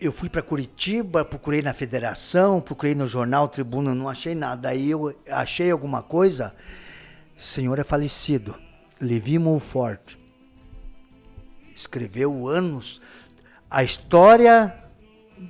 [0.01, 4.69] eu fui para Curitiba, procurei na federação, procurei no jornal Tribuna, não achei nada.
[4.69, 6.55] Aí eu achei alguma coisa.
[7.37, 8.55] Senhor é falecido.
[9.01, 10.15] Levi Mulfort.
[11.75, 13.01] Escreveu anos.
[13.71, 14.75] A história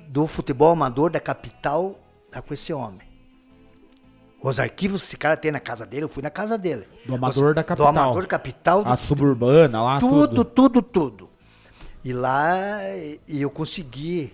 [0.09, 1.99] do futebol amador da capital
[2.31, 3.07] tá com esse homem.
[4.41, 6.87] Os arquivos que esse cara tem na casa dele, eu fui na casa dele.
[7.05, 7.91] Do amador Os- da capital.
[7.93, 8.83] Do amador capital.
[8.85, 10.45] A suburbana lá, tudo, tudo.
[10.45, 11.29] tudo, tudo.
[12.05, 12.79] E lá
[13.27, 14.33] eu consegui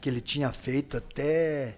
[0.00, 1.76] que ele tinha feito até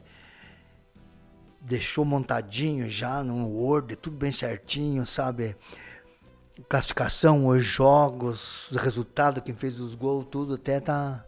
[1.61, 5.57] deixou montadinho já no Word, tudo bem certinho, sabe?
[6.69, 11.25] Classificação, os jogos, os resultados, quem fez os gols, tudo até tá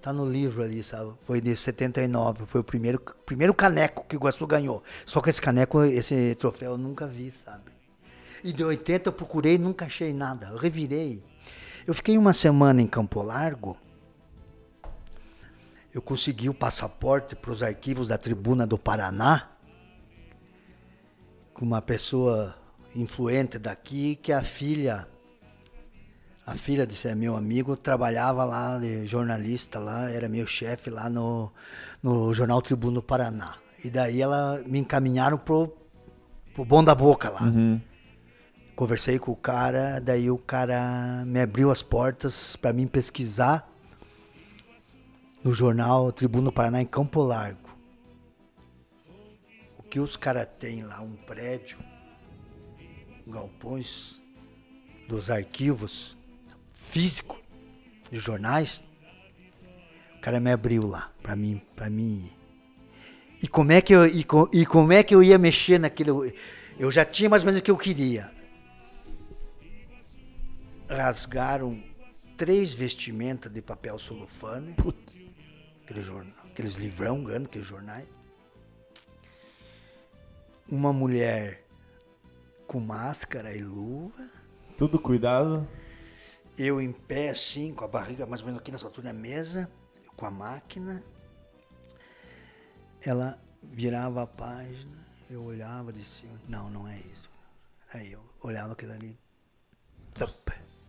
[0.00, 1.12] tá no livro ali, sabe?
[1.22, 4.82] Foi de 79, foi o primeiro primeiro caneco que o Iguaçu ganhou.
[5.04, 7.72] Só que esse caneco, esse troféu eu nunca vi, sabe?
[8.44, 10.48] E de 80 eu procurei, nunca achei nada.
[10.48, 11.24] Eu revirei.
[11.86, 13.76] Eu fiquei uma semana em Campo Largo.
[15.92, 19.48] Eu consegui o passaporte para os arquivos da Tribuna do Paraná
[21.54, 22.54] com uma pessoa
[22.94, 25.08] influente daqui que a filha
[26.46, 31.52] a filha desse meu amigo trabalhava lá de jornalista lá, era meu chefe lá no,
[32.02, 33.56] no jornal Tribuna do Paraná.
[33.84, 35.76] E daí ela me encaminharam pro,
[36.54, 37.42] pro bom da boca lá.
[38.74, 43.67] Conversei com o cara, daí o cara me abriu as portas para mim pesquisar
[45.42, 47.68] no jornal Tribuna do Paraná em Campo Largo.
[49.78, 51.78] O que os caras têm lá, um prédio,
[53.26, 54.20] galpões
[55.08, 56.16] dos arquivos
[56.72, 57.38] físico
[58.10, 58.82] de jornais,
[60.16, 62.30] o cara me abriu lá para mim, para mim.
[63.42, 66.30] E como é que eu e, e como é que eu ia mexer naquilo?
[66.78, 68.30] Eu já tinha mais ou menos o que eu queria.
[70.88, 71.80] Rasgaram
[72.36, 74.74] três vestimentas de papel celofane,
[75.88, 78.06] aquele jornal, aqueles livrão grande, aqueles jornais.
[80.70, 81.64] Uma mulher
[82.66, 84.28] com máscara e luva.
[84.76, 85.66] Tudo cuidado.
[86.58, 89.70] Eu em pé, assim, com a barriga mais ou menos aqui nessa altura da mesa,
[90.14, 91.02] com a máquina.
[93.00, 94.98] Ela virava a página,
[95.30, 96.38] eu olhava de cima.
[96.46, 97.30] Não, não é isso.
[97.94, 99.18] Aí eu olhava aquilo ali.
[100.12, 100.28] Tup,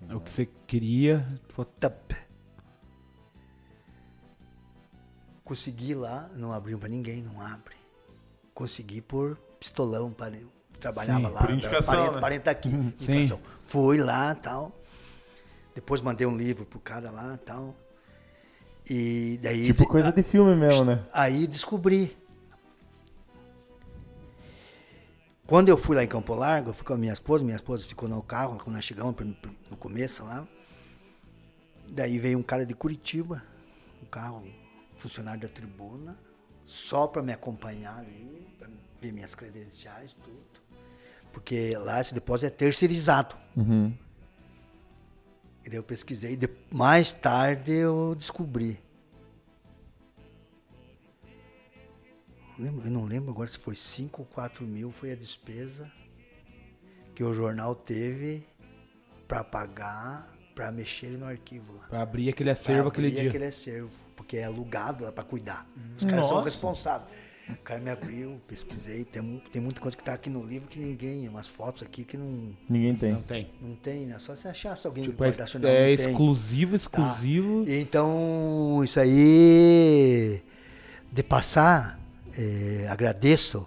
[0.10, 1.26] É o que você queria.
[1.80, 2.29] tup.
[5.50, 7.76] Consegui lá, não abriu pra ninguém, não abre.
[8.54, 10.38] Consegui por pistolão, para
[10.80, 12.22] trabalhava Sim, lá, por indicação, parente, né?
[12.22, 12.94] parente aqui, Sim.
[13.00, 13.42] indicação.
[13.66, 14.72] Fui lá tal.
[15.74, 17.76] Depois mandei um livro pro cara lá tal.
[18.88, 19.64] E daí.
[19.64, 21.04] Tipo coisa de filme mesmo, né?
[21.12, 22.16] Aí descobri.
[25.48, 27.88] Quando eu fui lá em Campo Largo, eu fui com a minha esposa, minha esposa
[27.88, 29.16] ficou no carro quando nós chegamos
[29.68, 30.48] no começo lá.
[31.88, 33.42] Daí veio um cara de Curitiba,
[34.04, 34.44] um carro,
[35.00, 36.18] funcionário da tribuna,
[36.64, 38.70] só para me acompanhar ali, para
[39.02, 40.40] ver minhas credenciais, tudo.
[41.34, 43.36] Porque lá esse depósito é terceirizado.
[43.56, 43.94] Uhum.
[45.66, 48.80] E daí eu pesquisei, de- mais tarde eu descobri.
[52.58, 55.90] Eu lembro- Eu não lembro agora se foi 5 ou 4 mil, foi a despesa
[57.16, 58.46] que o jornal teve
[59.28, 61.88] para pagar, para mexer no arquivo lá.
[61.88, 63.30] Pra abrir aquele acervo aquele abrir dia.
[63.30, 65.66] aquele acervo, porque é alugado lá para cuidar.
[65.98, 66.50] Os caras são Nossa.
[66.50, 67.10] responsáveis.
[67.50, 70.78] O cara me abriu, pesquisei, tem, tem muita coisa que tá aqui no livro que
[70.78, 73.14] ninguém, umas fotos aqui que não, Ninguém tem.
[73.14, 73.50] Não tem.
[73.62, 74.20] não tem, né?
[74.20, 76.10] Só se achasse alguém Tipo, que é, guardasse o não, é não tem.
[76.10, 76.76] exclusivo, Tá.
[76.78, 77.66] exclusivo.
[77.68, 80.42] Então, isso aí,
[81.12, 82.00] de passar,
[82.38, 83.66] eh, agradeço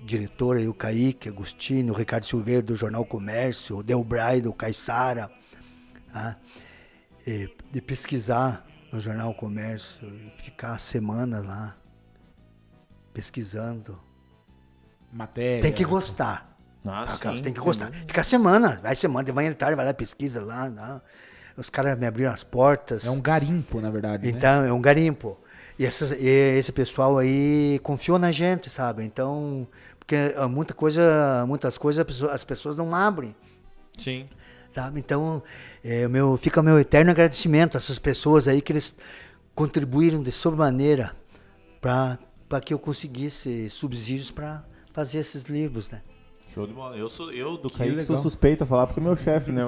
[0.00, 4.52] o diretor aí, o Kaique, Agostinho, o Ricardo Silveira do Jornal Comércio, o Delbray do
[4.52, 5.28] Caixara,
[6.12, 6.36] tá?
[7.26, 8.64] Eh, de pesquisar
[8.96, 11.76] no Jornal Comércio, e ficar semanas lá
[13.12, 14.00] pesquisando.
[15.12, 15.62] Matéria.
[15.62, 16.56] Tem que gostar.
[16.84, 17.86] Ah, Ah, cara, sim, tem que gostar.
[17.86, 18.06] dúvida.
[18.06, 20.66] Fica semana, vai semana, de manhã de tarde, vai lá, pesquisa lá.
[20.68, 21.02] lá.
[21.56, 23.06] Os caras me abriram as portas.
[23.06, 24.24] É um garimpo, na verdade.
[24.24, 24.30] né?
[24.36, 25.38] Então, é um garimpo.
[25.78, 26.26] E, essas- e
[26.58, 29.04] esse pessoal aí confiou na gente, sabe?
[29.04, 29.66] Então,
[29.98, 33.34] porque ah, muita coisa, muitas coisas as pessoas não abrem,
[33.98, 34.26] Sim.
[34.76, 35.00] Sabe?
[35.00, 35.42] Então,
[35.82, 38.94] é, o meu, fica o meu eterno agradecimento a essas pessoas aí que eles
[39.54, 41.16] contribuíram de sobremaneira
[41.80, 46.02] para que eu conseguisse subsídios para fazer esses livros, né?
[46.46, 46.94] Show de bola.
[46.94, 49.62] Eu, sou, eu do Que Kaique, sou suspeito a falar porque é meu chefe, né?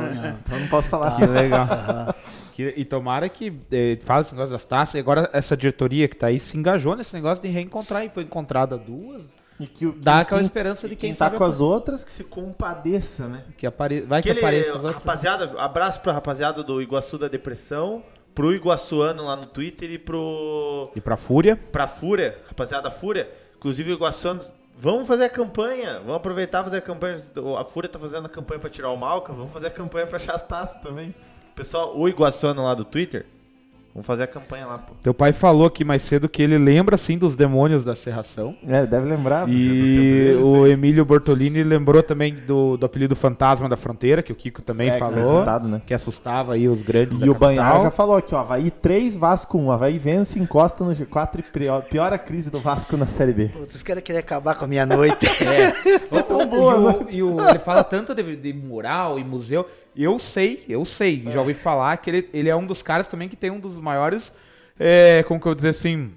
[0.44, 1.16] Então não posso falar.
[1.16, 1.66] Que legal.
[2.54, 4.94] Que- e tomara que eh, fala esse negócio das taças.
[4.96, 8.04] E agora essa diretoria que tá aí se engajou nesse negócio de reencontrar.
[8.04, 9.22] E foi encontrada duas.
[9.60, 12.04] E que, o- Dá que- aquela esperança de quem, quem tá sabe com as outras
[12.04, 13.44] que se compadeça, né?
[13.56, 14.02] que apare...
[14.02, 14.94] Vai que Aquele, apareça as outras.
[14.94, 18.02] rapaziada, abraço pra rapaziada do Iguaçu da Depressão,
[18.34, 21.56] pro Iguaçuano lá no Twitter e pro E pra Fúria.
[21.56, 23.28] pra Fúria, rapaziada Fúria.
[23.56, 24.40] Inclusive o Iguaçuano,
[24.78, 27.16] vamos fazer a campanha, vamos aproveitar e fazer a campanha.
[27.58, 30.16] A Fúria tá fazendo a campanha pra tirar o Malca, vamos fazer a campanha pra
[30.16, 31.12] achar as taças também.
[31.56, 33.26] Pessoal, o Iguaçuano lá do Twitter,
[33.98, 34.94] vamos fazer a campanha lá, pô.
[35.02, 38.54] Teu pai falou aqui mais cedo que ele lembra, assim, dos demônios da serração.
[38.66, 39.48] É, deve lembrar.
[39.48, 44.62] E o Emílio Bortolini lembrou também do, do apelido Fantasma da Fronteira, que o Kiko
[44.62, 45.38] também É, que foi falou.
[45.40, 45.82] citado, né?
[45.86, 47.34] Que assustava aí os grandes da E o.
[47.34, 48.38] Banhar já falou aqui, ó.
[48.40, 49.70] Havaí 3, Vasco 1.
[49.72, 53.48] Havaí vence, encosta no G4 e pior- piora a crise do Vasco na Série B.
[53.48, 55.26] Putz, Os caras querem acabar com a minha noite.
[56.10, 56.90] É tão boa, e, né?
[56.90, 59.66] o, e o- ele fala tanto de, de mural e museu.
[60.00, 61.24] Eu sei, eu sei.
[61.24, 63.76] Já ouvi falar que ele, ele é um dos caras também que tem um dos
[63.76, 64.30] maiores,
[64.78, 66.12] é, como que eu dizer assim,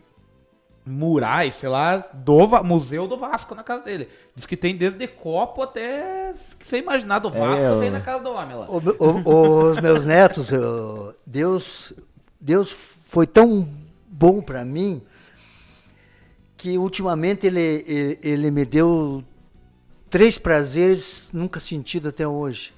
[0.85, 4.07] murais, sei lá, do Museu do Vasco na casa dele.
[4.35, 8.23] Diz que tem desde copo até que você imaginar do Vasco, É, tem na casa
[8.23, 8.67] do homem lá.
[8.69, 11.91] O- o- os meus netos, eu- Deus,
[12.39, 12.71] Deus
[13.05, 13.67] foi tão
[14.07, 15.01] bom para mim
[16.55, 19.23] que ultimamente ele, ele, ele me deu
[20.09, 22.73] três prazeres nunca sentido até hoje.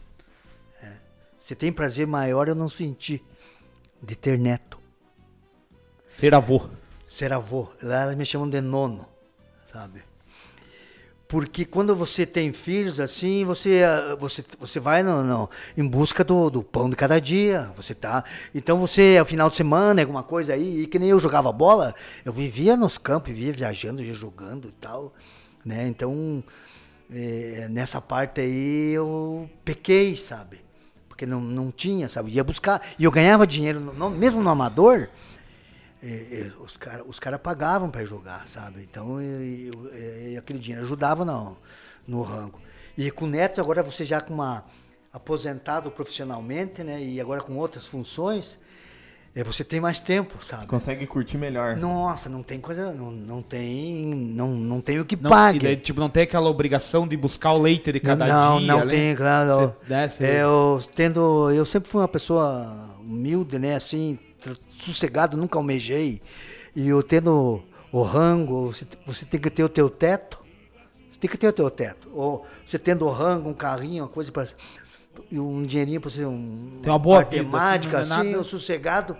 [1.44, 1.48] É.
[1.48, 3.24] Se tem prazer maior, eu não senti
[4.02, 4.80] de ter neto,
[6.08, 6.70] Ser avô.
[7.10, 7.70] ser avô.
[7.82, 9.08] Lá elas me chamam de nono,
[9.72, 10.04] sabe?
[11.28, 16.24] Porque quando você tem filhos assim, você, ah, você, você vai no, no- em busca
[16.24, 17.72] do, do pão de cada dia.
[17.76, 18.24] Você tá.
[18.54, 21.96] Então você, ao final de semana, alguma coisa aí, e que nem eu jogava bola,
[22.24, 25.14] eu vivia nos campos, vivia viajando, ia jogando e tal.
[25.66, 25.88] Né?
[25.88, 26.44] Então,
[27.12, 30.63] eh, nessa parte aí eu pequei, sabe?
[31.24, 32.32] Porque não, não tinha, sabe?
[32.32, 32.82] Ia buscar.
[33.00, 35.08] E eu ganhava dinheiro, no- mesmo no amador,
[36.02, 38.82] eh, eh, os caras os cara pagavam para jogar, sabe?
[38.82, 39.42] Então eu,
[39.74, 41.58] eu- eh, aquele dinheiro ajudava no,
[42.06, 42.60] no rango.
[42.98, 44.66] E com o Neto, agora você já com uma
[45.14, 47.02] aposentado profissionalmente, né?
[47.02, 48.60] E agora com outras funções,
[49.36, 50.68] eh, você tem mais tempo, sabe?
[50.68, 51.76] Consegue curtir melhor.
[51.76, 55.58] Nossa, não tem coisa, não, não tem, não, não tem o que Não, pague.
[55.60, 58.68] e daí, tipo, não tem aquela obrigação de buscar o leite de cada não, dia.
[58.68, 58.92] não né?
[58.92, 59.72] tem, claro.
[59.72, 64.18] Cê- né, cê- É, eu tendo, eu sempre fui uma pessoa humilde, né, assim,
[64.80, 66.22] sossegado, nunca almejei.
[66.76, 70.40] E eu tendo o rango, você, você tem que ter o teu teto.
[71.12, 72.10] Você tem que ter o teu teto.
[72.14, 74.46] Ou você tendo o rango, um carrinho, uma coisa para
[75.32, 79.16] um dinheirinho para você um Tem uma boa assim, temática, não é assim, eu sossegado.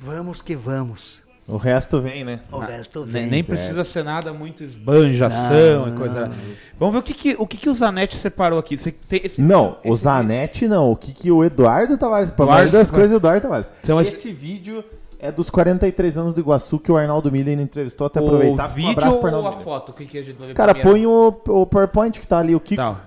[0.00, 1.22] Vamos que vamos.
[1.48, 2.40] O resto vem, né?
[2.52, 3.26] O resto Nem, vem.
[3.30, 6.30] nem precisa ser nada muito esbanjação Não, e coisa.
[6.78, 8.78] Vamos ver o que, que, o que, que o Zanetti separou aqui.
[8.78, 10.92] Você tem esse Não, vídeo- o esse Zanetti não.
[10.92, 12.30] O que, que o Eduardo Tavares.
[12.30, 12.90] Pra Eduardo mais das Tavares.
[12.90, 13.72] coisas, Eduardo Tavares.
[13.82, 14.84] Então, esse- esse vídeo
[15.18, 18.06] é dos 43 anos do Iguaçu que o Arnaldo Miller entrevistou.
[18.06, 18.68] Até vídeo- aproveitar.
[18.68, 19.64] O Um vídeo abraço pro ou Arnaldo a Miller.
[19.64, 19.88] foto?
[19.88, 22.54] O que, que a gente vai ver Cara, põe o, o PowerPoint que tá ali,
[22.54, 22.82] o Kiko.
[22.82, 23.00] Tá,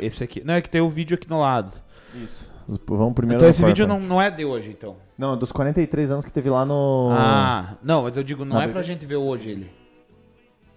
[0.00, 0.42] esse aqui.
[0.44, 1.72] Não, é que tem o vídeo aqui no lado.
[2.14, 2.50] Isso.
[2.88, 4.96] Vamos primeiro então esse vídeo não, não é de hoje, então.
[5.16, 7.10] Não, é dos 43 anos que teve lá no.
[7.12, 9.70] Ah, não, mas eu digo, não Na é pra gente ver hoje ele.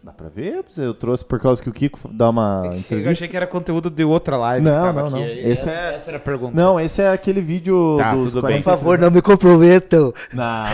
[0.01, 0.63] Dá pra ver?
[0.77, 3.11] Eu trouxe por causa que o Kiko dá uma Eu entrevista.
[3.11, 4.63] achei que era conteúdo de outra live.
[4.63, 5.17] Não, que tava não, aqui.
[5.17, 5.25] não.
[5.25, 6.53] Esse Esse essa, é- essa era a pergunta.
[6.55, 8.57] Não, esse é aquele vídeo Tá, dos tudo bem.
[8.57, 10.13] Por favor, não me comprometam.
[10.31, 10.65] Não.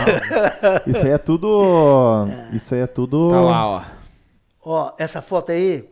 [0.86, 2.28] Isso aí é tudo.
[2.54, 3.30] Isso aí é tudo.
[3.30, 3.82] Tá lá, ó.
[4.64, 5.84] Ó, essa foto aí,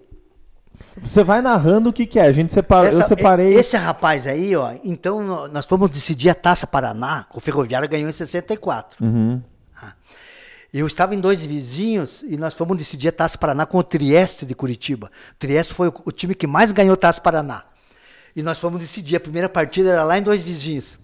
[1.02, 2.22] Você vai narrando o que, que é.
[2.22, 2.86] A gente separou.
[2.88, 3.54] Essa- eu separei.
[3.54, 8.08] Esse rapaz aí, ó, então nó- nós fomos decidir a Taça Paraná, o Ferroviário ganhou
[8.08, 9.04] em 64.
[9.04, 9.42] Uhum.
[10.72, 14.44] Eu estava em dois vizinhos e nós fomos decidir a Taça Paraná com o Trieste
[14.44, 15.06] de Curitiba.
[15.32, 17.62] O Trieste foi o, o time que mais ganhou Taça Paraná.
[18.34, 20.98] E nós fomos decidir, a primeira partida era lá em dois vizinhos.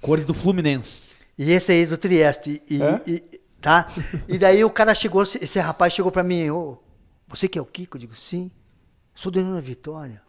[0.00, 1.12] Cores do Fluminense.
[1.38, 2.60] E esse aí do Trieste.
[2.68, 3.00] E, É?
[3.06, 3.86] e- tá?
[4.26, 6.76] E daí o cara chegou, esse rapaz chegou pra mim, ô,
[7.28, 7.96] você que é o Kiko?
[7.96, 8.50] Eu digo, sim.
[9.14, 10.22] Sou do Nona Vitória.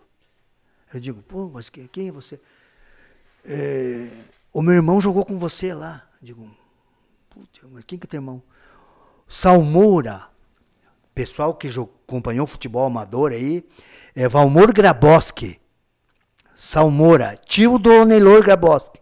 [0.93, 2.39] Eu digo, pô, mas que- quem é você?
[3.43, 4.09] "É,
[4.53, 6.07] o meu irmão jogou com você lá.
[6.21, 6.57] Eu digo,
[7.29, 8.41] putz, mas quem que é teu irmão?
[9.27, 10.27] Salmoura.
[11.13, 13.65] Pessoal que acompanhou futebol amador aí,
[14.15, 15.59] é Valmor Graboski.
[16.55, 18.99] Salmoura, tio do Neylor Graboski.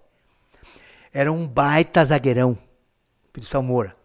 [1.12, 2.58] Era um baita zagueirão,
[3.32, 3.96] Pedro Salmoura.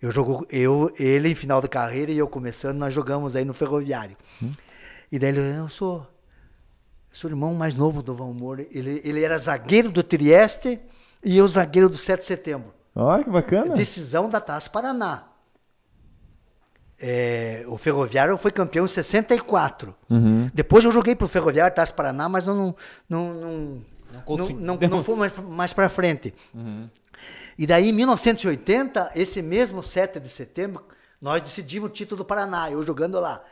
[0.00, 3.54] Eu jogo, eu, ele em final da carreira e eu começando, nós jogamos aí no
[3.54, 4.16] Ferroviário.
[5.12, 6.06] E daí ele, eu sou, eu
[7.12, 8.60] sou o irmão mais novo do Valmor.
[8.70, 10.80] Ele, ele era zagueiro do Trieste
[11.22, 12.72] e eu zagueiro do 7 de setembro.
[12.96, 13.74] Olha que bacana.
[13.74, 15.24] Decisão da Taça Paraná.
[16.98, 19.94] é, o Ferroviário foi campeão em 64.
[20.08, 20.50] Uhum.
[20.54, 22.76] Depois eu joguei pro Ferroviário, Taça Paraná, mas eu não,
[23.08, 26.32] não, não, não, consegui- não, não fui mais, mais para frente.
[27.58, 30.84] E daí, em 1980, esse mesmo 7 de setembro,
[31.20, 33.42] nós decidimos o título do Paraná, eu jogando lá.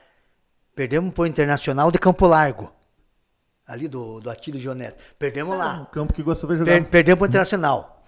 [0.74, 2.72] Perdemos pro Internacional de Campo Largo,
[3.66, 4.98] ali do, do Atílio Gionetti.
[5.18, 5.82] Perdemos lá.
[5.82, 6.72] O campo que gostou vai jogar.
[6.72, 8.04] Per, perdemos pro Internacional.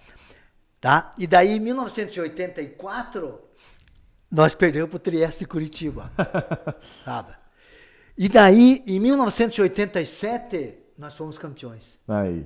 [0.81, 1.11] Tá?
[1.17, 3.39] E daí, em 1984,
[4.29, 6.11] nós perdemos pro Trieste de Curitiba.
[7.05, 7.33] sabe?
[8.17, 11.99] E daí, em 1987, nós fomos campeões.
[12.07, 12.45] Aí.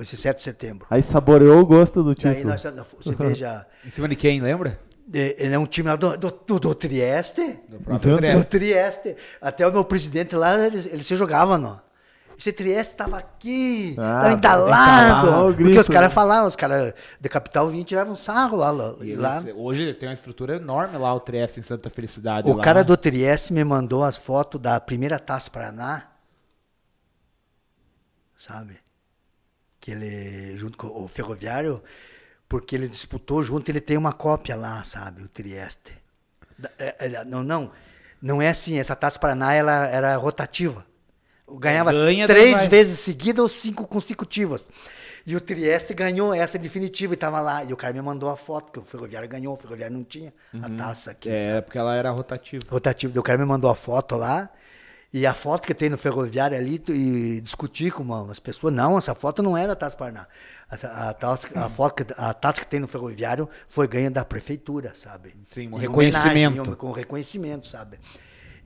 [0.00, 0.86] Esse 7 de setembro.
[0.90, 2.50] Aí saboreou o gosto do Daí título.
[2.50, 2.62] nós,
[2.98, 4.78] você veja, Em cima de quem, lembra?
[5.12, 7.42] É, ele é um time lá do, do, do, do Trieste.
[7.68, 8.50] Do Então, próprio Do Trieste.
[8.50, 9.16] Trieste.
[9.40, 11.82] Até o meu presidente lá, ele, ele se jogava, não.
[12.36, 15.18] Esse Trieste tava aqui, Ah, tava entalado.
[15.18, 16.14] entalava o porque grito, os caras né?
[16.14, 18.72] falavam, os caras de capital vinham e tiravam sarro lá.
[18.72, 19.40] lá, E lá.
[19.40, 22.50] eles- hoje tem uma estrutura enorme lá, o Trieste em Santa Felicidade.
[22.50, 22.84] O lá, cara né?
[22.84, 26.08] do Trieste me mandou as fotos da primeira Taça Paraná.
[28.36, 28.78] Sabe?
[29.80, 31.82] Que ele, junto com o Ferroviário,
[32.48, 35.22] porque ele disputou junto, ele tem uma cópia lá, sabe?
[35.22, 35.92] O Trieste.
[36.78, 37.70] É- é- não, não.
[38.22, 40.84] Não é assim, essa Taça Paraná ela era rotativa.
[41.58, 44.66] Ganhava Ganha, daí três vezes seguidas ou cinco consecutivas.
[45.26, 47.64] E o Trieste ganhou essa definitiva e estava lá.
[47.64, 50.32] E o cara me mandou a foto, que o Ferroviário ganhou, o Ferroviário não tinha
[50.62, 51.28] a taça aqui.
[51.30, 51.40] sabe?
[51.42, 52.62] É, porque ela era rotativa.
[52.68, 53.18] rotativo.
[53.18, 54.50] O cara me mandou a foto lá.
[55.16, 58.98] E a foto que tem no ferroviário ali, e discuti com uma- umas pessoas, não,
[58.98, 60.26] essa foto não é da Taça Paraná.
[60.68, 64.24] Essa- a, taça, a, foto, que- a taça que tem no ferroviário foi ganha da
[64.24, 65.32] prefeitura, sabe?
[65.52, 66.48] Sim, um Em reconhecimento.
[66.58, 67.98] homenagem, com reconhecimento, sabe?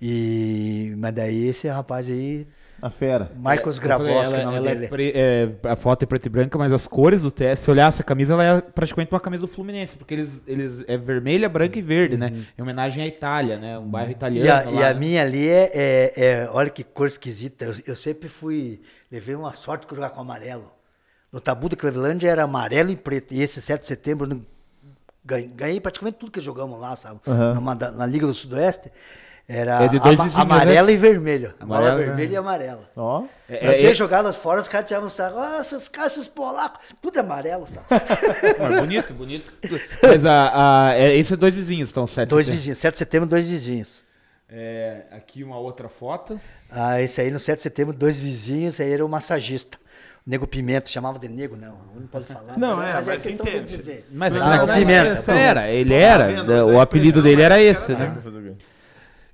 [0.01, 2.47] E, mas daí esse rapaz aí,
[2.81, 3.33] A fera.
[3.37, 4.89] Marcos É, Grabowski, é o ela- nome ela é dele.
[4.89, 7.89] pre- é, a foto é preto e branca, mas as cores do TS, se olhar
[7.89, 11.77] essa camisa, ela é praticamente uma camisa do Fluminense, porque eles, eles é vermelha, branca
[11.77, 12.45] e verde, né?
[12.57, 13.77] Em homenagem à Itália, né?
[13.79, 14.71] Um bairro italiano.
[14.71, 14.77] Uhum.
[14.77, 15.01] E a, lá, e a né?
[15.01, 17.65] minha ali é, é- é- Olha que cor esquisita.
[17.65, 18.81] Eu, eu sempre fui.
[19.11, 20.71] Levei uma sorte com jogar com amarelo.
[21.33, 23.35] No tabu de Cleveland era amarelo e preto.
[23.35, 24.41] E esse 7 de setembro
[25.25, 27.21] ganhei, ganhei praticamente tudo que jogamos lá, sabe?
[27.55, 28.91] Numa da- na Liga do Sudoeste.
[29.49, 30.93] Era É de dois ama- né?
[30.93, 31.55] e vermelho.
[31.59, 32.35] Bola Amarelo, vermelha né?
[32.35, 32.91] e amarela.
[32.94, 33.25] Ó.
[33.49, 35.39] É, Nós é, ia é- jogar lá fora, os caras tiravam sarro.
[35.39, 37.86] Ah, esses caras, esses polacos, tudo é amarelo, sabe?
[38.60, 39.51] mas bonito, bonito.
[40.02, 42.28] Mas a, a, é, esse é dois vizinhos, então, sete.
[42.28, 42.59] dois setembro.
[42.59, 44.05] vizinhos, 7 de setembro, dois vizinhos.
[44.51, 46.39] É, aqui uma outra foto.
[46.70, 49.78] Ah, esse aí no 7 de setembro, dois vizinhos, aí era o massagista.
[50.27, 52.52] O Nego Pimenta, chamava de Nego, não, não pode falar.
[52.59, 53.70] Não, mas, é, mas é mas questão de entende.
[53.70, 54.07] dizer.
[54.12, 57.59] Mas Não, aqui não, Pimenta, era, ele era, né, Mas o a apelido dele era
[57.59, 58.10] é esse, né?
[58.12, 58.52] pra fazer o quê?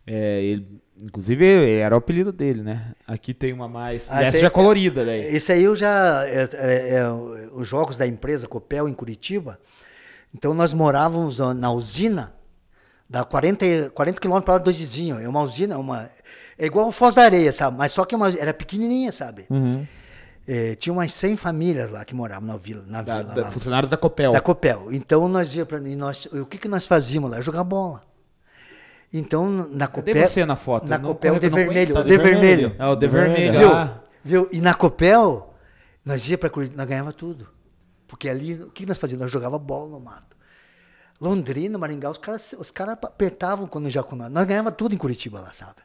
[0.06, 1.44] É, ele, inclusive
[1.78, 2.92] era o apelido dele, né?
[3.06, 5.34] Aqui tem uma mais, Ah, essa já colorida daí.
[5.34, 6.24] Esse aí eu já.
[6.26, 7.10] é, é, é,
[7.52, 9.58] os jogos da empresa Copel em Curitiba.
[10.34, 12.34] Então nós morávamos na- na usina,
[13.08, 15.22] da 40, 40 quilômetros para lá dos vizinhos.
[15.22, 16.08] É uma usina, uma.
[16.58, 17.76] É igual o Foz da Areia, sabe?
[17.78, 19.46] Mas só que é uma- era pequenininha, sabe?
[19.50, 19.86] Uhum.
[20.46, 22.84] É, tinha umas 100 famílias lá que moravam na vila.
[22.86, 24.32] Na Da- vila da- funcionários da Copel.
[24.32, 24.88] Da Copel.
[24.92, 27.40] Então nós ia para nós, o que que nós fazíamos lá?
[27.40, 28.02] Jogar bola.
[29.16, 30.86] Então na Cadê Copel, você na foto?
[30.86, 32.74] na Copel eu de vermelho, o Tá de vermelho.
[32.76, 33.58] É o de vermelho.
[33.60, 33.72] Viu?
[33.72, 34.00] ah.
[34.24, 34.48] Viu?
[34.50, 35.54] E na Copel
[36.04, 37.46] nós ia para Curitiba, nós ganhava tudo.
[38.08, 39.22] Porque ali o que nós fazíamos?
[39.22, 40.34] Nós jogava bola no mato.
[41.20, 44.30] Londrina, Maringá, os caras os caras apertavam quando já com nós.
[44.30, 45.76] Nós ganhava tudo em Curitiba lá, sabe?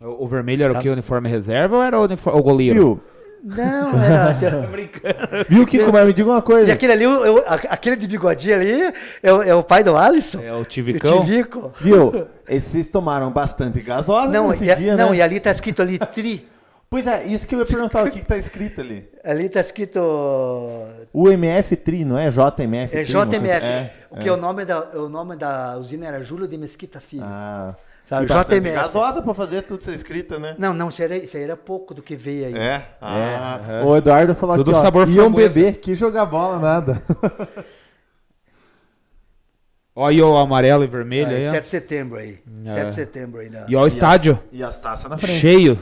[0.00, 0.84] O, o vermelho era o Sabe?
[0.84, 0.88] que?
[0.88, 2.74] O uniforme reserva ou era o, uniforme, o goleiro?
[2.74, 3.00] Viu?
[3.46, 4.36] Não, era.
[5.48, 5.92] Viu, Kiko?
[5.92, 6.72] Mas me diga uma E coisa.
[6.72, 8.92] aquele ali, eu- eu- aquele de bigodinho ali,
[9.22, 10.40] é, o- é o pai do Alisson.
[10.40, 11.18] É o Tivicão?
[11.20, 11.72] O Tivico.
[11.80, 12.26] Viu?
[12.48, 15.16] Esses tomaram bastante gasosa Não, nesse e, dia, não né?
[15.18, 16.48] e ali tá escrito ali tri.
[16.90, 19.08] Pois é, isso que eu ia perguntar, o que, que tá escrito ali?
[19.24, 20.00] Ali tá escrito.
[21.12, 23.64] O MF Tri, não é JMF É Tri, coisa- JMF.
[23.64, 24.32] É, o que é.
[24.32, 27.24] o nome da o nome da usina era Júlio de Mesquita Filho.
[27.24, 27.74] Ah,
[28.06, 28.74] Sabe, e bastante JMF.
[28.76, 30.54] gasosa pra fazer tudo ser escrito, né?
[30.58, 32.54] Não, não, isso aí, era, isso era pouco do que veio aí.
[32.56, 32.82] É?
[33.02, 35.48] Ah, É, o Eduardo falou Tudo aqui, ó, sabor iam framboesa.
[35.52, 37.02] beber, que jogar bola, nada.
[39.98, 41.52] Olha aí o amarelo e vermelho É, aí, ó.
[41.52, 42.38] 7 de setembro aí.
[42.66, 42.72] É.
[42.72, 43.48] 7 de setembro aí.
[43.48, 44.38] Na, E olha o estádio.
[44.52, 45.40] E as taças na frente.
[45.40, 45.78] Cheio.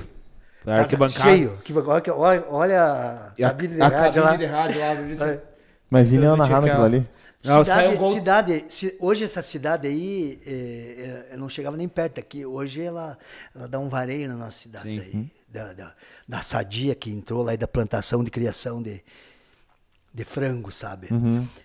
[0.67, 1.29] A arquibancada.
[1.29, 1.59] Cheio.
[1.65, 1.73] Que,
[2.11, 4.31] olha, olha, a E a, cabine de rádio lá.
[4.31, 4.81] cabine de rádio
[5.19, 5.27] lá.
[5.27, 5.41] É.
[5.91, 7.07] Imagina eu narrando aquilo ali.
[7.45, 11.87] Não, Cidade, gol- cidade ci- hoje essa cidade aí, é, é, eu não chegava nem
[11.89, 12.47] perto aqui.
[12.47, 13.19] Hoje ela,
[13.55, 15.01] ela dá um vareio na nossa cidade Sim.
[15.01, 15.31] aí.
[15.49, 15.95] Da, da,
[16.27, 19.05] da sadia que entrou lá e da plantação de criação de,
[20.13, 21.09] de frango, sabe?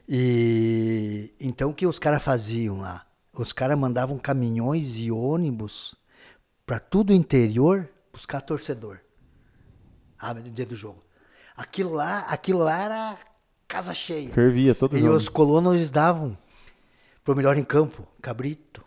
[0.07, 3.05] E então o que os caras faziam lá?
[3.33, 5.95] Os caras mandavam caminhões e ônibus
[6.65, 8.99] para tudo o interior buscar torcedor.
[10.19, 11.03] Ah, no dia do jogo.
[11.55, 13.17] Aquilo lá, aquilo lá era
[13.69, 14.29] casa cheia.
[14.31, 15.13] Fervia todo E jogo.
[15.13, 16.35] os colonos davam
[17.23, 18.83] pro melhor em campo, cabrito,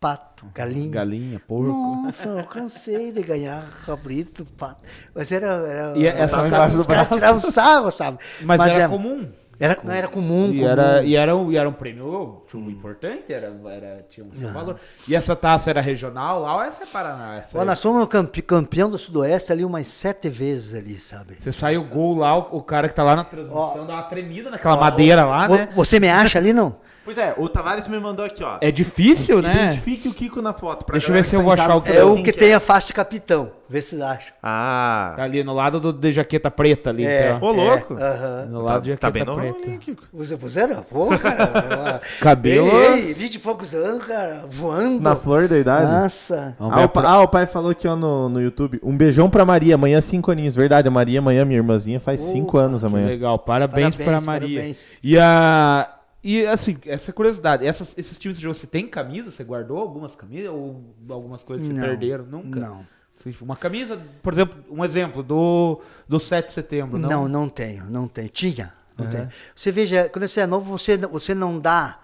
[0.00, 0.90] pato, galinha.
[0.90, 1.72] Galinha, porco.
[1.72, 4.82] Nossa, eu cansei de ganhar cabrito, pato.
[5.14, 5.46] Mas era.
[5.46, 7.14] era E essa os embaixo do os caras braço.
[7.14, 8.18] tiravam sarro, sabe?
[8.42, 9.30] Mas, era é- comum.
[9.58, 10.50] Era, não era comum.
[10.52, 10.68] E comum.
[10.68, 14.52] era, e, era, um- e era um prêmio tipo, importante, era, era, tinha um seu
[14.52, 14.78] valor.
[15.06, 17.36] E essa taça era regional lá ou essa é Paraná?
[17.36, 17.66] Essa Ó, aí?
[17.66, 21.36] nós somos campe- campeão do Sudoeste ali umas sete vezes ali, sabe?
[21.40, 24.02] Você sai o gol lá, o, o cara que tá lá na transmissão dá uma
[24.04, 25.68] tremida naquela madeira lá, Vo- né?
[25.74, 26.76] Você me acha ali, não?
[27.04, 28.56] Pois é, o Tavares me mandou aqui, ó.
[28.60, 29.52] É difícil, né?
[29.66, 30.84] Identifique o Kiko na foto.
[30.86, 32.22] pra Deixa eu ver se que eu tá vou achar casa o saber É o
[32.22, 32.32] que é.
[32.32, 33.50] tem a faixa de capitão.
[33.68, 34.32] Vê se acham.
[34.42, 35.14] Ah.
[35.16, 37.06] Tá ali no lado do, de jaqueta preta ali.
[37.06, 37.32] É.
[37.36, 37.48] então.
[37.48, 37.94] Ô, louco.
[37.94, 38.46] Aham.
[38.50, 39.68] No lado de Tá, jaqueta tá bem preta.
[39.70, 40.02] ali, Kiko.
[40.12, 40.82] Você puseram?
[40.82, 42.00] Pô, cara.
[42.20, 44.44] Cabelo- Ei, ei, 20 e poucos anos, cara.
[44.50, 45.00] Voando.
[45.02, 45.90] Na flor da idade.
[45.90, 46.56] Nossa.
[46.60, 48.78] Ah o, ah, o pai falou aqui ó, no, no YouTube.
[48.82, 50.54] Um beijão pra Maria, amanhã cinco aninhos.
[50.54, 53.06] Verdade, a Maria amanhã, minha irmãzinha, faz cinco anos Que amanhã.
[53.06, 54.58] legal, parabéns, Parabéns, pra Maria.
[54.58, 54.84] parabéns.
[55.02, 55.88] E a.
[56.24, 59.30] E assim, essa curiosidade, essas, esses times de jogo, você tem camisa?
[59.30, 62.24] Você guardou algumas camisas ou algumas coisas se Não, perderam?
[62.24, 62.58] Nunca?
[62.58, 62.86] não.
[63.22, 67.08] Tipo, Uma camisa, por exemplo, um exemplo do, do 7 de setembro, não?
[67.08, 68.28] Não, não tenho, não tenho.
[68.28, 69.28] Tinha, não tenho.
[69.54, 72.00] Você veja, quando você é novo, você, você não dá,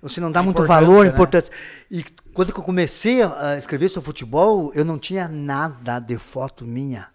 [0.00, 1.10] você não dá muito Importância, valor, né?
[1.10, 1.52] importância.
[1.90, 6.64] E quando que eu comecei a escrever sobre futebol, eu não tinha nada de foto
[6.64, 7.08] minha.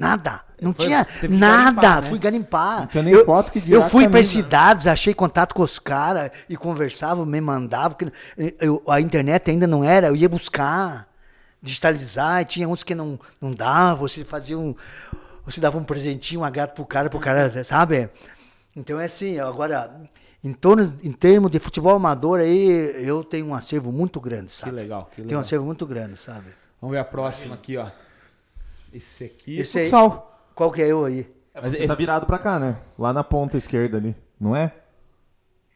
[0.00, 0.40] Nada.
[0.62, 1.72] Não Foi- tinha que nada.
[1.82, 2.08] garimpar, né?
[2.08, 2.80] Fui garimpar.
[2.80, 6.30] Não tinha nem eu, foto que Eu fui para cidades, achei contato com os caras
[6.48, 7.94] e conversava, me mandava.
[7.94, 8.10] porque
[8.58, 11.06] eu- a internet ainda não era, eu ia buscar,
[11.62, 14.74] digitalizar, e tinha uns que não, não dava, você fazia um.
[15.44, 18.08] Você dava um presentinho, um gato pro cara, pro cara, sabe?
[18.74, 19.90] Então é assim, agora,
[20.44, 24.72] em, torno, em termos de futebol amador aí, eu tenho um acervo muito grande, sabe?
[24.72, 25.40] legal, que Tenho legal.
[25.40, 26.46] um acervo muito grande, sabe?
[26.80, 27.86] Vamos ver a próxima aqui, ó.
[28.92, 30.26] Esse aqui Esse é aí- futsal.
[30.54, 31.26] Qual que é eu aí?
[31.54, 32.76] Mas Você esse- tá virado pra cá, né?
[32.98, 34.72] Lá na ponta esquerda ali, não é?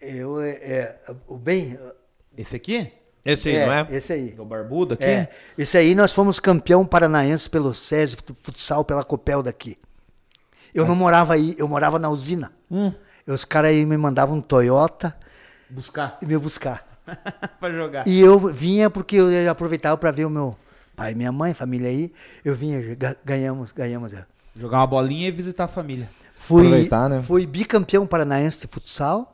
[0.01, 1.78] Eu, é, é, o bem,
[2.36, 2.93] Esse aqui?
[3.25, 4.34] Esse é, esse aí.
[4.36, 5.05] É o barbudo aqui?
[5.05, 9.78] É, esse aí nós fomos campeão paranaense pelo SESI futsal pela Copel daqui.
[10.75, 12.52] Eu não morava aí, eu morava na usina.
[13.26, 15.17] E Os caras aí me mandavam um Toyota
[15.70, 16.86] Buscar e me buscar.
[17.60, 18.07] pra jogar.
[18.07, 20.55] E eu vinha porque eu aproveitava para ver o meu
[20.97, 22.12] pai minha mãe, família aí.
[22.44, 24.12] Eu vinha, ga- ganhamos, ganhamos.
[24.12, 24.24] é.
[24.56, 26.08] Jogar uma bolinha e visitar a família.
[26.36, 27.23] Fui, Aproveitar, né?
[27.23, 29.31] fui bicampeão paranaense de futsal.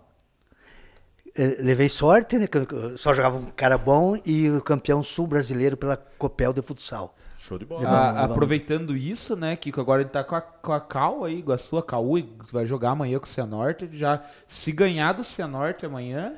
[1.37, 2.47] Eh, Levei sorte, né?
[2.47, 6.63] que eu Só jogava um cara bom e o campeão sul brasileiro pela Copel de
[6.63, 7.15] futsal.
[7.39, 7.81] Show de bola.
[7.83, 8.31] Levamos, A- levamos.
[8.33, 11.83] aproveitando isso, né, Kiko, agora ele tá com a, com a Cal aí, Iguaçu, a
[11.83, 13.89] Caú, e vai jogar amanhã com o Cianorte.
[13.93, 16.35] Já, se ganhar do Cianorte amanhã,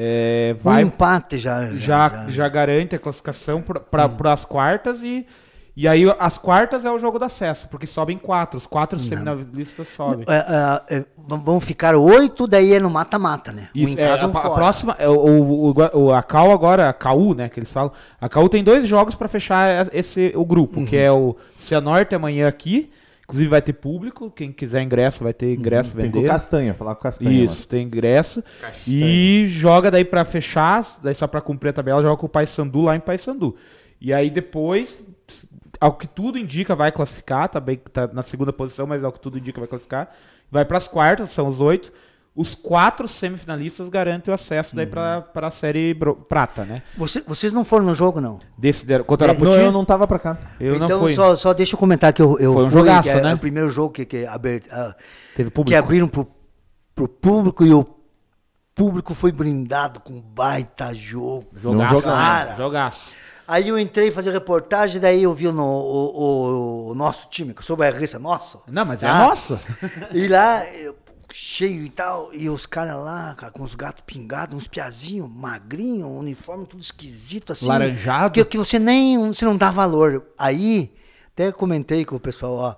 [0.00, 1.76] é, Um vai, empate já.
[1.76, 5.26] já, já garante a classificação para as quartas e,
[5.76, 9.88] e aí as quartas é o jogo do acesso, porque sobem quatro, os quatro semifinalistas
[9.96, 10.24] sobem.
[10.28, 10.36] É,
[10.94, 13.68] é, é, vão ficar oito, daí é no mata-mata, né?
[13.74, 14.54] Um Isso, é, a, um a fora.
[14.54, 15.74] próxima, é, o, o,
[16.06, 19.14] o- a Cal agora, a Caú, né, que eles falam, a Caú tem dois jogos
[19.16, 21.02] para fechar esse, o grupo, que Uhum.
[21.02, 22.90] é o Cianorte amanhã aqui,
[23.28, 26.28] inclusive vai ter público, quem quiser ingresso vai ter ingresso Tem com o vender.
[26.28, 27.44] Castanha, falar com o Castanha.
[27.44, 28.42] Isso, tem ingresso.
[28.86, 32.80] E joga daí pra fechar, daí só pra cumprir a tabela, joga com o Paysandu
[32.80, 33.54] lá em Paysandu.
[34.00, 35.06] E aí depois,
[35.78, 39.20] ao que tudo indica, vai classificar, tá, bem, tá na segunda posição, mas ao que
[39.20, 40.10] tudo indica vai classificar.
[40.50, 41.92] Vai pras quartas, são os oito.
[42.40, 46.84] Os quatro semifinalistas garantem o acesso daí pra, pra série bro- prata, né?
[46.96, 48.38] Você- vocês não foram no jogo, não?
[48.56, 49.50] Desse, contra o mano.
[49.56, 50.38] Não, eu não tava pra cá.
[50.60, 51.14] eu então, não fui.
[51.14, 53.34] só, só deixa eu comentar que eu, eu Foi um fui, jogaço, que é, né?
[53.34, 54.94] o primeiro jogo que, que, aber- ah,
[55.34, 55.76] Teve que público.
[55.82, 56.28] abriram pro,
[56.94, 57.84] pro público e o
[58.72, 61.48] público foi brindado com baita jogo.
[61.54, 62.00] Jogaço, né?
[62.02, 62.54] Cara.
[62.56, 63.14] Jogaço.
[63.48, 67.52] Aí eu entrei fazer reportagem, daí eu vi o, no- o- o- o nosso time,
[67.52, 68.60] que eu sou bairrista nosso.
[68.68, 69.18] Não, mas é tá?
[69.26, 69.58] nosso.
[70.12, 70.94] E lá, eu,
[71.32, 76.06] cheio e tal, e os caras lá, cara, com os gatos pingados, uns piazinhos, magrinho,
[76.06, 77.66] um uniforme tudo esquisito, assim.
[77.66, 78.32] Laranjado.
[78.32, 80.26] Que, que você nem, você não dá valor.
[80.38, 80.92] Aí,
[81.34, 82.76] até comentei com o pessoal, ó,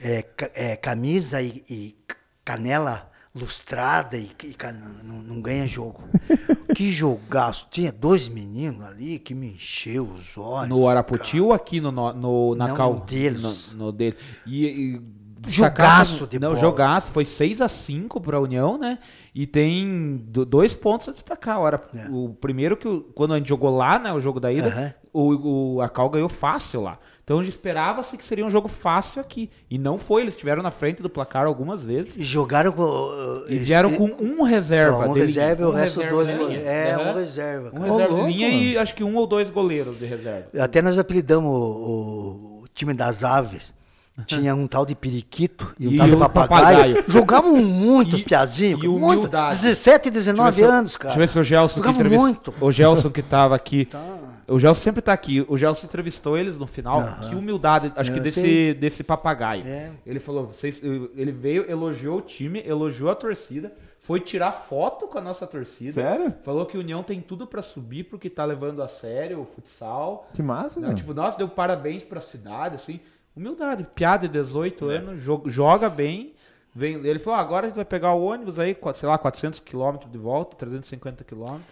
[0.00, 0.24] é,
[0.54, 1.96] é, camisa e, e
[2.44, 4.56] canela lustrada e, e
[5.04, 6.02] não, não ganha jogo.
[6.74, 7.68] que jogaço.
[7.70, 10.68] Tinha dois meninos ali que me encheu os olhos.
[10.70, 12.94] No Araputi ou aqui no, no, no- na Não, Cal?
[12.94, 13.72] no deles.
[13.72, 14.16] No, no dele.
[14.46, 15.00] E, e
[15.46, 16.60] Jogaço de Não, bola.
[16.60, 17.10] jogaço.
[17.10, 18.98] Foi 6 a 5 pra União, né?
[19.34, 21.60] E tem do- dois pontos a destacar.
[21.60, 22.08] Ora, É.
[22.10, 24.12] O primeiro que o- quando a gente jogou lá, né?
[24.12, 24.94] O jogo da ida, Aham.
[25.12, 26.98] o, o, a Cal ganhou fácil lá.
[27.22, 29.50] Então esperava-se que seria um jogo fácil aqui.
[29.68, 30.22] E não foi.
[30.22, 32.16] Eles estiveram na frente do placar algumas vezes.
[32.16, 32.82] E jogaram com.
[32.84, 34.98] uh, E vieram com um reserva.
[34.98, 35.26] Um de linha.
[35.26, 36.66] reserva e o Um resto reserva dois goleiros.
[36.66, 37.68] É, um reserva.
[37.68, 37.90] Um cara.
[37.92, 38.62] reserva louco, de linha mano.
[38.62, 40.46] e acho que um ou dois goleiros de reserva.
[40.58, 43.74] Até nós apelidamos o, o- o time das aves,
[44.24, 46.64] tinha um tal de periquito e um E tal de o papagaio.
[46.96, 47.04] papagaio.
[47.08, 49.18] Jogavam muito os E- piazinhos, e muito.
[49.18, 49.56] humildade.
[49.56, 51.14] 17 e 19 Deixa eu anos, cara.
[51.14, 52.54] Deixa eu ver se o Gelson que Jogava entrevist- muito.
[52.60, 53.84] O Gelson que tava aqui.
[53.86, 54.16] Tá.
[54.48, 55.44] O Gelson sempre tá aqui.
[55.48, 57.02] O Gelson entrevistou eles no final.
[57.28, 58.74] Que humildade, acho que Eu desse, sei.
[58.74, 59.66] desse papagaio.
[59.66, 59.90] É.
[60.06, 65.18] Ele falou, vocês, ele veio, elogiou o time, elogiou a torcida, foi tirar foto com
[65.18, 65.90] a nossa torcida.
[65.92, 66.32] Sério?
[66.44, 70.28] Falou que o União tem tudo pra subir porque tá levando a sério o futsal.
[70.32, 70.94] Que massa, Né?
[70.94, 73.00] Tipo, nossa, deu parabéns pra cidade, assim.
[73.36, 73.86] Humildade.
[73.94, 76.32] Piada de 18 anos, jo- joga bem.
[76.74, 79.60] Vem, ele falou, ah, agora a gente vai pegar o ônibus aí, sei lá, 400
[79.60, 81.64] quilômetros de volta, 350 quilômetros.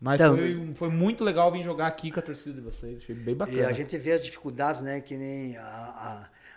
[0.00, 2.98] Mas Então, foi, foi muito legal vir jogar aqui com a torcida de vocês.
[2.98, 3.58] Achei bem bacana.
[3.58, 5.00] E a gente vê as dificuldades, né?
[5.00, 5.62] Que nem a,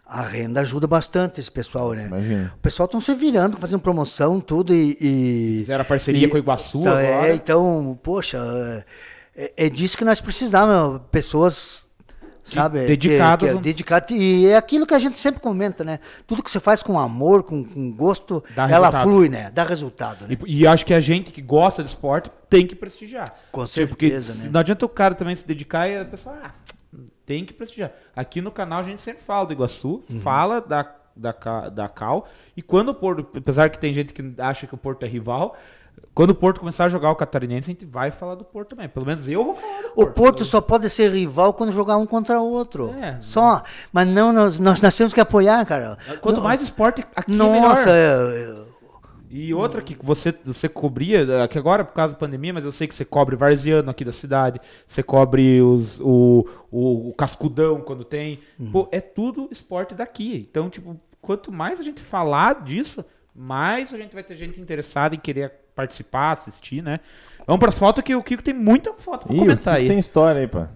[0.06, 2.08] a, a renda ajuda bastante esse pessoal, né?
[2.08, 2.54] Imagina.
[2.56, 4.98] O pessoal estão se virando, fazendo promoção, tudo e.
[5.00, 7.28] e Fizeram a parceria com o Iguaçu então, agora.
[7.30, 8.86] É, então, poxa,
[9.36, 11.83] é, é disso que nós precisamos, pessoas.
[12.44, 12.86] Sabe?
[12.86, 16.00] dedicadas Que, no- que, dedicado, e é aquilo que a gente sempre comenta, né?
[16.28, 19.04] Tudo que você faz com amor, com, com gosto, Dá ela resultado.
[19.04, 19.50] flui, né?
[19.52, 20.28] Dá resultado.
[20.28, 20.38] Né?
[20.46, 23.34] E, e acho que a gente que gosta de esporte tem que prestigiar.
[23.52, 24.50] Com Tipo, porque certeza, né?
[24.52, 26.52] Não adianta o cara também se dedicar e a pessoa, ah,
[27.26, 27.92] tem que prestigiar.
[28.16, 30.20] Aqui no canal a gente sempre fala do Iguaçu, Uhum.
[30.20, 32.28] fala da, da, da Cal.
[32.58, 35.56] E quando o Porto, apesar que tem gente que acha que o Porto é rival,
[36.14, 38.88] quando o Porto começar a jogar o Catarinense, a gente vai falar do Porto também.
[38.88, 40.14] Pelo menos eu vou falar do O Porto.
[40.14, 42.94] Porto só pode ser rival quando jogar um contra o outro.
[43.02, 43.18] É.
[43.20, 43.64] Só.
[43.92, 45.98] Mas não, nós, nós, nós temos que apoiar, cara.
[46.22, 47.88] Quanto Não- mais esporte, aqui é Nossa, melhor.
[47.88, 48.74] é- é-
[49.36, 52.88] E outra que você, você cobria, que agora por causa da pandemia, mas eu sei
[52.88, 58.04] que você cobre Varziano aqui da cidade, você cobre os, o, o, o Cascudão quando
[58.04, 58.40] tem.
[58.72, 60.48] Pô, é tudo esporte daqui.
[60.48, 63.04] Então, tipo, quanto mais a gente falar disso,
[63.36, 67.00] mais a gente vai ter gente interessada em querer participar, assistir, né?
[67.46, 69.88] Vamos pras fotos que o Kiko tem muita foto pra Ih, o comentar que aí.
[69.88, 70.70] tem história aí, pá.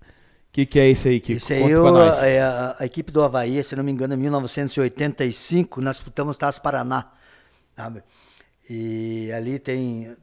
[0.00, 1.38] O que, que é isso aí, Kiko?
[1.38, 2.22] Isso aí, Conta eu- pra nós.
[2.22, 6.60] é, a, a equipe do Havaí, se não me engano, em 1985, nós disputamos Taça
[6.60, 7.10] Paraná.
[7.76, 8.02] sabe?
[8.68, 10.14] E ali tem,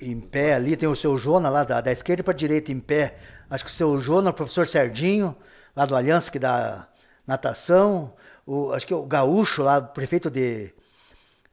[0.00, 3.16] em pé, ali tem o seu Jona, lá da, da esquerda para direita, em pé.
[3.48, 5.34] Acho que o seu Jona, o professor Sardinho,
[5.74, 6.86] lá do Aliança, que dá
[7.26, 8.14] natação.
[8.46, 10.74] O, acho que o Gaúcho, lá, prefeito de,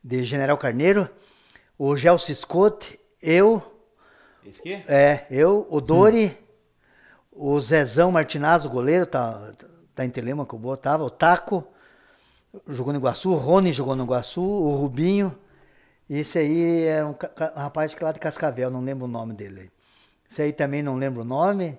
[0.03, 1.09] de General Carneiro.
[1.77, 3.61] O Gelson Scott, eu,
[4.43, 4.83] Esse aqui?
[4.87, 6.37] é, eu, o Dori,
[7.31, 9.53] o Zezão Martinazzo, goleiro, tá,
[9.95, 11.67] tá em Telemaco, boa, tava, o Taco,
[12.67, 15.37] jogou no Iguaçu, o Rony jogou no Iguaçu, o Rubinho,
[16.09, 19.09] esse aí era um, ca- ca- um rapaz que lá de Cascavel, não lembro o
[19.09, 19.71] nome dele.
[20.29, 21.77] Esse aí também não lembro o nome.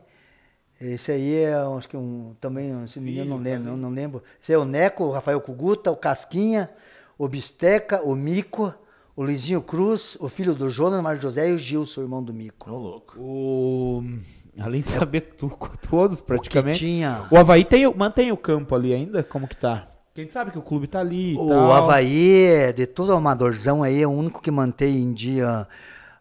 [0.80, 4.22] Esse aí é, acho que um, também, esse menino não lembro, não, não lembro.
[4.42, 6.70] Esse é o Neco, o Rafael Cuguta, o Casquinha,
[7.18, 8.72] o Bisteca, o Mico,
[9.18, 12.32] o Luizinho Cruz, o filho do Jonas, Mário José e o Gilson, o irmão do
[12.32, 12.70] Mico.
[12.70, 13.18] Ô, louco.
[13.20, 14.04] O...
[14.60, 15.50] Além de saber tu,
[15.90, 16.78] todos praticamente.
[16.78, 19.22] tinha- O Havaí tem, o- mantém o campo ali ainda?
[19.24, 19.88] Como que tá?
[20.14, 21.72] Quem sabe que o clube tá ali O tal.
[21.72, 25.66] Havaí, de todo o amadorzão aí, é o único que mantém em dia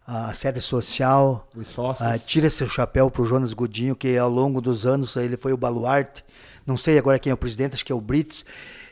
[0.06, 1.48] a sede social.
[1.56, 2.06] Os sócios.
[2.08, 5.56] Ah, tira seu chapéu pro Jonas Godinho, que ao longo dos anos ele foi o
[5.56, 6.24] baluarte.
[6.66, 8.44] Não sei agora quem é o presidente, acho que é o Brits.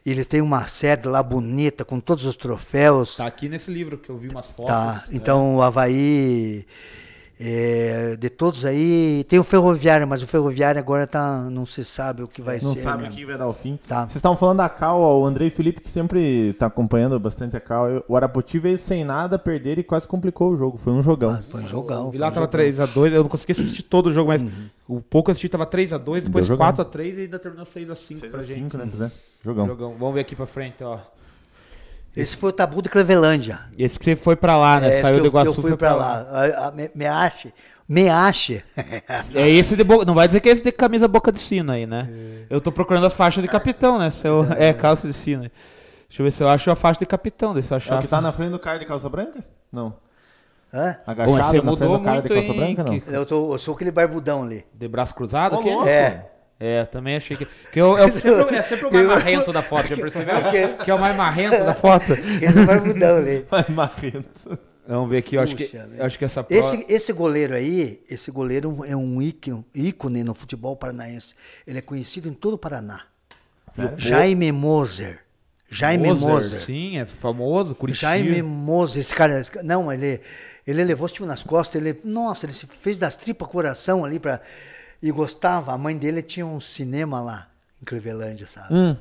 [0.07, 3.17] Ele tem uma sede lá bonita, com todos os troféus.
[3.17, 4.67] Tá aqui nesse livro que eu vi umas fotos.
[4.73, 5.17] Tá, É.
[5.17, 6.65] então o Havaí,
[7.39, 12.23] é, de todos aí, tem o Ferroviário, mas o Ferroviário agora tá, não se sabe
[12.23, 12.81] o que vai Não ser.
[12.81, 13.11] sabe né?
[13.11, 13.79] o que vai dar o fim.
[13.87, 14.01] Tá.
[14.01, 17.61] Vocês estavam falando da Cal, ó, o Andrei Felipe, que sempre tá acompanhando bastante a
[17.61, 18.03] Cal.
[18.09, 20.79] O Arapoti veio sem nada, perder e quase complicou o jogo.
[20.79, 21.43] Foi um jogão.
[21.51, 22.03] Foi um jogão.
[22.05, 22.87] Foi Vilar um tava jogão.
[22.87, 24.43] 3x2, eu não consegui assistir todo o jogo, mas
[24.89, 26.73] o pouco eu assisti tava 3x2, depois jogão.
[26.73, 28.73] 4x3 e ainda terminou 6x5 pra 6 a gente.
[28.73, 29.11] 5, né?
[29.13, 29.13] É.
[29.45, 29.67] Jogão.
[29.67, 29.95] Jogão.
[29.99, 30.99] Vamos ver aqui pra frente, ó.
[32.17, 33.61] Esse foi o tabu de Clevelândia.
[33.79, 34.89] Esse que você foi pra lá, né?
[34.89, 36.27] É, Saiu que do que Iguaçu eu fui foi pra lá.
[36.31, 37.53] A- a- me, me ache.
[37.89, 38.65] Me ache.
[39.35, 40.05] É esse de boca.
[40.05, 42.09] Não vai dizer que é esse de camisa boca de sino aí, né?
[42.51, 44.11] Eu tô procurando as faixas de capitão, né?
[44.11, 44.45] Se eu...
[44.59, 45.43] É, calça de sino.
[46.09, 47.53] Deixa eu ver se eu acho a faixa de capitão.
[47.55, 47.99] Deixa eu É achar.
[47.99, 49.45] o que tá na frente do cara de calça branca?
[49.71, 49.95] Não.
[50.75, 50.97] Hã?
[51.07, 53.01] Agachado você na frente mudou do cara de calça branca, não.
[53.07, 54.65] Eu, tô- eu sou aquele barbudão ali.
[54.75, 55.71] De braço cruzado aqui?
[55.71, 55.87] louco.
[55.87, 56.29] É.
[56.59, 57.47] É, também achei que.
[57.73, 60.35] que eu, eu sempre, é sempre o mais marrento da foto, já percebeu?
[60.51, 62.13] Que- Que é o mais marrento da foto.
[62.13, 63.47] Esse barbudão ali.
[63.51, 64.59] Vai, Marrento.
[64.89, 65.97] Vamos ver aqui, eu acho que, Puxa, né?
[66.05, 66.65] acho que essa prova.
[66.65, 71.35] Esse, esse goleiro aí, esse goleiro é um ícone, ícone no futebol paranaense.
[71.67, 73.01] Ele é conhecido em todo o Paraná.
[73.69, 73.99] Sério?
[73.99, 75.19] Jaime Moser.
[75.69, 76.61] Jaime Moser.
[76.61, 78.13] Sim, é famoso, Curitiba.
[78.13, 80.21] Jaime Moser, esse cara, esse ca- não, ele,
[80.65, 84.21] ele levou esse time nas costas, ele, nossa, ele se fez das tripas coração ali
[84.21, 84.41] pra,
[85.03, 85.73] e gostava.
[85.73, 87.49] A mãe dele tinha um cinema lá
[87.81, 88.75] em Clevelândia, sabe?
[88.75, 88.97] Hum.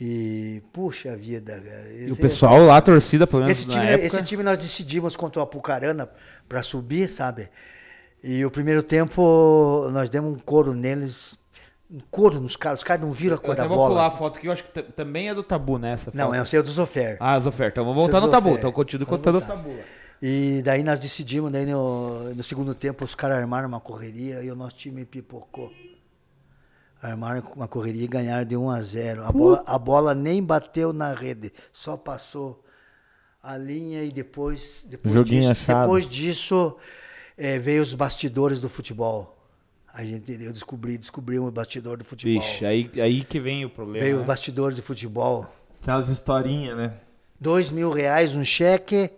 [0.00, 1.88] E, puxa vida, cara.
[1.92, 4.06] E o esse- pessoal lá, a torcida, pelo menos esse na time, época.
[4.06, 6.08] esse time nós decidimos contra o Apucarana
[6.48, 7.48] para subir, sabe?
[8.22, 11.38] E o primeiro tempo nós demos um couro neles
[11.92, 14.06] um couro nos caras, os caras não viram a Eu cor até da vou pular
[14.06, 14.18] a bola.
[14.18, 16.34] foto que eu acho que também é do tabu nessa Não, foto.
[16.36, 17.18] é o seu dos ofertas.
[17.20, 17.72] Ah, ofertas.
[17.74, 18.54] Então vamos voltar no tabu.
[18.56, 19.76] Então continue Vamos contando o tabu.
[20.26, 24.50] E daí nós decidimos, daí no, no segundo tempo os caras armaram uma correria e
[24.50, 25.70] o nosso time pipocou.
[27.02, 29.24] Armaram uma correria e ganharam de 1 a 0.
[29.26, 32.64] A bola, a bola nem bateu na rede, só passou
[33.42, 35.80] a linha e depois, depois Joguinho disso, achado.
[35.82, 36.76] depois disso
[37.36, 39.36] eh, veio os bastidores do futebol.
[39.92, 42.42] A gente eu descobri, descobrimos o bastidor do futebol.
[42.42, 44.02] Vixe, aí, aí que vem o problema.
[44.02, 44.20] veio né?
[44.22, 45.54] os bastidores do futebol.
[45.82, 46.94] Aquelas historinhas, né?
[47.38, 49.10] Dois mil reais um cheque.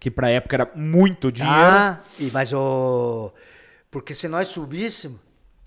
[0.00, 1.54] Que pra época era muito dinheiro.
[1.54, 3.32] Ah, e, mas o.
[3.90, 5.20] Porque se nós subíssemos,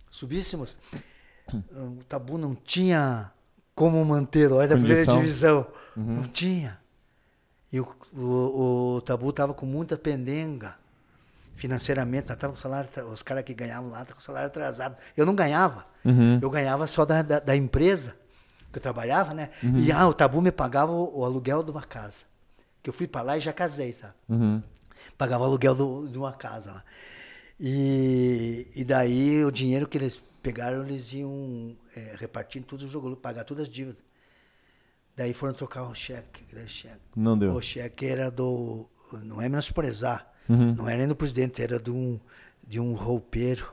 [0.09, 0.79] subíssemos,
[1.53, 3.31] o tabu não tinha
[3.75, 5.67] como manter olha da primeira divisão.
[5.95, 6.79] Não tinha.
[7.71, 10.75] E o, o, o tabu tava com muita pendenga.
[11.55, 14.97] Financeiramente, nós tava com salário, os caras que ganhavam lá estavam com salário atrasado.
[15.15, 15.85] Eu não ganhava.
[16.41, 18.15] Eu ganhava só da, da, da empresa
[18.71, 19.51] que eu trabalhava, né?
[19.77, 22.25] E ah, o tabu me pagava o, o aluguel de uma casa.
[22.83, 24.13] Que eu fui para lá e já casei, sabe?
[25.17, 26.83] Pagava o aluguel do- de uma casa lá.
[27.59, 32.15] E, e daí o dinheiro que eles pegaram, eles iam é,
[32.67, 34.03] todos os jogos, pagar todas as dívidas.
[35.15, 36.99] Daí foram trocar o cheque, aquele cheque.
[37.15, 37.53] Não deu.
[37.53, 38.85] O cheque era do.
[39.23, 40.29] Não é menosprezar.
[40.49, 40.73] Uhum.
[40.75, 42.19] Não era nem do presidente, era de um,
[42.67, 43.71] de um roupeiro.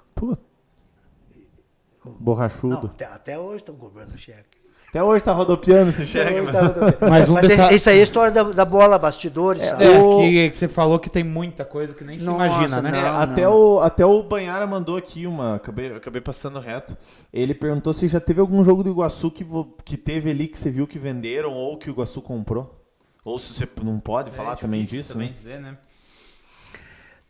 [2.05, 2.87] Não, Borrachudo.
[2.87, 4.60] até, até hoje estão cobrando cheque.
[4.91, 6.53] Até hoje tá rodopiando cheque, hoje mano.
[6.53, 6.99] tá rodopiando.
[7.11, 9.85] Mas um Mas é- isso aí é a história da, da bola, bastidores, sabe?
[9.85, 12.83] É, O- que, que você falou que tem muita coisa que nem se Nossa, imagina,
[12.83, 12.91] né?
[12.91, 12.99] não.
[12.99, 15.55] É, até, o, até o Banhara mandou aqui uma.
[15.55, 16.97] Acabei, acabei passando reto.
[17.33, 19.47] Ele perguntou se já teve algum jogo do Iguaçu que,
[19.85, 22.85] que teve ali que você viu que venderam ou que o Iguaçu comprou.
[23.25, 25.35] Ou se você não pode falar também disso, também né?
[25.37, 25.75] dizer, né?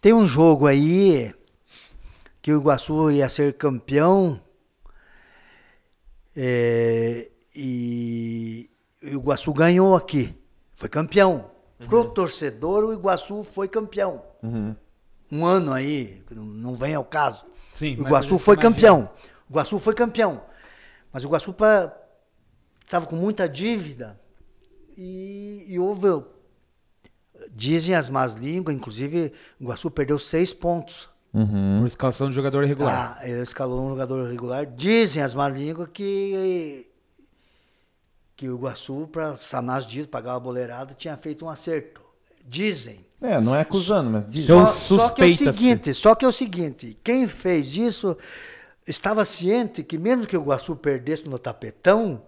[0.01, 1.31] Tem um jogo aí
[2.41, 4.41] que o Iguaçu ia ser campeão
[6.35, 8.71] é, e
[9.03, 10.35] o Iguaçu ganhou aqui.
[10.75, 11.51] Foi campeão.
[11.89, 14.23] Pro torcedor, o Iguaçu foi campeão.
[15.33, 17.47] Um ano aí, não, vem ao caso.
[17.73, 18.75] Sim, o Iguaçu foi imagina.
[18.75, 19.11] campeão.
[19.49, 20.43] O Iguaçu foi campeão.
[21.13, 21.55] Mas o Iguaçu
[22.85, 24.21] estava com muita dívida
[24.97, 26.25] e, e houve.
[27.53, 31.09] Dizem as más línguas, inclusive o Iguaçu perdeu seis pontos.
[31.33, 33.17] Por escalação de jogador irregular.
[33.19, 34.67] Ah, ele escalou um jogador regular.
[34.67, 36.90] Dizem as más línguas que,
[38.41, 42.01] que o Iguaçu, para sanar as dívidas, pagar a boleirada, tinha feito um acerto.
[42.43, 43.05] Dizem.
[43.21, 44.45] É, não é acusando, mas diz.
[44.45, 48.17] Então, Só, só que é o seguinte, só que é o seguinte, quem fez isso
[48.89, 52.23] estava ciente que mesmo que o Iguaçu perdesse no tapetão,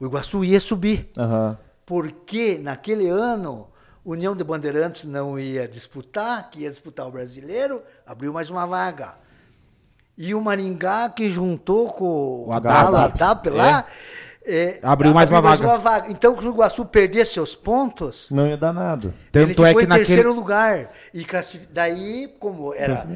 [0.00, 1.10] o Iguaçu ia subir.
[1.18, 1.58] Aham.
[1.84, 3.68] Porque naquele ano,
[4.02, 9.16] União de Bandeirantes não ia disputar, que ia disputar o brasileiro, abriu mais uma vaga.
[10.16, 13.50] E o Maringá, que juntou com O a Haddad.
[13.50, 13.86] Lá,
[14.50, 16.06] é, Abriu mais uma vaga.
[16.10, 19.14] Então, se o Iguaçu perdesse seus pontos, Não ia dar nada.
[19.30, 20.06] Tanto ele ficou é que em naquele.
[20.06, 20.90] terceiro lugar.
[21.14, 23.06] E classi- daí, como era.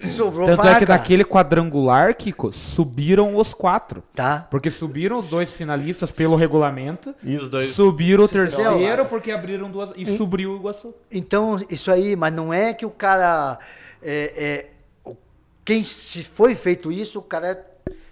[0.00, 0.70] Sobrou Tanto vaga.
[0.70, 4.02] é que naquele quadrangular, Kiko, subiram os quatro.
[4.14, 4.46] Tá?
[4.50, 7.14] Porque subiram os dois finalistas pelo regulamento.
[7.22, 7.70] E os dois.
[7.70, 8.50] Subiram o entendeu?
[8.50, 9.90] terceiro porque abriram duas.
[9.96, 10.94] E subiu o Iguaçu.
[11.10, 13.58] Então, isso aí, mas não é que o cara.
[14.02, 14.66] É,
[15.06, 15.14] é,
[15.64, 17.64] quem se foi feito isso, o cara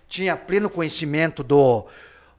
[0.08, 1.84] tinha pleno conhecimento do,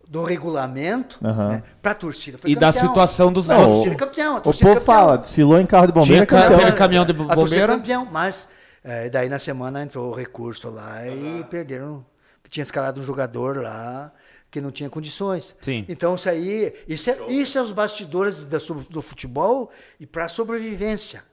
[0.08, 1.48] do regulamento Aham.
[1.50, 2.38] né, para a torcida.
[2.38, 2.88] Foi E da campeão.
[2.90, 4.96] situação dos A Não, torcida é campeão, a O torcida povo campeão.
[4.96, 6.60] fala, desfilou em carro de bombeiro, Tinha é campeão.
[6.60, 6.78] campeão.
[6.78, 7.74] caminhão de A torcida bombeiro.
[7.74, 8.50] campeão, mas
[8.84, 12.06] é, daí na semana entrou o recurso lá e perderam.
[12.50, 14.12] Tinha escalado um jogador lá
[14.52, 15.56] que não tinha condições.
[15.60, 15.86] Sim.
[15.90, 18.60] Então isso aí, isso é, isso é os bastidores da
[18.92, 21.24] do futebol e para sobrevivência.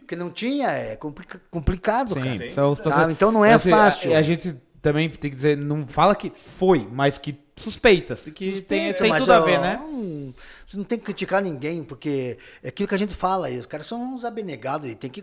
[0.00, 2.36] Porque não tinha, é complica- complicado, cara.
[2.36, 4.14] Sim, são situações- Ah, então não é Mas, assim, fácil.
[4.14, 8.60] A, a gente também tem que dizer, não fala que foi, mas que suspeita-se que
[8.62, 9.78] tem, tem Mas, tudo a ver, né?
[9.82, 10.32] hum,
[10.66, 13.58] Você não tem que criticar ninguém, porque é aquilo que a gente fala aí.
[13.58, 15.22] Os caras são uns abnegados e tem que.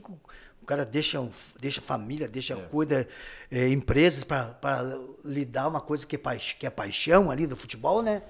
[0.62, 1.22] O cara deixa,
[1.60, 3.08] deixa família, deixa, cuida
[3.52, 8.02] é, empresas para lidar uma coisa que é, paix- que é paixão ali do futebol,
[8.02, 8.22] né?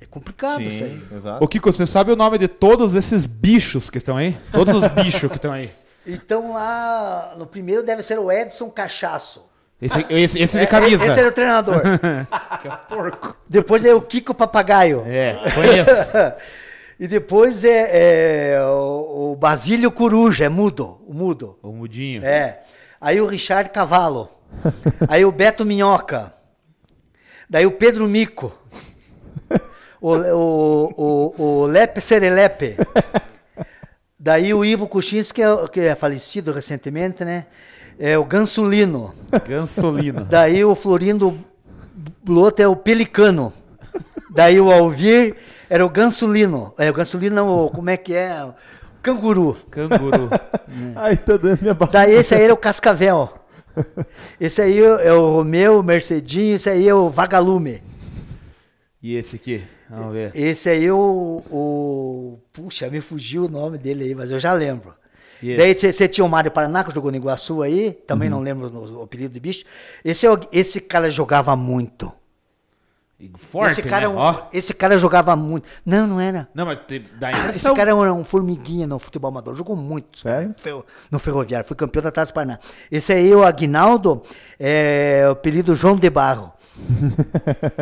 [0.00, 0.98] É complicado isso aí.
[1.08, 1.44] Sim, exato.
[1.44, 4.36] Ô Kiko, você sabe o nome de todos esses bichos que estão aí?
[4.50, 5.70] Todos os bichos que estão aí.
[6.06, 9.48] Então lá no primeiro deve ser o Edson Cachaço.
[9.80, 11.06] Esse, esse, esse de É, camisa.
[11.06, 11.82] Esse era o treinador.
[12.62, 13.36] Que é porco.
[13.48, 15.04] Depois é o Kiko Papagaio.
[15.06, 15.90] É, conheço.
[16.98, 21.58] e depois é, é o, o Basílio Coruja, é mudo, o mudo.
[21.62, 22.24] O mudinho.
[22.24, 22.62] É.
[23.00, 24.30] Aí o Richard Cavalo.
[25.08, 26.32] Aí o Beto Minhoca.
[27.50, 28.52] Daí o Pedro Mico.
[30.00, 32.76] O, o, o, o Lepe Serelepe.
[34.18, 37.46] Daí o Ivo Kuchinski, que é, que é falecido recentemente, né?
[37.98, 39.14] É o Gansolino.
[39.46, 40.24] Gansolino.
[40.30, 41.38] Daí o Florindo
[42.22, 43.52] Bloto é o Pelicano.
[44.30, 45.36] Daí o Alvir
[45.68, 46.72] era o Gansolino.
[46.78, 48.46] É, o Gansolino não, o- como é que é?
[49.02, 49.56] Canguru.
[49.70, 50.30] Canguru.
[50.96, 51.98] Ai, tá dando minha barriga.
[51.98, 53.32] Daí esse aí era o Cascavel.
[54.40, 57.82] Esse aí é o Romeu, o Mercedinho, esse aí é o Vagalume.
[59.02, 59.62] E esse aqui?
[59.90, 60.30] Vamos ver.
[60.34, 62.38] Esse aí é o, o.
[62.52, 64.94] Puxa, me fugiu o nome dele aí, mas eu já lembro.
[65.56, 69.00] Daí você tinha o Mário Paraná, que jogou no Iguaçu aí, também não lembro o,
[69.00, 69.64] o apelido de bicho.
[70.04, 72.12] Esse, é esse cara jogava muito.
[73.50, 74.14] Forte, esse, cara, é né?
[74.14, 74.42] um- Ó.
[74.52, 75.66] esse cara jogava muito.
[75.86, 76.48] Não, não era.
[76.52, 76.78] Não, mas
[77.18, 80.54] dá Esse cara era um formiguinha no futebol amador, jogou muito Sério?
[81.10, 82.58] no Ferroviário, foi campeão da Taça Paraná.
[82.90, 84.22] Esse aí, o Aguinaldo,
[84.58, 86.52] é o apelido João de Barro.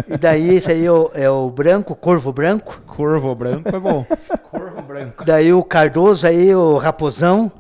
[0.08, 2.80] E daí, esse aí é o, é o Branco, Corvo Branco.
[2.86, 4.04] Corvo branco é bom.
[4.50, 5.24] Corvo branco.
[5.24, 7.50] Daí o Cardoso aí, o Raposão.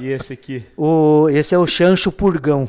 [0.00, 0.64] E esse aqui?
[0.76, 2.68] O, esse é o Chancho Purgão.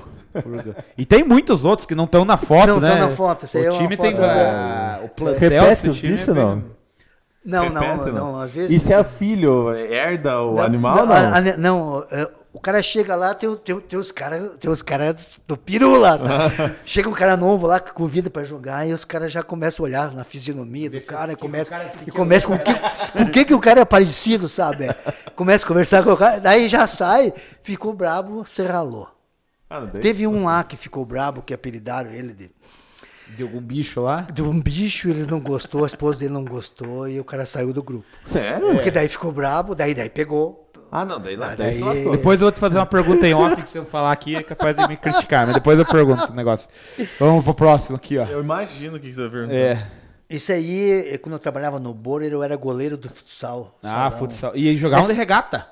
[0.98, 2.90] E tem muitos outros que não estão na foto, Não né?
[2.98, 5.90] tão na foto, esse aí o é uma time tem foto, ah, o plantel Repete
[5.90, 6.64] os é bichos, bem- não?
[7.45, 8.72] Não, não, não, às vezes...
[8.72, 11.13] E se é filho, herda o Não, animal, não?
[11.13, 14.51] a- a- não, é, o cara chega lá, tem, o- tem, o- tem os caras
[14.57, 15.13] tem os cara
[15.45, 16.17] do peru lá.
[16.17, 16.72] tá?
[16.85, 19.88] chega um cara novo lá que convida pra jogar e os caras já começam a
[19.89, 21.75] olhar na fisionomia do cara e começa,
[22.07, 22.73] e começa com que,
[23.11, 24.88] com que, que o cara é parecido, sabe?
[25.35, 29.09] Começa a conversar com o cara, daí já sai, ficou brabo, se ralou.
[29.69, 32.51] Ah, Teve um lá que ficou brabo, que apelidaram ele de,
[33.35, 34.21] De algum bicho lá.
[34.33, 37.73] de um bicho, eles não gostou, a esposa dele não gostou e o cara saiu
[37.73, 38.05] do grupo.
[38.21, 38.71] Sério?
[38.73, 40.69] Porque daí ficou brabo, daí, daí pegou.
[40.91, 42.11] Ah, não, daí, Ah, daí, daí-.
[42.11, 44.43] Depois eu vou te fazer uma pergunta em off que se eu falar aqui é
[44.43, 46.69] capaz de me criticar, mas depois eu pergunto o negócio.
[47.19, 48.25] Vamos pro próximo aqui, ó.
[48.25, 49.55] Eu imagino o que você vai perguntar.
[49.55, 49.87] É.
[50.29, 53.77] Isso aí, quando eu trabalhava no Borer, eu era goleiro do futsal.
[53.83, 54.11] Ah, salão.
[54.19, 54.51] futsal.
[54.55, 55.67] E jogavam de regata.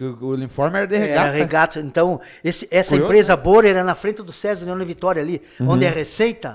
[0.00, 1.20] Que o uniforme era de regata.
[1.28, 1.78] Era regata.
[1.80, 5.88] Então, esse- essa empresa Borer era na frente do César Leone Vitória ali, onde é
[5.88, 6.54] a Receita.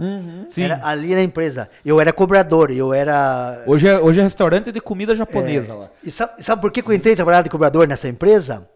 [0.49, 0.63] Sim.
[0.63, 1.69] Era ali na empresa.
[1.85, 3.61] Eu era cobrador, eu era.
[3.67, 5.89] Hoje é, hoje é restaurante de comida japonesa lá.
[6.03, 8.67] E sabe, sabe por que que eu entrei trabalhar de cobrador nessa empresa?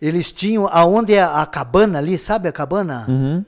[0.00, 3.06] Eles tinham aonde é a cabana ali, sabe a cabana?
[3.08, 3.44] Uhum.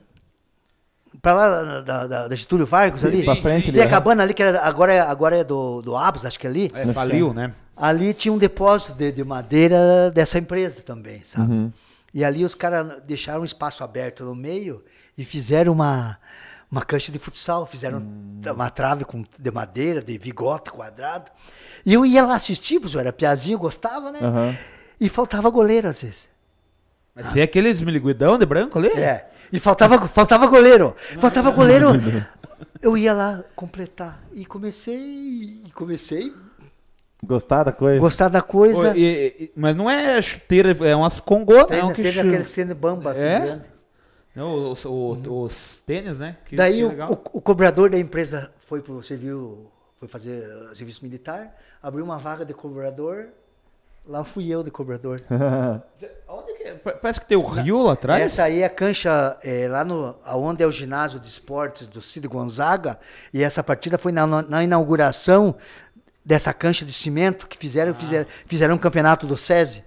[1.27, 3.25] Pra lá da, da, da Getúlio Vargas ali.
[3.25, 3.69] pra frente sim.
[3.69, 3.91] ali, Tem a aham.
[3.91, 6.71] cabana ali que era, agora, é, agora é do, do Abos, acho que é ali.
[6.73, 7.53] É, faliu, né?
[7.75, 11.51] Ali tinha um depósito de, de madeira dessa empresa também, sabe?
[11.51, 11.71] Uhum.
[12.13, 14.81] E ali os caras deixaram um espaço aberto no meio
[15.17, 16.17] e fizeram uma,
[16.71, 18.41] uma cancha de futsal, fizeram Hum.
[18.55, 21.29] uma trave com, de madeira, de vigote quadrado.
[21.85, 24.19] E eu ia lá assistir, porque eu era piazinho, gostava, né?
[24.21, 24.55] Aham.
[24.97, 26.29] E faltava goleiro às vezes.
[27.13, 28.87] Mas você é aqueles miliguidão de branco ali?
[28.89, 29.29] É.
[29.51, 30.95] E faltava, faltava goleiro.
[31.19, 31.87] Faltava goleiro.
[32.81, 34.21] Eu ia lá completar.
[34.33, 34.95] E comecei,
[35.65, 36.33] e comecei
[37.23, 37.99] Gostar da coisa?
[37.99, 38.95] gostar da coisa.
[38.95, 42.45] e- e- mas não é chuteira, é umas congô, Tem, não, que teve chu- aquele
[42.45, 43.39] cene bamba assim É?
[43.39, 43.69] grande.
[44.35, 46.37] Não, os, o- os tênis, né?
[46.45, 50.75] Que- Daí que o, o, o cobrador da empresa foi pro serviço, foi fazer uh,
[50.75, 53.29] serviço militar, abriu uma vaga de cobrador,
[54.07, 55.19] lá fui eu de cobrador.
[56.29, 56.73] Onde que é?
[56.75, 58.21] Pa- Parece que tem o rio lá atrás.
[58.21, 62.01] Essa aí é a cancha é, lá no aonde é o ginásio de esportes do
[62.01, 62.99] Cid Gonzaga
[63.33, 65.55] e essa partida foi na, na inauguração
[66.25, 69.83] dessa cancha de cimento que fizeram, fizeram, fizeram um campeonato do SESI.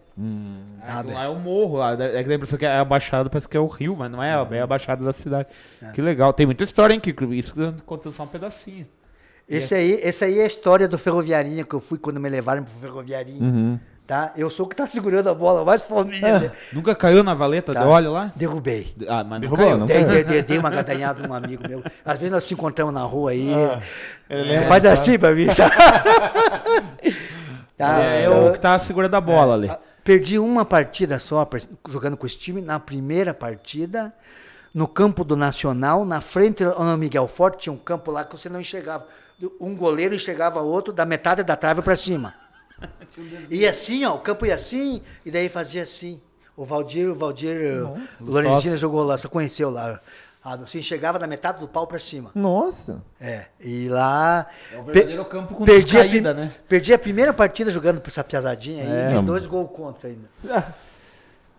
[0.83, 1.93] Ah, então lá é o morro lá.
[1.93, 4.11] É que dá a impressão que é a baixada, parece que é o rio, mas
[4.11, 5.49] não é, é a baixada da cidade.
[5.95, 6.33] Que legal.
[6.33, 7.01] Tem muita história, hein?
[7.01, 7.55] Que isso
[7.87, 8.87] conta só um pedacinho.
[9.49, 12.63] Esse aí, esse aí é a história do Ferroviarinha que eu fui quando me levaram
[12.63, 13.43] pro Ferroviarinha.
[13.43, 13.81] Uhum.
[14.11, 14.33] Tá?
[14.37, 16.41] Eu sou o que tá segurando a bola, mais fominha.
[16.41, 16.53] né?
[16.73, 17.83] Nunca caiu na valeta Tá.
[17.83, 18.33] de óleo lá?
[18.35, 18.93] Derrubei.
[19.09, 19.79] Ah, mas não Derrubou, caiu.
[19.79, 19.87] não?
[19.87, 21.81] Dei, dei, dei, dei uma gadanhada num amigo meu.
[22.05, 23.51] Às vezes nós se encontramos na rua aí.
[24.29, 24.95] ele é, é, faz sabe?
[24.95, 25.47] assim pra mim?
[27.79, 29.71] Tá, É, então, o que tá segurando a bola ali.
[29.71, 31.49] ah, Perdi uma partida só
[31.89, 32.61] jogando com esse time.
[32.61, 34.13] Na primeira partida,
[34.75, 38.49] no campo do Nacional, na frente do Miguel Forte, tinha um campo lá que você
[38.49, 39.07] não enxergava.
[39.61, 42.35] Um goleiro enxergava outro da metade da trave para cima.
[43.51, 46.21] E assim, ó, o campo ia assim, e daí fazia assim.
[46.57, 47.83] O Valdir, o Valdir
[48.21, 49.99] Lorenzina jogou lá, você conheceu lá.
[50.43, 52.31] Ah, você enxergava da metade do pau para cima.
[52.35, 53.03] Nossa.
[53.21, 54.47] É, e lá.
[54.73, 56.53] É pe- verdadeiro campo com perdi a, descaída, prim- né?
[56.69, 59.11] perdi a primeira partida jogando pra essa piazadinha aí, É.
[59.11, 60.29] fiz dois gols contra ainda.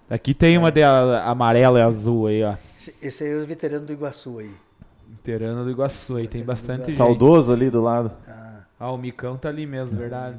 [0.09, 2.55] Aqui tem uma de a- amarela e azul aí, ó.
[2.79, 4.51] Esse, esse aí é o veterano do Iguaçu aí.
[5.07, 6.95] Veterano do Iguaçu aí, tem bastante gente.
[6.95, 8.11] Saudoso ali do lado.
[8.79, 10.37] Ah, o Micão tá ali mesmo, verdade.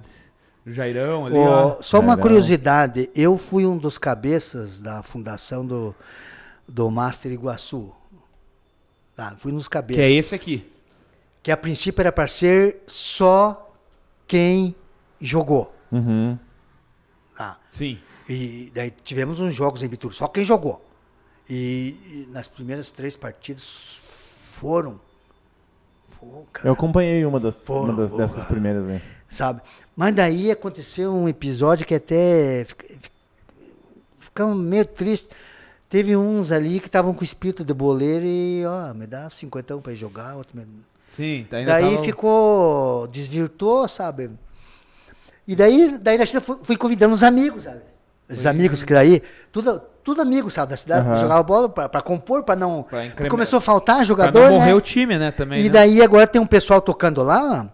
[0.67, 1.37] Jairão ali.
[1.37, 2.23] Ó, só uma Legal.
[2.23, 5.95] curiosidade, eu fui um dos cabeças da fundação do,
[6.69, 7.93] do Master Iguaçu.
[9.17, 10.05] Tá, fui nos Que é cabeças.
[10.07, 10.73] esse aqui.
[11.43, 13.75] Que a princípio era para ser só
[14.27, 14.75] quem
[15.21, 15.75] jogou.
[15.91, 16.39] Uhum.
[17.37, 17.59] Tá.
[17.73, 17.99] Sim.
[18.29, 20.85] E daí tivemos uns jogos em Bituruna, só quem jogou.
[21.51, 24.01] E, e nas primeiras três partidas
[24.55, 25.01] foram.
[26.21, 29.03] Pô, cara, Eu acompanhei uma, das, Pô, uma das- dessas primeiras aí.
[29.29, 29.61] sabe?
[29.97, 33.11] Mas daí aconteceu um episódio que até fica- fica-
[34.19, 35.29] ficamos meio triste.
[35.89, 39.93] Teve uns ali que estavam com espírito de boleiro e, ó, me dá 50 pra
[39.93, 40.67] ir jogar, outro me...
[41.15, 44.31] Sim, tá ainda Daí tava- ficou, desvirtuou, sabe?
[45.47, 47.81] E daí, daí na China fui, convidando os amigos, sabe?
[48.31, 49.23] Os amigos que daí,
[49.53, 51.19] tudo, tudo amigos, sabe, da cidade, Aham.
[51.19, 52.85] jogava bola pra, pra compor, pra não...
[52.85, 54.75] Pra começou a faltar Pra jogador, não morrer né?
[54.75, 55.61] o time, né, também.
[55.61, 55.69] E né?
[55.69, 57.71] daí agora tem um pessoal tocando lá,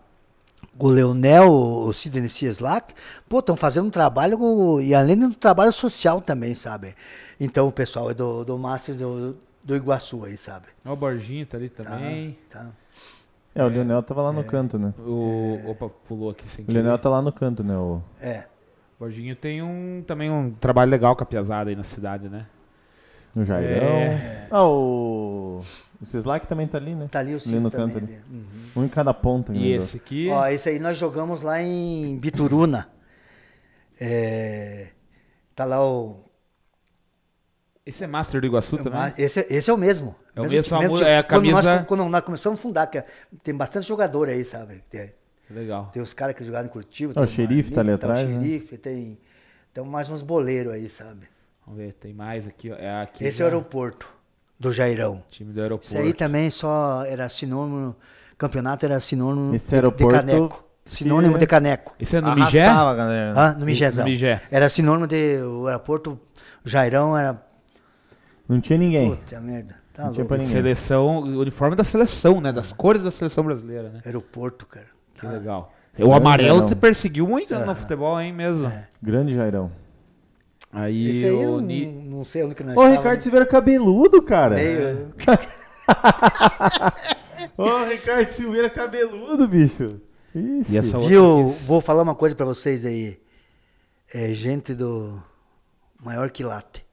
[0.78, 2.94] o Leonel, o Sidney Cieslak,
[3.28, 6.94] pô, estão fazendo um trabalho, e além do trabalho social também, sabe?
[7.40, 10.66] Então o pessoal é do, do Master do, do Iguaçu aí, sabe?
[10.84, 12.36] Ó, O Borginho tá ali Tá, também.
[12.50, 12.70] tá.
[13.54, 14.94] É, o Lionel tava lá no canto, né?
[15.00, 15.58] O...
[15.70, 16.80] Opa, pulou aqui sem O querer.
[16.80, 17.76] Lionel tá lá no canto, né?
[17.76, 18.44] O, É.
[18.96, 22.46] O Borginho tem um, também um trabalho legal com a piazada aí na cidade, né?
[23.34, 23.86] no Jairão.
[23.86, 24.48] É.
[24.50, 25.60] Ah, o.
[26.00, 27.08] O Cislac também tá ali, né?
[27.10, 27.86] Tá ali o ali Cid no também.
[27.94, 28.14] canto ali.
[28.14, 28.22] ali.
[28.30, 28.82] Uhum.
[28.82, 29.52] Um em cada ponta.
[29.52, 30.28] E né, esse aqui...
[30.30, 32.88] Ó, esse aí nós jogamos lá em Bituruna.
[34.00, 34.88] É,
[35.54, 36.24] tá lá o.
[37.84, 39.12] Esse é Master do Iguaçu também?
[39.16, 40.14] Esse, esse é o mesmo.
[40.36, 41.08] É o mesmo, a mu- time.
[41.08, 43.06] é a quando, nós, camisa- quando nós começamos a fundar, que é-
[43.42, 44.84] tem bastante jogador aí, sabe?
[44.90, 45.12] Tem,
[45.50, 45.86] Legal.
[45.92, 47.14] tem os caras que jogaram em Curitiba.
[47.16, 48.42] Ah, o tem xerife tá ali Marlene, atrás, O né?
[48.44, 49.18] xerife, tem,
[49.72, 51.26] tem mais uns boleiros aí, sabe?
[51.66, 52.76] Vamos ver, tem mais aqui, ó.
[52.76, 54.08] É aqui Esse é já, o aeroporto
[54.58, 55.22] do Jairão.
[55.30, 55.86] time do aeroporto.
[55.88, 57.94] Isso aí também só era sinônimo,
[58.36, 60.64] campeonato era sinônimo Esse de- aeroporto de caneco.
[60.84, 61.94] Sinônimo de caneco.
[62.00, 62.66] Esse é no Migé?
[62.66, 64.04] Ah, no Migézão.
[64.04, 64.40] no Migé.
[64.50, 65.38] Era sinônimo de.
[65.42, 66.18] O aeroporto
[66.64, 67.42] Jairão era.
[68.48, 69.10] Não tinha ninguém.
[69.14, 69.76] Puta merda.
[69.92, 70.28] Tá Não tinha louco.
[70.28, 70.52] pra ninguém.
[70.52, 72.50] Seleção, o uniforme da seleção, né?
[72.52, 74.00] Das cores da seleção brasileira, né?
[74.06, 74.86] Aeroporto, cara.
[75.14, 75.74] Que Ah, legal.
[75.98, 78.72] O amarelo te perseguiu muito no futebol, hein, mesmo?
[79.02, 79.70] Grande Jairão.
[80.70, 82.98] Aí Esse aí eu não, Ni- não sei onde que nós Ô, estávamos.
[82.98, 84.56] Ricardo Silveira cabeludo, cara.
[84.56, 85.14] Meio-
[87.56, 90.00] Ô, Ricardo Silveira cabeludo, bicho.
[90.34, 90.72] Ixi.
[90.72, 91.50] E essa outra Viu?
[91.50, 93.20] aqui- Vou falar uma coisa pra vocês aí.
[94.12, 95.22] É gente do
[96.02, 96.84] maior quilate.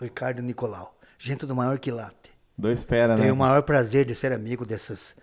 [0.00, 0.96] Ricardo Nicolau.
[1.18, 2.30] Gente do maior quilate.
[2.56, 3.22] Dois fera, né?
[3.22, 5.14] Tenho o maior prazer de ser amigo dessas,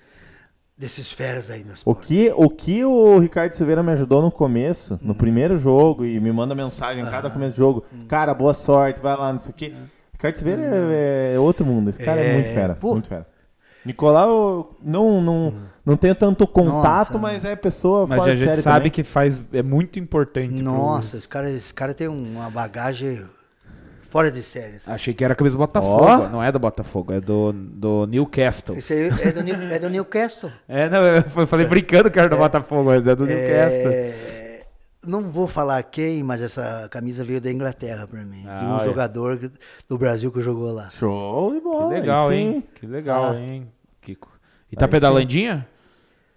[0.77, 4.99] desses feras aí no O que, o que o Ricardo Silveira me ajudou no começo,
[5.01, 7.83] no primeiro jogo, e me manda mensagem em cada começo de jogo.
[8.07, 9.73] Cara, boa sorte, vai lá, não sei o quê.
[10.13, 11.89] Ricardo Silveira é, é outro mundo.
[11.89, 12.75] Esse cara é, É, muito fera.
[12.75, 12.93] pô.
[12.93, 13.25] Muito fera.
[13.85, 15.53] Nicolau, eu não, não,
[15.85, 17.17] não tenho tanto contato, Nossa.
[17.19, 18.91] mas é pessoa Mas fora a de gente sabe também.
[18.91, 20.53] que faz, é muito importante.
[20.55, 23.21] pro- Nossa, esse cara, esse cara tem uma bagagem
[24.09, 24.79] fora de série.
[24.79, 24.95] sabe?
[24.95, 26.03] Achei que era a camisa do Botafogo.
[26.05, 26.27] Ó.
[26.29, 28.75] Não é do Botafogo, é do, do Newcastle.
[28.77, 30.51] Esse aí é do, New- é do Newcastle.
[30.67, 33.91] É, não, eu falei brincando que era do Botafogo, mas é do Newcastle.
[33.91, 34.65] É,
[35.05, 38.41] não vou falar quem, mas essa camisa veio da Inglaterra pra mim.
[38.41, 38.85] de Ah, um olha.
[38.85, 39.51] jogador que-
[39.87, 40.89] do Brasil que jogou lá.
[40.89, 41.87] Show de Que bola.
[41.89, 42.63] legal, aí hein?
[42.75, 43.39] Que legal, Ah.
[43.39, 43.67] hein,
[44.01, 44.29] Kiko.
[44.71, 45.65] E tá Aí pedalandinha?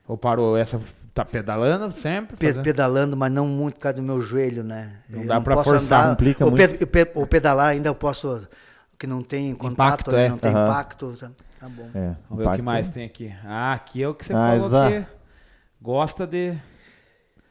[0.06, 0.80] Ou parou essa?
[1.24, 2.36] Tá pedalando sempre?
[2.36, 4.96] Pe- fazendo- pedalando, mas não muito por causa do meu joelho, né?
[5.08, 6.68] Não Eu dá pra posso forçar, andar- complica o, muito.
[6.78, 8.46] pe- o pe- o pedalar ainda eu posso,
[8.98, 10.26] que não tem contato, Impacto, né?
[10.26, 10.28] é.
[10.30, 10.64] não tem Aham.
[10.64, 11.12] impacto.
[11.16, 11.90] Tá, tá bom.
[11.94, 12.62] É, Vamos ver o que impacto.
[12.64, 13.34] mais tem aqui.
[13.44, 14.92] Ah, aqui é o que você Ah, falou exato.
[14.94, 15.06] que
[15.80, 16.58] gosta de...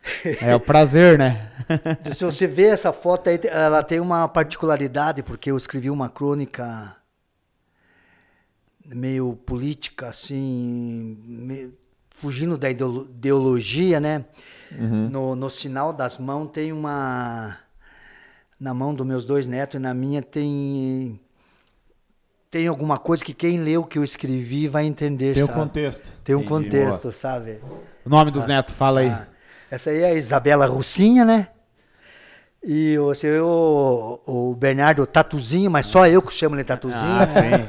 [0.41, 1.51] É o prazer, né?
[2.15, 6.95] Se você vê essa foto aí, ela tem uma particularidade, porque eu escrevi uma crônica
[8.85, 11.77] meio política, assim, meio-
[12.19, 14.25] fugindo da ideolo- ideologia, né?
[14.71, 15.09] Uhum.
[15.09, 17.57] No, no sinal das mãos tem uma.
[18.59, 21.19] Na mão dos meus dois netos e na minha tem.
[22.51, 25.59] Tem alguma coisa que quem lê o que eu escrevi vai entender, Tem um sabe?
[25.59, 26.19] contexto.
[26.23, 27.61] Tem um contexto, sabe?
[28.03, 29.09] O nome dos netos, fala aí.
[29.09, 29.27] Ah,
[29.69, 31.49] essa aí é a Isabela Russinha, né?
[32.61, 36.99] E o, seu, o, o Bernardo Tatuzinho, mas só eu que chamo ele Tatuzinho.
[37.01, 37.67] Ah, né?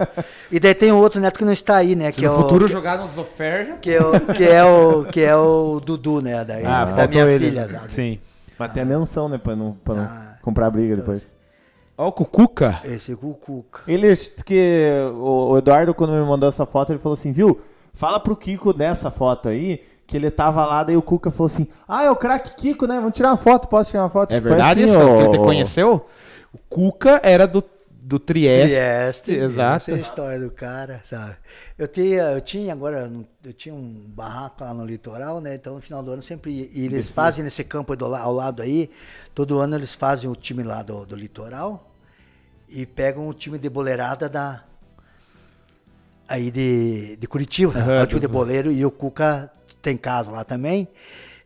[0.50, 2.10] E daí tem o outro neto que não está aí, né?
[2.10, 4.64] Se que, é no o, futuro que, jogar no Zofer, que, é o, que, é
[4.64, 6.44] o, que é o Dudu, né?
[6.44, 7.46] Daí, Ah, da minha ele.
[7.50, 7.68] filha.
[7.68, 8.18] da- Sim.
[8.58, 9.38] Mas tem a menção, né?
[9.38, 10.34] Pra não, pra não Ah.
[10.42, 11.32] comprar briga depois.
[11.96, 12.80] Ó o Cucuca.
[12.82, 13.82] Esse Cucuca.
[13.86, 14.08] Ele,
[14.44, 17.60] que o o Eduardo, quando me mandou essa foto, ele falou assim, viu?
[17.94, 21.68] Fala pro Kiko dessa foto aí, que ele tava lá, daí o Cuca falou assim,
[21.86, 22.96] ah, é o craque Kiko, né?
[22.96, 24.34] Vamos tirar uma foto, posso tirar uma foto?
[24.34, 25.00] É Foi verdade assim, isso?
[25.00, 26.06] Que ele te conheceu?
[26.52, 28.74] O Cuca era do, do Trieste.
[28.74, 29.76] Trieste, Exato.
[29.76, 31.36] Essa é a história do cara, sabe?
[31.78, 33.08] Eu tinha, eu tinha agora,
[33.44, 35.54] eu tinha um barraco lá no litoral, né?
[35.54, 36.68] Então no final do ano sempre ia.
[36.72, 38.90] E eles fazem nesse campo do ao lado aí,
[39.32, 41.88] todo ano eles fazem o time lá do, do litoral
[42.68, 44.64] e pegam o time de boleirada da.
[46.28, 49.52] Aí de, de Curitiba, Aham, é o time de boleiro, e o Cuca
[49.82, 50.88] tem casa lá também.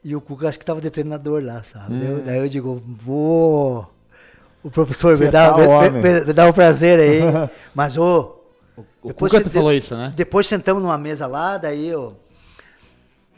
[0.03, 1.99] E o Cuca acho que tava de treinador lá, sabe?
[1.99, 3.91] Daí eu- Daí eu digo, vou.
[4.63, 7.21] O professor me dá, o me, me- me dá um prazer aí.
[7.75, 8.41] Mas, ô.
[9.03, 10.13] O depois Cuca falou isso, né?
[10.17, 12.17] Depois sentamos numa mesa lá, daí eu.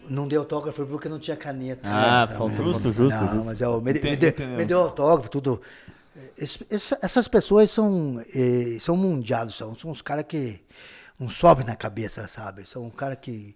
[0.08, 1.88] Não dei autógrafo porque não tinha caneta.
[1.90, 3.44] Ah, faltou- Justo, justo, não, justo.
[3.44, 4.58] mas eu, me, me, Entendo, deu- entendemos.
[4.58, 5.60] me deu autógrafo, tudo.
[6.38, 10.60] Esse- essa- essas pessoas são, eh, são mundiais, são, são uns caras que
[11.18, 12.64] não sobem na cabeça, sabe?
[12.66, 13.54] São um cara que.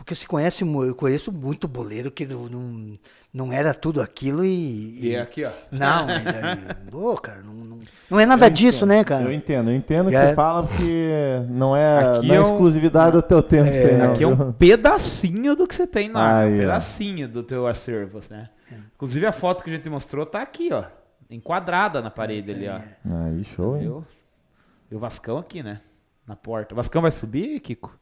[0.00, 2.90] Porque se conhece, eu conheço muito boleiro que não,
[3.34, 5.10] não, era tudo aquilo e.
[5.10, 5.50] E aqui, ó.
[5.70, 6.58] Não, e daí,
[6.90, 9.24] ô, cara, não, não, não é nada disso, né, cara?
[9.24, 10.28] Eu entendo, eu entendo o que É.
[10.30, 13.68] você fala, porque não é, Aqui não é é um- exclusividade do teu tempo.
[13.68, 14.52] isso aí, não, Aqui é um viu?
[14.54, 16.38] pedacinho do que você tem lá.
[16.40, 16.58] Aí, um ó.
[16.60, 18.48] pedacinho do teu acervo, né?
[18.96, 20.84] Inclusive a foto que a gente mostrou tá aqui, ó.
[21.28, 22.80] Enquadrada na parede ali, ó.
[23.26, 23.82] Aí, show, hein?
[23.82, 24.06] Viu?
[24.90, 25.82] E o Vascão aqui, né?
[26.26, 26.72] Na porta.
[26.74, 27.99] O Vascão vai subir, Kiko?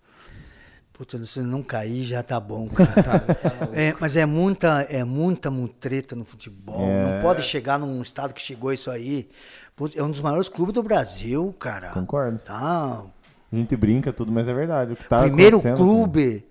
[0.98, 3.24] Puta, se não cair já tá bom, cara.
[3.72, 6.88] É, mas é muita, é muita mutreta no futebol.
[6.88, 7.04] É.
[7.04, 9.28] Não pode chegar num estado que chegou isso aí.
[9.76, 11.90] Putz, É um dos maiores clubes do Brasil, cara.
[11.90, 12.40] Concordo.
[12.40, 13.04] Tá.
[13.52, 14.94] A gente brinca tudo, mas é verdade.
[14.94, 16.44] O que tá Primeiro clube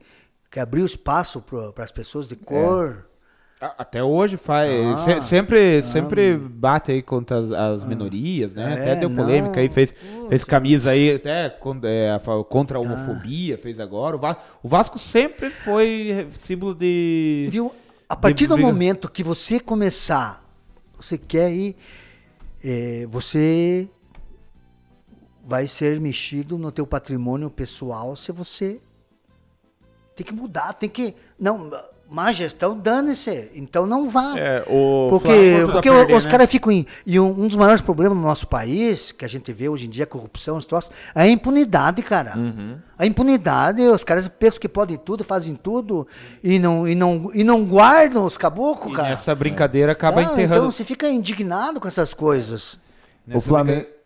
[0.49, 3.05] que abriu espaço para as pessoas de cor.
[3.59, 4.69] Até hoje faz.
[4.69, 8.69] Ah, se- sempre, sempre bate aí contra as, as minorias, né?
[8.69, 9.59] É, até deu polêmica não.
[9.61, 9.95] aí, fez,
[10.29, 12.87] fez camisa aí até é, contra a Tá.
[12.87, 14.15] homofobia, fez agora.
[14.15, 17.47] O Vasco, o Vasco sempre foi símbolo de.
[17.49, 17.73] Viu?
[18.07, 18.67] A partir do briga.
[18.69, 20.45] momento que você começar,
[20.95, 21.75] você quer ir,
[22.63, 23.89] é, você
[25.43, 28.79] vai ser mexido no teu patrimônio pessoal se você
[30.15, 31.71] tem que mudar, tem que não
[32.09, 34.37] má gestão dane-se, então não vá.
[34.37, 36.31] É, o Porque, Flamengo tá porque perdendo, os né?
[36.31, 36.71] caras ficam.
[36.71, 39.87] em- E um, um dos maiores problemas no nosso país, que a gente vê hoje
[39.87, 42.37] em dia, a corrupção, os troços, é a impunidade, cara.
[42.37, 42.77] Uhum.
[42.97, 46.07] A impunidade, os caras pensam que podem tudo, fazem tudo,
[46.43, 49.09] e não, e não, e não guardam os caboclos, E cara.
[49.09, 50.55] essa brincadeira acaba Ah, enterrando.
[50.59, 52.77] Então você fica indignado com essas coisas.
[53.25, 53.97] nessa O Flamengo- brinca-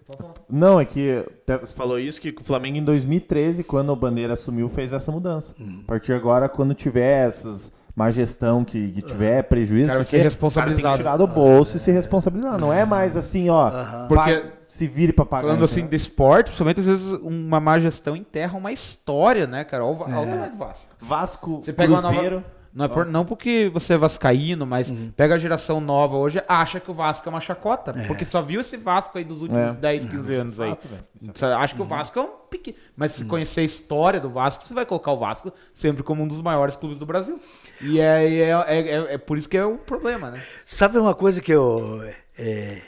[0.49, 4.67] Não, é que você falou isso que o Flamengo em 2013, quando o Bandeira assumiu,
[4.67, 5.53] fez essa mudança.
[5.57, 5.80] Hum.
[5.83, 10.05] A partir de agora, quando tiver essas má gestão que, que tiver prejuízo, cara vai
[10.05, 10.97] porque ser o cara tem que responsabilizado.
[10.97, 12.57] tirar do bolso e se responsabilizar.
[12.57, 13.71] Não é mais assim, ó,
[14.07, 15.47] Porque- se vire pra pagar.
[15.47, 15.89] Falando assim entendeu?
[15.89, 19.83] de esporte, principalmente às vezes uma má gestão enterra uma história, né, cara?
[19.85, 20.85] Olha o, tamanho do Vasco.
[20.99, 22.61] Vasco, Você pega Cruzeiro, nova.
[22.73, 25.11] Não, é por- não porque você é vascaíno, mas Uhum.
[25.13, 27.91] pega a geração nova hoje, acha que o Vasco é uma chacota.
[28.07, 29.77] Porque só viu esse Vasco aí dos últimos É.
[29.77, 30.69] 10, 15 anos aí.
[30.69, 32.77] fato, é Você acha que o Vasco é um pequeno.
[32.95, 36.27] Mas se conhecer a história do Vasco, você vai colocar o Vasco sempre como um
[36.29, 37.37] dos maiores clubes do Brasil.
[37.83, 40.43] E é, e é, é, é- é por isso que é o problema, né?
[40.65, 42.01] Sabe uma coisa que eu.
[42.37, 42.81] é,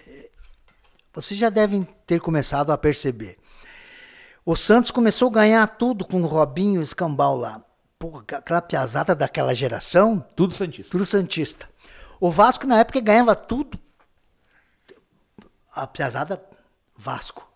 [1.13, 3.37] vocês já devem ter começado a perceber.
[4.45, 7.63] O Santos começou a ganhar tudo com o Robinho e o Escambau lá.
[7.97, 10.91] Pô, aquela piazada daquela geração, Tudo Santista.
[10.91, 11.69] tudo Santista.
[12.19, 13.79] O Vasco, na época, ganhava tudo.
[15.73, 16.43] A piazada
[16.97, 17.47] Vasco.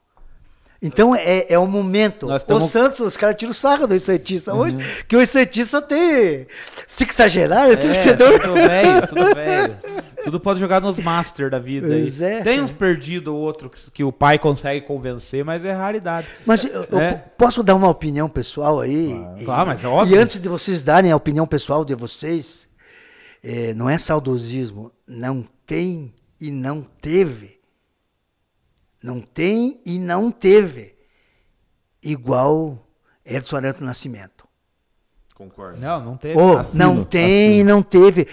[0.81, 2.27] Então é, é o momento.
[2.27, 5.81] Nós O tamo- Santos, os caras tiram o saco do Santista hoje, que o Santista
[5.81, 6.45] tem.
[6.87, 8.39] Se exagerar, é, torcedor.
[8.39, 9.77] tudo velho, tudo velho.
[10.23, 11.87] Tudo pode jogar nos Master da vida.
[11.87, 12.01] aí.
[12.01, 15.71] Pois é, Tem uns perdidos ou outro que, que o pai consegue convencer, mas é
[15.71, 16.27] raridade.
[16.45, 17.13] Mas eu, eu É.
[17.13, 19.13] p- posso dar uma opinião pessoal aí?
[19.39, 20.15] E, Claro, mas é óbvio.
[20.15, 22.67] E antes de vocês darem a opinião pessoal de vocês,
[23.43, 24.91] eh, não é saudosismo.
[25.07, 27.56] Não tem e não teve.
[29.07, 30.93] Não tem e não teve.
[32.03, 32.77] Igual
[33.25, 34.45] Edson Arantes do Nascimento.
[35.33, 35.79] Concordo.
[35.79, 36.37] Não, não teve.
[36.37, 38.27] Assino, não tem, não teve.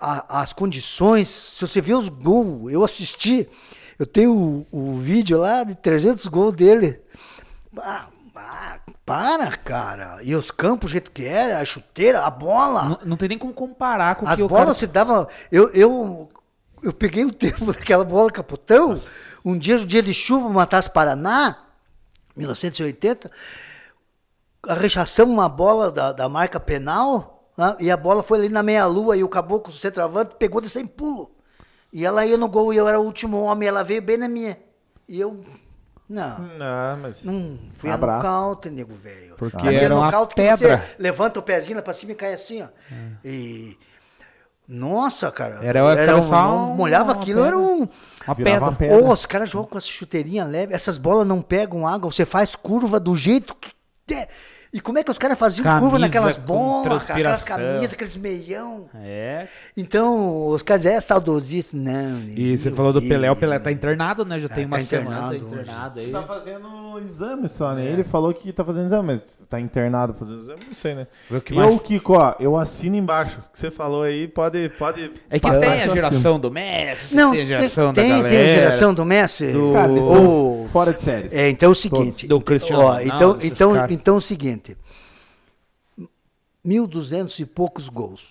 [0.00, 3.48] A- as condições, se você vê os gols, eu assisti,
[3.96, 7.00] eu tenho o, o vídeo lá de 300 gols dele.
[7.78, 10.18] Ah, ah, para, cara.
[10.24, 12.84] E os campos, o jeito que era, a chuteira, a bola.
[12.84, 14.74] Não, não tem nem como comparar com o As que o bolas cara...
[14.74, 15.28] se davam.
[15.52, 16.28] Eu, eu,
[16.82, 18.94] eu peguei o tempo daquela bola capotão.
[19.44, 21.58] Um dia, um dia de chuva, Matasse Paraná,
[22.36, 23.30] 1980.
[24.66, 27.50] Arrechaçamos uma bola da, da marca penal.
[27.56, 30.68] né, E a bola foi ali na meia-lua e o caboclo, o centroavante, pegou de
[30.68, 31.30] sem pulo.
[31.92, 33.68] E ela ia no gol e eu era o último homem.
[33.68, 34.58] Ela veio bem na minha.
[35.08, 35.42] E eu.
[36.08, 36.38] Não.
[36.38, 37.22] Não, mas...
[37.22, 38.16] Não, foi a Abraço.
[38.26, 39.36] nocaute, nego velho.
[39.36, 40.78] Porque Aquele era uma pedra.
[40.78, 42.68] você levanta o pezinho lá pra cima e cai assim, ó.
[43.24, 43.78] E.
[44.68, 45.60] Nossa, cara.
[45.62, 47.66] Era- era um, não um- molhava uma aquilo, era pedra.
[47.72, 47.88] um.
[48.26, 48.60] Uma pedra.
[48.60, 48.96] uma pedra.
[48.98, 52.54] Ou os caras jogam com essa chuteirinha leve, essas bolas não pegam água, você faz
[52.54, 53.70] curva do jeito que.
[54.06, 54.28] der.
[54.70, 58.86] E como é que os caras faziam Camisa curva naquelas bombas, aquelas camisas, aqueles meião.
[59.02, 59.46] É.
[59.74, 61.74] Então, os caras dizem, é saudosista.
[61.74, 62.20] Não.
[62.28, 63.36] E você falou do Pelé, o.
[63.36, 64.38] Pelé tá internado, né?
[64.38, 65.46] Já Ah, tem uma tá semana internado hoje.
[65.62, 66.12] internado aí.
[66.12, 67.86] Tá fazendo exame só, né?
[67.86, 71.06] Ele falou que tá fazendo exame, mas tá internado fazendo exame, não sei, né?
[71.30, 73.38] O que eu, mais- Kiko, ó, eu assino embaixo.
[73.48, 74.68] O que você falou aí, pode.
[74.78, 75.94] pode É que tem a eu assino.
[75.94, 78.28] geração do Messi, Não, tem a geração da tem, galera.
[78.28, 79.46] tem a geração do Messi.
[79.52, 79.90] do- Cara,
[80.70, 81.32] fora de séries.
[81.32, 82.26] É, então é o seguinte.
[82.26, 83.90] Do Cristiano ó, Ronaldo, então, então, caras.
[83.92, 84.57] então é o seguinte.
[86.68, 88.30] 1.200 e poucos gols.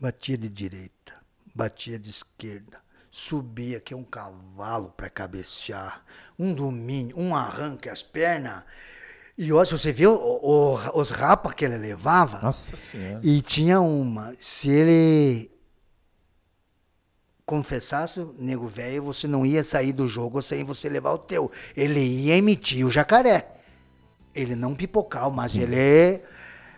[0.00, 1.12] Batia de direita,
[1.52, 2.78] batia de esquerda,
[3.10, 6.04] subia que é um cavalo para cabecear,
[6.38, 8.62] um domínio, um arranque as pernas.
[9.36, 13.20] E se você viu o- o- os rapas que ele levava, Nossa senhora.
[13.24, 15.50] e tinha uma, se ele
[17.44, 21.50] confessasse, nego velho, você não ia sair do jogo sem você levar o teu.
[21.76, 23.57] Ele ia emitir o jacaré.
[24.34, 26.22] Ele não pipocal, mas ele é.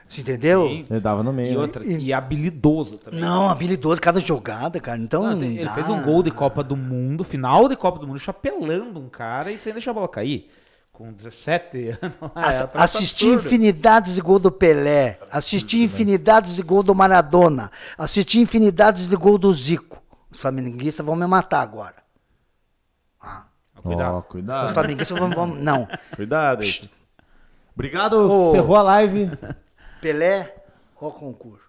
[0.09, 0.67] Você entendeu?
[0.69, 0.85] Sim.
[0.91, 1.53] Ele dava no meio.
[1.53, 1.61] E né?
[1.61, 3.21] outra, e habilidoso também.
[3.21, 4.99] Não, habilidoso, cada jogada, cara.
[4.99, 5.23] Então.
[5.23, 5.73] Não, ele dá.
[5.73, 9.53] fez um gol de Copa do Mundo, final de Copa do Mundo, chapelando um cara
[9.53, 10.51] e sem deixar a bola cair.
[10.93, 12.17] Com 17 anos.
[12.35, 13.47] Ass- é, assisti absurdo.
[13.47, 19.39] infinidades de gol do Pelé, assisti infinidades de gol do Maradona, assisti infinidades de gol
[19.39, 20.03] do Zico.
[20.31, 21.95] Os flamenguistas vão me matar agora.
[23.83, 24.15] Cuidado.
[24.15, 24.73] Ó, Os cuidado.
[24.75, 25.89] flamenguistas vão, vão- Não.
[26.17, 26.91] Cuidado aí.
[27.81, 28.51] Obrigado, Ô.
[28.51, 29.31] cerrou a live.
[30.03, 30.55] Pelé,
[31.01, 31.65] ó concurso.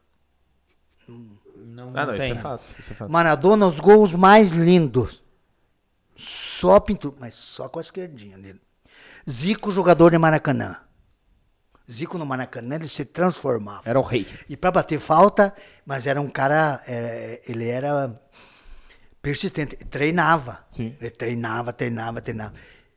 [1.07, 2.31] Não, Ah, não, não isso tem.
[2.31, 2.63] é fato.
[2.77, 3.09] Isso é fato.
[3.11, 5.21] Maradona, os gols mais lindos.
[6.15, 8.61] Só pintura, mas só com a esquerdinha dele.
[9.29, 10.77] Zico, jogador de Maracanã.
[11.89, 13.81] Zico no Maracanã, ele se transformava.
[13.85, 14.27] Era o rei.
[14.49, 15.53] E para bater falta,
[15.85, 18.19] mas era um cara, é, ele era
[19.21, 20.59] persistente, treinava.
[20.71, 20.95] Sim.
[20.99, 22.53] Ele treinava, treinava, treinava.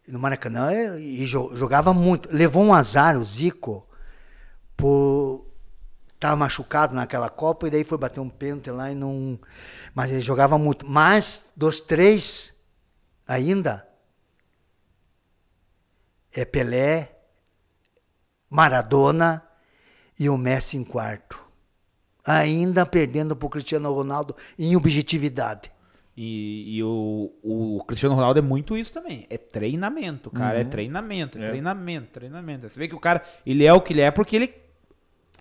[0.07, 2.29] No Maracanã e jo- jogava muito.
[2.31, 3.89] Levou um azar o Zico
[4.77, 5.47] por
[6.15, 9.39] estar machucado naquela Copa e daí foi bater um pênalti lá e não.
[9.95, 10.87] Mas ele jogava muito.
[10.87, 12.55] Mas dos três
[13.27, 13.89] ainda
[16.33, 17.17] é Pelé,
[18.51, 19.43] Maradona
[20.19, 21.43] e o Messi em quarto.
[22.27, 25.71] Ainda perdendo para o Cristiano Ronaldo em objetividade.
[26.17, 29.27] E, e o, o Cristiano Ronaldo é muito isso também.
[29.29, 30.55] É treinamento, cara.
[30.57, 30.61] Uhum.
[30.61, 32.69] É treinamento, é treinamento, treinamento.
[32.69, 34.55] Você vê que o cara, ele é o que ele é porque ele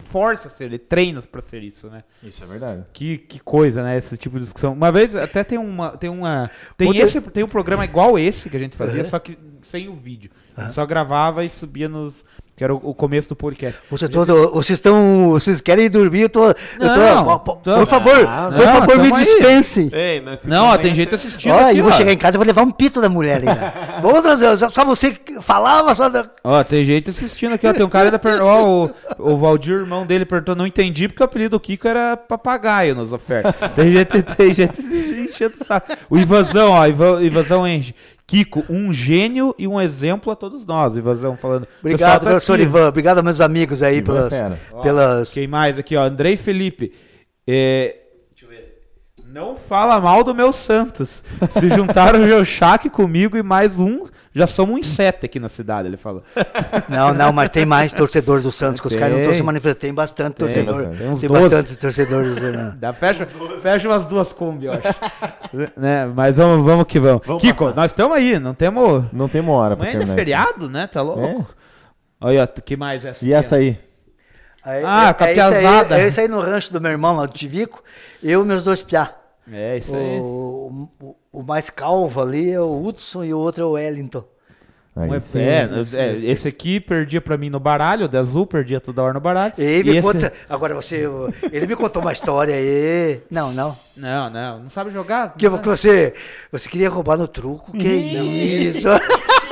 [0.06, 2.04] força a ser, ele treina pra ser isso, né?
[2.24, 2.84] Isso é verdade.
[2.92, 3.98] Que, que coisa, né?
[3.98, 4.74] Esse tipo de discussão.
[4.74, 5.96] Uma vez até tem uma.
[5.96, 6.50] Tem uma.
[6.76, 9.88] Tem, Outra- esse, tem um programa igual esse que a gente fazia, só que sem
[9.88, 10.32] o vídeo.
[10.58, 12.24] Gente só gravava e subia nos.
[12.56, 13.80] Que era o, o começo do podcast.
[13.90, 16.22] Você todo, vocês estão, vocês querem dormir?
[16.22, 19.90] Eu tô, eu tô, Não, por, tô- por favor, Não, por não, favor, me dispensem.
[19.92, 21.52] Ei, Não, ó, tem gente assistindo.
[21.52, 21.96] Olha, aqui, eu vou ó.
[21.96, 23.74] chegar em casa e vou levar um pito da mulher ainda.
[24.04, 26.30] Bom, Deus, só- você que falava, só da...
[26.44, 27.74] Ó, tem gente assistindo aqui, ó.
[27.74, 28.48] Tem um cara ainda perguntou.
[28.48, 28.86] Ó,
[29.18, 32.94] o, o Valdir, irmão dele, perguntou, não entendi porque o apelido do Kiko era papagaio
[32.94, 33.52] nos ofertas.
[33.74, 34.80] Tem gente, tem gente
[35.28, 35.92] enchendo o saco.
[36.08, 37.96] O Ivazão, ó, Iva- Ivazão enche.
[38.26, 40.96] Kiko, um gênio e um exemplo a todos nós.
[40.96, 41.68] Ivazão falando.
[41.80, 42.64] Obrigado, tá professor aqui.
[42.64, 42.88] Ivan.
[42.88, 45.30] Obrigado meus amigos aí Ivan é pelas, pelas...
[45.30, 46.04] Quem mais aqui, ó?
[46.04, 46.94] Andrei Felipe.
[47.48, 48.03] É.
[49.34, 51.24] Não fala mal do meu Santos.
[51.50, 55.88] Se juntaram o Geuchac comigo e mais um, já somos uns sete aqui na cidade,
[55.88, 56.22] ele falou.
[56.88, 59.80] Não, não, mas tem mais torcedor do Santos, que os caras não estão se manifestando.
[59.82, 60.84] Tem bastante Tem torcedor.
[60.90, 61.28] Tem Tem, uns 12.
[61.50, 62.74] bastante torcedor do Santos.
[62.76, 63.26] Dá, fecha,
[63.60, 65.72] fecha umas duas Kombi, eu acho.
[65.76, 66.06] né?
[66.16, 67.24] Mas vamos, vamos que vamos.
[67.26, 67.76] Vamos Kiko, passar.
[67.76, 69.06] nós estamos aí, não temos.
[69.12, 70.86] Não tem uma hora Amanhã ainda é feriado, né?
[70.86, 71.24] Tá louco?
[71.26, 71.46] É?
[72.22, 73.18] Olha, ó, que mais essa?
[73.18, 73.26] isso.
[73.26, 73.80] E essa aí?
[74.64, 76.00] Aí, Ah, é, com a é isso aí, piazada.
[76.00, 77.84] é isso aí no rancho do meu irmão lá do Tivico.
[78.22, 79.12] Eu e meus dois piá.
[79.52, 80.20] É, isso aí.
[80.20, 84.24] O, o, o mais calvo ali é o Hudson e o outro é o Wellington.
[84.96, 85.40] Aí Um é, sim.
[85.40, 89.14] é, é, esse aqui perdia pra mim no baralho, o de azul, perdia toda hora
[89.14, 89.52] no baralho.
[89.58, 90.32] E ele me esse- conta.
[90.48, 91.10] Agora você.
[91.52, 93.22] Ele me contou uma história aí.
[93.32, 93.76] Não, não.
[93.98, 95.34] Não, não, não sabe jogar?
[95.36, 96.14] Que, Não que você.
[96.52, 97.72] Você queria roubar no truco?
[97.74, 98.88] Que isso?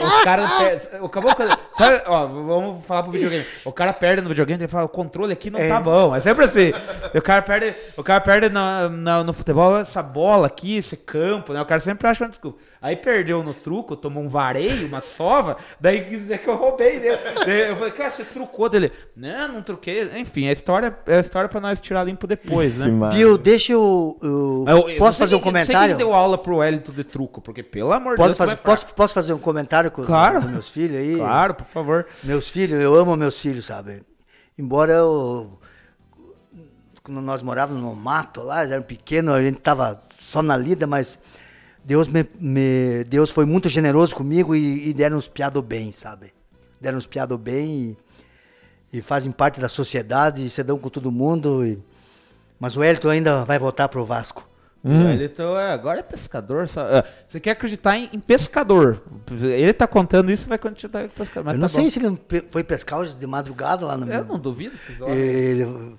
[0.00, 0.50] Os caras.
[0.84, 1.46] per- O caboclo.
[1.74, 3.44] Sabe, ó, vamos falar pro videogame.
[3.64, 5.68] O cara perde no videogame, ele fala, o controle aqui não É.
[5.68, 6.14] tá bom.
[6.14, 6.72] É sempre assim.
[7.14, 11.52] O cara perde, o cara perde na, na- no futebol essa bola aqui, esse campo,
[11.52, 11.60] né?
[11.60, 12.58] O cara sempre acha uma desculpa.
[12.82, 16.98] Aí perdeu no truco, tomou um vareio, uma sova, daí quis dizer que eu roubei
[16.98, 17.18] dele.
[17.44, 18.90] Daí eu falei, cara, você trucou dele.
[19.14, 20.10] Não, não truquei.
[20.18, 22.90] Enfim, a história é a história pra nós tirar limpo depois, Ixi, né?
[22.90, 23.12] mano.
[23.12, 23.36] Viu?
[23.36, 24.18] Deixa eu.
[24.22, 25.88] eu- Eu- eu não posso fazer um sei comentário?
[25.94, 28.38] quem deu aula pro Wellington de truco, porque pelo amor de Pode Deus.
[28.38, 30.40] fazer, posso, posso fazer um comentário com, Claro.
[30.40, 31.16] com meus filhos aí?
[31.16, 32.06] Claro, por favor.
[32.24, 34.02] Meus filhos, eu amo meus filhos, sabe?
[34.58, 35.58] Embora eu.
[37.02, 40.86] Quando nós morávamos no mato lá, eles eram pequenos, a gente tava só na lida,
[40.86, 41.18] mas
[41.84, 46.32] Deus, me, me- Deus foi muito generoso comigo e, e deram uns piados bem, sabe?
[46.80, 47.96] deram uns piados bem
[48.92, 51.64] e, e fazem parte da sociedade, e se dão com todo mundo.
[51.66, 51.78] e-
[52.58, 54.48] Mas o Elton ainda vai voltar pro Vasco.
[54.82, 56.66] Ele então, é, agora é pescador.
[56.66, 59.02] só- é, Você quer acreditar em, em pescador.
[59.30, 61.44] Ele tá contando isso, vai continuar pescador.
[61.44, 61.90] Mas Eu tá não sei bom.
[61.90, 61.98] se
[62.36, 64.24] ele foi pescar hoje de madrugada lá no Eu meu.
[64.24, 64.74] não duvido.
[65.06, 65.98] Ele-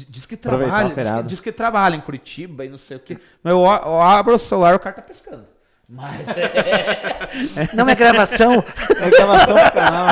[0.00, 3.00] Diz, diz que trabalha, diz que, diz que trabalha em Curitiba e não sei o
[3.00, 3.18] quê.
[3.42, 5.44] Mas eu, eu abro o celular e o cara tá pescando.
[5.88, 8.62] Mas é, Não é gravação.
[9.00, 10.06] É gravação pro canal.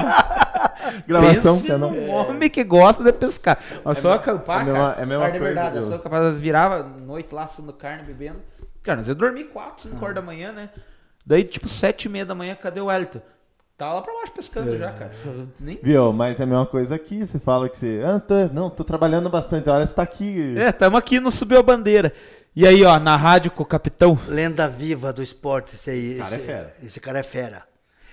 [1.07, 1.91] gravação pense canal.
[1.91, 3.58] num homem que gosta de pescar.
[3.84, 5.76] Mas só acampar, é a mesma- é a mesma coisa, verdade.
[5.76, 8.39] Eu sou capaz de virava noite lá assando carne, bebendo.
[8.83, 10.70] Cara, mas eu dormi 4, 5 horas da manhã, né?
[11.25, 13.20] Daí, tipo, 7 e meia da manhã, cadê o Wellington?
[13.78, 15.12] Tá lá pra baixo pescando já, cara.
[15.60, 15.78] Nem...
[15.81, 16.12] Viu?
[16.12, 17.24] Mas é a mesma coisa aqui.
[17.24, 18.02] Você fala que você.
[18.05, 19.70] Ah, tô, não, tô trabalhando bastante.
[19.70, 20.58] Olha, você tá aqui.
[20.58, 22.12] É, tamo aqui no Subiu a Bandeira.
[22.57, 24.18] E aí, ó, na rádio com o capitão.
[24.26, 26.18] Lenda viva do esporte, esse aí.
[26.18, 26.74] Esse cara é fera.
[26.82, 27.68] esse cara é fera.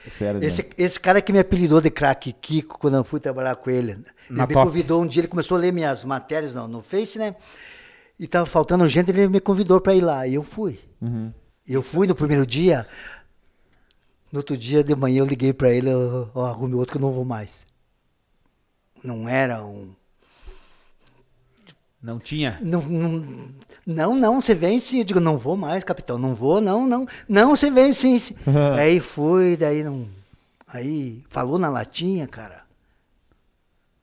[0.08, 3.72] Sério, Esse, esse cara que me apelidou de craque Kiko quando eu fui trabalhar com
[3.72, 3.94] ele.
[3.94, 4.68] Ele Na me top.
[4.68, 7.35] convidou um dia, ele começou a ler minhas matérias no, no Face, né?
[8.19, 10.27] E tava faltando gente, ele me convidou para ir lá.
[10.27, 10.80] E eu fui.
[11.02, 11.34] Uhum.
[11.68, 12.85] E Eu fui no primeiro dia.
[14.36, 17.02] No outro dia de manhã eu liguei para ele, eu, ó, arrume outro que eu
[17.02, 17.66] não vou mais.
[19.02, 19.94] Não era um.
[22.04, 22.60] Não tinha.
[22.62, 23.50] Não, não,
[23.88, 25.00] não, não, você vem sim.
[25.00, 27.08] Eu digo, não vou mais, capitão, não vou, não, não.
[27.30, 28.20] Não, você vem sim.
[28.20, 28.36] sim.
[28.78, 30.06] aí fui, daí não.
[30.68, 32.66] Aí falou na latinha, cara.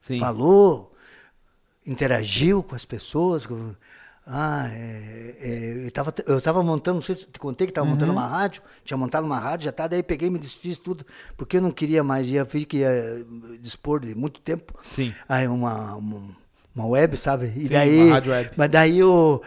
[0.01, 0.19] Sim.
[0.19, 0.95] Falou,
[1.87, 3.45] interagiu com as pessoas.
[3.45, 3.75] com-
[4.25, 7.89] ah, é, é, eu, tava, eu tava montando, não sei se te contei que tava
[7.89, 11.05] montando uma rádio, tinha montado uma rádio, já tá, daí peguei me desfiz tudo,
[11.37, 13.27] porque eu não queria mais, ia, que ia
[13.61, 14.79] dispor de muito tempo.
[14.95, 15.13] Sim.
[15.29, 16.23] Aí uma, uma,
[16.75, 17.53] uma web, sabe?
[17.57, 18.51] E Sim, daí, uma rádio web.
[18.57, 19.43] Mas daí eu.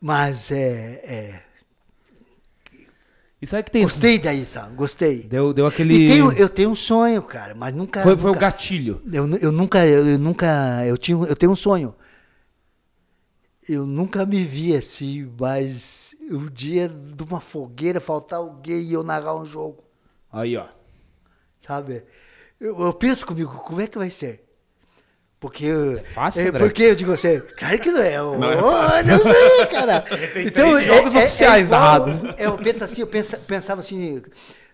[0.00, 1.00] Mas é.
[1.04, 1.40] é
[3.40, 3.82] E sabe que tem.
[3.82, 4.76] gostei daí, sabe?
[4.76, 5.24] Gostei.
[5.24, 5.94] Deu, deu aquele.
[5.94, 8.02] E tenho, eu tenho um sonho, cara, mas nunca.
[8.02, 9.02] Foi, foi o nunca, gatilho.
[9.12, 11.92] eu, eu nunca, eu, eu nunca, eu tinha, eu tenho um sonho.
[13.68, 19.02] Eu nunca me vi assim, mas o dia de uma fogueira faltar alguém e eu
[19.04, 19.84] narrar um jogo,
[20.32, 20.66] Aí, ó.
[21.60, 22.02] sabe?
[22.60, 24.44] Eu, eu penso comigo, como é que vai ser?
[25.38, 26.58] Porque é fácil, André?
[26.58, 30.04] porque eu digo assim, cara que não é, não, é não sei, cara.
[30.46, 32.34] então jogos oficiais igual- narrados.
[32.38, 34.22] Eu penso assim, eu pensa- pensava assim,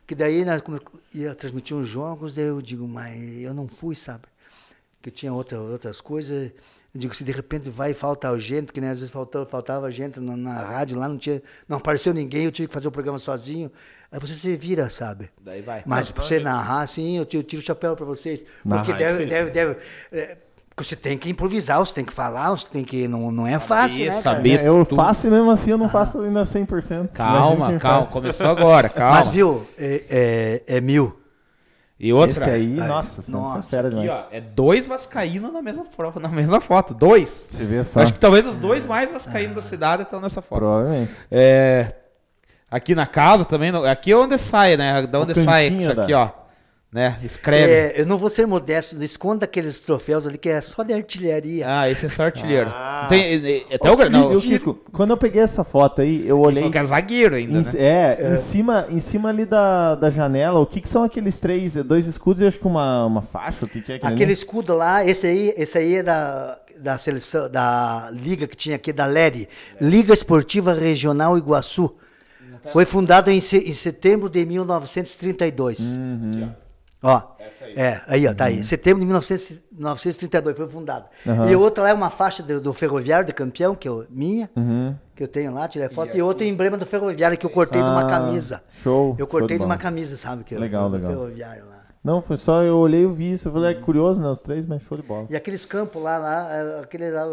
[0.06, 0.80] que daí nós come-
[1.14, 4.24] ia transmitir uns jogos, daí eu digo, mas eu não fui, sabe?
[5.00, 6.52] Que tinha outra, outras coisas.
[6.94, 9.90] Eu digo, se de repente vai e falta gente, que nem às vezes faltou, faltava
[9.90, 12.92] gente na, na rádio lá, não tinha, não apareceu ninguém, eu tive que fazer o
[12.92, 13.70] programa sozinho.
[14.10, 15.28] Aí você se vira, sabe?
[15.38, 15.82] Daí vai.
[15.84, 18.42] Mas pra você narrar, assim, eu tiro, tiro o chapéu pra vocês.
[18.64, 19.50] Narrar Porque é deve, difícil.
[19.50, 20.36] deve, deve, é,
[20.78, 23.08] porque você tem que improvisar, você tem que falar, você tem que.
[23.08, 24.10] Não, não é fácil, né?
[24.10, 24.22] cara?
[24.22, 24.64] saber.
[24.64, 24.96] eu tudo.
[24.96, 27.08] faço e mesmo assim eu não faço ainda 100%.
[27.08, 28.02] Calma, calma.
[28.04, 28.08] faz.
[28.12, 29.16] Começou agora, calma.
[29.16, 31.18] Mas viu, é, é, é mil.
[32.00, 32.30] E outra.
[32.30, 34.20] Esse aí, Ai, nossa, nossa, é fera Aqui, demais.
[34.20, 36.94] ó, é dois vascaínos na mesma, fo- na mesma foto.
[36.94, 37.46] Dois.
[37.48, 38.00] Você vê só.
[38.02, 40.60] Acho que talvez os dois mais vascaínos da cidade estão nessa foto.
[40.60, 41.10] Provavelmente.
[41.30, 41.94] É,
[42.70, 43.70] aqui na casa também.
[43.86, 45.06] Aqui é onde sai, né?
[45.08, 46.47] Da onde sai isso aqui, da- ó.
[46.90, 47.18] Né?
[47.22, 47.70] Escreve.
[47.70, 51.66] É, eu não vou ser modesto, esconda aqueles troféus ali que é só de artilharia.
[51.68, 52.70] Ah, esse é só artilheiro.
[52.72, 53.04] Ah.
[53.10, 56.00] Tem, é, é, até o Gar- não, E o Kiko, quando eu peguei essa foto
[56.00, 56.70] aí, eu olhei.
[56.70, 57.70] Que é zagueiro ainda, Em, né?
[57.76, 61.74] é, Em, cima, em cima ali da, da janela, o que, que são aqueles três,
[61.74, 63.66] dois escudos e acho que uma, uma faixa?
[63.66, 64.10] O que, que é aquele?
[64.14, 64.32] Aquele ali?
[64.32, 68.94] escudo lá, esse aí, esse aí é da, da seleção, da liga que tinha aqui,
[68.94, 69.46] da LERI,
[69.78, 71.94] Liga Esportiva Regional Iguaçu.
[72.72, 75.78] Foi fundado em, em setembro de 1932.
[75.80, 76.48] Uhum.
[76.64, 76.67] Ó,
[77.76, 78.64] é, aí, ó, tá aí.
[78.64, 81.06] Setembro de 1900 1932 foi fundado.
[81.26, 81.50] Aham.
[81.50, 84.94] E outra lá é uma faixa do, do Ferroviário de Campeão, que é minha, Uhum.
[85.14, 87.88] que eu tenho lá, tirei foto, e outro emblema do Ferroviário que eu cortei de
[87.88, 88.62] uma Ah, camisa.
[88.70, 90.42] show, Eu show cortei de de uma camisa, sabe?
[90.42, 91.10] Que eu- Legal, do legal.
[91.12, 91.78] Ferroviário lá.
[92.02, 93.48] Não, foi só eu olhei e vi isso.
[93.48, 94.28] Eu falei, é curioso, né?
[94.28, 95.26] Os três, mas show de bola.
[95.30, 97.24] E aqueles campos lá, lá é, aquele lá,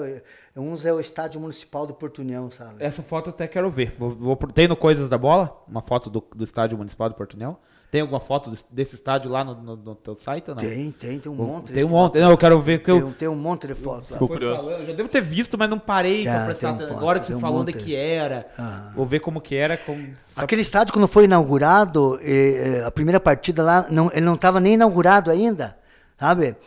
[0.55, 2.75] uns é o estádio municipal do Porto União, sabe?
[2.83, 3.95] Essa foto eu até quero ver.
[3.97, 5.55] Vou, vou tem no Coisas da Bola?
[5.67, 7.57] Uma foto do, do estádio municipal do Porto União?
[7.95, 10.61] Tem alguma foto desse, estádio lá no, no, no teu site ou não?
[10.61, 11.67] Tem, tem, tem um monte.
[11.67, 12.19] Tem de um monte.
[12.19, 13.07] Não, eu quero ver que Tem, eu.
[13.07, 14.63] um- tem um monte de fotos Foi curioso.
[14.65, 17.35] falando, eu já devo ter visto, mas não parei pra prestar um Agora que você
[17.35, 18.49] um falou onde que era.
[18.57, 18.91] Ah.
[18.93, 19.77] Vou ver como que era.
[19.77, 20.09] Como...
[20.35, 24.73] Aquele estádio, quando foi inaugurado, eh, a primeira partida lá, não, ele não estava nem
[24.73, 25.77] inaugurado ainda,
[26.19, 26.57] sabe?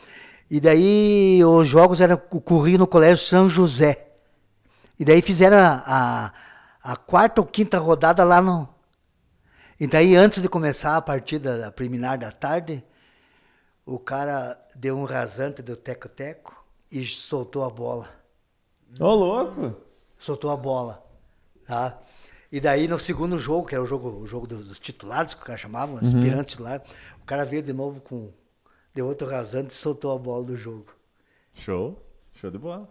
[0.50, 4.06] E daí os jogos eram ocorriam no Colégio São José.
[4.98, 6.32] E daí fizeram a,
[6.82, 8.77] a, a quarta ou quinta rodada lá no.
[9.80, 12.82] E daí, antes de começar a partida da preliminar da tarde,
[13.86, 18.08] o cara deu um rasante do teco-teco e soltou a bola
[18.98, 19.76] Ô, louco!
[20.18, 21.04] soltou a bola.
[21.66, 22.00] Tá?
[22.50, 25.44] E daí no segundo jogo, que era o jogo, o jogo dos, titulares, que o
[25.44, 26.82] cara chamava, um aspirante titular,
[27.20, 28.32] o cara veio de novo com.
[28.94, 30.86] deu outro rasante e soltou a bola do jogo.
[31.54, 32.02] Show.
[32.34, 32.88] Show de bola.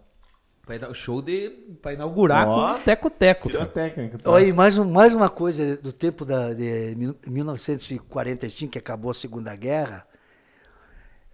[0.67, 1.49] Pra ina- Show de.
[1.81, 2.73] Pra inaugurar Ó.
[2.75, 3.49] com teco-teco.
[3.49, 4.17] Tirou técnica.
[4.19, 4.29] tá?
[4.29, 9.09] Olha, e mais, um- mais uma coisa do tempo da, de mil- 1945, que acabou
[9.09, 10.05] a Segunda Guerra,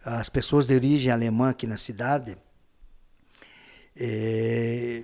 [0.05, 2.37] as pessoas de origem alemã aqui na cidade
[3.99, 5.03] eh,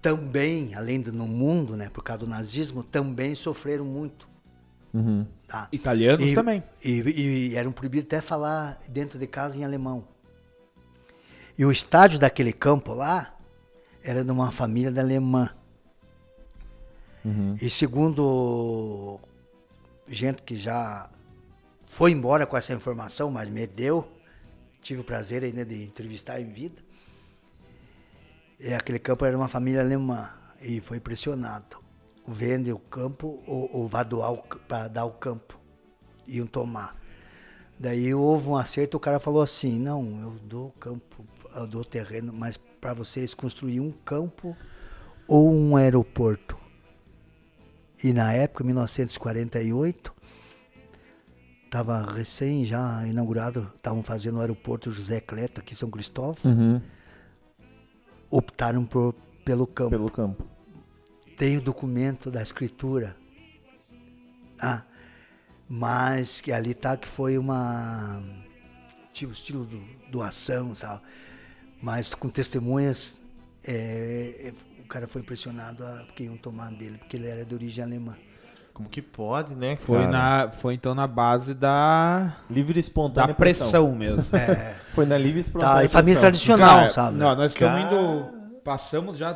[0.00, 4.28] também, além do no mundo, né, por causa do nazismo, também sofreram muito.
[4.94, 5.26] Uhum.
[5.46, 5.68] Tá?
[5.70, 6.62] Italianos E- também.
[6.82, 10.08] E, e eram proibidos até falar dentro de casa em alemão.
[11.58, 13.35] E o estádio daquele campo lá
[14.06, 15.50] era de uma família da alemã.
[17.60, 19.18] E segundo
[20.06, 21.10] gente que já
[21.88, 24.06] foi embora com essa informação, mas me deu,
[24.80, 26.80] tive o prazer ainda de entrevistar em vida.
[28.60, 30.30] E aquele campo era de uma família alemã
[30.62, 31.78] e foi pressionado.
[32.28, 35.58] Vende o campo ou, ou vai doar para dar o campo.
[36.28, 36.96] Iam tomar.
[37.76, 41.26] Daí houve um acerto, o cara falou assim, não, eu dou campo,
[41.56, 42.56] eu dou terreno, mas
[42.86, 44.56] para vocês construir um campo
[45.26, 46.56] ou um aeroporto.
[48.04, 50.14] E na época, 1948,
[51.64, 56.80] estava recém já inaugurado, estavam fazendo o aeroporto José Cleto aqui em São Cristóvão, Uhum.
[58.30, 59.90] optaram por, pelo campo.
[59.90, 60.46] Pelo campo.
[61.36, 63.16] Tem o documento da escritura.
[64.60, 64.84] Ah,
[65.68, 68.22] mas que ali tá que foi uma
[69.12, 71.02] tipo estilo do, doação, sabe?
[71.86, 73.20] Mas com testemunhas,
[73.64, 77.54] é, é, o cara foi impressionado a porque iam tomar dele, porque ele era de
[77.54, 78.16] origem alemã.
[78.74, 80.10] Como que pode, né, Foi, cara?
[80.10, 82.38] na, foi então na base da.
[82.50, 84.24] Livre e Da espontânea pressão mesmo.
[84.94, 86.20] Foi na livre e espontânea Tá, e família pressão.
[86.22, 87.18] tradicional, Cara, sabe?
[87.18, 87.94] Não, nós estamos Cara.
[87.94, 88.36] indo.
[88.64, 89.32] Passamos já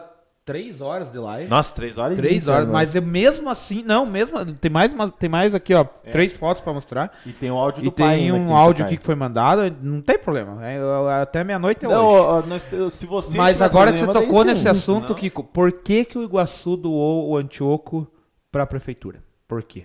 [0.50, 1.48] três horas de live.
[1.48, 2.72] Nossa, três horas e Três vinte horas, agora.
[2.72, 4.44] mas é mesmo assim, não, mesmo.
[4.54, 5.84] Tem mais, uma- tem mais aqui, ó.
[5.84, 7.16] Três fotos pra mostrar.
[7.24, 9.74] E tem o áudio E do pai tem um que áudio aqui que foi mandado,
[9.82, 10.66] não tem problema.
[10.66, 14.44] é, eu- até meia-noite é Não, nós, se você Mas agora que você problema, tocou
[14.44, 14.68] nesse sim.
[14.68, 18.06] assunto, Senão- Kiko, por que, que o Iguaçu doou o Antioco
[18.50, 19.22] pra prefeitura?
[19.46, 19.84] Por quê?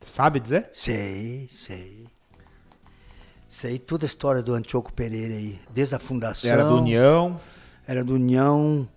[0.00, 0.68] Sabe dizer?
[0.72, 2.06] Sei, sei.
[3.48, 6.50] Sei toda a história do Antioco Pereira aí, desde a fundação.
[6.50, 7.40] Era do União.
[7.86, 8.88] Era do União.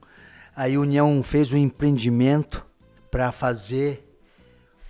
[0.55, 2.63] A União fez um empreendimento
[3.09, 4.07] para fazer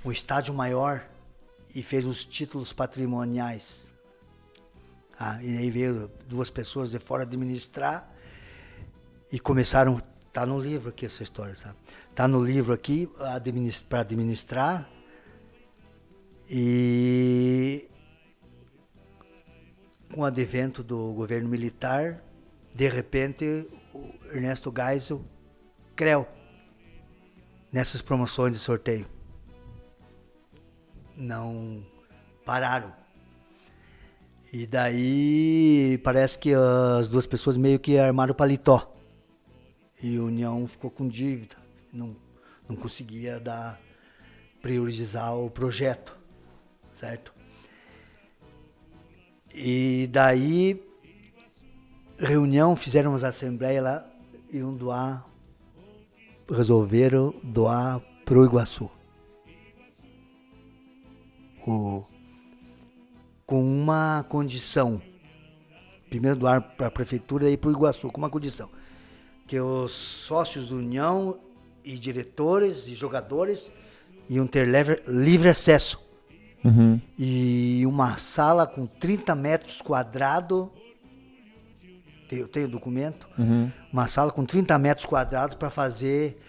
[0.03, 1.07] um estádio maior
[1.73, 3.89] e fez os títulos patrimoniais.
[5.17, 8.13] Ah, e aí veio duas pessoas de fora administrar
[9.31, 10.01] e começaram.
[10.33, 11.77] Tá no livro aqui essa história, sabe?
[12.13, 13.07] Tá no livro aqui
[13.87, 14.89] para administrar
[16.49, 17.87] e
[20.13, 22.21] com o advento do governo militar,
[22.75, 25.23] de repente, o Ernesto Geisel
[25.95, 26.27] creu
[27.71, 29.07] nessas promoções de sorteio.
[31.15, 31.83] Não
[32.45, 32.93] pararam.
[34.51, 38.95] E daí parece que as duas pessoas meio que armaram o paletó.
[40.01, 41.55] E a União ficou com dívida.
[41.91, 42.15] Não,
[42.69, 43.79] não conseguia dar,
[44.61, 46.15] priorizar o projeto.
[46.93, 47.33] Certo?
[49.55, 50.83] E daí,
[52.17, 54.07] reunião, fizeram uma assembleia lá,
[54.51, 55.25] iam doar,
[56.49, 58.89] resolveram doar pro Iguaçu.
[61.65, 62.03] O,
[63.45, 65.01] com uma condição.
[66.09, 68.69] Primeiro doar para a prefeitura e para o Iguaçu, com uma condição.
[69.47, 71.39] Que os sócios da União
[71.83, 73.71] e diretores e jogadores
[74.29, 76.03] iam ter livre, livre acesso
[77.19, 80.69] e uma sala com 30 metros quadrados.
[82.39, 83.27] Eu tenho o documento.
[83.91, 86.39] Uma sala com 30 metros quadrados para fazer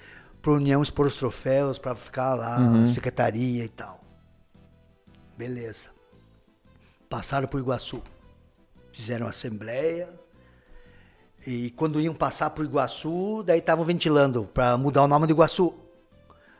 [0.44, 3.98] para União expor os troféus, para ficar lá, secretaria e tal.
[5.38, 5.88] Beleza.
[7.08, 8.02] Passaram o Iguaçu.
[8.92, 10.08] Fizeram assembleia.
[11.46, 15.74] E quando iam passar o Iguaçu, daí estavam ventilando para mudar o nome do Iguaçu.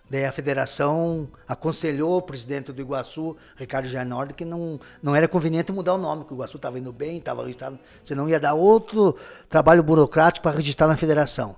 [0.08, 5.72] Daí a federação aconselhou o presidente do Iguaçu, Ricardo Gianordi, que não, não era conveniente
[5.72, 9.16] mudar o nome, que o Iguaçu estava indo bem, estava registrado, senão ia dar outro
[9.48, 11.56] trabalho burocrático para registrar na federação.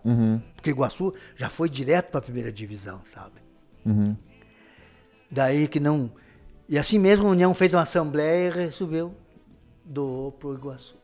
[0.55, 3.43] Porque o Iguaçu já foi direto para a primeira divisão, sabe?
[5.31, 6.11] Daí que não.
[6.69, 9.13] E assim mesmo a União fez uma assembleia e recebeu,
[9.85, 10.97] doou para o Iguaçu.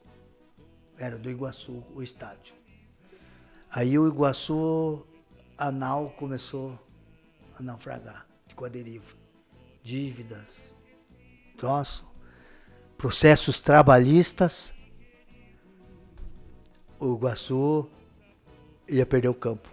[0.97, 2.55] Era do Iguaçu o estádio.
[3.69, 5.05] Aí o Iguaçu,
[5.59, 6.79] a nau começou
[7.59, 9.15] a naufragar, ficou a deriva.
[9.83, 10.57] Dívidas,
[11.57, 12.07] troço,
[12.97, 14.75] processos trabalhistas.
[16.99, 17.91] O Iguaçu
[18.89, 19.69] ia perder o campo.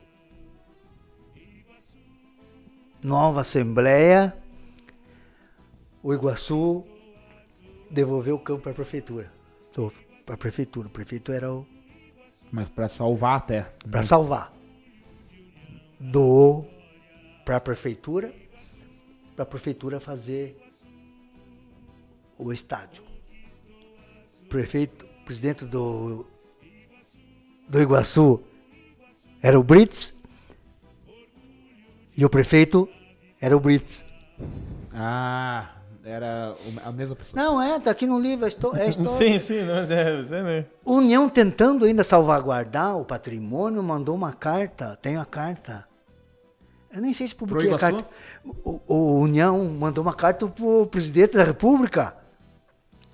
[3.02, 4.36] Nova Assembleia,
[6.02, 6.86] o Iguaçu
[7.90, 9.32] devolveu o campo para a prefeitura.
[9.74, 9.94] Do,
[10.26, 10.88] pra prefeitura.
[10.88, 11.66] O prefeito era o.
[12.52, 13.62] Mas pra salvar até.
[13.90, 14.54] Pra salvar.
[17.50, 17.54] Do.
[17.54, 18.34] Pra prefeitura.
[19.36, 20.56] Pra prefeitura fazer
[22.38, 23.04] o estádio.
[24.48, 26.28] Prefeito, presidente do.
[27.68, 28.42] Do Iguaçu
[29.42, 30.14] era o Brits.
[32.16, 32.88] E o prefeito
[33.42, 34.04] era o Brits.
[34.94, 35.70] Ah,
[36.04, 37.42] era a mesma pessoa.
[37.42, 39.12] Não, é, tá aqui no livro, é histó- é a história.
[39.12, 40.66] Sim, sim, não, mas é, você, né?
[40.86, 45.89] União tentando ainda salvaguardar o patrimônio, mandou uma carta, tem a carta.
[46.92, 48.06] Eu nem sei se publiquei Pro a carta.
[48.44, 52.16] O, o União mandou uma carta pro presidente da República,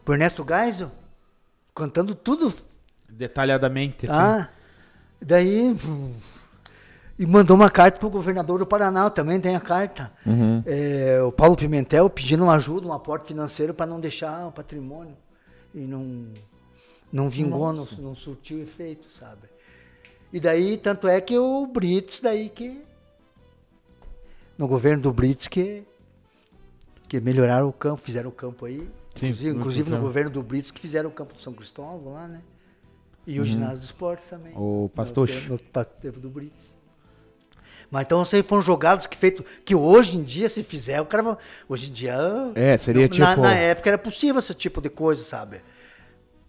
[0.03, 0.91] pro Ernesto Geisel,
[1.73, 2.53] contando tudo.
[3.09, 4.15] Detalhadamente, assim.
[4.15, 4.49] Ah,
[5.21, 5.75] daí.
[7.17, 10.11] E mandou uma carta pro governador do Paraná, também tem a carta.
[10.65, 15.15] É, o Paulo Pimentel pedindo uma ajuda, um aporte financeiro para não deixar o patrimônio.
[15.73, 16.27] E não,
[17.11, 19.47] não vingou, não, não surtiu efeito, sabe?
[20.31, 22.81] E daí, tanto é que o Brits, daí que.
[24.58, 25.84] No governo do Brits, que.
[27.08, 28.77] Que melhoraram o campo, fizeram o campo aí.
[29.16, 32.27] Sim, inclusive, inclusive no governo do Brits, que fizeram o campo do São Cristóvão lá,
[32.27, 32.42] né?
[33.27, 34.53] E o ginásio de esportes também.
[34.56, 34.90] O
[35.22, 36.75] No tempo- No, tempo do Brits.
[37.90, 39.45] Mas então aí foram jogados que feito.
[39.64, 41.38] Que hoje em dia, se fizer, o cara.
[41.69, 42.16] Hoje em dia.
[42.56, 45.61] É, seria na, tipo- Na época era possível esse tipo de coisa, sabe?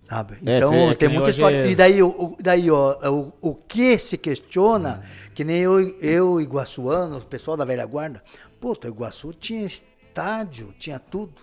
[0.09, 0.39] Sabe?
[0.47, 1.57] É, Então que tem muita história.
[1.67, 5.03] é- E daí, o, daí ó, o, o que se questiona,
[5.35, 8.23] que nem eu, eu, Iguaçuano, o pessoal da velha guarda,
[8.61, 11.43] puta, Iguaçu tinha estádio, tinha tudo.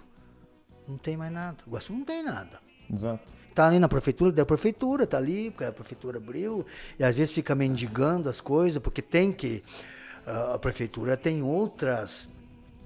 [0.88, 1.58] Não tem mais nada.
[1.68, 2.60] Iguaçu não tem nada.
[2.92, 3.32] Exato.
[3.54, 6.66] Tá ali na prefeitura, da prefeitura, tá ali, porque a prefeitura abriu,
[6.98, 9.62] e às vezes fica mendigando as coisas, porque tem que.
[10.26, 12.28] ah, a prefeitura tem outras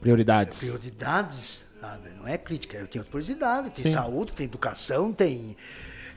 [0.01, 0.57] Prioridades.
[0.57, 2.09] prioridades, sabe?
[2.19, 5.55] Não é crítica, tem outras prioridades, tem saúde, tem educação, tem.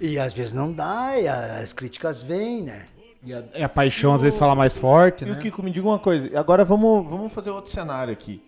[0.00, 2.86] E às vezes não dá, e as críticas vêm, né?
[3.22, 5.32] E a, e a paixão às vezes fala mais forte, E né?
[5.34, 6.38] o Kiko, me diga uma coisa.
[6.38, 8.42] Agora vamos, vamos fazer outro cenário aqui.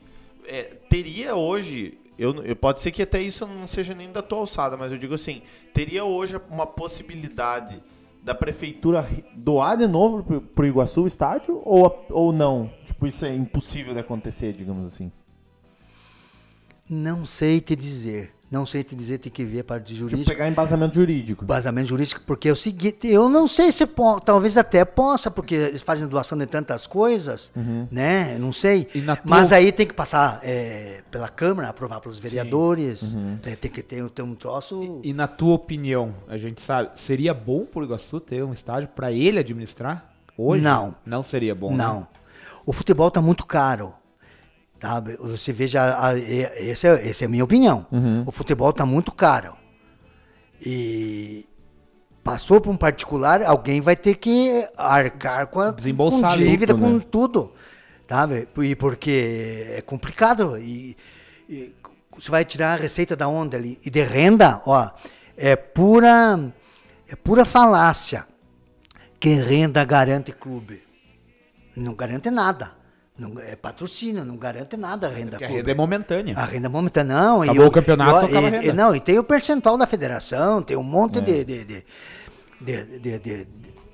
[0.47, 4.39] É, teria hoje, eu, eu- pode ser que até isso não seja nem da tua
[4.39, 5.43] alçada, mas eu digo assim,
[5.75, 7.83] teria hoje uma possibilidade
[8.23, 12.71] da prefeitura re- doar de novo pro, pro Iguaçu o estádio ou, ou não?
[12.87, 15.13] Tipo, isso é impossível de acontecer, digamos assim.
[16.95, 18.31] Não sei te dizer.
[18.51, 20.31] Não sei te dizer, tem que ver a parte Tipo, jurídica.
[20.31, 21.43] pegar embasamento jurídico.
[21.43, 23.87] Basamento jurídico, porque é o seguinte, eu não sei se
[24.27, 27.51] talvez até possa, porque eles fazem doação de tantas coisas,
[27.91, 28.35] né?
[28.35, 28.91] Eu Não sei.
[28.95, 33.39] E tua- Mas aí tem que passar é, pela Câmara, aprovar pelos vereadores, né?
[33.59, 35.01] tem que ter, ter um troço.
[35.03, 39.11] E na tua opinião, a gente sabe, seria bom pro Iguaçu ter um estádio pra
[39.11, 40.13] ele administrar?
[40.37, 40.63] Hoje?
[40.63, 40.95] Não.
[41.07, 41.71] Não seria bom.
[41.71, 41.79] né?
[41.79, 42.07] Não.
[42.67, 43.95] O futebol está muito caro.
[44.83, 45.01] Tá?
[45.21, 47.87] Você veja, a, a, essa, é, essa é a minha opinião.
[48.27, 49.55] O futebol está muito caro.
[50.61, 51.47] E
[52.25, 55.73] passou para um particular, alguém vai ter que arcar com a
[56.21, 57.05] com dívida, com né?
[57.09, 57.53] tudo.
[58.09, 58.29] Tá?
[58.61, 60.59] E porque é complicado.
[60.59, 60.97] E,
[61.49, 61.73] e
[62.11, 63.79] você vai tirar a receita da onde ali?
[63.85, 64.91] E de renda, ó,
[65.37, 66.53] é pura,
[67.09, 68.27] é pura falácia
[69.21, 70.83] que renda garante clube.
[71.77, 72.82] Não garante nada.
[73.19, 76.35] Não, é patrocínio, não garante nada a renda Porque a renda é momentânea.
[76.37, 77.43] A renda momentânea, não.
[77.43, 78.73] Acabou e o campeonato, e, e-.
[78.73, 81.21] Não, e tem o percentual da federação, tem um monte É.
[81.21, 81.85] de, de, de,
[82.61, 83.45] de, de, de-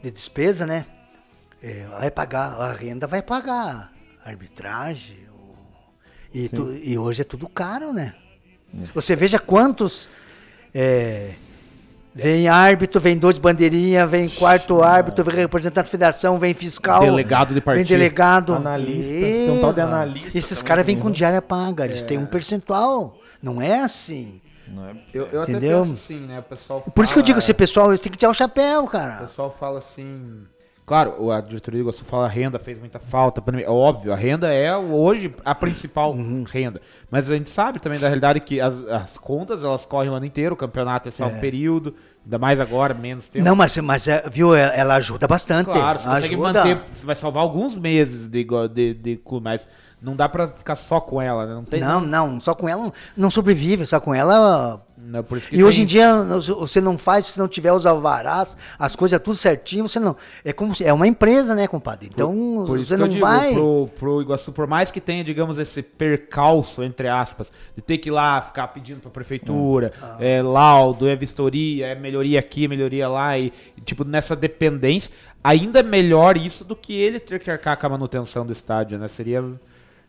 [0.02, 0.86] de despesa, né?
[1.60, 3.92] É, vai pagar, a renda vai pagar
[4.24, 5.18] arbitragem.
[5.34, 5.56] o-
[6.32, 8.14] e, tu- e hoje é tudo caro, né?
[8.80, 8.84] É.
[8.94, 10.08] Você veja quantos.
[12.18, 17.00] É, vem árbitro, vem dois bandeirinhas, vem quarto árbitro, vem representante da federação, vem fiscal.
[17.00, 17.88] Delegado de Vem partido.
[17.88, 18.54] delegado.
[18.54, 22.26] Analista, tem um tal de analista Esses caras vêm com diária paga, eles têm um
[22.26, 23.16] percentual.
[23.42, 24.40] Não é assim.
[24.66, 24.92] Não é?
[25.14, 25.80] Eu, eu até Entendeu?
[25.82, 26.40] penso assim, né?
[26.40, 28.34] O pessoal Por isso que eu digo, fala- esse pessoal, eles têm que tirar o
[28.34, 29.14] chapéu, O cara.
[29.24, 30.42] pessoal fala assim.
[30.88, 33.42] Claro, a diretoria do Iguaçu fala a renda fez muita falta.
[33.60, 36.44] É óbvio, a renda é hoje a principal Uhum.
[36.50, 36.80] renda.
[37.10, 40.24] Mas a gente sabe também da realidade que as, as contas elas correm o ano
[40.24, 41.94] inteiro, o campeonato é só um período,
[42.24, 43.44] ainda mais agora, menos tempo.
[43.44, 45.66] Não, mas, mas é, viu, ela ela ajuda bastante.
[45.66, 46.52] Claro, você consegue ajuda.
[46.64, 49.68] manter, você vai salvar alguns meses de, de, de clube, mas
[50.00, 51.54] não dá pra ficar só com ela, né?
[51.54, 51.80] Não tem.
[51.80, 54.82] Não, não, só com ela não sobrevive, só com ela.
[55.10, 56.12] Não, por que E hoje tem- em dia
[56.58, 60.14] você não faz, se não tiver os alvarás, as coisas tudo certinho, você não.
[60.44, 62.08] É como se, é uma empresa, né, compadre?
[62.12, 62.32] Então
[62.66, 63.54] Por isso você não digo, vai.
[63.54, 68.08] Pro, pro Iguaçu, por mais que tenha, digamos, esse percalço, entre aspas, de ter que
[68.08, 70.16] ir lá ficar pedindo pra prefeitura, Ah.
[70.20, 73.52] é laudo, é vistoria, é melhoria aqui, melhoria lá, e,
[73.84, 75.10] tipo, nessa dependência,
[75.42, 78.98] ainda é melhor isso do que ele ter que arcar com a manutenção do estádio,
[78.98, 79.08] né?
[79.08, 79.42] Seria,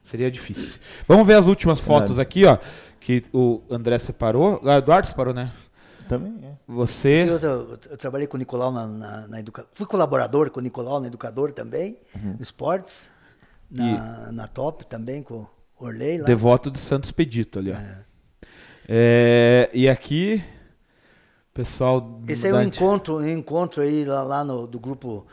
[0.03, 0.73] seria difícil.
[1.07, 2.57] Vamos ver as últimas fotos aqui, ó,
[2.99, 4.59] que o André separou.
[4.63, 5.51] O Eduardo separou, né?
[6.07, 6.53] Também é.
[6.67, 7.23] Você.
[7.29, 9.65] Eu, eu- eu trabalhei com o Nicolau na, na, na educa...
[9.73, 12.33] Fui colaborador com o Nicolau na Educador também, Uhum.
[12.37, 13.11] no Esportes.
[13.69, 16.25] Na, na Top também, com o Orley lá.
[16.25, 17.75] Devoto de Santos Pedito ali, ó.
[18.87, 20.43] É, e aqui,
[21.53, 22.21] pessoal.
[22.27, 25.27] Esse é um encontro, um encontro aí lá, lá no, do grupo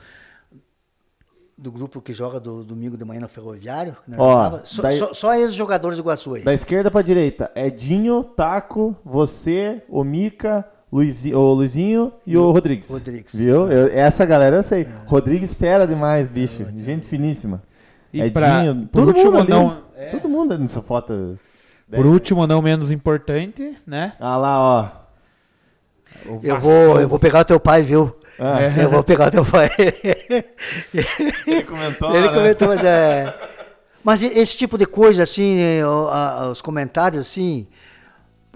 [1.59, 3.97] do grupo que joga do domingo de manhã no Ferroviário.
[4.07, 6.43] né, Ó, só, daí- só, só esses jogadores do Iguaçu aí.
[6.45, 12.91] Da esquerda pra direita, Edinho, Taco, você, o Mica, Luizinho, o Luizinho e o Rodrigues.
[12.91, 13.35] Rodrigues.
[13.35, 13.71] Viu?
[13.73, 14.87] Eu- essa galera eu sei.
[15.07, 16.65] Rodrigues fera demais, bicho.
[16.77, 17.63] Gente finíssima.
[18.13, 19.51] E pra- Edinho, por todo último, mundo ali.
[19.51, 20.07] não- é.
[20.11, 21.39] Todo mundo nessa foto.
[21.91, 24.13] Por último, não menos importante, né?
[24.21, 25.06] Ah lá, ó.
[26.25, 28.15] O Eu vou, eu vou pegar o teu pai, viu?
[28.39, 29.71] Ah, Eu vou pegar o teu pai.
[31.47, 32.35] Ele comentou, Ele né?
[32.35, 33.35] comentou, mas é.
[34.05, 35.59] Mas esse tipo de coisa, assim,
[36.51, 37.67] os comentários, assim.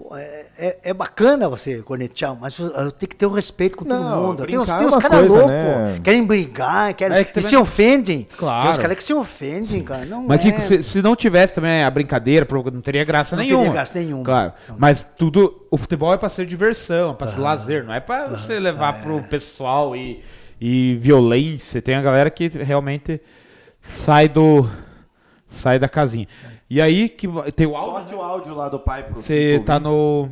[0.03, 2.57] Pô, é, é- é bacana você conectar, mas
[2.99, 4.47] tem que ter o respeito com todo Não, mundo.
[4.47, 6.01] Tem uns, tem é uns caras loucos, né?
[6.03, 8.29] querem brigar, querem, É que e também- se ofendem.
[8.37, 8.63] Claro.
[8.63, 10.05] Tem uns caras que se ofendem, cara.
[10.07, 10.45] Não Mas é.
[10.45, 13.59] Kiko, se, se não tivesse também a brincadeira, não teria graça Não nenhuma.
[13.63, 14.25] teria graça nenhuma.
[14.25, 14.53] Claro.
[14.69, 14.77] Não.
[14.79, 15.67] Mas tudo.
[15.71, 19.03] O futebol é pra ser diversão, pra ser lazer, não é pra você levar É.
[19.03, 20.21] pro pessoal e,
[20.61, 21.81] e violência.
[21.81, 23.21] Tem a galera que realmente
[23.83, 24.69] sai do.
[25.49, 26.27] sai da casinha.
[26.71, 27.27] E aí que
[27.57, 27.95] tem o áudio.
[27.95, 30.31] Toque o áudio lá do pai pro Você tá no.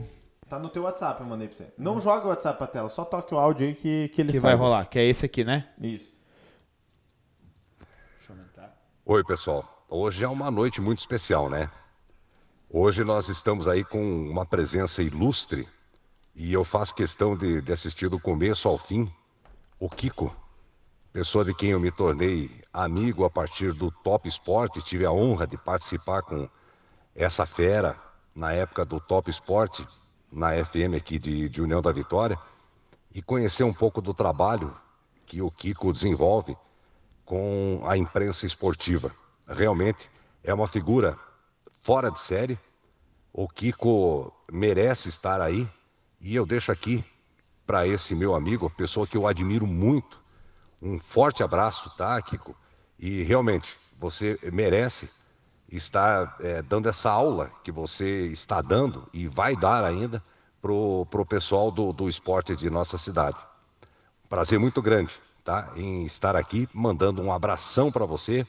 [0.49, 1.67] Tá no teu WhatsApp, eu mandei pra você.
[1.77, 4.39] Não joga o WhatsApp pra tela, só toque o áudio aí que, que ele que
[4.39, 5.69] vai rolar, que é esse aqui, né?
[5.79, 6.17] Isso.
[9.05, 9.85] Oi, pessoal.
[9.91, 11.69] Hoje é uma noite muito especial, né?
[12.71, 15.67] Hoje nós estamos aí com uma presença ilustre
[16.37, 19.11] e eu faço questão de, de assistir do começo ao fim
[19.81, 20.35] o Kiko,
[21.19, 24.79] pessoa de quem eu me tornei amigo a partir do Top Sport.
[24.85, 26.49] Tive a honra de participar com
[27.13, 27.99] essa fera
[28.37, 29.81] na época do Top Sport,
[30.31, 32.39] na FM aqui de, de União da Vitória,
[33.13, 34.73] e conhecer um pouco do trabalho
[35.27, 36.57] que o Kiko desenvolve
[37.25, 39.11] com a imprensa esportiva.
[39.49, 40.09] Realmente
[40.45, 41.19] é uma figura
[41.83, 42.57] fora de série.
[43.33, 45.69] O Kiko merece estar aí
[46.21, 47.05] e eu deixo aqui
[47.67, 50.28] para esse meu amigo, pessoa que eu admiro muito,
[50.83, 52.55] um forte abraço, tá, Kiko?
[52.99, 55.11] E realmente você merece
[55.71, 60.23] estar eh, dando essa aula que você está dando e vai dar ainda
[60.63, 63.37] pro, pro pessoal do, do esporte de nossa cidade.
[64.29, 65.73] Prazer muito grande, tá?
[65.77, 68.47] Em estar aqui, mandando um abração para você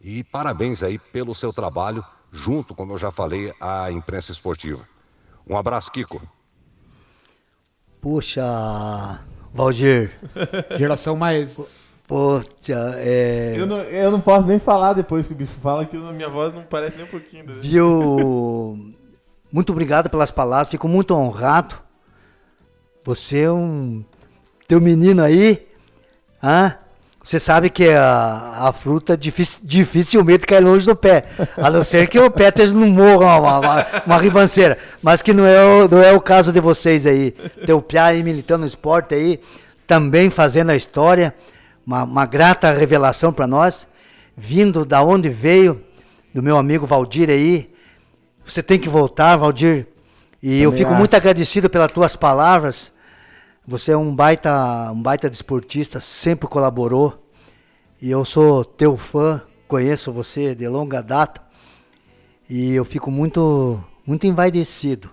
[0.00, 4.86] e parabéns aí pelo seu trabalho, junto, como eu já falei, à imprensa esportiva.
[5.46, 6.20] Um abraço, Kiko.
[8.00, 9.20] Puxa,
[9.52, 10.12] Valdir.
[10.76, 11.56] Geração mais.
[12.06, 13.54] Poxa, é.
[13.56, 16.28] Eu não, eu não posso nem falar depois que o bicho fala que a minha
[16.28, 17.46] voz não parece nem um pouquinho.
[17.46, 17.60] dele.
[17.60, 18.94] Viu?
[19.52, 21.76] Muito obrigado pelas palavras, fico muito honrado.
[23.04, 24.04] Você é um.
[24.66, 25.66] Teu menino aí,
[26.42, 26.76] hã?
[27.22, 31.26] Você sabe que a, a fruta dific- dificilmente cai longe do pé.
[31.56, 34.76] A não ser que o pé esteja no morro, uma, uma, uma ribanceira.
[35.02, 37.32] Mas que não é, o, não é o caso de vocês aí.
[37.66, 39.38] Teu piá aí militando no esporte aí,
[39.86, 41.34] também fazendo a história.
[41.86, 43.86] Uma, uma grata revelação para nós.
[44.36, 45.82] Vindo da onde veio,
[46.34, 47.70] do meu amigo Valdir aí.
[48.44, 49.86] Você tem que voltar, Valdir.
[50.42, 50.98] E eu Também fico acho.
[50.98, 52.92] muito agradecido pelas tuas palavras.
[53.66, 57.26] Você é um baita, um baita desportista, sempre colaborou.
[58.00, 61.42] E eu sou teu fã, conheço você de longa data.
[62.48, 65.10] E eu fico muito, muito envaidecido.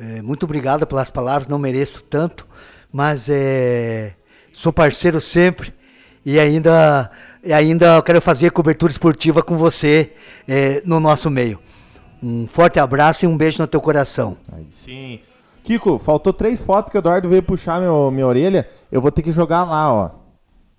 [0.00, 2.46] É, muito obrigado pelas palavras, não mereço tanto,
[2.90, 4.14] mas é,
[4.52, 5.74] sou parceiro sempre.
[6.24, 7.10] E ainda,
[7.44, 10.12] e ainda quero fazer cobertura esportiva com você
[10.48, 11.60] é, no nosso meio.
[12.22, 14.36] Um forte abraço e um beijo no teu coração.
[14.72, 15.20] Sim.
[15.62, 18.68] Kiko, faltou três fotos que o Eduardo veio puxar meu, minha orelha.
[18.90, 20.10] Eu vou ter que jogar lá, ó.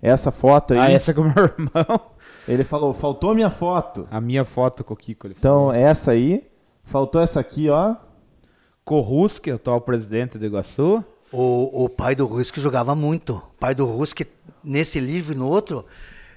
[0.00, 0.80] Essa foto aí.
[0.80, 2.00] Ah, essa é com o meu irmão.
[2.48, 4.06] Ele falou, faltou minha foto.
[4.10, 5.28] A minha foto com o Kiko.
[5.28, 5.70] Ele falou.
[5.70, 6.44] Então, essa aí.
[6.84, 7.94] Faltou essa aqui, ó.
[8.84, 11.04] Corrusque, atual presidente do Iguaçu.
[11.30, 13.36] O, o pai do Rusk jogava muito.
[13.36, 14.22] O pai do Rusk,
[14.62, 15.86] nesse livro e no outro,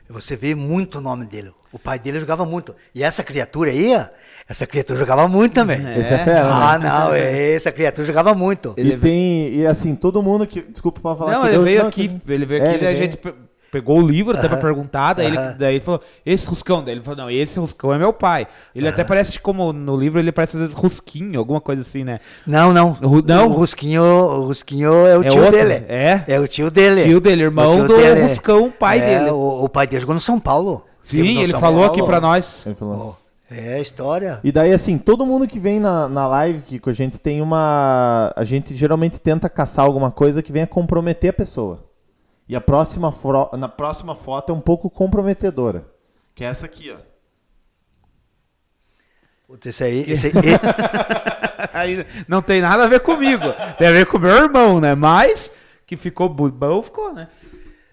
[0.08, 1.52] você vê muito o nome dele.
[1.74, 2.76] O pai dele jogava muito.
[2.94, 4.06] E essa criatura aí, ó,
[4.48, 5.80] essa criatura jogava muito também.
[6.00, 6.88] Esse é fera, Ah, né?
[6.90, 8.74] não, é, essa criatura jogava muito.
[8.78, 10.62] Ele e tem, e assim, todo mundo que.
[10.62, 12.76] Desculpa pra falar Não, que ele deu- veio não, aqui, que- ele veio É, aqui,
[12.76, 13.04] ele daí a veio.
[13.12, 13.34] gente pe-
[13.72, 17.02] pegou o livro até pra perguntar, daí ele, daí ele falou, esse Ruscão, daí ele
[17.02, 18.48] falou, não, esse Ruscão é meu pai.
[18.74, 22.20] Ele até parece, como no livro, ele parece às vezes Rusquinho, alguma coisa assim, né?
[22.48, 22.96] Não, não.
[23.02, 23.48] O Ru- não?
[23.48, 25.58] O Rusquinho, o Rusquinho é o É tio outro?
[25.58, 25.86] dele.
[25.90, 26.24] É?
[26.28, 27.04] É o tio dele.
[27.04, 28.22] Tio dele, irmão O tio do dele.
[28.28, 29.32] Ruscão, pai É, dele.
[29.32, 30.86] O, o pai dele jogou no São Paulo.
[31.04, 31.94] Sim, ele São falou Paulo.
[31.94, 32.66] aqui pra nós.
[32.66, 33.18] Ele falou.
[33.20, 34.40] Ó, É a história.
[34.44, 37.42] E daí, assim, todo mundo que vem na, na live que com a gente tem
[37.42, 38.34] uma.
[38.36, 41.86] A gente geralmente tenta caçar alguma coisa que venha comprometer a pessoa.
[42.50, 45.86] E a próxima, fro- na próxima foto é um pouco comprometedora.
[46.34, 46.98] Que é essa aqui, ó.
[49.48, 53.44] Putz, Esse aí, esse, e- Aí não tem nada a ver comigo.
[53.78, 54.96] Tem a ver com meu irmão, né?
[54.96, 55.52] Mas
[55.86, 57.28] que ficou bom, ficou, né?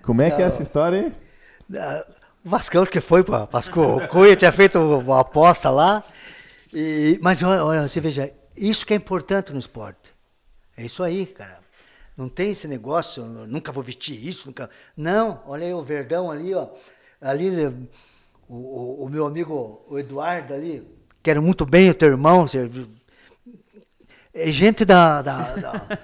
[0.02, 1.78] Como é que é essa história aí?
[1.78, 2.06] Ah,
[2.44, 3.80] O Vascão que foi para Pasco.
[3.80, 6.02] O Cunha tinha feito uma aposta lá.
[6.72, 10.12] E, mas olha, olha, você veja, isso que é importante no esporte.
[10.76, 11.60] É isso aí, cara.
[12.16, 14.68] Não tem esse negócio, nunca vou vestir isso, nunca.
[14.96, 16.68] Não, olha aí o Verdão ali, ó.
[17.20, 17.50] Ali,
[18.48, 20.86] o, o, o meu amigo o Eduardo ali,
[21.22, 22.46] quero muito bem o teu irmão.
[22.46, 22.68] você-
[24.34, 25.98] É gente da, da- da-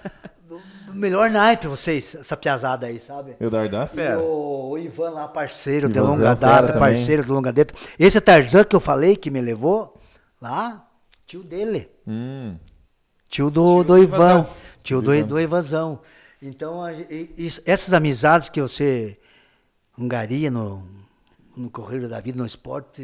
[0.98, 3.36] melhor naipe, vocês, essa piazada aí, sabe?
[3.40, 4.18] Eduardo é uma E fera.
[4.18, 6.80] o, o Ivan lá, parceiro de longa fera data, também.
[6.80, 7.74] parceiro de longa data.
[7.98, 9.98] Esse Tarzan que eu falei, que me levou
[10.40, 10.86] lá,
[11.26, 11.88] tio dele.
[12.06, 12.56] Hum.
[13.28, 14.46] Tio do, do do Ivan.
[14.82, 16.00] Tio do, do Ivanzão.
[16.40, 19.18] Então, a e- isso- essas amizades que você
[19.98, 20.86] hungaria no,
[21.56, 23.02] no correio da vida, no esporte,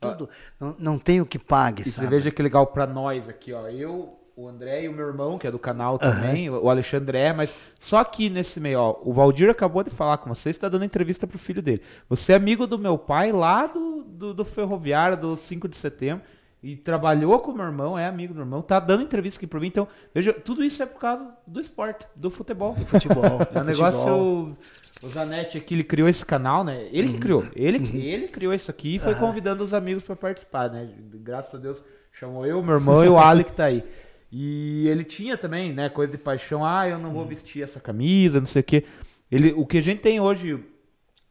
[0.00, 0.28] tudo,
[0.60, 2.08] não, não tem o que pague, E você sabe?
[2.08, 3.66] veja que legal pra nós aqui, ó.
[3.68, 7.32] Eu, o André e o meu irmão, que é do canal também, o Alexandre é,
[7.32, 10.84] mas só aqui nesse meio, ó, o Valdir acabou de falar com você, está dando
[10.84, 11.82] entrevista pro filho dele.
[12.08, 16.24] Você é amigo do meu pai lá do, do, do Ferroviário, do 5 de setembro,
[16.62, 19.46] e trabalhou com o meu irmão, é amigo do meu irmão, tá dando entrevista aqui
[19.48, 19.66] pra mim.
[19.66, 22.76] Então, veja, tudo isso é por causa do esporte, do futebol.
[22.76, 23.24] Futebol.
[23.28, 23.64] É um futebol.
[23.64, 24.56] negócio.
[25.02, 26.88] O Zanetti aqui, ele criou esse canal, né?
[26.92, 27.44] Ele que criou.
[27.54, 30.88] Ele, ele criou isso aqui e foi convidando os amigos pra participar, né?
[31.22, 33.84] Graças a Deus, chamou eu, meu irmão e o Ali que tá aí.
[34.30, 36.64] E ele tinha também, né, coisa de paixão.
[36.64, 38.84] Ah, eu não vou vestir essa camisa, não sei o quê.
[39.30, 40.62] Ele, o que a gente tem hoje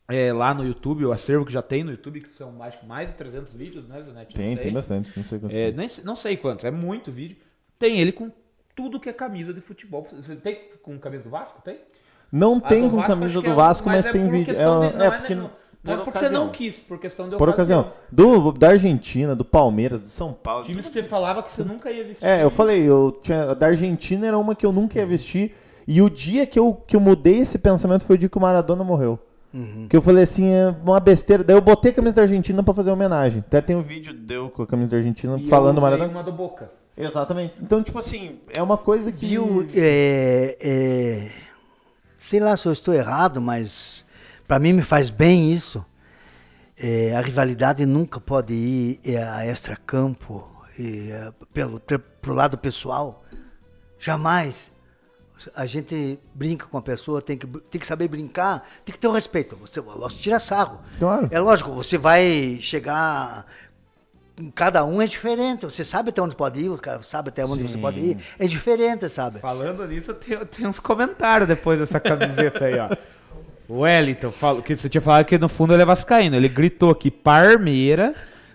[0.07, 3.07] é, lá no YouTube, o acervo que já tem no YouTube, que são que mais
[3.07, 4.33] de 300 vídeos, né, Zanetti?
[4.33, 5.11] Tem, tem bastante.
[5.15, 5.57] Não sei quantos.
[5.57, 7.37] É, nem não sei quantos, é muito vídeo.
[7.77, 8.31] Tem ele com
[8.75, 10.07] tudo que é camisa de futebol.
[10.11, 11.61] Você tem com camisa do Vasco?
[11.61, 11.79] Tem?
[12.31, 14.45] Não A tem com Vasco, camisa do é Vasco, mas, é tem vídeo.
[14.45, 15.35] questão É, de- não é é, porque.
[15.35, 15.51] não,
[15.87, 16.45] não por é porque você ocasião.
[16.45, 17.91] não quis, por questão de Por ocasião.
[18.11, 20.63] Do, da Argentina, do Palmeiras, do São Paulo.
[20.63, 22.25] Times que você falava que você nunca ia vestir.
[22.25, 25.55] É, eu falei, eu tinha, a da Argentina era uma que eu nunca ia vestir.
[25.87, 28.41] E o dia que eu, que eu mudei esse pensamento foi o dia que o
[28.41, 29.17] Maradona morreu.
[29.89, 31.43] Que eu falei assim, é uma besteira.
[31.43, 33.43] Daí eu botei a camisa da Argentina pra fazer homenagem.
[33.47, 36.09] Até tem um vídeo deu com a camisa da Argentina E falando eu Maradona.
[36.09, 36.69] uma do Boca.
[36.95, 37.55] Exatamente.
[37.59, 39.25] Então, tipo assim, é uma coisa que.
[39.25, 41.29] Viu, é, é,
[42.17, 44.05] sei lá se eu estou errado, mas
[44.47, 45.85] para mim me faz bem isso.
[46.79, 50.47] É, a rivalidade nunca pode ir é, a extra-campo,
[50.79, 53.23] é, pelo, pe- pro lado pessoal.
[53.99, 54.71] Jamais.
[55.55, 59.07] A gente brinca com a pessoa, tem que, tem que saber brincar, tem que ter
[59.07, 59.55] o respeito.
[59.57, 60.79] Você, você tira sarro.
[60.97, 61.27] Claro.
[61.31, 63.45] É lógico, você vai chegar
[64.53, 65.65] cada um é diferente.
[65.65, 68.17] Você sabe até onde pode ir, o cara sabe até onde você pode ir.
[68.37, 69.39] É diferente, sabe?
[69.39, 72.95] Falando nisso, tem, tem uns comentários depois dessa camiseta aí, ó.
[73.69, 76.35] O Wellington, falou, que você tinha falado que no fundo ele é vascaíno.
[76.35, 78.13] Ele gritou aqui, Parmeira,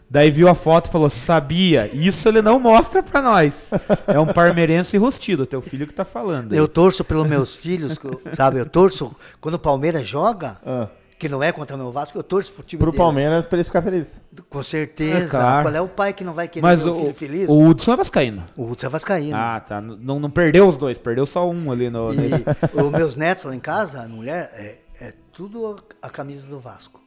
[0.08, 3.70] daí viu a foto e falou, sabia, isso ele não mostra pra nós.
[4.06, 6.52] É um parmeirense rustido, teu filho que tá falando.
[6.52, 6.58] aí.
[6.58, 7.98] Eu torço pelos meus filhos,
[8.34, 8.58] sabe?
[8.58, 12.22] Eu torço quando o Palmeiras joga, Ah, que não é contra o meu Vasco, eu
[12.24, 13.00] torço pro time pro dele.
[13.00, 14.20] Palmeiras, pra ele ficar feliz.
[14.50, 15.18] Com certeza.
[15.18, 15.62] É, claro.
[15.68, 17.48] Qual é o pai que não vai querer Mas o filho feliz?
[17.48, 18.44] o Hudson é vascaíno.
[18.56, 19.36] O Hudson é vascaíno.
[19.36, 19.80] Ah, tá.
[19.80, 22.12] Não, não perdeu os dois, perdeu só um ali no...
[22.12, 26.58] E os meus netos lá em casa, a mulher, é, é tudo a camisa do
[26.58, 27.00] Vasco.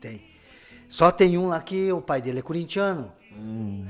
[0.00, 0.22] Tem.
[0.88, 3.12] Só tem um lá que o pai dele é corintiano.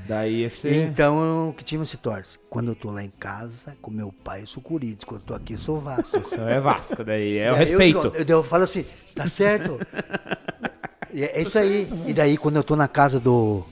[0.07, 0.69] Daí esse...
[0.69, 2.37] Então, que time se torce?
[2.49, 5.03] Quando eu tô lá em casa, com meu pai, eu sou Corinthians.
[5.03, 6.17] Quando eu tô aqui, eu sou Vasco.
[6.17, 7.97] Então é Vasco, daí é o respeito.
[7.97, 9.79] Eu, digo- eu, eu falo assim, tá certo?
[11.13, 11.89] E é isso aí.
[12.07, 13.65] E daí, quando eu tô na casa do,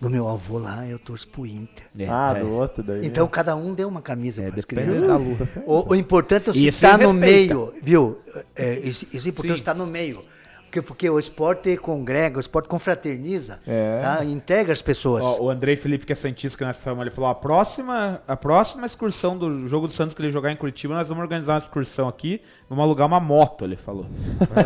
[0.00, 1.84] do meu avô lá, eu torço pro Inter.
[1.98, 2.40] É, ah, é.
[2.40, 3.06] do outro daí.
[3.06, 5.00] Então, cada um deu uma camisa É, para as crianças.
[5.00, 5.46] da luta.
[5.46, 5.62] tá.
[5.66, 8.18] O, o importante é você estar no meio, viu?
[8.54, 9.60] É, isso, isso é importante Sim.
[9.62, 10.22] estar no meio.
[10.64, 14.00] Porque, porque o esporte congrega, o esporte confraterniza, É.
[14.02, 14.24] tá?
[14.24, 15.24] integra as pessoas.
[15.24, 18.36] Ó, o Andrei Felipe, que é Santista, que nós falamos, ele falou: a próxima, a
[18.36, 21.60] próxima excursão do jogo do Santos que ele jogar em Curitiba, nós vamos organizar uma
[21.60, 24.06] excursão aqui, vamos alugar uma moto, ele falou.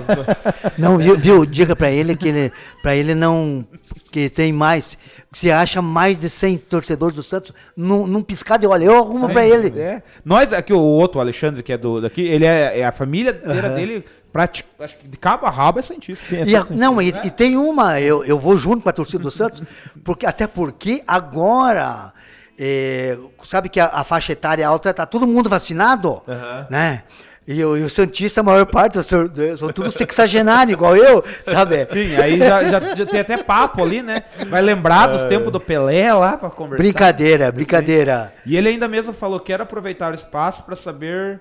[0.79, 1.47] Não, viu, viu?
[1.47, 2.53] Diga pra ele que ele,
[2.83, 3.65] pra ele não.
[4.11, 4.97] que tem mais.
[5.33, 8.85] Você acha mais de 100 torcedores do Santos num, num piscar de olho.
[8.85, 9.79] Eu arrumo pra ele.
[9.81, 10.03] É.
[10.25, 13.31] Nós, aqui, o outro, o Alexandre, que é do daqui, ele é, é a família
[13.31, 16.25] inteira dele, prati- acho que de cabo a rabo é Santista.
[16.27, 18.93] Sim, é E a- não, e, e tem uma, eu, eu vou junto com a
[18.93, 19.63] torcida do Santos,
[20.03, 22.13] porque, até porque agora,
[22.59, 26.23] é, sabe que a, a faixa etária alta tá todo mundo vacinado,
[26.69, 27.05] né?
[27.53, 31.85] E, o- e o Santista, a maior parte, são, são tudo sexagenário, igual eu, sabe?
[31.93, 34.23] Sim, aí já, já- já tem até papo ali, né?
[34.49, 36.83] Vai lembrar dos tempos do Pelé lá pra conversar.
[36.83, 38.33] Brincadeira, brincadeira.
[38.47, 41.41] E ele ainda mesmo falou que quero aproveitar o espaço pra saber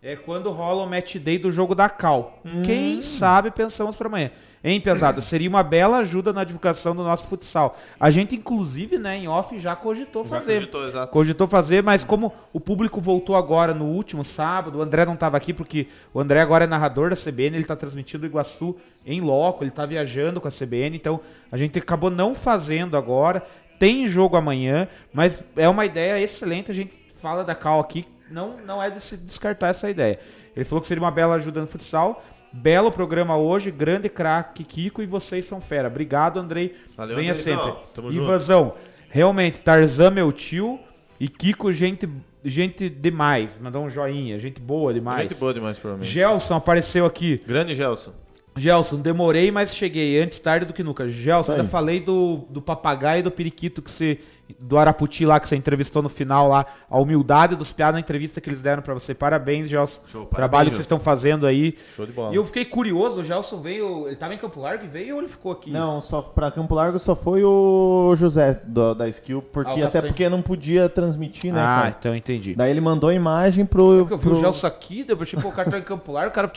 [0.00, 2.38] é, quando rola o match day do jogo da Cal.
[2.64, 4.30] Quem sabe pensamos pra amanhã.
[4.64, 5.20] Hein, pesado?
[5.20, 7.76] Seria uma bela ajuda na divulgação do nosso futsal.
[7.98, 10.54] A gente, inclusive, né, em off, já cogitou Já fazer.
[10.54, 11.12] cogitou, exato.
[11.12, 15.36] Cogitou fazer, mas como o público voltou agora no último sábado, o André não estava
[15.36, 19.20] aqui porque o André agora é narrador da CBN, ele está transmitindo o Iguaçu em
[19.20, 23.42] loco, ele está viajando com a CBN, então a gente acabou não fazendo agora.
[23.80, 28.56] Tem jogo amanhã, mas é uma ideia excelente, a gente fala da Cal aqui, não,
[28.58, 30.20] não é de se descartar essa ideia.
[30.54, 32.22] Ele falou que seria uma bela ajuda no futsal.
[32.52, 35.88] Belo programa hoje, grande craque Kiko e vocês são fera.
[35.88, 36.76] Obrigado, Andrei.
[36.96, 37.64] Valeu, Venha Andreizão.
[37.64, 37.82] sempre.
[37.94, 38.24] Tamo junto.
[38.24, 38.74] Ivazão,
[39.08, 40.78] realmente, Tarzan, meu tio,
[41.18, 42.08] e Kiko, gente,
[42.44, 43.58] gente demais.
[43.60, 45.28] Mandou um joinha, gente boa demais.
[45.28, 46.02] Gente boa demais mim.
[46.04, 47.40] Gelson apareceu aqui.
[47.46, 48.12] Grande Gelson.
[48.56, 50.20] Gelson, demorei, mas cheguei.
[50.20, 51.08] Antes tarde do que nunca.
[51.08, 54.18] Gelson, ainda falei do, do papagaio e do periquito que você.
[54.60, 56.66] Do Araputi lá que você entrevistou no final lá.
[56.90, 59.14] A humildade dos piados na entrevista que eles deram pra você.
[59.14, 60.00] Parabéns, Gelson.
[60.06, 61.76] Show, Trabalho parabéns, que vocês estão fazendo aí.
[61.96, 62.32] Show de bola.
[62.32, 64.06] E eu fiquei curioso, o Gelson veio.
[64.06, 65.70] Ele tava em Campo Largo e veio ou ele ficou aqui?
[65.70, 69.72] Não, só pra Campo Largo só foi o José do- da Skill, Ah, porque o
[69.74, 70.06] até Castanho.
[70.08, 71.96] porque não podia transmitir, né, Ah, cara?
[71.98, 72.54] então entendi.
[72.54, 73.92] Daí ele mandou a imagem pro.
[73.98, 74.32] Eu vi pro...
[74.36, 76.50] o Gelson aqui, depois tipo, o cara tá em Campo Largo, o cara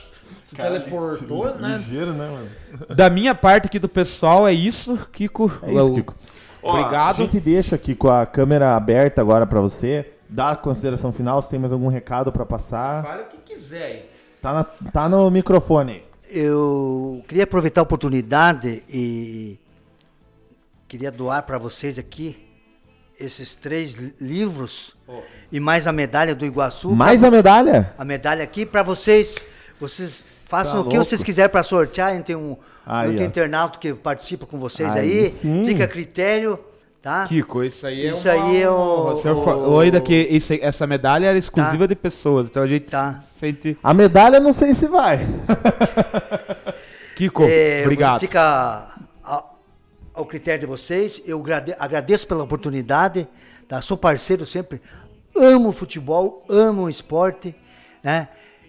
[0.43, 1.77] se teleportou, né?
[1.77, 2.95] Ligeiro, né, mano?
[2.95, 5.51] Da minha parte aqui do pessoal, é isso, Kiko.
[5.63, 6.15] É isso, Eu- Kiko.
[6.69, 7.21] Obrigado.
[7.21, 10.11] A gente deixa aqui com a câmera aberta agora pra você.
[10.27, 13.03] Dá a consideração final, se tem mais algum recado pra passar.
[13.03, 14.09] Fale o que quiser aí.
[14.41, 16.03] Tá, na- tá no microfone.
[16.29, 19.59] Eu queria aproveitar a oportunidade e
[20.87, 22.37] queria doar para vocês aqui
[23.19, 24.95] esses três li- livros
[25.51, 26.91] e mais a medalha do Iguaçu.
[26.95, 27.93] Mais a medalha?
[27.97, 29.43] a medalha aqui para vocês.
[29.79, 31.03] Vocês façam Tá o que louco.
[31.09, 32.21] vocês quiserem para sortear.
[32.23, 33.25] Tem um Aí, muito ó.
[33.25, 35.29] internauta que participa com vocês Aí aí.
[35.29, 35.63] sim.
[35.65, 36.59] Fica a critério,
[37.01, 37.25] tá?
[37.27, 40.53] Kiko, isso aí é Isso uma aí é o- O senhor fa- o- daqui, isso
[40.53, 41.85] aí- essa medalha era exclusiva Tá.
[41.87, 43.19] de pessoas, então a gente Tá.
[43.21, 43.77] sente...
[43.83, 45.19] A medalha não sei se vai.
[47.15, 48.19] Kiko, É, obrigado.
[48.19, 48.87] Fica
[49.23, 49.43] a-
[50.13, 51.21] ao critério de vocês.
[51.25, 53.27] Eu grade- agradeço pela oportunidade.
[53.67, 53.81] Tá?
[53.81, 54.81] Sou parceiro sempre.
[55.35, 57.55] Amo futebol, amo o esporte.
[58.03, 58.27] Né?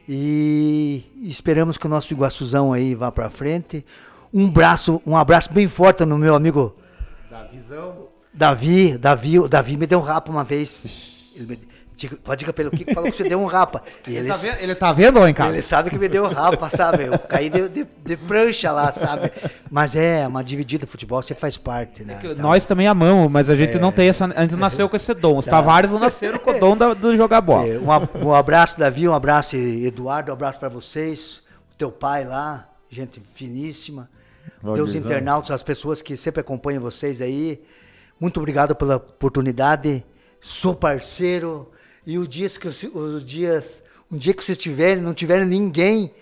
[0.09, 3.85] E esperamos que o nosso Iguaçuzão aí vá para frente.
[4.33, 6.77] Um abraço, um abraço bem forte no meu amigo
[7.31, 8.09] Da visão.
[8.33, 8.99] Davi.
[8.99, 11.33] Davi, Davi me deu um rapa uma vez.
[11.97, 13.83] Diga- Pode dizer pelo que falou que você deu um rapa.
[14.07, 15.53] E Ele, ele, tá vendo, ele tá vendo lá em casa?
[15.53, 17.05] ele sabe que me deu rapa, sabe?
[17.05, 19.33] Eu caí de, de- de prancha lá, sabe?
[19.71, 22.19] Mas é uma dividida futebol, você faz parte, né?
[22.21, 24.27] Que Então, Nós também amamos, mas a gente não tem essa.
[24.27, 25.39] A gente não nasceu com esse dom.
[25.39, 27.67] Os Tavares não nasceram com o dom da- do jogar bola.
[27.67, 31.43] é, um, um abraço, Davi, um abraço, Eduardo, um abraço para vocês,
[31.73, 34.09] o teu pai lá, gente finíssima,
[34.61, 35.01] teus Valderzão.
[35.01, 37.59] internautas, as pessoas que sempre acompanham vocês aí.
[38.21, 40.05] Muito obrigado pela oportunidade.
[40.43, 41.71] Sou parceiro.
[42.07, 46.13] E o dias que eu- os dias, um dia que vocês tiverem, não tiverem ninguém,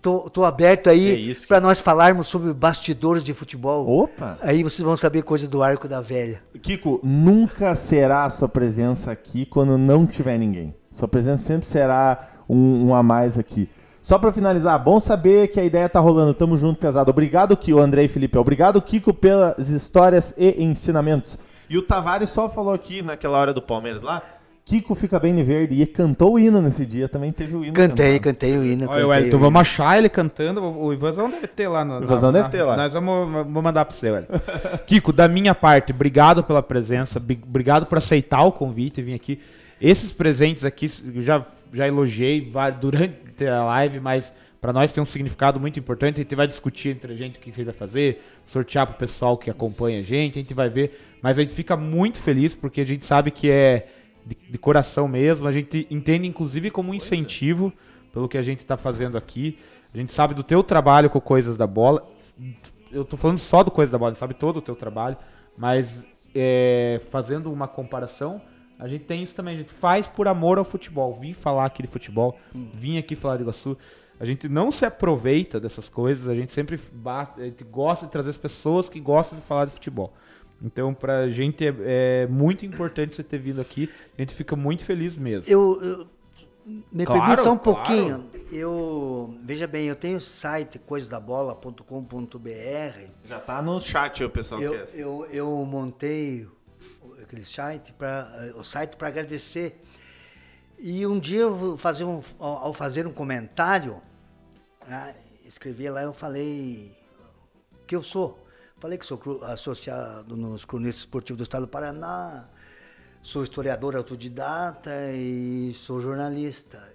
[0.00, 3.88] tô, tô aberto É aí isso, para nós falarmos sobre bastidores de futebol.
[3.88, 4.38] Opa!
[4.40, 6.40] Aí vocês vão saber coisa do arco da velha.
[6.62, 10.74] Kiko, nunca será a sua presença aqui quando não tiver ninguém.
[10.90, 13.68] Sua presença sempre será um, um a mais aqui.
[14.00, 16.32] Só pra finalizar, bom saber que a ideia tá rolando.
[16.32, 17.10] Tamo junto, pesado.
[17.10, 18.38] Obrigado, Kiko, André e Felipe.
[18.38, 21.36] Obrigado, Kiko, pelas histórias e ensinamentos.
[21.68, 24.22] E o Tavares só falou aqui naquela hora do Palmeiras lá.
[24.68, 27.08] Kiko fica bem de verde e cantou o hino nesse dia.
[27.08, 27.72] Também teve o hino.
[27.72, 28.20] Cantei, cantado.
[28.24, 28.82] cantei o hino.
[28.82, 29.60] Olha, cantei Wellington, o vamos hino.
[29.60, 30.60] achar ele cantando.
[30.60, 31.84] O Ivanzão deve ter lá.
[31.84, 32.76] No, O Ivanzão na- deve ter lá.
[32.76, 34.26] Nós vamos, vamos mandar pra você, velho.
[34.84, 37.18] Kiko, da minha parte, obrigado pela presença.
[37.20, 39.38] Obrigado por aceitar o convite e vir aqui.
[39.80, 45.06] Esses presentes aqui, eu já, já elogiei durante a live, mas pra nós tem um
[45.06, 46.16] significado muito importante.
[46.16, 49.36] A gente vai discutir entre a gente o que você vai fazer, sortear pro pessoal
[49.38, 51.00] que acompanha a gente, a gente vai ver.
[51.22, 53.86] Mas a gente fica muito feliz porque a gente sabe que é
[54.26, 55.46] de, de coração mesmo.
[55.46, 57.72] A gente entende, inclusive, como um incentivo
[58.12, 59.58] pelo que a gente está fazendo aqui.
[59.94, 62.06] A gente sabe do teu trabalho com coisas da bola.
[62.90, 65.16] Eu tô falando só do coisas da bola, a gente sabe todo o teu trabalho,
[65.56, 68.40] mas é, fazendo uma comparação,
[68.78, 69.54] a gente tem isso também.
[69.54, 71.18] A gente faz por amor ao futebol.
[71.20, 73.76] Vim falar aqui de futebol, vim aqui falar de Iguaçu.
[74.18, 78.12] A gente não se aproveita dessas coisas, a gente sempre bate, a gente gosta de
[78.12, 80.14] trazer as pessoas que gostam de falar de futebol.
[80.62, 81.74] Então, pra gente é,
[82.24, 83.90] é muito importante você ter vindo aqui.
[84.16, 85.50] A gente fica muito feliz mesmo.
[85.50, 86.08] Eu, eu-
[86.92, 87.76] me Claro, permite só um claro.
[87.78, 88.30] pouquinho.
[88.50, 93.10] Eu veja bem, eu tenho o site coisadabola.com.br.
[93.24, 95.02] Já tá no chat o pessoal Eu, que é.
[95.04, 96.46] eu, eu montei
[97.22, 99.80] aquele site para o site para agradecer
[100.78, 104.00] E um dia, eu fazer um, ao ao fazer um comentário,
[104.86, 106.92] né, escrevi lá, eu falei
[107.86, 108.45] que eu sou.
[108.78, 112.46] Falei que sou associado nos cronistas esportivos do Estado do Paraná,
[113.22, 116.94] sou historiador autodidata e sou jornalista.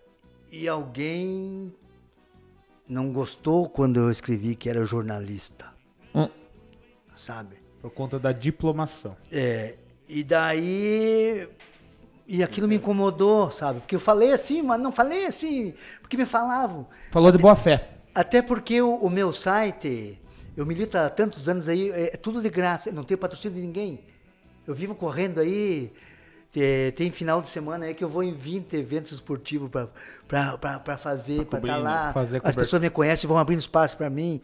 [0.52, 1.74] E alguém
[2.88, 5.74] não gostou quando eu escrevi que era jornalista.
[6.14, 6.30] Hum.
[7.16, 7.58] Sabe?
[7.82, 9.18] Por conta da diplomação.
[9.32, 9.76] É,
[10.08, 11.50] e daí.
[12.28, 13.80] E aquilo me incomodou, sabe?
[13.80, 16.88] Porque eu falei assim, mas não falei assim, porque me falavam.
[17.12, 17.90] Falou de boa fé.
[18.14, 20.22] Até porque o, o meu site,
[20.56, 24.00] eu milito há tantos anos aí, é, tudo de graça, não tenho patrocínio de ninguém.
[24.68, 25.92] Eu vivo correndo aí,
[26.56, 29.88] é, tem final de semana aí que eu vou em 20 eventos esportivos para
[30.98, 32.14] fazer, para estar cobrir, lá.
[32.14, 34.42] fazer As pessoas me conhecem, vão abrindo espaço para mim.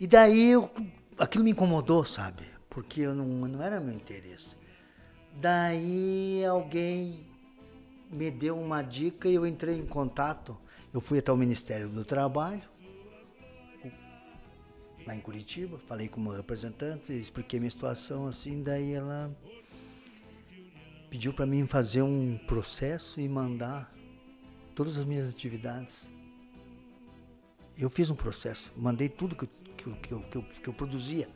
[0.00, 0.70] E daí eu-
[1.18, 2.42] aquilo me incomodou, sabe?
[2.68, 4.56] Porque eu não, não era meu interesse.
[5.40, 7.24] Daí alguém
[8.10, 10.56] me deu uma dica e eu entrei em contato.
[10.92, 12.62] Eu fui até o Ministério do Trabalho,
[15.06, 19.30] lá em Curitiba, falei com uma representante, expliquei minha situação assim, daí ela
[21.10, 23.88] pediu para mim fazer um processo e mandar
[24.74, 26.10] todas as minhas atividades.
[27.76, 30.72] Eu fiz um processo, mandei tudo que, eu- que, que, eu, que, eu, que eu
[30.74, 31.28] produzia.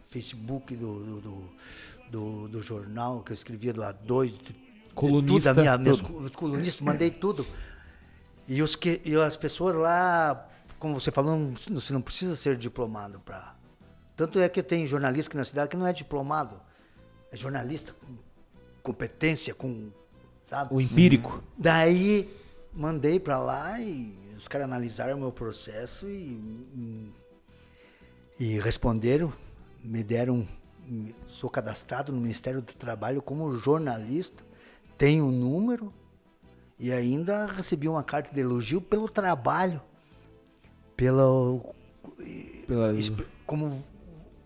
[0.00, 1.50] Facebook do, do, do,
[2.10, 6.00] do- do jornal que eu escrevia do A2, de- de Colunista, tudo, a minha, meus
[6.00, 6.30] tudo.
[6.32, 7.46] colunistas, mandei tudo.
[8.46, 10.50] E, os que, e as pessoas lá,
[10.82, 13.54] como você falou, não- você não precisa ser diplomado para.
[14.16, 16.60] Tanto é que tem jornalista aqui na cidade que não é diplomado,
[17.30, 18.16] é jornalista com
[18.82, 19.92] competência, com.
[20.44, 20.74] Sabe?
[20.74, 21.40] O empírico.
[21.56, 22.36] Daí
[22.72, 27.12] mandei para lá e os caras analisaram o meu processo e,
[28.40, 29.32] e responderam,
[29.84, 30.48] me deram,
[31.28, 34.42] sou cadastrado no Ministério do Trabalho como jornalista,
[34.98, 35.94] tenho um número
[36.76, 39.80] e ainda recebi uma carta de elogio pelo trabalho,
[41.02, 41.74] pelo
[42.64, 42.92] Pela-
[43.44, 43.82] como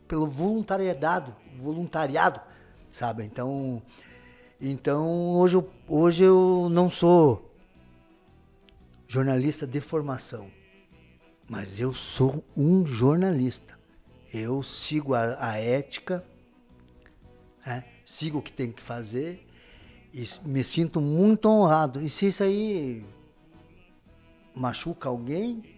[0.09, 2.41] pelo voluntariado, voluntariado,
[2.91, 3.25] sabe?
[3.25, 3.83] Então,
[4.59, 7.47] então hoje eu, hoje eu não sou
[9.07, 10.51] jornalista de formação,
[11.47, 13.79] mas eu sou um jornalista.
[14.33, 16.25] Eu sigo a, a ética,
[17.67, 17.85] né?
[18.07, 19.47] sigo o que tem que fazer
[20.13, 22.01] e me sinto muito honrado.
[22.01, 23.05] E se isso aí
[24.55, 25.76] machuca alguém,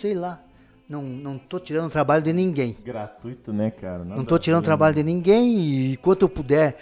[0.00, 0.40] sei lá.
[0.88, 2.74] Não, não tô tirando o trabalho de ninguém.
[2.84, 4.04] Gratuito, né, cara?
[4.04, 6.76] Não estou tirando o trabalho de ninguém e enquanto eu puder,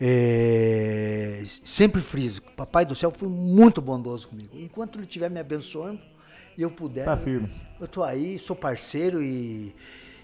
[0.00, 2.40] é, sempre friso.
[2.40, 4.50] O Papai do céu foi muito bondoso comigo.
[4.54, 6.00] Enquanto ele estiver me abençoando
[6.58, 7.48] e eu puder, Tá firme.
[7.80, 9.72] eu tô aí, sou parceiro e,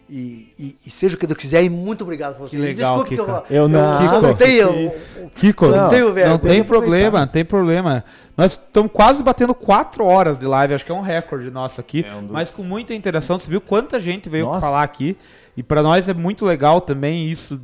[0.09, 1.63] e, e- e seja o que Deus quiser.
[1.63, 2.61] E muito obrigado por vocês.
[2.61, 3.57] Que legal, Desculpe que eu.
[3.59, 4.73] Eu não- eu não Kiko, tenho.
[4.73, 5.17] que isso.
[5.37, 8.05] Kiko, Não, não, tenho, velho, não tem problema, não tem problema.
[8.41, 12.07] Nós estamos quase batendo quatro horas de live, acho que é um recorde nosso aqui,
[12.09, 13.39] É um dos- mas com muita interação.
[13.39, 14.63] Você viu quanta gente veio Nossa.
[14.63, 15.15] falar aqui
[15.55, 17.61] e para nós é muito legal também isso,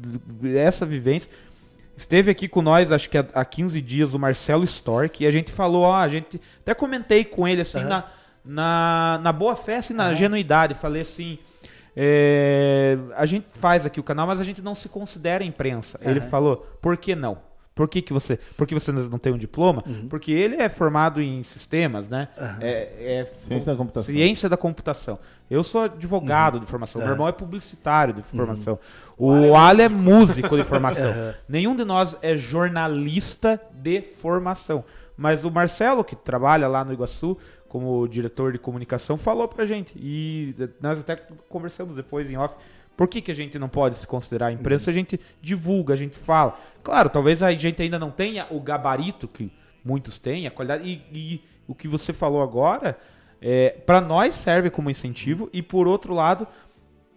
[0.55, 1.31] essa vivência.
[1.97, 5.31] Esteve aqui com nós, acho que há- há 15 dias, o Marcelo Stork, e a
[5.31, 8.05] gente falou, ó, a gente até comentei com ele assim na,
[8.45, 11.39] na, na boa fé, assim, na genuidade, falei assim,
[11.97, 15.99] é, a gente faz aqui o canal, mas a gente não se considera imprensa.
[16.03, 17.39] Ele falou, por que não?
[17.77, 18.39] Por que, que você.
[18.57, 19.85] Por que você não tem um diploma?
[20.09, 22.29] Porque ele é formado em sistemas, né?
[22.59, 24.15] É, é Ciência da computação.
[24.15, 25.19] Ciência da computação.
[25.51, 27.03] Eu sou advogado de formação.
[27.03, 28.79] Meu irmão é publicitário de formação.
[29.19, 31.13] O Olha Ale é músico de formação.
[31.47, 34.83] Nenhum de nós é jornalista de formação.
[35.15, 37.37] Mas o Marcelo, que trabalha lá no Iguaçu
[37.69, 39.93] como diretor de comunicação, falou pra gente.
[39.99, 41.17] E nós até
[41.49, 42.55] conversamos depois em off.
[42.97, 44.91] Por que, que a gente não pode se considerar imprensa?
[44.91, 46.59] A gente divulga, a gente fala.
[46.83, 49.53] Claro, talvez a gente ainda não tenha o gabarito que
[49.85, 50.89] muitos têm, a qualidade.
[50.89, 52.99] E, e o que você falou agora,
[53.41, 55.51] é, para nós serve como incentivo.
[55.53, 56.47] E por outro lado,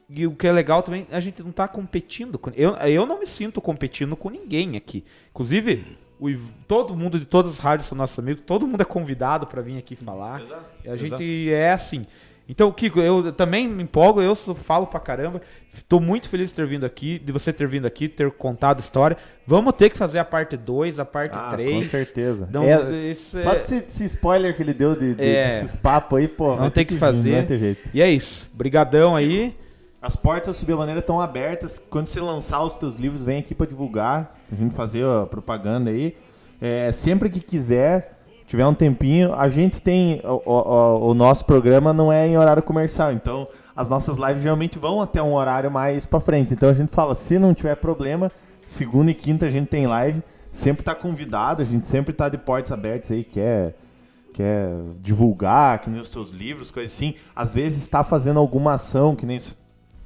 [0.10, 2.38] e o que é legal também, a gente não tá competindo.
[2.38, 5.06] Com, eu, eu não me sinto competindo com ninguém aqui.
[5.30, 6.30] Inclusive, o
[6.68, 9.78] todo mundo de todas as rádios são nossos amigos, todo mundo é convidado para vir
[9.78, 10.42] aqui falar.
[10.86, 12.06] a gente é assim.
[12.50, 15.40] Então, Kiko, eu também me empolgo, eu falo pra caramba.
[15.88, 19.16] Tô muito feliz de ter vindo aqui, de você ter vindo aqui, ter contado história.
[19.46, 21.70] Vamos ter que fazer a parte 2, a parte Ah, 3.
[21.76, 22.50] com certeza.
[22.52, 25.60] Não, É, isso Só é- desse, desse spoiler que ele deu de, de- É.
[25.62, 26.56] desses papos aí, pô.
[26.56, 27.30] Não tem ter que vir, fazer.
[27.30, 27.90] Não vai ter jeito.
[27.94, 28.50] E é isso.
[28.56, 29.56] Brigadão aí.
[30.02, 31.78] As portas Subir a Maneira estão abertas.
[31.78, 34.36] Quando você lançar os teus livros, vem aqui pra divulgar.
[34.52, 36.16] A gente fazer a propaganda aí.
[36.60, 38.19] É, sempre que quiser,
[38.50, 40.20] tiver um tempinho, a gente tem.
[40.24, 43.14] O, o- o nosso programa não é em horário comercial.
[43.14, 46.54] Então, as nossas lives geralmente vão até um horário mais pra frente.
[46.54, 48.32] Então, a gente fala: se não tiver problema,
[48.66, 50.22] segunda e quinta a gente tem live.
[50.52, 53.76] sempre tá convidado, a gente sempre tá de portas abertas aí, quer,
[54.34, 57.14] quer divulgar, que nem os seus livros, coisa assim.
[57.36, 59.40] Às vezes está fazendo alguma ação, que nem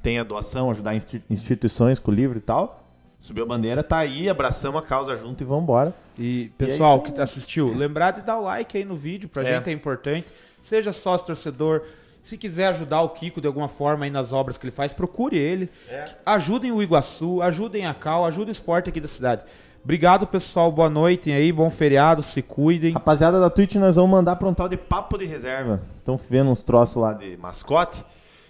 [0.02, 0.94] tem a doação, ajudar
[1.30, 2.83] instituições com o livro e tal.
[3.24, 5.94] Subiu a bandeira, tá aí, abraçamos a causa junto e vamos embora.
[6.18, 9.42] E pessoal e é que assistiu, lembrar de dar o like aí no vídeo, pra
[9.42, 9.46] é.
[9.46, 10.26] gente é importante.
[10.62, 11.84] Seja sócio torcedor,
[12.22, 15.38] se quiser ajudar o Kiko de alguma forma aí nas obras que ele faz, procure
[15.38, 15.70] ele.
[15.88, 16.04] É.
[16.26, 19.42] Ajudem o Iguaçu, ajudem a Cal, ajudem o esporte aqui da cidade.
[19.82, 20.70] Obrigado, pessoal.
[20.70, 22.92] Boa noite aí, bom feriado, se cuidem.
[22.92, 25.80] Rapaziada da Twitch, nós vamos mandar pra um tal de papo de reserva.
[25.98, 28.04] Estão vendo uns troços lá de mascote.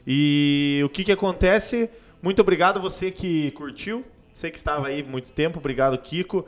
[0.04, 1.88] E o que que acontece?
[2.20, 4.04] Muito obrigado você que curtiu.
[4.34, 6.44] Você que estava aí muito tempo, obrigado, Kiko.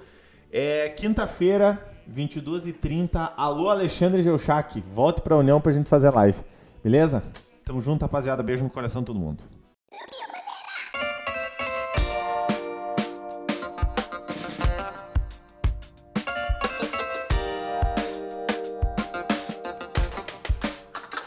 [0.51, 1.81] É quinta-feira,
[2.13, 3.31] 22h30.
[3.37, 4.83] Alô, Alexandre Geuchac.
[4.93, 6.37] Volte pra União pra gente fazer live.
[6.83, 7.23] Beleza?
[7.65, 8.43] Tamo junto, rapaziada.
[8.43, 9.45] Beijo no coração de todo mundo.